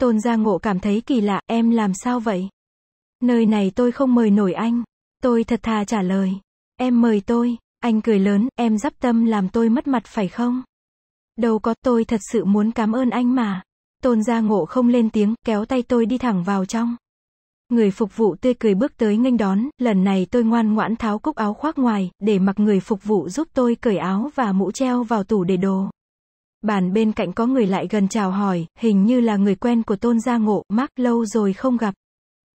Tôn 0.00 0.20
Gia 0.20 0.36
Ngộ 0.36 0.58
cảm 0.58 0.80
thấy 0.80 1.02
kỳ 1.06 1.20
lạ, 1.20 1.40
em 1.46 1.70
làm 1.70 1.92
sao 1.94 2.20
vậy? 2.20 2.48
Nơi 3.22 3.46
này 3.46 3.72
tôi 3.74 3.92
không 3.92 4.14
mời 4.14 4.30
nổi 4.30 4.52
anh. 4.52 4.82
Tôi 5.22 5.44
thật 5.44 5.60
thà 5.62 5.84
trả 5.84 6.02
lời. 6.02 6.32
Em 6.76 7.00
mời 7.00 7.22
tôi. 7.26 7.56
Anh 7.80 8.00
cười 8.00 8.18
lớn, 8.18 8.48
em 8.54 8.78
dắp 8.78 8.92
tâm 9.00 9.24
làm 9.24 9.48
tôi 9.48 9.68
mất 9.68 9.86
mặt 9.86 10.02
phải 10.06 10.28
không? 10.28 10.62
Đâu 11.36 11.58
có, 11.58 11.74
tôi 11.84 12.04
thật 12.04 12.20
sự 12.32 12.44
muốn 12.44 12.70
cảm 12.70 12.92
ơn 12.92 13.10
anh 13.10 13.34
mà. 13.34 13.62
Tôn 14.02 14.22
Gia 14.22 14.40
Ngộ 14.40 14.64
không 14.64 14.88
lên 14.88 15.10
tiếng, 15.10 15.34
kéo 15.46 15.64
tay 15.64 15.82
tôi 15.82 16.06
đi 16.06 16.18
thẳng 16.18 16.44
vào 16.44 16.64
trong. 16.64 16.96
Người 17.68 17.90
phục 17.90 18.16
vụ 18.16 18.36
tươi 18.40 18.54
cười 18.54 18.74
bước 18.74 18.96
tới 18.96 19.16
nghênh 19.16 19.36
đón, 19.36 19.68
lần 19.78 20.04
này 20.04 20.26
tôi 20.30 20.44
ngoan 20.44 20.74
ngoãn 20.74 20.96
tháo 20.96 21.18
cúc 21.18 21.36
áo 21.36 21.54
khoác 21.54 21.78
ngoài, 21.78 22.10
để 22.18 22.38
mặc 22.38 22.58
người 22.58 22.80
phục 22.80 23.04
vụ 23.04 23.28
giúp 23.28 23.48
tôi 23.52 23.74
cởi 23.74 23.96
áo 23.96 24.30
và 24.34 24.52
mũ 24.52 24.72
treo 24.72 25.02
vào 25.02 25.24
tủ 25.24 25.44
để 25.44 25.56
đồ. 25.56 25.86
Bàn 26.62 26.92
bên 26.92 27.12
cạnh 27.12 27.32
có 27.32 27.46
người 27.46 27.66
lại 27.66 27.88
gần 27.90 28.08
chào 28.08 28.30
hỏi, 28.30 28.66
hình 28.78 29.04
như 29.04 29.20
là 29.20 29.36
người 29.36 29.54
quen 29.54 29.82
của 29.82 29.96
Tôn 29.96 30.20
Gia 30.20 30.36
Ngộ, 30.36 30.62
mắc 30.68 30.90
lâu 30.96 31.26
rồi 31.26 31.52
không 31.52 31.76
gặp. 31.76 31.94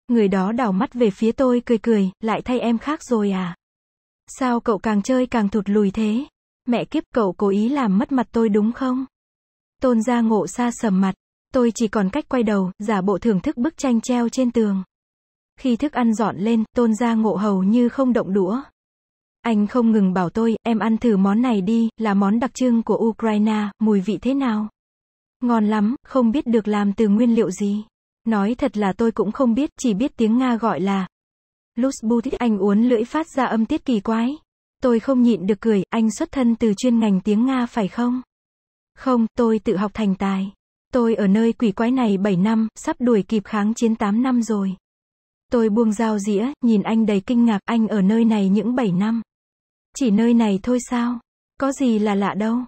Người 0.09 0.29
đó 0.29 0.53
đảo 0.53 0.73
mắt 0.73 0.95
về 0.95 1.11
phía 1.11 1.33
tôi 1.33 1.63
cười 1.67 1.79
cười, 1.79 2.11
lại 2.21 2.43
thay 2.43 2.61
em 2.61 2.79
khác 2.79 3.03
rồi 3.03 3.31
à? 3.31 3.57
Sao 4.27 4.61
cậu 4.61 4.79
càng 4.79 5.03
chơi 5.03 5.27
càng 5.27 5.49
thụt 5.49 5.69
lùi 5.69 5.91
thế? 5.91 6.25
Mẹ 6.67 6.85
kiếp 6.85 7.05
cậu 7.15 7.33
cố 7.33 7.49
ý 7.49 7.69
làm 7.69 7.99
mất 7.99 8.13
mặt 8.13 8.29
tôi 8.33 8.49
đúng 8.49 8.73
không? 8.73 9.07
Tôn 9.83 10.03
Gia 10.03 10.21
Ngộ 10.21 10.47
xa 10.47 10.71
sầm 10.71 11.01
mặt, 11.01 11.15
Tôi 11.53 11.73
chỉ 11.75 11.89
còn 11.89 12.11
cách 12.11 12.29
quay 12.29 12.43
đầu, 12.43 12.73
giả 12.79 13.01
bộ 13.01 13.19
thưởng 13.19 13.41
thức 13.41 13.57
bức 13.57 13.77
tranh 13.77 14.01
treo 14.01 14.29
trên 14.29 14.51
tường. 14.51 14.83
Khi 15.57 15.77
thức 15.77 15.93
ăn 15.93 16.15
dọn 16.15 16.37
lên, 16.37 16.65
tôn 16.77 16.95
gia 16.95 17.15
ngộ 17.15 17.35
hầu 17.35 17.63
như 17.63 17.89
không 17.89 18.13
động 18.13 18.33
đũa. 18.33 18.63
Anh 19.41 19.67
không 19.67 19.93
ngừng 19.93 20.13
bảo 20.13 20.31
tôi, 20.31 20.57
em 20.63 20.79
ăn 20.79 20.99
thử 20.99 21.17
món 21.17 21.43
này 21.43 21.61
đi, 21.61 21.89
là 21.97 22.15
món 22.15 22.41
đặc 22.41 22.55
trưng 22.55 22.83
của 22.83 22.97
Ukraine, 22.97 23.71
mùi 23.79 24.01
vị 24.01 24.19
thế 24.23 24.35
nào? 24.35 24.69
Ngon 25.41 25.67
lắm, 25.67 25.97
không 26.05 26.31
biết 26.31 26.47
được 26.47 26.69
làm 26.69 26.93
từ 26.93 27.09
nguyên 27.09 27.35
liệu 27.35 27.51
gì. 27.51 27.85
Nói 28.27 28.55
thật 28.59 28.77
là 28.77 28.93
tôi 28.93 29.13
cũng 29.13 29.33
không 29.33 29.55
biết, 29.55 29.71
chỉ 29.79 29.95
biết 29.95 30.13
tiếng 30.17 30.39
Nga 30.39 30.57
gọi 30.57 30.81
là 30.81 31.09
Lusbutit. 31.77 32.33
Anh 32.33 32.59
uốn 32.59 32.83
lưỡi 32.83 33.05
phát 33.05 33.27
ra 33.37 33.45
âm 33.45 33.67
tiết 33.67 33.85
kỳ 33.85 34.01
quái. 34.01 34.39
Tôi 34.83 35.01
không 35.01 35.23
nhịn 35.23 35.47
được 35.47 35.61
cười, 35.61 35.83
anh 35.91 36.11
xuất 36.11 36.33
thân 36.33 36.57
từ 36.57 36.75
chuyên 36.77 36.99
ngành 36.99 37.21
tiếng 37.21 37.47
Nga 37.47 37.67
phải 37.67 37.89
không? 37.89 38.23
Không, 38.95 39.27
tôi 39.37 39.59
tự 39.59 39.77
học 39.77 39.91
thành 39.95 40.15
tài. 40.15 40.53
Tôi 40.93 41.15
ở 41.15 41.27
nơi 41.27 41.53
quỷ 41.53 41.73
quái 41.73 41.91
này 41.91 42.19
7 42.19 42.37
năm, 42.37 42.69
sắp 42.75 42.97
đuổi 42.99 43.23
kịp 43.23 43.45
kháng 43.45 43.75
chiến 43.75 43.97
8 43.97 44.23
năm 44.23 44.43
rồi. 44.43 44.75
Tôi 45.53 45.69
buông 45.69 45.93
dao 45.93 46.19
dĩa, 46.19 46.53
nhìn 46.65 46.83
anh 46.83 47.07
đầy 47.07 47.21
kinh 47.21 47.45
ngạc, 47.45 47.61
anh 47.65 47.89
ở 47.89 48.03
nơi 48.03 48.25
này 48.25 48.49
những 48.49 48.75
7 48.75 48.93
năm. 48.93 49.23
Chỉ 49.97 50.11
nơi 50.11 50.35
này 50.35 50.61
thôi 50.63 50.79
sao? 50.91 51.21
Có 51.61 51.73
gì 51.73 51.99
là 51.99 52.15
lạ 52.15 52.35
đâu. 52.35 52.59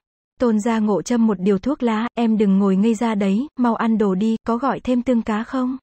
Tôn 0.40 0.60
gia 0.60 0.78
ngộ 0.78 1.02
châm 1.02 1.26
một 1.26 1.40
điều 1.40 1.58
thuốc 1.58 1.82
lá, 1.82 2.08
em 2.14 2.38
đừng 2.38 2.58
ngồi 2.58 2.76
ngây 2.76 2.94
ra 2.94 3.14
đấy, 3.14 3.46
mau 3.58 3.74
ăn 3.74 3.98
đồ 3.98 4.14
đi, 4.14 4.36
có 4.46 4.56
gọi 4.56 4.80
thêm 4.80 5.02
tương 5.02 5.22
cá 5.22 5.44
không? 5.44 5.76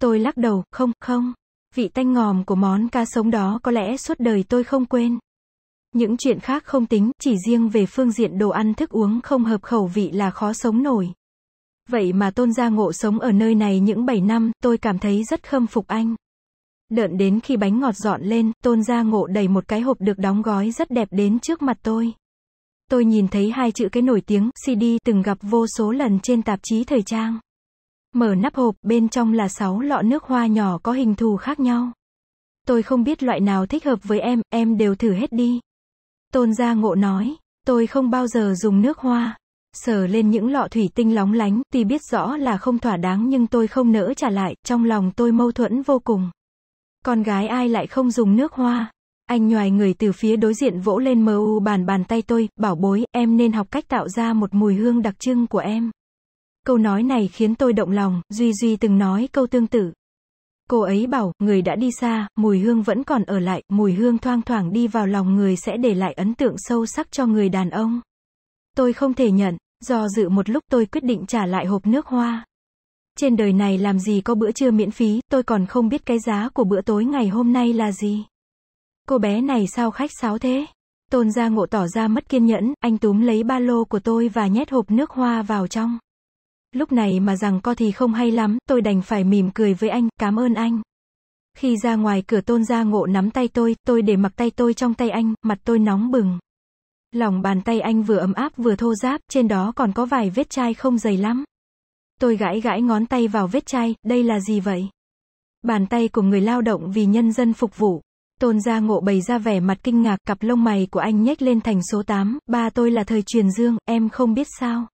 Tôi 0.00 0.18
lắc 0.18 0.36
đầu, 0.36 0.64
không, 0.70 0.92
không. 1.00 1.32
Vị 1.74 1.88
tanh 1.88 2.12
ngòm 2.12 2.44
của 2.44 2.54
món 2.54 2.88
cá 2.88 3.04
sống 3.04 3.30
đó 3.30 3.60
có 3.62 3.72
lẽ 3.72 3.96
suốt 3.96 4.20
đời 4.20 4.44
tôi 4.48 4.64
không 4.64 4.86
quên. 4.86 5.18
Những 5.92 6.16
chuyện 6.16 6.40
khác 6.40 6.64
không 6.64 6.86
tính, 6.86 7.10
chỉ 7.20 7.36
riêng 7.46 7.68
về 7.68 7.86
phương 7.86 8.12
diện 8.12 8.38
đồ 8.38 8.48
ăn 8.48 8.74
thức 8.74 8.90
uống 8.90 9.20
không 9.20 9.44
hợp 9.44 9.62
khẩu 9.62 9.86
vị 9.86 10.10
là 10.10 10.30
khó 10.30 10.52
sống 10.52 10.82
nổi. 10.82 11.12
Vậy 11.90 12.12
mà 12.12 12.30
tôn 12.30 12.52
gia 12.52 12.68
ngộ 12.68 12.92
sống 12.92 13.18
ở 13.18 13.32
nơi 13.32 13.54
này 13.54 13.80
những 13.80 14.04
7 14.04 14.20
năm, 14.20 14.52
tôi 14.62 14.78
cảm 14.78 14.98
thấy 14.98 15.24
rất 15.24 15.48
khâm 15.48 15.66
phục 15.66 15.86
anh. 15.86 16.14
Đợn 16.90 17.16
đến 17.18 17.40
khi 17.40 17.56
bánh 17.56 17.80
ngọt 17.80 17.96
dọn 17.96 18.22
lên, 18.22 18.52
tôn 18.64 18.82
gia 18.82 19.02
ngộ 19.02 19.26
đẩy 19.26 19.48
một 19.48 19.68
cái 19.68 19.80
hộp 19.80 20.00
được 20.00 20.18
đóng 20.18 20.42
gói 20.42 20.70
rất 20.70 20.90
đẹp 20.90 21.08
đến 21.10 21.38
trước 21.38 21.62
mặt 21.62 21.78
tôi. 21.82 22.12
Tôi 22.90 23.04
nhìn 23.04 23.28
thấy 23.28 23.50
hai 23.50 23.72
chữ 23.72 23.88
cái 23.92 24.02
nổi 24.02 24.20
tiếng, 24.20 24.50
CD 24.66 24.84
từng 25.04 25.22
gặp 25.22 25.38
vô 25.40 25.66
số 25.78 25.92
lần 25.92 26.20
trên 26.20 26.42
tạp 26.42 26.60
chí 26.62 26.84
thời 26.84 27.02
trang. 27.02 27.38
Mở 28.14 28.34
nắp 28.34 28.54
hộp, 28.54 28.74
bên 28.82 29.08
trong 29.08 29.32
là 29.32 29.48
6 29.48 29.80
lọ 29.80 30.02
nước 30.02 30.24
hoa 30.24 30.46
nhỏ 30.46 30.78
có 30.82 30.92
hình 30.92 31.14
thù 31.14 31.36
khác 31.36 31.60
nhau. 31.60 31.92
Tôi 32.66 32.82
không 32.82 33.04
biết 33.04 33.22
loại 33.22 33.40
nào 33.40 33.66
thích 33.66 33.84
hợp 33.84 33.98
với 34.02 34.20
em, 34.20 34.40
em 34.50 34.76
đều 34.76 34.94
thử 34.94 35.12
hết 35.12 35.32
đi. 35.32 35.60
Tôn 36.32 36.54
gia 36.54 36.74
ngộ 36.74 36.94
nói, 36.94 37.36
tôi 37.66 37.86
không 37.86 38.10
bao 38.10 38.26
giờ 38.26 38.54
dùng 38.56 38.82
nước 38.82 38.98
hoa. 38.98 39.38
Sờ 39.72 40.06
lên 40.06 40.30
những 40.30 40.52
lọ 40.52 40.68
thủy 40.70 40.90
tinh 40.94 41.14
lóng 41.14 41.32
lánh, 41.32 41.62
tuy 41.72 41.84
biết 41.84 42.02
rõ 42.10 42.36
là 42.36 42.56
không 42.56 42.78
thỏa 42.78 42.96
đáng 42.96 43.28
nhưng 43.28 43.46
tôi 43.46 43.66
không 43.66 43.92
nỡ 43.92 44.14
trả 44.16 44.30
lại, 44.30 44.54
trong 44.64 44.84
lòng 44.84 45.12
tôi 45.16 45.32
mâu 45.32 45.52
thuẫn 45.52 45.82
vô 45.82 45.98
cùng. 45.98 46.30
Con 47.04 47.22
gái 47.22 47.46
ai 47.46 47.68
lại 47.68 47.86
không 47.86 48.10
dùng 48.10 48.36
nước 48.36 48.52
hoa? 48.52 48.92
Anh 49.26 49.48
nhoài 49.48 49.70
người 49.70 49.94
từ 49.94 50.12
phía 50.12 50.36
đối 50.36 50.54
diện 50.54 50.80
vỗ 50.80 50.98
lên 50.98 51.22
mờ 51.22 51.36
u 51.36 51.60
bàn 51.60 51.86
bàn 51.86 52.04
tay 52.04 52.22
tôi, 52.22 52.48
bảo 52.56 52.74
bối, 52.74 53.04
em 53.12 53.36
nên 53.36 53.52
học 53.52 53.66
cách 53.70 53.88
tạo 53.88 54.08
ra 54.08 54.32
một 54.32 54.54
mùi 54.54 54.74
hương 54.74 55.02
đặc 55.02 55.18
trưng 55.18 55.46
của 55.46 55.58
em. 55.58 55.90
Câu 56.66 56.78
nói 56.78 57.02
này 57.02 57.28
khiến 57.28 57.54
tôi 57.54 57.72
động 57.72 57.90
lòng, 57.90 58.22
Duy 58.28 58.52
Duy 58.52 58.76
từng 58.76 58.98
nói 58.98 59.28
câu 59.32 59.46
tương 59.46 59.66
tự. 59.66 59.92
Cô 60.70 60.80
ấy 60.80 61.06
bảo, 61.06 61.32
người 61.38 61.62
đã 61.62 61.76
đi 61.76 61.90
xa, 62.00 62.28
mùi 62.36 62.58
hương 62.58 62.82
vẫn 62.82 63.04
còn 63.04 63.22
ở 63.22 63.38
lại, 63.38 63.62
mùi 63.68 63.92
hương 63.92 64.18
thoang 64.18 64.42
thoảng 64.42 64.72
đi 64.72 64.88
vào 64.88 65.06
lòng 65.06 65.34
người 65.34 65.56
sẽ 65.56 65.76
để 65.76 65.94
lại 65.94 66.12
ấn 66.12 66.34
tượng 66.34 66.54
sâu 66.58 66.86
sắc 66.86 67.12
cho 67.12 67.26
người 67.26 67.48
đàn 67.48 67.70
ông. 67.70 68.00
Tôi 68.76 68.92
không 68.92 69.14
thể 69.14 69.30
nhận, 69.30 69.56
do 69.80 70.08
dự 70.08 70.28
một 70.28 70.48
lúc 70.50 70.64
tôi 70.70 70.86
quyết 70.86 71.04
định 71.04 71.26
trả 71.26 71.46
lại 71.46 71.66
hộp 71.66 71.86
nước 71.86 72.06
hoa. 72.06 72.44
Trên 73.16 73.36
đời 73.36 73.52
này 73.52 73.78
làm 73.78 73.98
gì 73.98 74.20
có 74.20 74.34
bữa 74.34 74.52
trưa 74.52 74.70
miễn 74.70 74.90
phí, 74.90 75.20
tôi 75.30 75.42
còn 75.42 75.66
không 75.66 75.88
biết 75.88 76.06
cái 76.06 76.18
giá 76.18 76.48
của 76.54 76.64
bữa 76.64 76.80
tối 76.80 77.04
ngày 77.04 77.28
hôm 77.28 77.52
nay 77.52 77.72
là 77.72 77.92
gì. 77.92 78.24
Cô 79.08 79.18
bé 79.18 79.40
này 79.40 79.66
sao 79.66 79.90
khách 79.90 80.10
sáo 80.20 80.38
thế? 80.38 80.66
Tôn 81.10 81.30
gia 81.30 81.48
ngộ 81.48 81.66
tỏ 81.66 81.86
ra 81.86 82.08
mất 82.08 82.28
kiên 82.28 82.46
nhẫn, 82.46 82.74
anh 82.80 82.98
túm 82.98 83.20
lấy 83.20 83.42
ba 83.42 83.58
lô 83.58 83.84
của 83.84 83.98
tôi 83.98 84.28
và 84.28 84.46
nhét 84.46 84.70
hộp 84.70 84.90
nước 84.90 85.10
hoa 85.10 85.42
vào 85.42 85.66
trong. 85.66 85.98
Lúc 86.72 86.92
này 86.92 87.20
mà 87.20 87.36
rằng 87.36 87.60
co 87.60 87.74
thì 87.74 87.92
không 87.92 88.14
hay 88.14 88.30
lắm, 88.30 88.58
tôi 88.68 88.80
đành 88.80 89.02
phải 89.02 89.24
mỉm 89.24 89.50
cười 89.54 89.74
với 89.74 89.90
anh, 89.90 90.08
cảm 90.20 90.38
ơn 90.38 90.54
anh. 90.54 90.82
Khi 91.56 91.76
ra 91.82 91.94
ngoài 91.94 92.22
cửa 92.26 92.40
tôn 92.40 92.64
gia 92.64 92.82
ngộ 92.82 93.06
nắm 93.06 93.30
tay 93.30 93.48
tôi, 93.48 93.76
tôi 93.86 94.02
để 94.02 94.16
mặc 94.16 94.32
tay 94.36 94.50
tôi 94.50 94.74
trong 94.74 94.94
tay 94.94 95.10
anh, 95.10 95.34
mặt 95.42 95.58
tôi 95.64 95.78
nóng 95.78 96.10
bừng. 96.10 96.38
Lòng 97.14 97.42
bàn 97.42 97.62
tay 97.62 97.80
anh 97.80 98.02
vừa 98.02 98.16
ấm 98.16 98.32
áp 98.32 98.56
vừa 98.56 98.76
thô 98.76 98.94
ráp, 98.94 99.20
trên 99.30 99.48
đó 99.48 99.72
còn 99.76 99.92
có 99.92 100.06
vài 100.06 100.30
vết 100.30 100.50
chai 100.50 100.74
không 100.74 100.98
dày 100.98 101.16
lắm. 101.16 101.44
Tôi 102.20 102.36
gãi 102.36 102.60
gãi 102.60 102.82
ngón 102.82 103.06
tay 103.06 103.28
vào 103.28 103.46
vết 103.46 103.66
chai, 103.66 103.94
đây 104.06 104.22
là 104.22 104.40
gì 104.40 104.60
vậy? 104.60 104.88
Bàn 105.62 105.86
tay 105.86 106.08
của 106.08 106.22
người 106.22 106.40
lao 106.40 106.62
động 106.62 106.92
vì 106.92 107.06
nhân 107.06 107.32
dân 107.32 107.52
phục 107.52 107.78
vụ. 107.78 108.00
Tôn 108.40 108.60
gia 108.60 108.78
ngộ 108.78 109.00
bày 109.00 109.20
ra 109.20 109.38
vẻ 109.38 109.60
mặt 109.60 109.78
kinh 109.82 110.02
ngạc, 110.02 110.16
cặp 110.26 110.42
lông 110.42 110.64
mày 110.64 110.88
của 110.90 111.00
anh 111.00 111.22
nhếch 111.22 111.42
lên 111.42 111.60
thành 111.60 111.80
số 111.92 112.02
8, 112.02 112.38
ba 112.46 112.70
tôi 112.70 112.90
là 112.90 113.04
thời 113.04 113.22
truyền 113.22 113.50
dương, 113.50 113.76
em 113.84 114.08
không 114.08 114.34
biết 114.34 114.46
sao. 114.60 114.86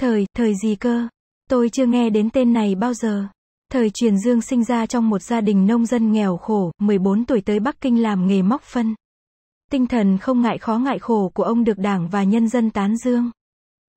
Thời, 0.00 0.26
thời 0.36 0.54
gì 0.62 0.74
cơ? 0.74 1.08
Tôi 1.50 1.68
chưa 1.68 1.86
nghe 1.86 2.10
đến 2.10 2.30
tên 2.30 2.52
này 2.52 2.74
bao 2.74 2.94
giờ. 2.94 3.24
Thời 3.72 3.90
truyền 3.90 4.18
dương 4.18 4.40
sinh 4.40 4.64
ra 4.64 4.86
trong 4.86 5.08
một 5.08 5.22
gia 5.22 5.40
đình 5.40 5.66
nông 5.66 5.86
dân 5.86 6.12
nghèo 6.12 6.36
khổ, 6.36 6.72
14 6.78 7.24
tuổi 7.24 7.40
tới 7.40 7.60
Bắc 7.60 7.80
Kinh 7.80 8.02
làm 8.02 8.26
nghề 8.26 8.42
móc 8.42 8.62
phân. 8.62 8.94
Tinh 9.72 9.86
thần 9.86 10.18
không 10.18 10.42
ngại 10.42 10.58
khó 10.58 10.78
ngại 10.78 10.98
khổ 10.98 11.30
của 11.34 11.42
ông 11.42 11.64
được 11.64 11.78
đảng 11.78 12.08
và 12.08 12.22
nhân 12.24 12.48
dân 12.48 12.70
tán 12.70 12.96
dương. 13.04 13.30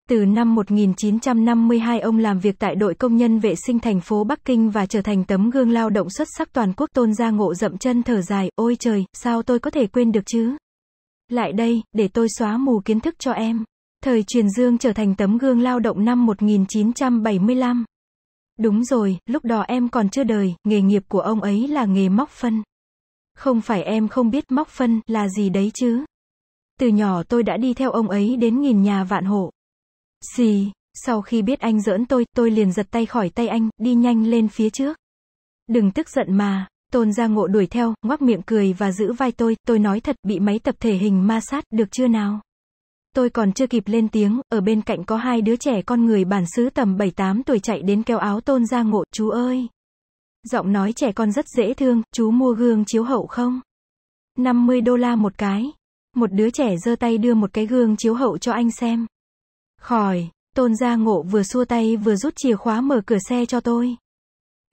Từ 0.10 0.26
năm 0.26 0.56
1952 0.56 2.00
ông 2.00 2.18
làm 2.18 2.40
việc 2.40 2.56
tại 2.60 2.76
đội 2.76 2.96
công 2.96 3.18
nhân 3.18 3.40
vệ 3.40 3.56
sinh 3.56 3.80
thành 3.80 4.02
phố 4.02 4.24
Bắc 4.24 4.46
Kinh 4.46 4.70
và 4.70 4.86
trở 4.86 5.02
thành 5.02 5.24
tấm 5.24 5.50
gương 5.50 5.70
lao 5.70 5.90
động 5.90 6.10
xuất 6.10 6.28
sắc 6.38 6.54
toàn 6.54 6.74
quốc 6.74 6.90
tôn 6.94 7.14
gia 7.14 7.30
ngộ 7.30 7.54
dậm 7.54 7.78
chân 7.78 8.04
thở 8.04 8.22
dài, 8.22 8.50
ôi 8.56 8.76
trời, 8.80 9.06
sao 9.14 9.44
tôi 9.44 9.60
có 9.60 9.72
thể 9.72 9.88
quên 9.88 10.12
được 10.12 10.24
chứ? 10.26 10.58
Lại 11.30 11.54
đây, 11.54 11.82
để 11.94 12.08
tôi 12.08 12.28
xóa 12.30 12.58
mù 12.58 12.82
kiến 12.86 13.00
thức 13.00 13.16
cho 13.20 13.32
em. 13.32 13.64
Thời 14.04 14.24
truyền 14.24 14.50
dương 14.50 14.78
trở 14.78 14.94
thành 14.94 15.16
tấm 15.16 15.38
gương 15.38 15.62
lao 15.62 15.80
động 15.80 16.06
năm 16.06 16.26
1975. 16.26 17.86
Đúng 18.60 18.84
rồi, 18.84 19.18
lúc 19.26 19.46
đó 19.46 19.62
em 19.62 19.90
còn 19.90 20.10
chưa 20.10 20.24
đời, 20.24 20.56
nghề 20.64 20.82
nghiệp 20.82 21.04
của 21.08 21.22
ông 21.22 21.42
ấy 21.42 21.68
là 21.68 21.86
nghề 21.86 22.10
móc 22.10 22.30
phân. 22.30 22.64
Không 23.42 23.62
phải 23.62 23.84
em 23.84 24.08
không 24.08 24.30
biết 24.30 24.52
móc 24.52 24.68
phân 24.68 25.02
là 25.08 25.30
gì 25.30 25.50
đấy 25.50 25.72
chứ. 25.74 26.06
Từ 26.80 26.88
nhỏ 26.88 27.24
tôi 27.24 27.44
đã 27.44 27.58
đi 27.58 27.74
theo 27.74 27.92
ông 27.92 28.10
ấy 28.10 28.38
đến 28.38 28.62
nghìn 28.62 28.82
nhà 28.82 29.04
vạn 29.04 29.26
hộ. 29.26 29.52
Xì, 30.36 30.72
sau 30.94 31.22
khi 31.22 31.42
biết 31.42 31.60
anh 31.60 31.82
giỡn 31.82 32.06
tôi, 32.06 32.26
tôi 32.36 32.52
liền 32.52 32.72
giật 32.72 32.88
tay 32.92 33.06
khỏi 33.06 33.30
tay 33.30 33.48
anh, 33.48 33.70
đi 33.78 33.94
nhanh 33.94 34.26
lên 34.26 34.48
phía 34.48 34.70
trước. 34.70 34.98
Đừng 35.68 35.92
tức 35.92 36.10
giận 36.10 36.34
mà, 36.34 36.68
tôn 36.92 37.14
gia 37.14 37.28
ngộ 37.28 37.48
đuổi 37.48 37.68
theo, 37.68 37.94
ngoác 38.02 38.22
miệng 38.22 38.42
cười 38.46 38.74
và 38.74 38.92
giữ 38.92 39.14
vai 39.14 39.32
tôi, 39.32 39.56
tôi 39.68 39.80
nói 39.80 40.00
thật, 40.00 40.16
bị 40.24 40.40
máy 40.40 40.60
tập 40.60 40.76
thể 40.80 40.94
hình 40.94 41.28
ma 41.28 41.40
sát, 41.42 41.64
được 41.72 41.92
chưa 41.92 42.08
nào? 42.08 42.42
Tôi 43.16 43.30
còn 43.30 43.54
chưa 43.54 43.68
kịp 43.68 43.84
lên 43.86 44.08
tiếng, 44.08 44.42
ở 44.50 44.62
bên 44.62 44.82
cạnh 44.82 45.04
có 45.04 45.18
hai 45.18 45.42
đứa 45.42 45.56
trẻ 45.56 45.82
con 45.82 46.06
người 46.06 46.26
bản 46.26 46.44
xứ 46.56 46.70
tầm 46.70 46.98
7-8 46.98 47.42
tuổi 47.46 47.60
chạy 47.60 47.82
đến 47.82 48.04
kéo 48.04 48.18
áo 48.18 48.42
tôn 48.42 48.66
gia 48.66 48.84
ngộ, 48.84 49.04
chú 49.14 49.30
ơi! 49.30 49.68
Giọng 50.44 50.74
nói 50.74 50.94
trẻ 50.94 51.12
con 51.12 51.32
rất 51.32 51.46
dễ 51.58 51.74
thương, 51.74 52.02
chú 52.14 52.32
mua 52.32 52.54
gương 52.54 52.86
chiếu 52.86 53.04
hậu 53.04 53.28
không? 53.28 53.62
50 54.38 54.82
đô 54.82 54.96
la 54.96 55.16
một 55.16 55.38
cái. 55.38 55.72
Một 56.16 56.32
đứa 56.34 56.50
trẻ 56.50 56.76
giơ 56.86 56.96
tay 56.96 57.18
đưa 57.18 57.34
một 57.34 57.54
cái 57.54 57.66
gương 57.66 57.98
chiếu 57.98 58.14
hậu 58.14 58.38
cho 58.38 58.52
anh 58.52 58.72
xem. 58.72 59.06
Khỏi, 59.82 60.30
tôn 60.56 60.76
gia 60.76 60.96
ngộ 60.96 61.22
vừa 61.22 61.44
xua 61.44 61.66
tay 61.66 61.98
vừa 61.98 62.16
rút 62.16 62.34
chìa 62.36 62.56
khóa 62.56 62.82
mở 62.82 63.02
cửa 63.06 63.18
xe 63.30 63.46
cho 63.46 63.60
tôi. 63.60 63.96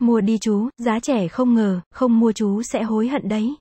Mua 0.01 0.21
đi 0.21 0.39
chú, 0.39 0.69
giá 0.79 1.01
trẻ 1.01 1.29
không 1.29 1.55
ngờ, 1.55 1.81
không 1.91 2.21
mua 2.21 2.33
chú 2.33 2.63
sẽ 2.63 2.83
hối 2.83 3.09
hận 3.09 3.29
đấy. 3.29 3.57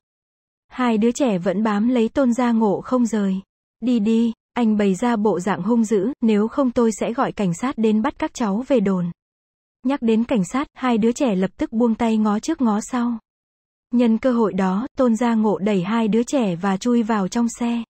Hai 0.68 0.97
đứa 0.97 1.12
trẻ 1.12 1.38
vẫn 1.38 1.64
bám 1.64 1.88
lấy 1.88 2.10
tôn 2.10 2.34
gia 2.34 2.51
ngộ 2.51 2.82
không 2.82 3.05
rời. 3.05 3.36
Đi 3.79 4.00
đi, 4.00 4.34
anh 4.54 4.78
bày 4.78 4.96
ra 4.96 5.16
bộ 5.16 5.39
dạng 5.39 5.62
hung 5.62 5.84
dữ, 5.84 6.12
nếu 6.21 6.47
không 6.47 6.71
tôi 6.71 6.92
sẽ 7.00 7.13
gọi 7.13 7.32
cảnh 7.32 7.54
sát 7.54 7.78
đến 7.78 8.01
bắt 8.01 8.20
các 8.20 8.34
cháu 8.34 8.63
về 8.67 8.79
đồn. 8.79 9.12
Nhắc 9.88 10.01
đến 10.01 10.24
cảnh 10.24 10.43
sát, 10.43 10.68
hai 10.74 10.97
đứa 10.97 11.12
trẻ 11.12 11.36
lập 11.36 11.51
tức 11.58 11.74
buông 11.74 11.96
tay 11.96 12.18
ngó 12.18 12.39
trước 12.39 12.62
ngó 12.62 12.80
sau. 12.82 13.20
Nhân 13.93 14.18
cơ 14.18 14.32
hội 14.32 14.54
đó, 14.54 14.88
tôn 14.97 15.16
gia 15.16 15.34
ngộ 15.34 15.58
đẩy 15.58 15.84
hai 15.84 16.08
đứa 16.08 16.24
trẻ 16.24 16.55
và 16.55 16.78
chui 16.78 17.04
vào 17.04 17.28
trong 17.28 17.47
xe. 17.59 17.84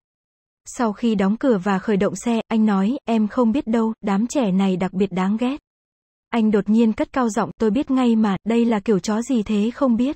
Sau 0.66 0.94
khi 0.94 1.16
đóng 1.16 1.38
cửa 1.38 1.58
và 1.64 1.80
khởi 1.80 1.98
động 1.98 2.16
xe, 2.16 2.42
anh 2.48 2.66
nói, 2.66 2.98
em 3.06 3.28
không 3.28 3.52
biết 3.52 3.68
đâu, 3.68 3.94
đám 4.02 4.28
trẻ 4.28 4.52
này 4.52 4.78
đặc 4.78 4.94
biệt 4.94 5.12
đáng 5.12 5.38
ghét. 5.38 5.58
Anh 6.30 6.52
đột 6.52 6.70
nhiên 6.70 6.94
cất 6.94 7.14
cao 7.14 7.30
giọng, 7.30 7.52
tôi 7.60 7.72
biết 7.72 7.92
ngay 7.92 8.16
mà, 8.16 8.38
đây 8.46 8.66
là 8.66 8.80
kiểu 8.80 9.00
chó 9.00 9.22
gì 9.22 9.44
thế 9.44 9.72
không 9.72 9.96
biết. 9.96 10.16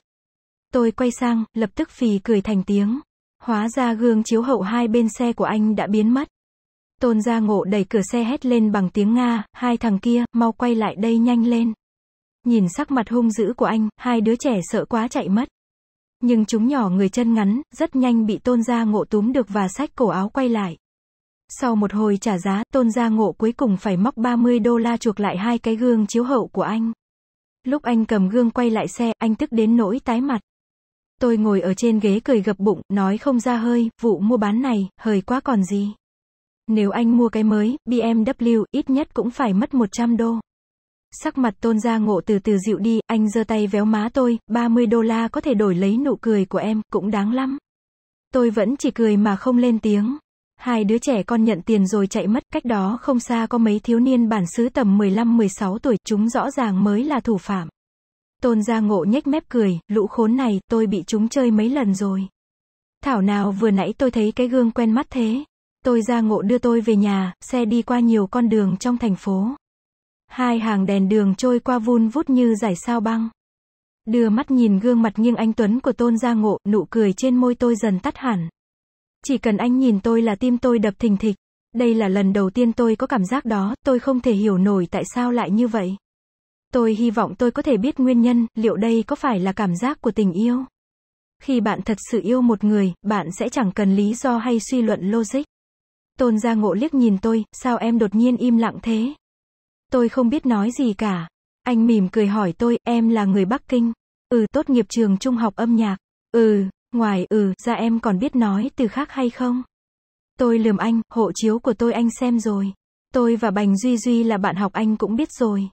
Tôi 0.74 0.91
quay 0.91 1.12
sang, 1.12 1.44
lập 1.53 1.70
tức 1.76 1.90
phì 1.90 2.20
cười 2.20 2.41
thành 2.41 2.64
tiếng. 2.64 2.99
Hóa 3.44 3.70
ra 3.70 3.94
gương 3.94 4.24
chiếu 4.24 4.41
hậu 4.41 4.62
hai 4.62 4.88
bên 4.88 5.08
xe 5.10 5.34
của 5.34 5.45
anh 5.45 5.76
đã 5.76 5.88
biến 5.88 6.14
mất. 6.14 6.28
Tôn 7.02 7.22
gia 7.22 7.40
ngộ 7.40 7.64
đẩy 7.64 7.84
cửa 7.84 8.02
xe 8.11 8.23
hét 8.23 8.45
lên 8.45 8.72
bằng 8.72 8.90
tiếng 8.90 9.14
Nga, 9.14 9.44
hai 9.53 9.78
thằng 9.78 9.99
kia, 9.99 10.23
mau 10.34 10.52
quay 10.52 10.76
lại 10.76 10.95
đây 10.95 11.18
nhanh 11.18 11.45
lên. 11.45 11.73
Nhìn 12.45 12.65
sắc 12.69 12.91
mặt 12.91 13.10
hung 13.10 13.32
dữ 13.32 13.53
của 13.57 13.65
anh, 13.65 13.90
hai 13.98 14.22
đứa 14.22 14.36
trẻ 14.36 14.60
sợ 14.64 14.86
quá 14.86 15.07
chạy 15.07 15.30
mất. 15.30 15.49
Nhưng 16.23 16.45
chúng 16.45 16.68
nhỏ 16.68 16.90
người 16.90 17.10
chân 17.10 17.34
ngắn, 17.34 17.61
rất 17.76 17.95
nhanh 17.95 18.26
bị 18.26 18.38
tôn 18.38 18.64
gia 18.64 18.84
ngộ 18.84 19.06
túm 19.06 19.32
được 19.32 19.49
và 19.49 19.68
xách 19.68 19.95
cổ 19.95 20.07
áo 20.07 20.30
quay 20.30 20.49
lại. 20.49 20.78
Sau 21.49 21.76
một 21.76 21.94
hồi 21.94 22.18
trả 22.22 22.38
giá, 22.38 22.64
tôn 22.73 22.91
gia 22.91 23.10
ngộ 23.10 23.32
cuối 23.32 23.52
cùng 23.52 23.78
phải 23.78 23.98
móc 23.98 24.18
30 24.18 24.60
đô 24.60 24.78
la 24.78 24.98
chuộc 24.98 25.19
lại 25.19 25.38
hai 25.38 25.57
cái 25.57 25.76
gương 25.76 26.07
chiếu 26.07 26.23
hậu 26.23 26.48
của 26.48 26.61
anh. 26.61 26.91
Lúc 27.64 27.84
anh 27.84 28.06
cầm 28.06 28.30
gương 28.30 28.52
quay 28.52 28.69
lại 28.69 28.88
xe, 28.88 29.14
anh 29.18 29.36
tức 29.36 29.52
đến 29.52 29.78
nỗi 29.78 29.99
tái 30.03 30.22
mặt. 30.22 30.41
Tôi 31.22 31.38
ngồi 31.38 31.61
ở 31.61 31.73
trên 31.73 31.99
ghế 31.99 32.19
cười 32.19 32.41
gập 32.41 32.60
bụng, 32.60 32.82
nói 32.90 33.18
không 33.18 33.40
ra 33.40 33.57
hơi, 33.57 33.90
vụ 34.02 34.19
mua 34.19 34.38
bán 34.38 34.61
này, 34.61 34.90
hời 34.99 35.22
quá 35.22 35.40
còn 35.40 35.64
gì. 35.64 35.94
Nếu 36.73 36.89
anh 36.89 37.18
mua 37.18 37.30
cái 37.30 37.43
mới, 37.43 37.77
BMW, 37.85 38.64
ít 38.72 38.89
nhất 38.89 39.14
cũng 39.14 39.30
phải 39.30 39.53
mất 39.53 39.73
100 39.73 40.18
đô. 40.18 40.35
Sắc 41.11 41.38
mặt 41.38 41.53
tôn 41.61 41.80
gia 41.80 41.98
ngộ 41.98 42.22
từ 42.26 42.39
từ 42.39 42.57
dịu 42.57 42.77
đi, 42.77 42.99
anh 43.07 43.30
giơ 43.30 43.43
tay 43.43 43.68
véo 43.68 43.85
má 43.85 44.10
tôi, 44.14 44.39
30 44.48 44.85
đô 44.85 45.02
la 45.02 45.27
có 45.27 45.41
thể 45.41 45.53
đổi 45.53 45.76
lấy 45.76 45.98
nụ 45.98 46.15
cười 46.22 46.45
của 46.45 46.57
em, 46.57 46.81
cũng 46.91 47.11
đáng 47.11 47.34
lắm. 47.34 47.57
Tôi 48.34 48.49
vẫn 48.49 48.77
chỉ 48.77 48.91
cười 48.91 49.18
mà 49.18 49.35
không 49.35 49.57
lên 49.57 49.80
tiếng. 49.80 50.18
Hai 50.57 50.84
đứa 50.84 50.98
trẻ 50.98 51.23
con 51.23 51.43
nhận 51.43 51.61
tiền 51.61 51.88
rồi 51.88 52.07
chạy 52.07 52.27
mất, 52.27 52.43
cách 52.53 52.65
đó 52.65 52.98
không 53.02 53.19
xa 53.19 53.48
có 53.49 53.57
mấy 53.57 53.80
thiếu 53.80 53.99
niên 53.99 54.30
bản 54.30 54.43
xứ 54.56 54.69
tầm 54.69 54.98
15-16 54.98 55.77
tuổi, 55.77 55.98
chúng 56.06 56.30
rõ 56.30 56.52
ràng 56.52 56.84
mới 56.84 57.03
là 57.03 57.19
thủ 57.19 57.38
phạm. 57.38 57.68
Tôn 58.41 58.64
gia 58.64 58.80
ngộ 58.80 59.06
nhếch 59.07 59.27
mép 59.27 59.43
cười, 59.49 59.80
lũ 59.88 60.07
khốn 60.07 60.35
này, 60.35 60.60
tôi 60.69 60.88
bị 60.88 61.03
chúng 61.07 61.30
chơi 61.30 61.52
mấy 61.52 61.69
lần 61.69 61.95
rồi. 61.95 62.27
Thảo 63.03 63.22
nào 63.22 63.52
vừa 63.52 63.72
nãy 63.72 63.93
tôi 63.98 64.11
thấy 64.11 64.31
cái 64.35 64.48
gương 64.48 64.72
quen 64.72 64.91
mắt 64.91 65.07
thế. 65.10 65.43
Tôi 65.86 66.02
ra 66.02 66.22
ngộ 66.22 66.41
đưa 66.41 66.58
tôi 66.58 66.82
về 66.82 66.95
nhà, 66.95 67.34
xe 67.41 67.66
đi 67.66 67.82
qua 67.82 67.99
nhiều 67.99 68.28
con 68.28 68.49
đường 68.49 68.78
trong 68.78 68.98
thành 68.98 69.16
phố. 69.16 69.48
Hai 70.28 70.60
hàng 70.60 70.86
đèn 70.86 71.10
đường 71.10 71.36
trôi 71.36 71.60
qua 71.60 71.80
vun 71.80 72.08
vút 72.08 72.30
như 72.30 72.56
giải 72.56 72.76
sao 72.76 72.99
băng. 72.99 73.30
Đưa 74.06 74.30
mắt 74.30 74.52
nhìn 74.52 74.80
gương 74.80 75.02
mặt 75.02 75.20
nghiêng 75.20 75.36
anh 75.36 75.53
Tuấn 75.53 75.80
của 75.80 75.91
tôn 75.91 76.18
gia 76.18 76.34
ngộ, 76.34 76.58
nụ 76.68 76.86
cười 76.90 77.14
trên 77.14 77.36
môi 77.36 77.56
tôi 77.56 77.76
dần 77.76 77.99
tắt 77.99 78.18
hẳn. 78.18 78.49
Chỉ 79.26 79.38
cần 79.38 79.58
anh 79.58 79.80
nhìn 79.80 79.99
tôi 79.99 80.22
là 80.22 80.36
tim 80.36 80.58
tôi 80.58 80.80
đập 80.80 80.94
thình 80.99 81.18
thịch. 81.18 81.36
Đây 81.76 81.95
là 81.95 82.08
lần 82.08 82.34
đầu 82.34 82.49
tiên 82.49 82.74
tôi 82.74 82.95
có 82.95 83.08
cảm 83.08 83.26
giác 83.26 83.45
đó, 83.45 83.76
tôi 83.86 83.99
không 83.99 84.20
thể 84.20 84.34
hiểu 84.34 84.58
nổi 84.58 84.88
tại 84.91 85.03
sao 85.16 85.32
lại 85.32 85.52
như 85.52 85.68
vậy. 85.68 85.95
Tôi 86.74 86.95
hy 86.95 87.12
vọng 87.12 87.36
tôi 87.36 87.52
có 87.52 87.62
thể 87.62 87.78
biết 87.78 87.99
nguyên 87.99 88.22
nhân, 88.22 88.48
liệu 88.56 88.76
đây 88.76 89.03
có 89.08 89.16
phải 89.16 89.40
là 89.40 89.53
cảm 89.53 89.76
giác 89.76 90.02
của 90.02 90.12
tình 90.12 90.34
yêu? 90.34 90.66
Khi 91.44 91.62
bạn 91.62 91.82
thật 91.82 91.98
sự 92.12 92.22
yêu 92.24 92.41
một 92.41 92.64
người, 92.64 92.94
bạn 93.02 93.28
sẽ 93.40 93.49
chẳng 93.49 93.72
cần 93.72 93.95
lý 93.95 94.14
do 94.14 94.38
hay 94.38 94.60
suy 94.60 94.82
luận 94.82 95.12
logic. 95.12 95.51
Tôn 96.17 96.39
gia 96.39 96.53
ngộ 96.53 96.73
liếc 96.73 96.93
nhìn 96.93 97.17
tôi, 97.17 97.45
sao 97.51 97.77
em 97.77 97.99
đột 97.99 98.15
nhiên 98.15 98.38
im 98.38 98.57
lặng 98.57 98.77
thế? 98.81 99.13
Tôi 99.91 100.09
không 100.09 100.29
biết 100.29 100.45
nói 100.45 100.71
gì 100.71 100.93
cả. 100.93 101.29
Anh 101.63 101.85
mỉm 101.88 102.09
cười 102.11 102.27
hỏi 102.27 102.53
tôi, 102.57 102.77
em 102.83 103.09
là 103.09 103.25
người 103.25 103.45
Bắc 103.45 103.67
Kinh. 103.67 103.93
Ừ, 104.29 104.45
tốt 104.53 104.69
nghiệp 104.69 104.85
trường 104.89 105.17
trung 105.17 105.35
học 105.35 105.55
âm 105.55 105.75
nhạc. 105.75 105.97
Ừ, 106.31 106.65
ngoài 106.91 107.27
ừ, 107.29 107.53
ra 107.63 107.73
em 107.73 107.99
còn 107.99 108.19
biết 108.19 108.35
nói 108.35 108.71
từ 108.75 108.88
khác 108.88 109.11
hay 109.11 109.29
không? 109.29 109.63
Tôi 110.39 110.59
lườm 110.59 110.77
anh, 110.77 111.01
hộ 111.09 111.31
chiếu 111.35 111.59
của 111.59 111.73
tôi 111.73 111.93
anh 111.93 112.09
xem 112.19 112.39
rồi. 112.39 112.73
Tôi 113.13 113.35
và 113.35 113.51
Bành 113.51 113.77
Duy 113.77 113.97
Duy 113.97 114.23
là 114.23 114.38
bạn 114.38 114.55
học 114.55 114.73
anh 114.73 114.97
cũng 114.97 115.15
biết 115.15 115.31
rồi. 115.31 115.69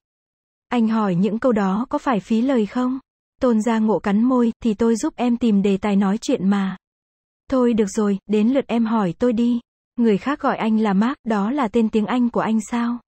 Anh 0.69 0.89
hỏi 0.89 1.15
những 1.15 1.39
câu 1.39 1.53
đó 1.53 1.87
có 1.89 1.99
phải 1.99 2.21
phí 2.21 2.43
lời 2.43 2.67
không? 2.67 2.99
Tôn 3.41 3.63
gia 3.63 3.79
ngộ 3.79 3.99
cắn 3.99 4.25
môi, 4.25 4.53
thì 4.63 4.75
tôi 4.75 4.97
giúp 4.97 5.15
em 5.17 5.37
tìm 5.37 5.63
đề 5.63 5.77
tài 5.77 5.97
nói 5.97 6.19
chuyện 6.21 6.49
mà. 6.49 6.77
Thôi 7.51 7.73
được 7.73 7.89
rồi, 7.89 8.19
đến 8.27 8.49
lượt 8.49 8.65
em 8.67 8.87
hỏi 8.87 9.15
tôi 9.19 9.33
đi. 9.33 9.61
Người 9.99 10.19
khác 10.19 10.41
gọi 10.41 10.57
anh 10.57 10.81
là 10.81 10.93
Mark, 10.93 11.17
đó 11.25 11.51
là 11.51 11.69
tên 11.69 11.89
tiếng 11.89 12.07
Anh 12.07 12.31
của 12.31 12.41
anh 12.41 12.59
sao? 12.71 12.99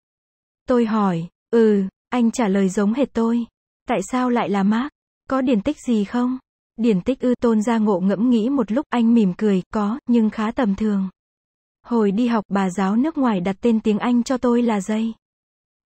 Tôi 0.68 0.86
hỏi, 0.86 1.28
ừ, 1.50 1.84
anh 2.08 2.30
trả 2.30 2.48
lời 2.48 2.68
giống 2.68 2.92
hệt 2.92 3.12
tôi. 3.12 3.46
Tại 3.88 4.00
sao 4.02 4.30
lại 4.30 4.48
là 4.48 4.62
Mark? 4.62 4.90
Có 5.28 5.40
điển 5.40 5.62
tích 5.62 5.76
gì 5.86 6.04
không? 6.04 6.38
Điển 6.76 7.00
tích 7.00 7.20
ư 7.20 7.34
tôn 7.40 7.62
gia 7.62 7.78
ngộ 7.78 8.00
ngẫm 8.00 8.30
nghĩ 8.30 8.48
một 8.48 8.72
lúc 8.72 8.86
anh 8.88 9.14
mỉm 9.14 9.32
cười, 9.38 9.62
có, 9.72 9.98
nhưng 10.06 10.30
khá 10.30 10.50
tầm 10.50 10.74
thường. 10.74 11.08
Hồi 11.82 12.10
đi 12.10 12.26
học 12.26 12.44
bà 12.48 12.70
giáo 12.70 12.96
nước 12.96 13.18
ngoài 13.18 13.40
đặt 13.40 13.56
tên 13.60 13.80
tiếng 13.80 13.98
Anh 13.98 14.22
cho 14.22 14.38
tôi 14.38 14.62
là 14.62 14.80
dây. 14.80 15.14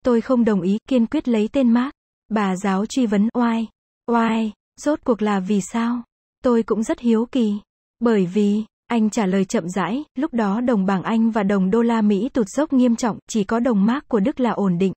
Tôi 0.05 0.21
không 0.21 0.45
đồng 0.45 0.61
ý, 0.61 0.79
kiên 0.89 1.07
quyết 1.07 1.29
lấy 1.29 1.49
tên 1.53 1.71
Mark. 1.71 1.93
Bà 2.29 2.57
giáo 2.57 2.87
truy 2.87 3.07
vấn, 3.07 3.29
oai, 3.35 3.69
oai, 4.07 4.53
rốt 4.77 4.99
cuộc 5.05 5.23
là 5.23 5.41
vì 5.41 5.61
sao? 5.61 6.03
Tôi 6.43 6.63
cũng 6.63 6.83
rất 6.83 7.01
hiếu 7.01 7.27
kỳ. 7.33 7.55
Bởi 8.01 8.27
vì, 8.27 8.65
anh 8.95 9.11
trả 9.11 9.27
lời 9.27 9.45
chậm 9.45 9.69
rãi, 9.69 10.05
lúc 10.15 10.35
đó 10.35 10.61
đồng 10.61 10.87
bảng 10.87 11.03
Anh 11.03 11.31
và 11.31 11.43
đồng 11.43 11.71
đô 11.71 11.83
la 11.83 12.03
Mỹ 12.03 12.29
tụt 12.29 12.47
dốc 12.49 12.73
nghiêm 12.73 12.97
trọng, 12.97 13.19
chỉ 13.29 13.45
có 13.45 13.61
đồng 13.61 13.87
mark 13.87 14.09
của 14.09 14.21
Đức 14.21 14.41
là 14.41 14.51
ổn 14.51 14.79
định. 14.79 14.93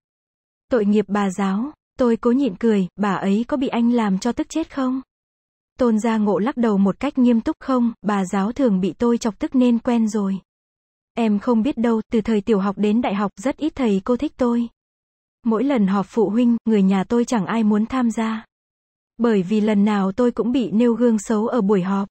Tội 0.71 0.85
nghiệp 0.85 1.05
bà 1.07 1.29
giáo, 1.29 1.71
tôi 1.99 2.17
cố 2.17 2.31
nhịn 2.31 2.55
cười, 2.55 2.87
bà 2.95 3.13
ấy 3.13 3.45
có 3.47 3.57
bị 3.57 3.67
anh 3.67 3.91
làm 3.91 4.19
cho 4.19 4.31
tức 4.31 4.47
chết 4.49 4.73
không? 4.73 5.01
Tôn 5.79 5.99
gia 5.99 6.17
ngộ 6.17 6.39
lắc 6.39 6.57
đầu 6.57 6.77
một 6.77 6.99
cách 6.99 7.17
nghiêm 7.17 7.41
túc 7.41 7.55
không, 7.59 7.93
bà 8.01 8.25
giáo 8.25 8.51
thường 8.51 8.79
bị 8.79 8.93
tôi 8.93 9.17
chọc 9.17 9.39
tức 9.39 9.55
nên 9.55 9.79
quen 9.79 10.07
rồi. 10.07 10.39
Em 11.13 11.39
không 11.39 11.61
biết 11.61 11.77
đâu, 11.77 12.01
từ 12.11 12.21
thời 12.21 12.41
tiểu 12.41 12.59
học 12.59 12.77
đến 12.77 13.01
đại 13.01 13.15
học 13.15 13.31
rất 13.35 13.57
ít 13.57 13.75
thầy 13.75 14.01
cô 14.05 14.17
thích 14.17 14.33
tôi. 14.37 14.67
Mỗi 15.45 15.63
lần 15.63 15.87
họp 15.87 16.05
phụ 16.09 16.29
huynh, 16.29 16.57
người 16.65 16.83
nhà 16.83 17.03
tôi 17.03 17.25
chẳng 17.25 17.45
ai 17.45 17.63
muốn 17.63 17.85
tham 17.85 18.11
gia. 18.11 18.45
Bởi 19.17 19.43
vì 19.43 19.61
lần 19.61 19.85
nào 19.85 20.11
tôi 20.11 20.31
cũng 20.31 20.51
bị 20.51 20.71
nêu 20.71 20.93
gương 20.93 21.19
xấu 21.19 21.47
ở 21.47 21.61
buổi 21.61 21.81
họp. 21.81 22.07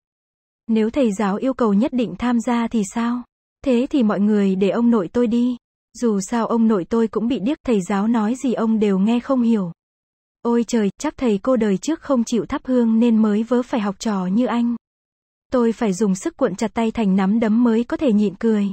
Nếu 0.66 0.90
thầy 0.90 1.12
giáo 1.12 1.36
yêu 1.36 1.54
cầu 1.54 1.74
nhất 1.74 1.92
định 1.92 2.14
tham 2.18 2.40
gia 2.40 2.68
thì 2.68 2.82
sao? 2.94 3.22
Thế 3.64 3.86
thì 3.90 4.02
mọi 4.02 4.20
người 4.20 4.56
để 4.56 4.70
ông 4.70 4.90
nội 4.90 5.08
tôi 5.12 5.26
đi. 5.26 5.56
Dù 6.00 6.20
sao 6.20 6.46
ông 6.46 6.68
nội 6.68 6.84
tôi 6.84 7.08
cũng 7.08 7.28
bị 7.28 7.38
điếc, 7.38 7.58
thầy 7.66 7.80
giáo 7.88 8.08
nói 8.08 8.34
gì 8.34 8.52
ông 8.52 8.78
đều 8.78 8.98
nghe 8.98 9.20
không 9.20 9.42
hiểu. 9.42 9.72
Ôi 10.42 10.64
trời, 10.68 10.90
chắc 10.98 11.16
thầy 11.16 11.38
cô 11.42 11.56
đời 11.56 11.76
trước 11.76 12.00
không 12.00 12.24
chịu 12.24 12.46
thắp 12.46 12.60
hương 12.64 12.98
nên 12.98 13.22
mới 13.22 13.42
vớ 13.42 13.62
phải 13.62 13.80
học 13.80 13.94
trò 13.98 14.26
như 14.26 14.46
anh. 14.46 14.76
Tôi 15.52 15.72
phải 15.72 15.92
dùng 15.92 16.14
sức 16.14 16.36
cuộn 16.36 16.54
chặt 16.54 16.74
tay 16.74 16.90
thành 16.90 17.16
nắm 17.16 17.40
đấm 17.40 17.64
mới 17.64 17.84
có 17.84 17.96
thể 17.96 18.12
nhịn 18.12 18.34
cười. 18.34 18.66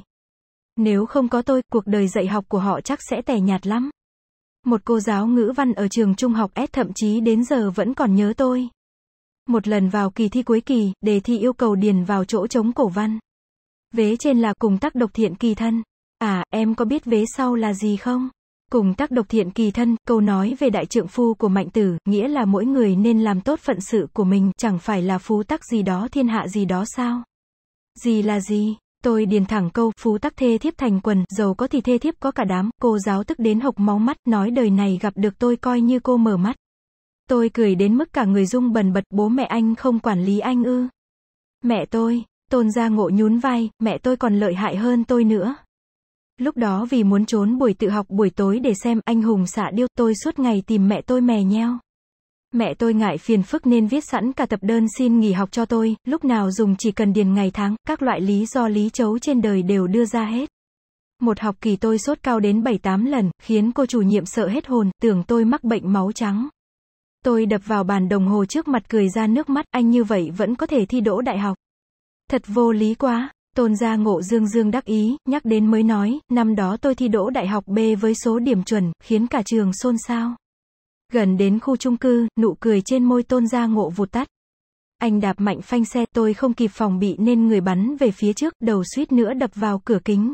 Nếu 0.77 1.05
không 1.05 1.29
có 1.29 1.41
tôi, 1.41 1.61
cuộc 1.71 1.87
đời 1.87 2.07
dạy 2.07 2.27
học 2.27 2.45
của 2.47 2.59
họ 2.59 2.81
chắc 2.81 2.99
sẽ 3.09 3.21
tẻ 3.21 3.39
nhạt 3.39 3.67
lắm. 3.67 3.89
Một 4.65 4.81
cô 4.85 4.99
giáo 4.99 5.27
ngữ 5.27 5.53
văn 5.55 5.73
ở 5.73 5.87
trường 5.87 6.15
trung 6.15 6.33
học 6.33 6.51
S 6.55 6.73
thậm 6.73 6.87
chí 6.95 7.19
đến 7.19 7.43
giờ 7.43 7.71
vẫn 7.71 7.93
còn 7.93 8.15
nhớ 8.15 8.33
tôi. 8.37 8.69
Một 9.49 9.67
lần 9.67 9.89
vào 9.89 10.09
kỳ 10.09 10.29
thi 10.29 10.43
cuối 10.43 10.61
kỳ, 10.61 10.91
đề 11.01 11.19
thi 11.19 11.39
yêu 11.39 11.53
cầu 11.53 11.75
điền 11.75 12.03
vào 12.03 12.25
chỗ 12.25 12.47
trống 12.47 12.73
cổ 12.73 12.87
văn. 12.87 13.19
Vế 13.93 14.15
trên 14.19 14.39
là 14.39 14.53
cùng 14.59 14.77
tác 14.77 14.95
độc 14.95 15.11
thiện 15.13 15.35
kỳ 15.35 15.55
thân. 15.55 15.83
À, 16.19 16.43
em 16.49 16.75
có 16.75 16.85
biết 16.85 17.05
vế 17.05 17.23
sau 17.35 17.55
là 17.55 17.73
gì 17.73 17.97
không? 17.97 18.29
Cùng 18.71 18.93
tác 18.93 19.11
độc 19.11 19.25
thiện 19.29 19.51
kỳ 19.51 19.71
thân, 19.71 19.95
câu 20.07 20.21
nói 20.21 20.55
về 20.59 20.69
đại 20.69 20.85
trượng 20.85 21.07
phu 21.07 21.33
của 21.33 21.47
mạnh 21.47 21.69
tử, 21.69 21.97
nghĩa 22.05 22.27
là 22.27 22.45
mỗi 22.45 22.65
người 22.65 22.95
nên 22.95 23.21
làm 23.21 23.41
tốt 23.41 23.59
phận 23.59 23.77
sự 23.81 24.07
của 24.13 24.23
mình, 24.23 24.51
chẳng 24.57 24.79
phải 24.79 25.01
là 25.01 25.17
phú 25.17 25.43
tắc 25.43 25.65
gì 25.65 25.81
đó 25.81 26.07
thiên 26.11 26.27
hạ 26.27 26.47
gì 26.47 26.65
đó 26.65 26.83
sao? 26.95 27.23
Gì 28.03 28.21
là 28.21 28.39
gì? 28.39 28.75
Tôi 29.03 29.25
điền 29.25 29.45
thẳng 29.45 29.69
câu, 29.69 29.91
phú 29.99 30.17
tắc 30.17 30.35
thê 30.35 30.57
thiếp 30.57 30.77
thành 30.77 30.99
quần, 31.01 31.23
giàu 31.37 31.53
có 31.53 31.67
thì 31.67 31.81
thê 31.81 31.97
thiếp 31.97 32.13
có 32.19 32.31
cả 32.31 32.43
đám, 32.43 32.69
cô 32.81 32.99
giáo 32.99 33.23
tức 33.23 33.39
đến 33.39 33.59
hộc 33.59 33.79
máu 33.79 33.99
mắt, 33.99 34.17
nói 34.27 34.51
đời 34.51 34.69
này 34.69 34.99
gặp 35.01 35.13
được 35.15 35.39
tôi 35.39 35.55
coi 35.55 35.81
như 35.81 35.99
cô 35.99 36.17
mở 36.17 36.37
mắt. 36.37 36.55
Tôi 37.33 37.49
cười 37.53 37.75
đến 37.75 37.97
mức 37.97 38.13
cả 38.13 38.25
người 38.25 38.45
rung 38.45 38.73
bần 38.73 38.93
bật, 38.93 39.03
bố 39.09 39.29
mẹ 39.29 39.43
anh 39.43 39.75
không 39.75 39.99
quản 39.99 40.23
lý 40.23 40.39
anh 40.39 40.63
ư. 40.63 40.87
Mẹ 41.63 41.85
tôi, 41.85 42.23
tôn 42.51 42.71
gia 42.71 42.87
ngộ 42.87 43.09
nhún 43.13 43.39
vai, 43.39 43.69
mẹ 43.79 43.97
tôi 43.97 44.17
còn 44.17 44.39
lợi 44.39 44.53
hại 44.53 44.75
hơn 44.75 45.03
tôi 45.03 45.23
nữa. 45.23 45.55
Lúc 46.39 46.57
đó 46.57 46.85
vì 46.89 47.03
muốn 47.03 47.25
trốn 47.25 47.57
buổi 47.57 47.73
tự 47.73 47.89
học 47.89 48.05
buổi 48.09 48.29
tối 48.29 48.59
để 48.59 48.73
xem 48.83 48.99
anh 49.05 49.21
hùng 49.21 49.47
xạ 49.47 49.71
điêu, 49.73 49.87
tôi 49.97 50.13
suốt 50.23 50.39
ngày 50.39 50.63
tìm 50.67 50.87
mẹ 50.87 51.01
tôi 51.01 51.21
mè 51.21 51.43
nheo. 51.43 51.77
Mẹ 52.51 52.73
tôi 52.73 52.93
ngại 52.93 53.17
phiền 53.17 53.43
phức 53.43 53.67
nên 53.67 53.87
viết 53.87 54.03
sẵn 54.03 54.33
cả 54.33 54.45
tập 54.45 54.59
đơn 54.63 54.85
xin 54.97 55.19
nghỉ 55.19 55.31
học 55.31 55.51
cho 55.51 55.65
tôi, 55.65 55.95
lúc 56.07 56.25
nào 56.25 56.51
dùng 56.51 56.75
chỉ 56.79 56.91
cần 56.91 57.13
điền 57.13 57.33
ngày 57.33 57.51
tháng, 57.53 57.75
các 57.87 58.01
loại 58.01 58.21
lý 58.21 58.45
do 58.45 58.67
lý 58.67 58.89
chấu 58.93 59.19
trên 59.19 59.41
đời 59.41 59.63
đều 59.63 59.87
đưa 59.87 60.05
ra 60.05 60.25
hết. 60.25 60.49
Một 61.21 61.39
học 61.39 61.55
kỳ 61.61 61.75
tôi 61.75 61.99
sốt 61.99 62.17
cao 62.23 62.39
đến 62.39 62.61
7-8 62.61 63.09
lần, 63.09 63.31
khiến 63.41 63.71
cô 63.71 63.85
chủ 63.85 64.01
nhiệm 64.01 64.25
sợ 64.25 64.47
hết 64.47 64.67
hồn, 64.67 64.91
tưởng 65.01 65.23
tôi 65.23 65.45
mắc 65.45 65.63
bệnh 65.63 65.93
máu 65.93 66.11
trắng. 66.11 66.47
Tôi 67.23 67.45
đập 67.45 67.61
vào 67.65 67.83
bàn 67.83 68.09
đồng 68.09 68.27
hồ 68.27 68.45
trước 68.45 68.67
mặt 68.67 68.83
cười 68.89 69.09
ra 69.09 69.27
nước 69.27 69.49
mắt, 69.49 69.65
anh 69.71 69.89
như 69.89 70.03
vậy 70.03 70.31
vẫn 70.37 70.55
có 70.55 70.65
thể 70.65 70.85
thi 70.85 71.01
đỗ 71.01 71.21
đại 71.21 71.39
học. 71.39 71.57
Thật 72.29 72.41
vô 72.47 72.71
lý 72.71 72.95
quá. 72.95 73.29
Tôn 73.55 73.75
gia 73.75 73.95
ngộ 73.95 74.21
dương 74.21 74.47
dương 74.47 74.71
đắc 74.71 74.85
ý, 74.85 75.17
nhắc 75.25 75.45
đến 75.45 75.71
mới 75.71 75.83
nói, 75.83 76.19
năm 76.31 76.55
đó 76.55 76.77
tôi 76.81 76.95
thi 76.95 77.07
đỗ 77.07 77.29
đại 77.29 77.47
học 77.47 77.63
B 77.67 77.79
với 77.99 78.15
số 78.15 78.39
điểm 78.39 78.63
chuẩn, 78.63 78.91
khiến 79.03 79.27
cả 79.27 79.41
trường 79.45 79.73
xôn 79.73 79.95
xao. 80.07 80.35
Gần 81.11 81.37
đến 81.37 81.59
khu 81.59 81.77
chung 81.77 81.97
cư, 81.97 82.27
nụ 82.39 82.55
cười 82.59 82.81
trên 82.81 83.03
môi 83.03 83.23
tôn 83.23 83.47
gia 83.47 83.65
ngộ 83.65 83.89
vụt 83.89 84.11
tắt. 84.11 84.27
Anh 84.97 85.19
đạp 85.19 85.33
mạnh 85.37 85.61
phanh 85.61 85.85
xe, 85.85 86.05
tôi 86.15 86.33
không 86.33 86.53
kịp 86.53 86.71
phòng 86.73 86.99
bị 86.99 87.15
nên 87.17 87.47
người 87.47 87.61
bắn 87.61 87.97
về 87.97 88.11
phía 88.11 88.33
trước, 88.33 88.53
đầu 88.59 88.83
suýt 88.95 89.11
nữa 89.11 89.33
đập 89.33 89.51
vào 89.55 89.81
cửa 89.85 89.99
kính. 90.05 90.33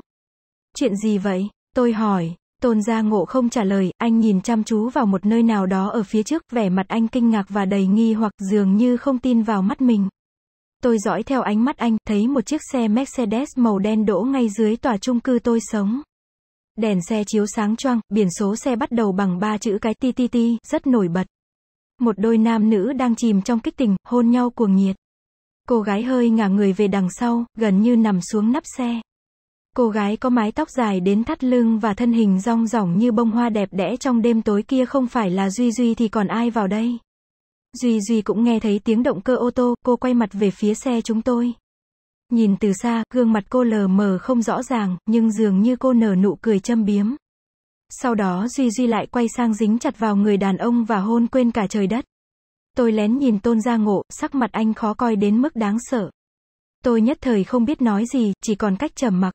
Chuyện 0.75 0.95
gì 0.95 1.17
vậy? 1.17 1.49
Tôi 1.75 1.93
hỏi. 1.93 2.35
Tôn 2.61 2.81
gia 2.81 3.01
ngộ 3.01 3.25
không 3.25 3.49
trả 3.49 3.63
lời, 3.63 3.91
anh 3.97 4.19
nhìn 4.19 4.41
chăm 4.41 4.63
chú 4.63 4.89
vào 4.89 5.05
một 5.05 5.25
nơi 5.25 5.43
nào 5.43 5.65
đó 5.65 5.89
ở 5.89 6.03
phía 6.03 6.23
trước, 6.23 6.43
vẻ 6.51 6.69
mặt 6.69 6.85
anh 6.87 7.07
kinh 7.07 7.29
ngạc 7.29 7.45
và 7.49 7.65
đầy 7.65 7.87
nghi 7.87 8.13
hoặc 8.13 8.33
dường 8.51 8.75
như 8.75 8.97
không 8.97 9.19
tin 9.19 9.41
vào 9.41 9.61
mắt 9.61 9.81
mình. 9.81 10.09
Tôi 10.83 10.97
dõi 10.99 11.23
theo 11.23 11.41
ánh 11.41 11.65
mắt 11.65 11.77
anh, 11.77 11.97
thấy 12.07 12.27
một 12.27 12.45
chiếc 12.45 12.61
xe 12.71 12.87
Mercedes 12.87 13.49
màu 13.55 13.79
đen 13.79 14.05
đỗ 14.05 14.21
ngay 14.21 14.49
dưới 14.49 14.75
tòa 14.75 14.97
chung 14.97 15.19
cư 15.19 15.39
tôi 15.43 15.59
sống. 15.61 16.01
Đèn 16.77 17.01
xe 17.01 17.23
chiếu 17.27 17.45
sáng 17.55 17.75
choang, 17.75 17.99
biển 18.09 18.27
số 18.39 18.55
xe 18.55 18.75
bắt 18.75 18.91
đầu 18.91 19.11
bằng 19.11 19.39
ba 19.39 19.57
chữ 19.57 19.77
cái 19.81 19.93
TTT, 19.93 20.37
rất 20.71 20.87
nổi 20.87 21.07
bật. 21.07 21.27
Một 21.99 22.15
đôi 22.17 22.37
nam 22.37 22.69
nữ 22.69 22.93
đang 22.93 23.15
chìm 23.15 23.41
trong 23.41 23.59
kích 23.59 23.77
tình, 23.77 23.95
hôn 24.07 24.29
nhau 24.29 24.49
cuồng 24.49 24.75
nhiệt. 24.75 24.95
Cô 25.67 25.81
gái 25.81 26.03
hơi 26.03 26.29
ngả 26.29 26.47
người 26.47 26.73
về 26.73 26.87
đằng 26.87 27.07
sau, 27.11 27.45
gần 27.57 27.81
như 27.81 27.95
nằm 27.95 28.21
xuống 28.21 28.51
nắp 28.51 28.63
xe. 28.77 29.01
Cô 29.79 29.89
gái 29.89 30.17
có 30.17 30.29
mái 30.29 30.51
tóc 30.51 30.69
dài 30.69 30.99
đến 30.99 31.23
thắt 31.23 31.43
lưng 31.43 31.79
và 31.79 31.93
thân 31.93 32.11
hình 32.13 32.39
rong 32.39 32.67
rỏng 32.67 32.97
như 32.97 33.11
bông 33.11 33.31
hoa 33.31 33.49
đẹp 33.49 33.69
đẽ 33.71 33.97
trong 33.97 34.21
đêm 34.21 34.41
tối 34.41 34.63
kia 34.63 34.85
không 34.85 35.07
phải 35.07 35.29
là 35.29 35.49
Duy 35.49 35.71
Duy 35.71 35.95
thì 35.95 36.07
còn 36.07 36.27
ai 36.27 36.49
vào 36.49 36.67
đây. 36.67 36.97
Duy 37.81 38.01
Duy 38.01 38.21
cũng 38.21 38.43
nghe 38.43 38.59
thấy 38.59 38.79
tiếng 38.83 39.03
động 39.03 39.21
cơ 39.21 39.35
ô 39.35 39.51
tô, 39.51 39.75
cô 39.85 39.95
quay 39.97 40.13
mặt 40.13 40.29
về 40.33 40.51
phía 40.51 40.73
xe 40.73 41.01
chúng 41.01 41.21
tôi. 41.21 41.53
Nhìn 42.31 42.55
từ 42.59 42.73
xa, 42.73 43.03
gương 43.13 43.33
mặt 43.33 43.43
cô 43.49 43.63
lờ 43.63 43.87
mờ 43.87 44.17
không 44.21 44.41
rõ 44.41 44.63
ràng, 44.63 44.97
nhưng 45.05 45.31
dường 45.31 45.61
như 45.61 45.75
cô 45.75 45.93
nở 45.93 46.15
nụ 46.15 46.35
cười 46.41 46.59
châm 46.59 46.85
biếm. 46.85 47.15
Sau 47.89 48.15
đó 48.15 48.47
Duy 48.47 48.71
Duy 48.71 48.87
lại 48.87 49.07
quay 49.07 49.27
sang 49.37 49.53
dính 49.53 49.79
chặt 49.79 49.99
vào 49.99 50.15
người 50.15 50.37
đàn 50.37 50.57
ông 50.57 50.85
và 50.85 50.99
hôn 50.99 51.27
quên 51.27 51.51
cả 51.51 51.67
trời 51.67 51.87
đất. 51.87 52.05
Tôi 52.77 52.91
lén 52.91 53.17
nhìn 53.17 53.39
tôn 53.39 53.61
gia 53.61 53.77
ngộ, 53.77 54.03
sắc 54.09 54.35
mặt 54.35 54.51
anh 54.51 54.73
khó 54.73 54.93
coi 54.93 55.15
đến 55.15 55.41
mức 55.41 55.55
đáng 55.55 55.77
sợ. 55.79 56.09
Tôi 56.83 57.01
nhất 57.01 57.17
thời 57.21 57.43
không 57.43 57.65
biết 57.65 57.81
nói 57.81 58.05
gì, 58.13 58.33
chỉ 58.43 58.55
còn 58.55 58.75
cách 58.75 58.95
trầm 58.95 59.21
mặc. 59.21 59.33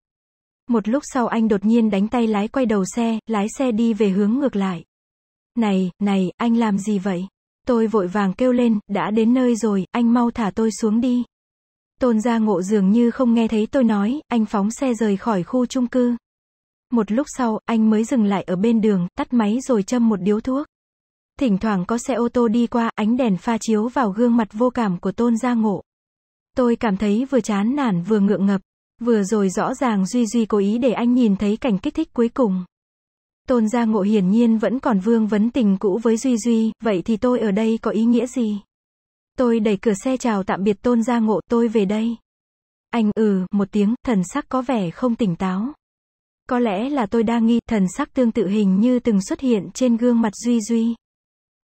Một 0.69 0.89
lúc 0.89 1.03
sau 1.07 1.27
anh 1.27 1.49
đột 1.49 1.65
nhiên 1.65 1.91
đánh 1.91 2.09
tay 2.09 2.27
lái 2.27 2.49
quay 2.49 2.67
đầu 2.67 2.85
xe, 2.97 3.19
lái 3.27 3.47
xe 3.59 3.73
đi 3.73 3.95
về 3.95 4.09
hướng 4.09 4.33
ngược 4.33 4.57
lại. 4.57 4.85
Này, 5.59 5.91
này, 6.03 6.33
anh 6.37 6.57
làm 6.57 6.79
gì 6.79 6.99
vậy? 6.99 7.27
Tôi 7.67 7.87
vội 7.87 8.07
vàng 8.07 8.33
kêu 8.33 8.53
lên, 8.53 8.79
đã 8.89 9.11
đến 9.11 9.35
nơi 9.35 9.57
rồi, 9.57 9.87
anh 9.91 10.15
mau 10.15 10.31
thả 10.31 10.51
tôi 10.51 10.71
xuống 10.81 11.01
đi. 11.01 11.25
Tôn 12.01 12.21
gia 12.21 12.39
ngộ 12.39 12.63
dường 12.63 12.91
như 12.91 13.11
không 13.11 13.35
nghe 13.35 13.49
thấy 13.49 13.67
tôi 13.67 13.85
nói, 13.85 14.21
anh 14.29 14.45
phóng 14.45 14.71
xe 14.71 14.95
rời 14.95 15.17
khỏi 15.17 15.43
khu 15.43 15.67
chung 15.67 15.87
cư. 15.87 16.17
Một 16.93 17.13
lúc 17.13 17.27
sau, 17.37 17.59
anh 17.65 17.91
mới 17.91 18.05
dừng 18.05 18.25
lại 18.25 18.43
ở 18.43 18.57
bên 18.57 18.81
đường, 18.81 19.09
tắt 19.17 19.33
máy 19.33 19.59
rồi 19.69 19.83
châm 19.83 20.09
một 20.09 20.21
điếu 20.23 20.41
thuốc. 20.41 20.67
Thỉnh 21.41 21.59
thoảng 21.59 21.85
có 21.87 21.99
xe 21.99 22.15
ô 22.15 22.29
tô 22.29 22.49
đi 22.49 22.67
qua, 22.67 22.91
ánh 22.95 23.17
đèn 23.17 23.37
pha 23.37 23.59
chiếu 23.61 23.89
vào 23.89 24.11
gương 24.11 24.37
mặt 24.37 24.49
vô 24.53 24.71
cảm 24.71 25.01
của 25.01 25.13
tôn 25.13 25.37
gia 25.37 25.55
ngộ. 25.55 25.83
Tôi 26.57 26.77
cảm 26.77 26.97
thấy 26.97 27.25
vừa 27.25 27.41
chán 27.41 27.77
nản 27.77 28.03
vừa 28.03 28.21
ngượng 28.21 28.47
ngập. 28.47 28.61
Vừa 29.05 29.23
rồi 29.23 29.49
rõ 29.49 29.75
ràng 29.75 30.07
Duy 30.07 30.27
Duy 30.27 30.47
cố 30.47 30.59
ý 30.59 30.79
để 30.79 30.93
anh 30.93 31.15
nhìn 31.15 31.37
thấy 31.37 31.57
cảnh 31.57 31.79
kích 31.79 31.95
thích 31.95 32.13
cuối 32.13 32.29
cùng. 32.29 32.65
Tôn 33.49 33.69
gia 33.69 33.85
ngộ 33.85 34.01
hiển 34.01 34.31
nhiên 34.31 34.59
vẫn 34.59 34.81
còn 34.81 35.01
vương 35.01 35.27
vấn 35.27 35.51
tình 35.51 35.77
cũ 35.79 36.01
với 36.03 36.17
Duy 36.17 36.37
Duy, 36.39 36.73
vậy 36.83 37.03
thì 37.05 37.17
tôi 37.17 37.41
ở 37.41 37.51
đây 37.51 37.79
có 37.83 37.91
ý 37.91 38.05
nghĩa 38.05 38.27
gì? 38.27 38.61
Tôi 39.39 39.61
đẩy 39.61 39.77
cửa 39.77 39.93
xe 40.05 40.17
chào 40.17 40.43
tạm 40.43 40.65
biệt 40.65 40.83
tôn 40.83 41.03
gia 41.03 41.19
ngộ, 41.19 41.41
tôi 41.51 41.69
về 41.69 41.85
đây. 41.85 42.17
Anh 42.91 43.11
ừ, 43.15 43.47
một 43.53 43.69
tiếng, 43.73 43.95
thần 44.07 44.23
sắc 44.33 44.49
có 44.49 44.63
vẻ 44.63 44.91
không 44.91 45.15
tỉnh 45.15 45.37
táo. 45.37 45.73
Có 46.49 46.59
lẽ 46.59 46.91
là 46.91 47.07
tôi 47.07 47.23
đa 47.23 47.39
nghi, 47.39 47.61
thần 47.69 47.87
sắc 47.97 48.15
tương 48.15 48.33
tự 48.33 48.49
hình 48.49 48.81
như 48.81 48.99
từng 48.99 49.19
xuất 49.29 49.41
hiện 49.41 49.69
trên 49.75 49.97
gương 49.97 50.21
mặt 50.21 50.33
Duy 50.45 50.61
Duy. 50.61 50.95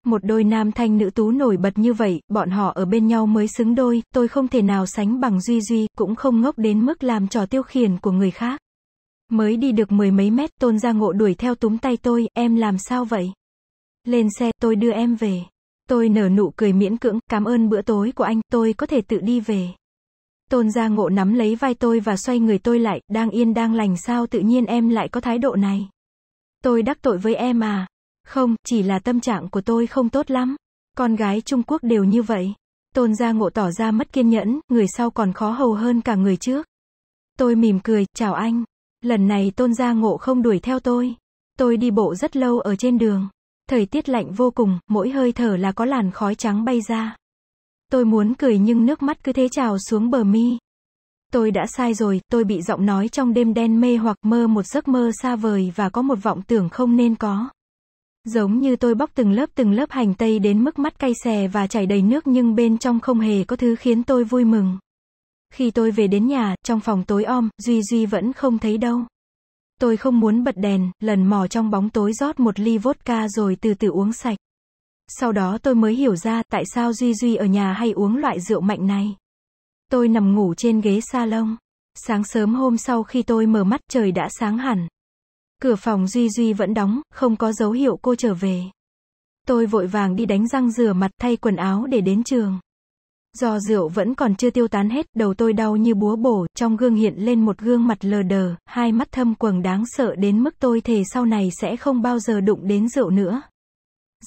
Một 0.06 0.24
đôi 0.24 0.44
nam 0.44 0.72
thanh 0.72 0.98
nữ 0.98 1.10
tú 1.10 1.32
nổi 1.32 1.58
bật 1.58 1.78
như 1.78 1.94
vậy, 1.94 2.22
bọn 2.28 2.50
họ 2.50 2.72
ở 2.76 2.86
bên 2.86 3.08
nhau 3.08 3.26
mới 3.26 3.48
xứng 3.48 3.76
đôi, 3.76 4.04
tôi 4.14 4.28
không 4.28 4.48
thể 4.48 4.62
nào 4.62 4.86
sánh 4.86 5.20
bằng 5.20 5.42
Duy 5.42 5.62
Duy, 5.62 5.88
cũng 5.98 6.16
không 6.16 6.42
ngốc 6.42 6.58
đến 6.58 6.86
mức 6.86 7.04
làm 7.04 7.28
trò 7.28 7.46
tiêu 7.46 7.64
khiển 7.64 7.98
của 7.98 8.12
người 8.12 8.32
khác. 8.32 8.62
Mới 9.32 9.58
đi 9.58 9.72
được 9.72 9.92
mười 9.92 10.12
mấy 10.12 10.32
mét, 10.32 10.50
tôn 10.60 10.80
gia 10.80 10.92
ngộ 10.92 11.14
đuổi 11.14 11.34
theo 11.34 11.56
túm 11.56 11.78
tay 11.78 11.98
tôi, 11.98 12.28
em 12.34 12.56
làm 12.56 12.78
sao 12.78 13.06
vậy? 13.06 13.32
Lên 14.08 14.28
xe, 14.40 14.52
tôi 14.62 14.76
đưa 14.76 14.92
em 14.92 15.16
về. 15.16 15.42
Tôi 15.90 16.10
nở 16.10 16.30
nụ 16.30 16.54
cười 16.56 16.74
miễn 16.74 16.98
cưỡng, 16.98 17.20
cảm 17.30 17.44
ơn 17.44 17.70
bữa 17.70 17.82
tối 17.82 18.12
của 18.16 18.24
anh, 18.24 18.42
tôi 18.52 18.74
có 18.74 18.86
thể 18.86 19.02
tự 19.02 19.18
đi 19.18 19.40
về. 19.40 19.70
Tôn 20.50 20.72
gia 20.72 20.88
ngộ 20.88 21.10
nắm 21.10 21.34
lấy 21.34 21.56
vai 21.56 21.74
tôi 21.74 22.00
và 22.00 22.18
xoay 22.18 22.40
người 22.40 22.58
tôi 22.58 22.80
lại, 22.80 23.02
đang 23.08 23.30
yên 23.30 23.54
đang 23.54 23.74
lành 23.74 23.98
sao 23.98 24.28
tự 24.28 24.40
nhiên 24.40 24.66
em 24.66 24.90
lại 24.90 25.10
có 25.10 25.22
thái 25.22 25.38
độ 25.38 25.56
này. 25.56 25.90
Tôi 26.64 26.82
đắc 26.82 26.98
tội 27.02 27.18
với 27.18 27.36
em 27.36 27.60
à? 27.60 27.88
Không, 28.30 28.56
chỉ 28.66 28.84
là 28.84 29.00
tâm 29.00 29.20
trạng 29.20 29.50
của 29.50 29.62
tôi 29.62 29.88
không 29.88 30.10
tốt 30.10 30.32
lắm. 30.32 30.56
Con 30.98 31.16
gái 31.16 31.42
Trung 31.42 31.64
Quốc 31.64 31.84
đều 31.84 32.04
như 32.04 32.22
vậy. 32.22 32.54
Tôn 32.96 33.16
gia 33.16 33.32
ngộ 33.32 33.50
tỏ 33.50 33.72
ra 33.72 33.92
mất 33.92 34.14
kiên 34.14 34.30
nhẫn, 34.30 34.60
người 34.68 34.86
sau 34.98 35.12
còn 35.12 35.34
khó 35.34 35.52
hầu 35.52 35.74
hơn 35.74 36.02
cả 36.02 36.16
người 36.16 36.38
trước. 36.38 36.68
Tôi 37.38 37.56
mỉm 37.56 37.80
cười, 37.80 38.06
chào 38.16 38.34
anh. 38.34 38.64
Lần 39.02 39.28
này 39.28 39.52
tôn 39.56 39.74
gia 39.74 39.94
ngộ 39.94 40.18
không 40.18 40.42
đuổi 40.42 40.60
theo 40.60 40.80
tôi. 40.80 41.16
Tôi 41.58 41.78
đi 41.78 41.92
bộ 41.92 42.16
rất 42.16 42.36
lâu 42.36 42.60
ở 42.60 42.76
trên 42.76 42.98
đường. 42.98 43.30
Thời 43.70 43.86
tiết 43.86 44.10
lạnh 44.10 44.32
vô 44.32 44.52
cùng, 44.52 44.80
mỗi 44.90 45.10
hơi 45.10 45.32
thở 45.32 45.58
là 45.58 45.72
có 45.72 45.86
làn 45.86 46.12
khói 46.12 46.36
trắng 46.36 46.66
bay 46.66 46.82
ra. 46.88 47.16
Tôi 47.92 48.06
muốn 48.06 48.34
cười 48.34 48.58
nhưng 48.58 48.86
nước 48.86 49.02
mắt 49.02 49.24
cứ 49.24 49.34
thế 49.34 49.50
trào 49.50 49.78
xuống 49.80 50.10
bờ 50.10 50.24
mi. 50.24 50.58
Tôi 51.32 51.52
đã 51.52 51.66
sai 51.68 51.94
rồi, 51.94 52.22
tôi 52.32 52.44
bị 52.44 52.62
giọng 52.62 52.86
nói 52.86 53.08
trong 53.08 53.34
đêm 53.34 53.54
đen 53.54 53.82
mê 53.82 53.98
hoặc 53.98 54.18
mơ 54.22 54.48
một 54.48 54.64
giấc 54.66 54.88
mơ 54.88 55.12
xa 55.22 55.36
vời 55.36 55.72
và 55.76 55.90
có 55.90 56.02
một 56.02 56.24
vọng 56.24 56.42
tưởng 56.48 56.70
không 56.70 56.96
nên 56.96 57.16
có. 57.16 57.50
Giống 58.34 58.60
như 58.60 58.76
tôi 58.76 58.96
bóc 58.96 59.10
từng 59.16 59.32
lớp 59.32 59.50
từng 59.56 59.72
lớp 59.72 59.92
hành 59.92 60.14
tây 60.14 60.40
đến 60.40 60.64
mức 60.64 60.80
mắt 60.80 61.00
cay 61.00 61.14
xè 61.24 61.48
và 61.48 61.68
chảy 61.68 61.86
đầy 61.86 62.02
nước 62.02 62.28
nhưng 62.28 62.56
bên 62.56 62.78
trong 62.78 63.00
không 63.00 63.20
hề 63.20 63.44
có 63.44 63.56
thứ 63.56 63.76
khiến 63.76 64.04
tôi 64.04 64.24
vui 64.24 64.46
mừng. 64.46 64.78
Khi 65.54 65.72
tôi 65.72 65.92
về 65.92 66.08
đến 66.08 66.28
nhà, 66.28 66.56
trong 66.64 66.80
phòng 66.80 67.04
tối 67.04 67.24
om, 67.24 67.50
Duy 67.58 67.82
Duy 67.84 68.06
vẫn 68.06 68.34
không 68.34 68.58
thấy 68.58 68.78
đâu. 68.78 69.02
Tôi 69.80 69.98
không 69.98 70.20
muốn 70.20 70.44
bật 70.44 70.58
đèn, 70.58 70.92
lần 71.00 71.26
mò 71.26 71.48
trong 71.48 71.70
bóng 71.70 71.90
tối 71.90 72.14
rót 72.14 72.40
một 72.40 72.60
ly 72.60 72.78
vodka 72.78 73.28
rồi 73.28 73.56
từ 73.62 73.74
từ 73.74 73.88
uống 73.88 74.14
sạch. 74.14 74.38
Sau 75.08 75.32
đó 75.32 75.58
tôi 75.62 75.76
mới 75.76 75.96
hiểu 75.96 76.16
ra 76.16 76.44
tại 76.52 76.64
sao 76.66 76.94
Duy 76.94 77.14
Duy 77.14 77.36
ở 77.36 77.46
nhà 77.46 77.74
hay 77.74 77.92
uống 77.92 78.18
loại 78.18 78.40
rượu 78.40 78.62
mạnh 78.62 78.88
này. 78.88 79.16
Tôi 79.92 80.08
nằm 80.08 80.36
ngủ 80.36 80.54
trên 80.58 80.82
ghế 80.82 81.00
salon. 81.12 81.56
Sáng 81.96 82.24
sớm 82.24 82.56
hôm 82.56 82.78
sau 82.78 83.04
khi 83.04 83.24
tôi 83.24 83.46
mở 83.46 83.64
mắt 83.64 83.82
trời 83.90 84.12
đã 84.12 84.28
sáng 84.40 84.58
hẳn. 84.58 84.88
Cửa 85.62 85.76
phòng 85.76 86.08
Duy 86.08 86.30
Duy 86.30 86.54
vẫn 86.54 86.74
đóng, 86.74 87.02
không 87.14 87.36
có 87.36 87.52
dấu 87.52 87.72
hiệu 87.72 88.00
cô 88.02 88.16
trở 88.16 88.34
về. 88.34 88.64
Tôi 89.48 89.66
vội 89.66 89.88
vàng 89.88 90.16
đi 90.16 90.26
đánh 90.26 90.48
răng 90.48 90.72
rửa 90.72 90.94
mặt 90.94 91.12
thay 91.22 91.38
quần 91.38 91.56
áo 91.56 91.86
để 91.90 92.02
đến 92.02 92.24
trường. 92.24 92.60
Do 93.34 93.60
rượu 93.60 93.90
vẫn 93.90 94.16
còn 94.16 94.36
chưa 94.36 94.50
tiêu 94.50 94.68
tán 94.68 94.90
hết, 94.90 95.06
đầu 95.16 95.34
tôi 95.34 95.54
đau 95.54 95.76
như 95.76 95.96
búa 95.96 96.16
bổ, 96.16 96.48
trong 96.56 96.78
gương 96.78 96.96
hiện 96.96 97.14
lên 97.18 97.46
một 97.46 97.58
gương 97.58 97.88
mặt 97.88 98.06
lờ 98.06 98.24
đờ, 98.24 98.56
hai 98.66 98.92
mắt 98.92 99.12
thâm 99.12 99.36
quầng 99.36 99.62
đáng 99.62 99.84
sợ 99.88 100.16
đến 100.16 100.44
mức 100.44 100.60
tôi 100.60 100.82
thề 100.82 101.04
sau 101.14 101.26
này 101.26 101.50
sẽ 101.62 101.76
không 101.76 102.02
bao 102.02 102.20
giờ 102.20 102.42
đụng 102.42 102.68
đến 102.68 102.90
rượu 102.90 103.10
nữa. 103.10 103.42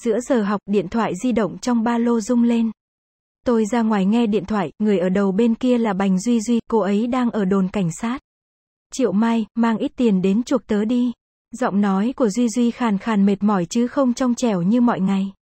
Giữa 0.03 0.19
giờ 0.19 0.43
học, 0.43 0.61
điện 0.65 0.87
thoại 0.87 1.13
di 1.23 1.31
động 1.31 1.57
trong 1.57 1.83
ba 1.83 1.97
lô 1.97 2.19
rung 2.19 2.43
lên. 2.43 2.71
Tôi 3.45 3.65
ra 3.71 3.81
ngoài 3.81 4.05
nghe 4.05 4.27
điện 4.27 4.45
thoại, 4.45 4.71
người 4.79 4.99
ở 4.99 5.09
đầu 5.09 5.31
bên 5.31 5.55
kia 5.55 5.77
là 5.77 5.93
Bành 5.93 6.19
Duy 6.19 6.41
Duy, 6.41 6.59
cô 6.69 6.79
ấy 6.79 7.07
đang 7.07 7.31
ở 7.31 7.45
đồn 7.45 7.67
cảnh 7.67 7.89
sát. 8.01 8.21
Triệu 8.93 9.11
Mai, 9.11 9.45
mang 9.55 9.77
ít 9.77 9.91
tiền 9.95 10.21
đến 10.21 10.43
chuộc 10.43 10.67
tớ 10.67 10.85
đi. 10.85 11.11
Giọng 11.59 11.81
nói 11.81 12.13
của 12.15 12.29
Duy 12.29 12.49
Duy 12.49 12.71
khàn 12.71 12.97
khàn 12.97 13.25
mệt 13.25 13.43
mỏi 13.43 13.65
chứ 13.65 13.87
không 13.87 14.13
trong 14.13 14.35
trẻo 14.35 14.61
như 14.61 14.81
mọi 14.81 14.99
ngày. 14.99 15.33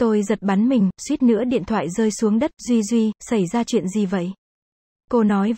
Tôi 0.00 0.22
giật 0.22 0.38
bắn 0.42 0.68
mình, 0.68 0.90
suýt 1.08 1.22
nữa 1.22 1.44
điện 1.44 1.64
thoại 1.64 1.90
rơi 1.90 2.10
xuống 2.10 2.38
đất, 2.38 2.50
Duy 2.68 2.82
Duy, 2.82 3.12
xảy 3.20 3.46
ra 3.52 3.64
chuyện 3.64 3.88
gì 3.88 4.06
vậy? 4.06 4.32
Cô 5.10 5.22
nói 5.22 5.52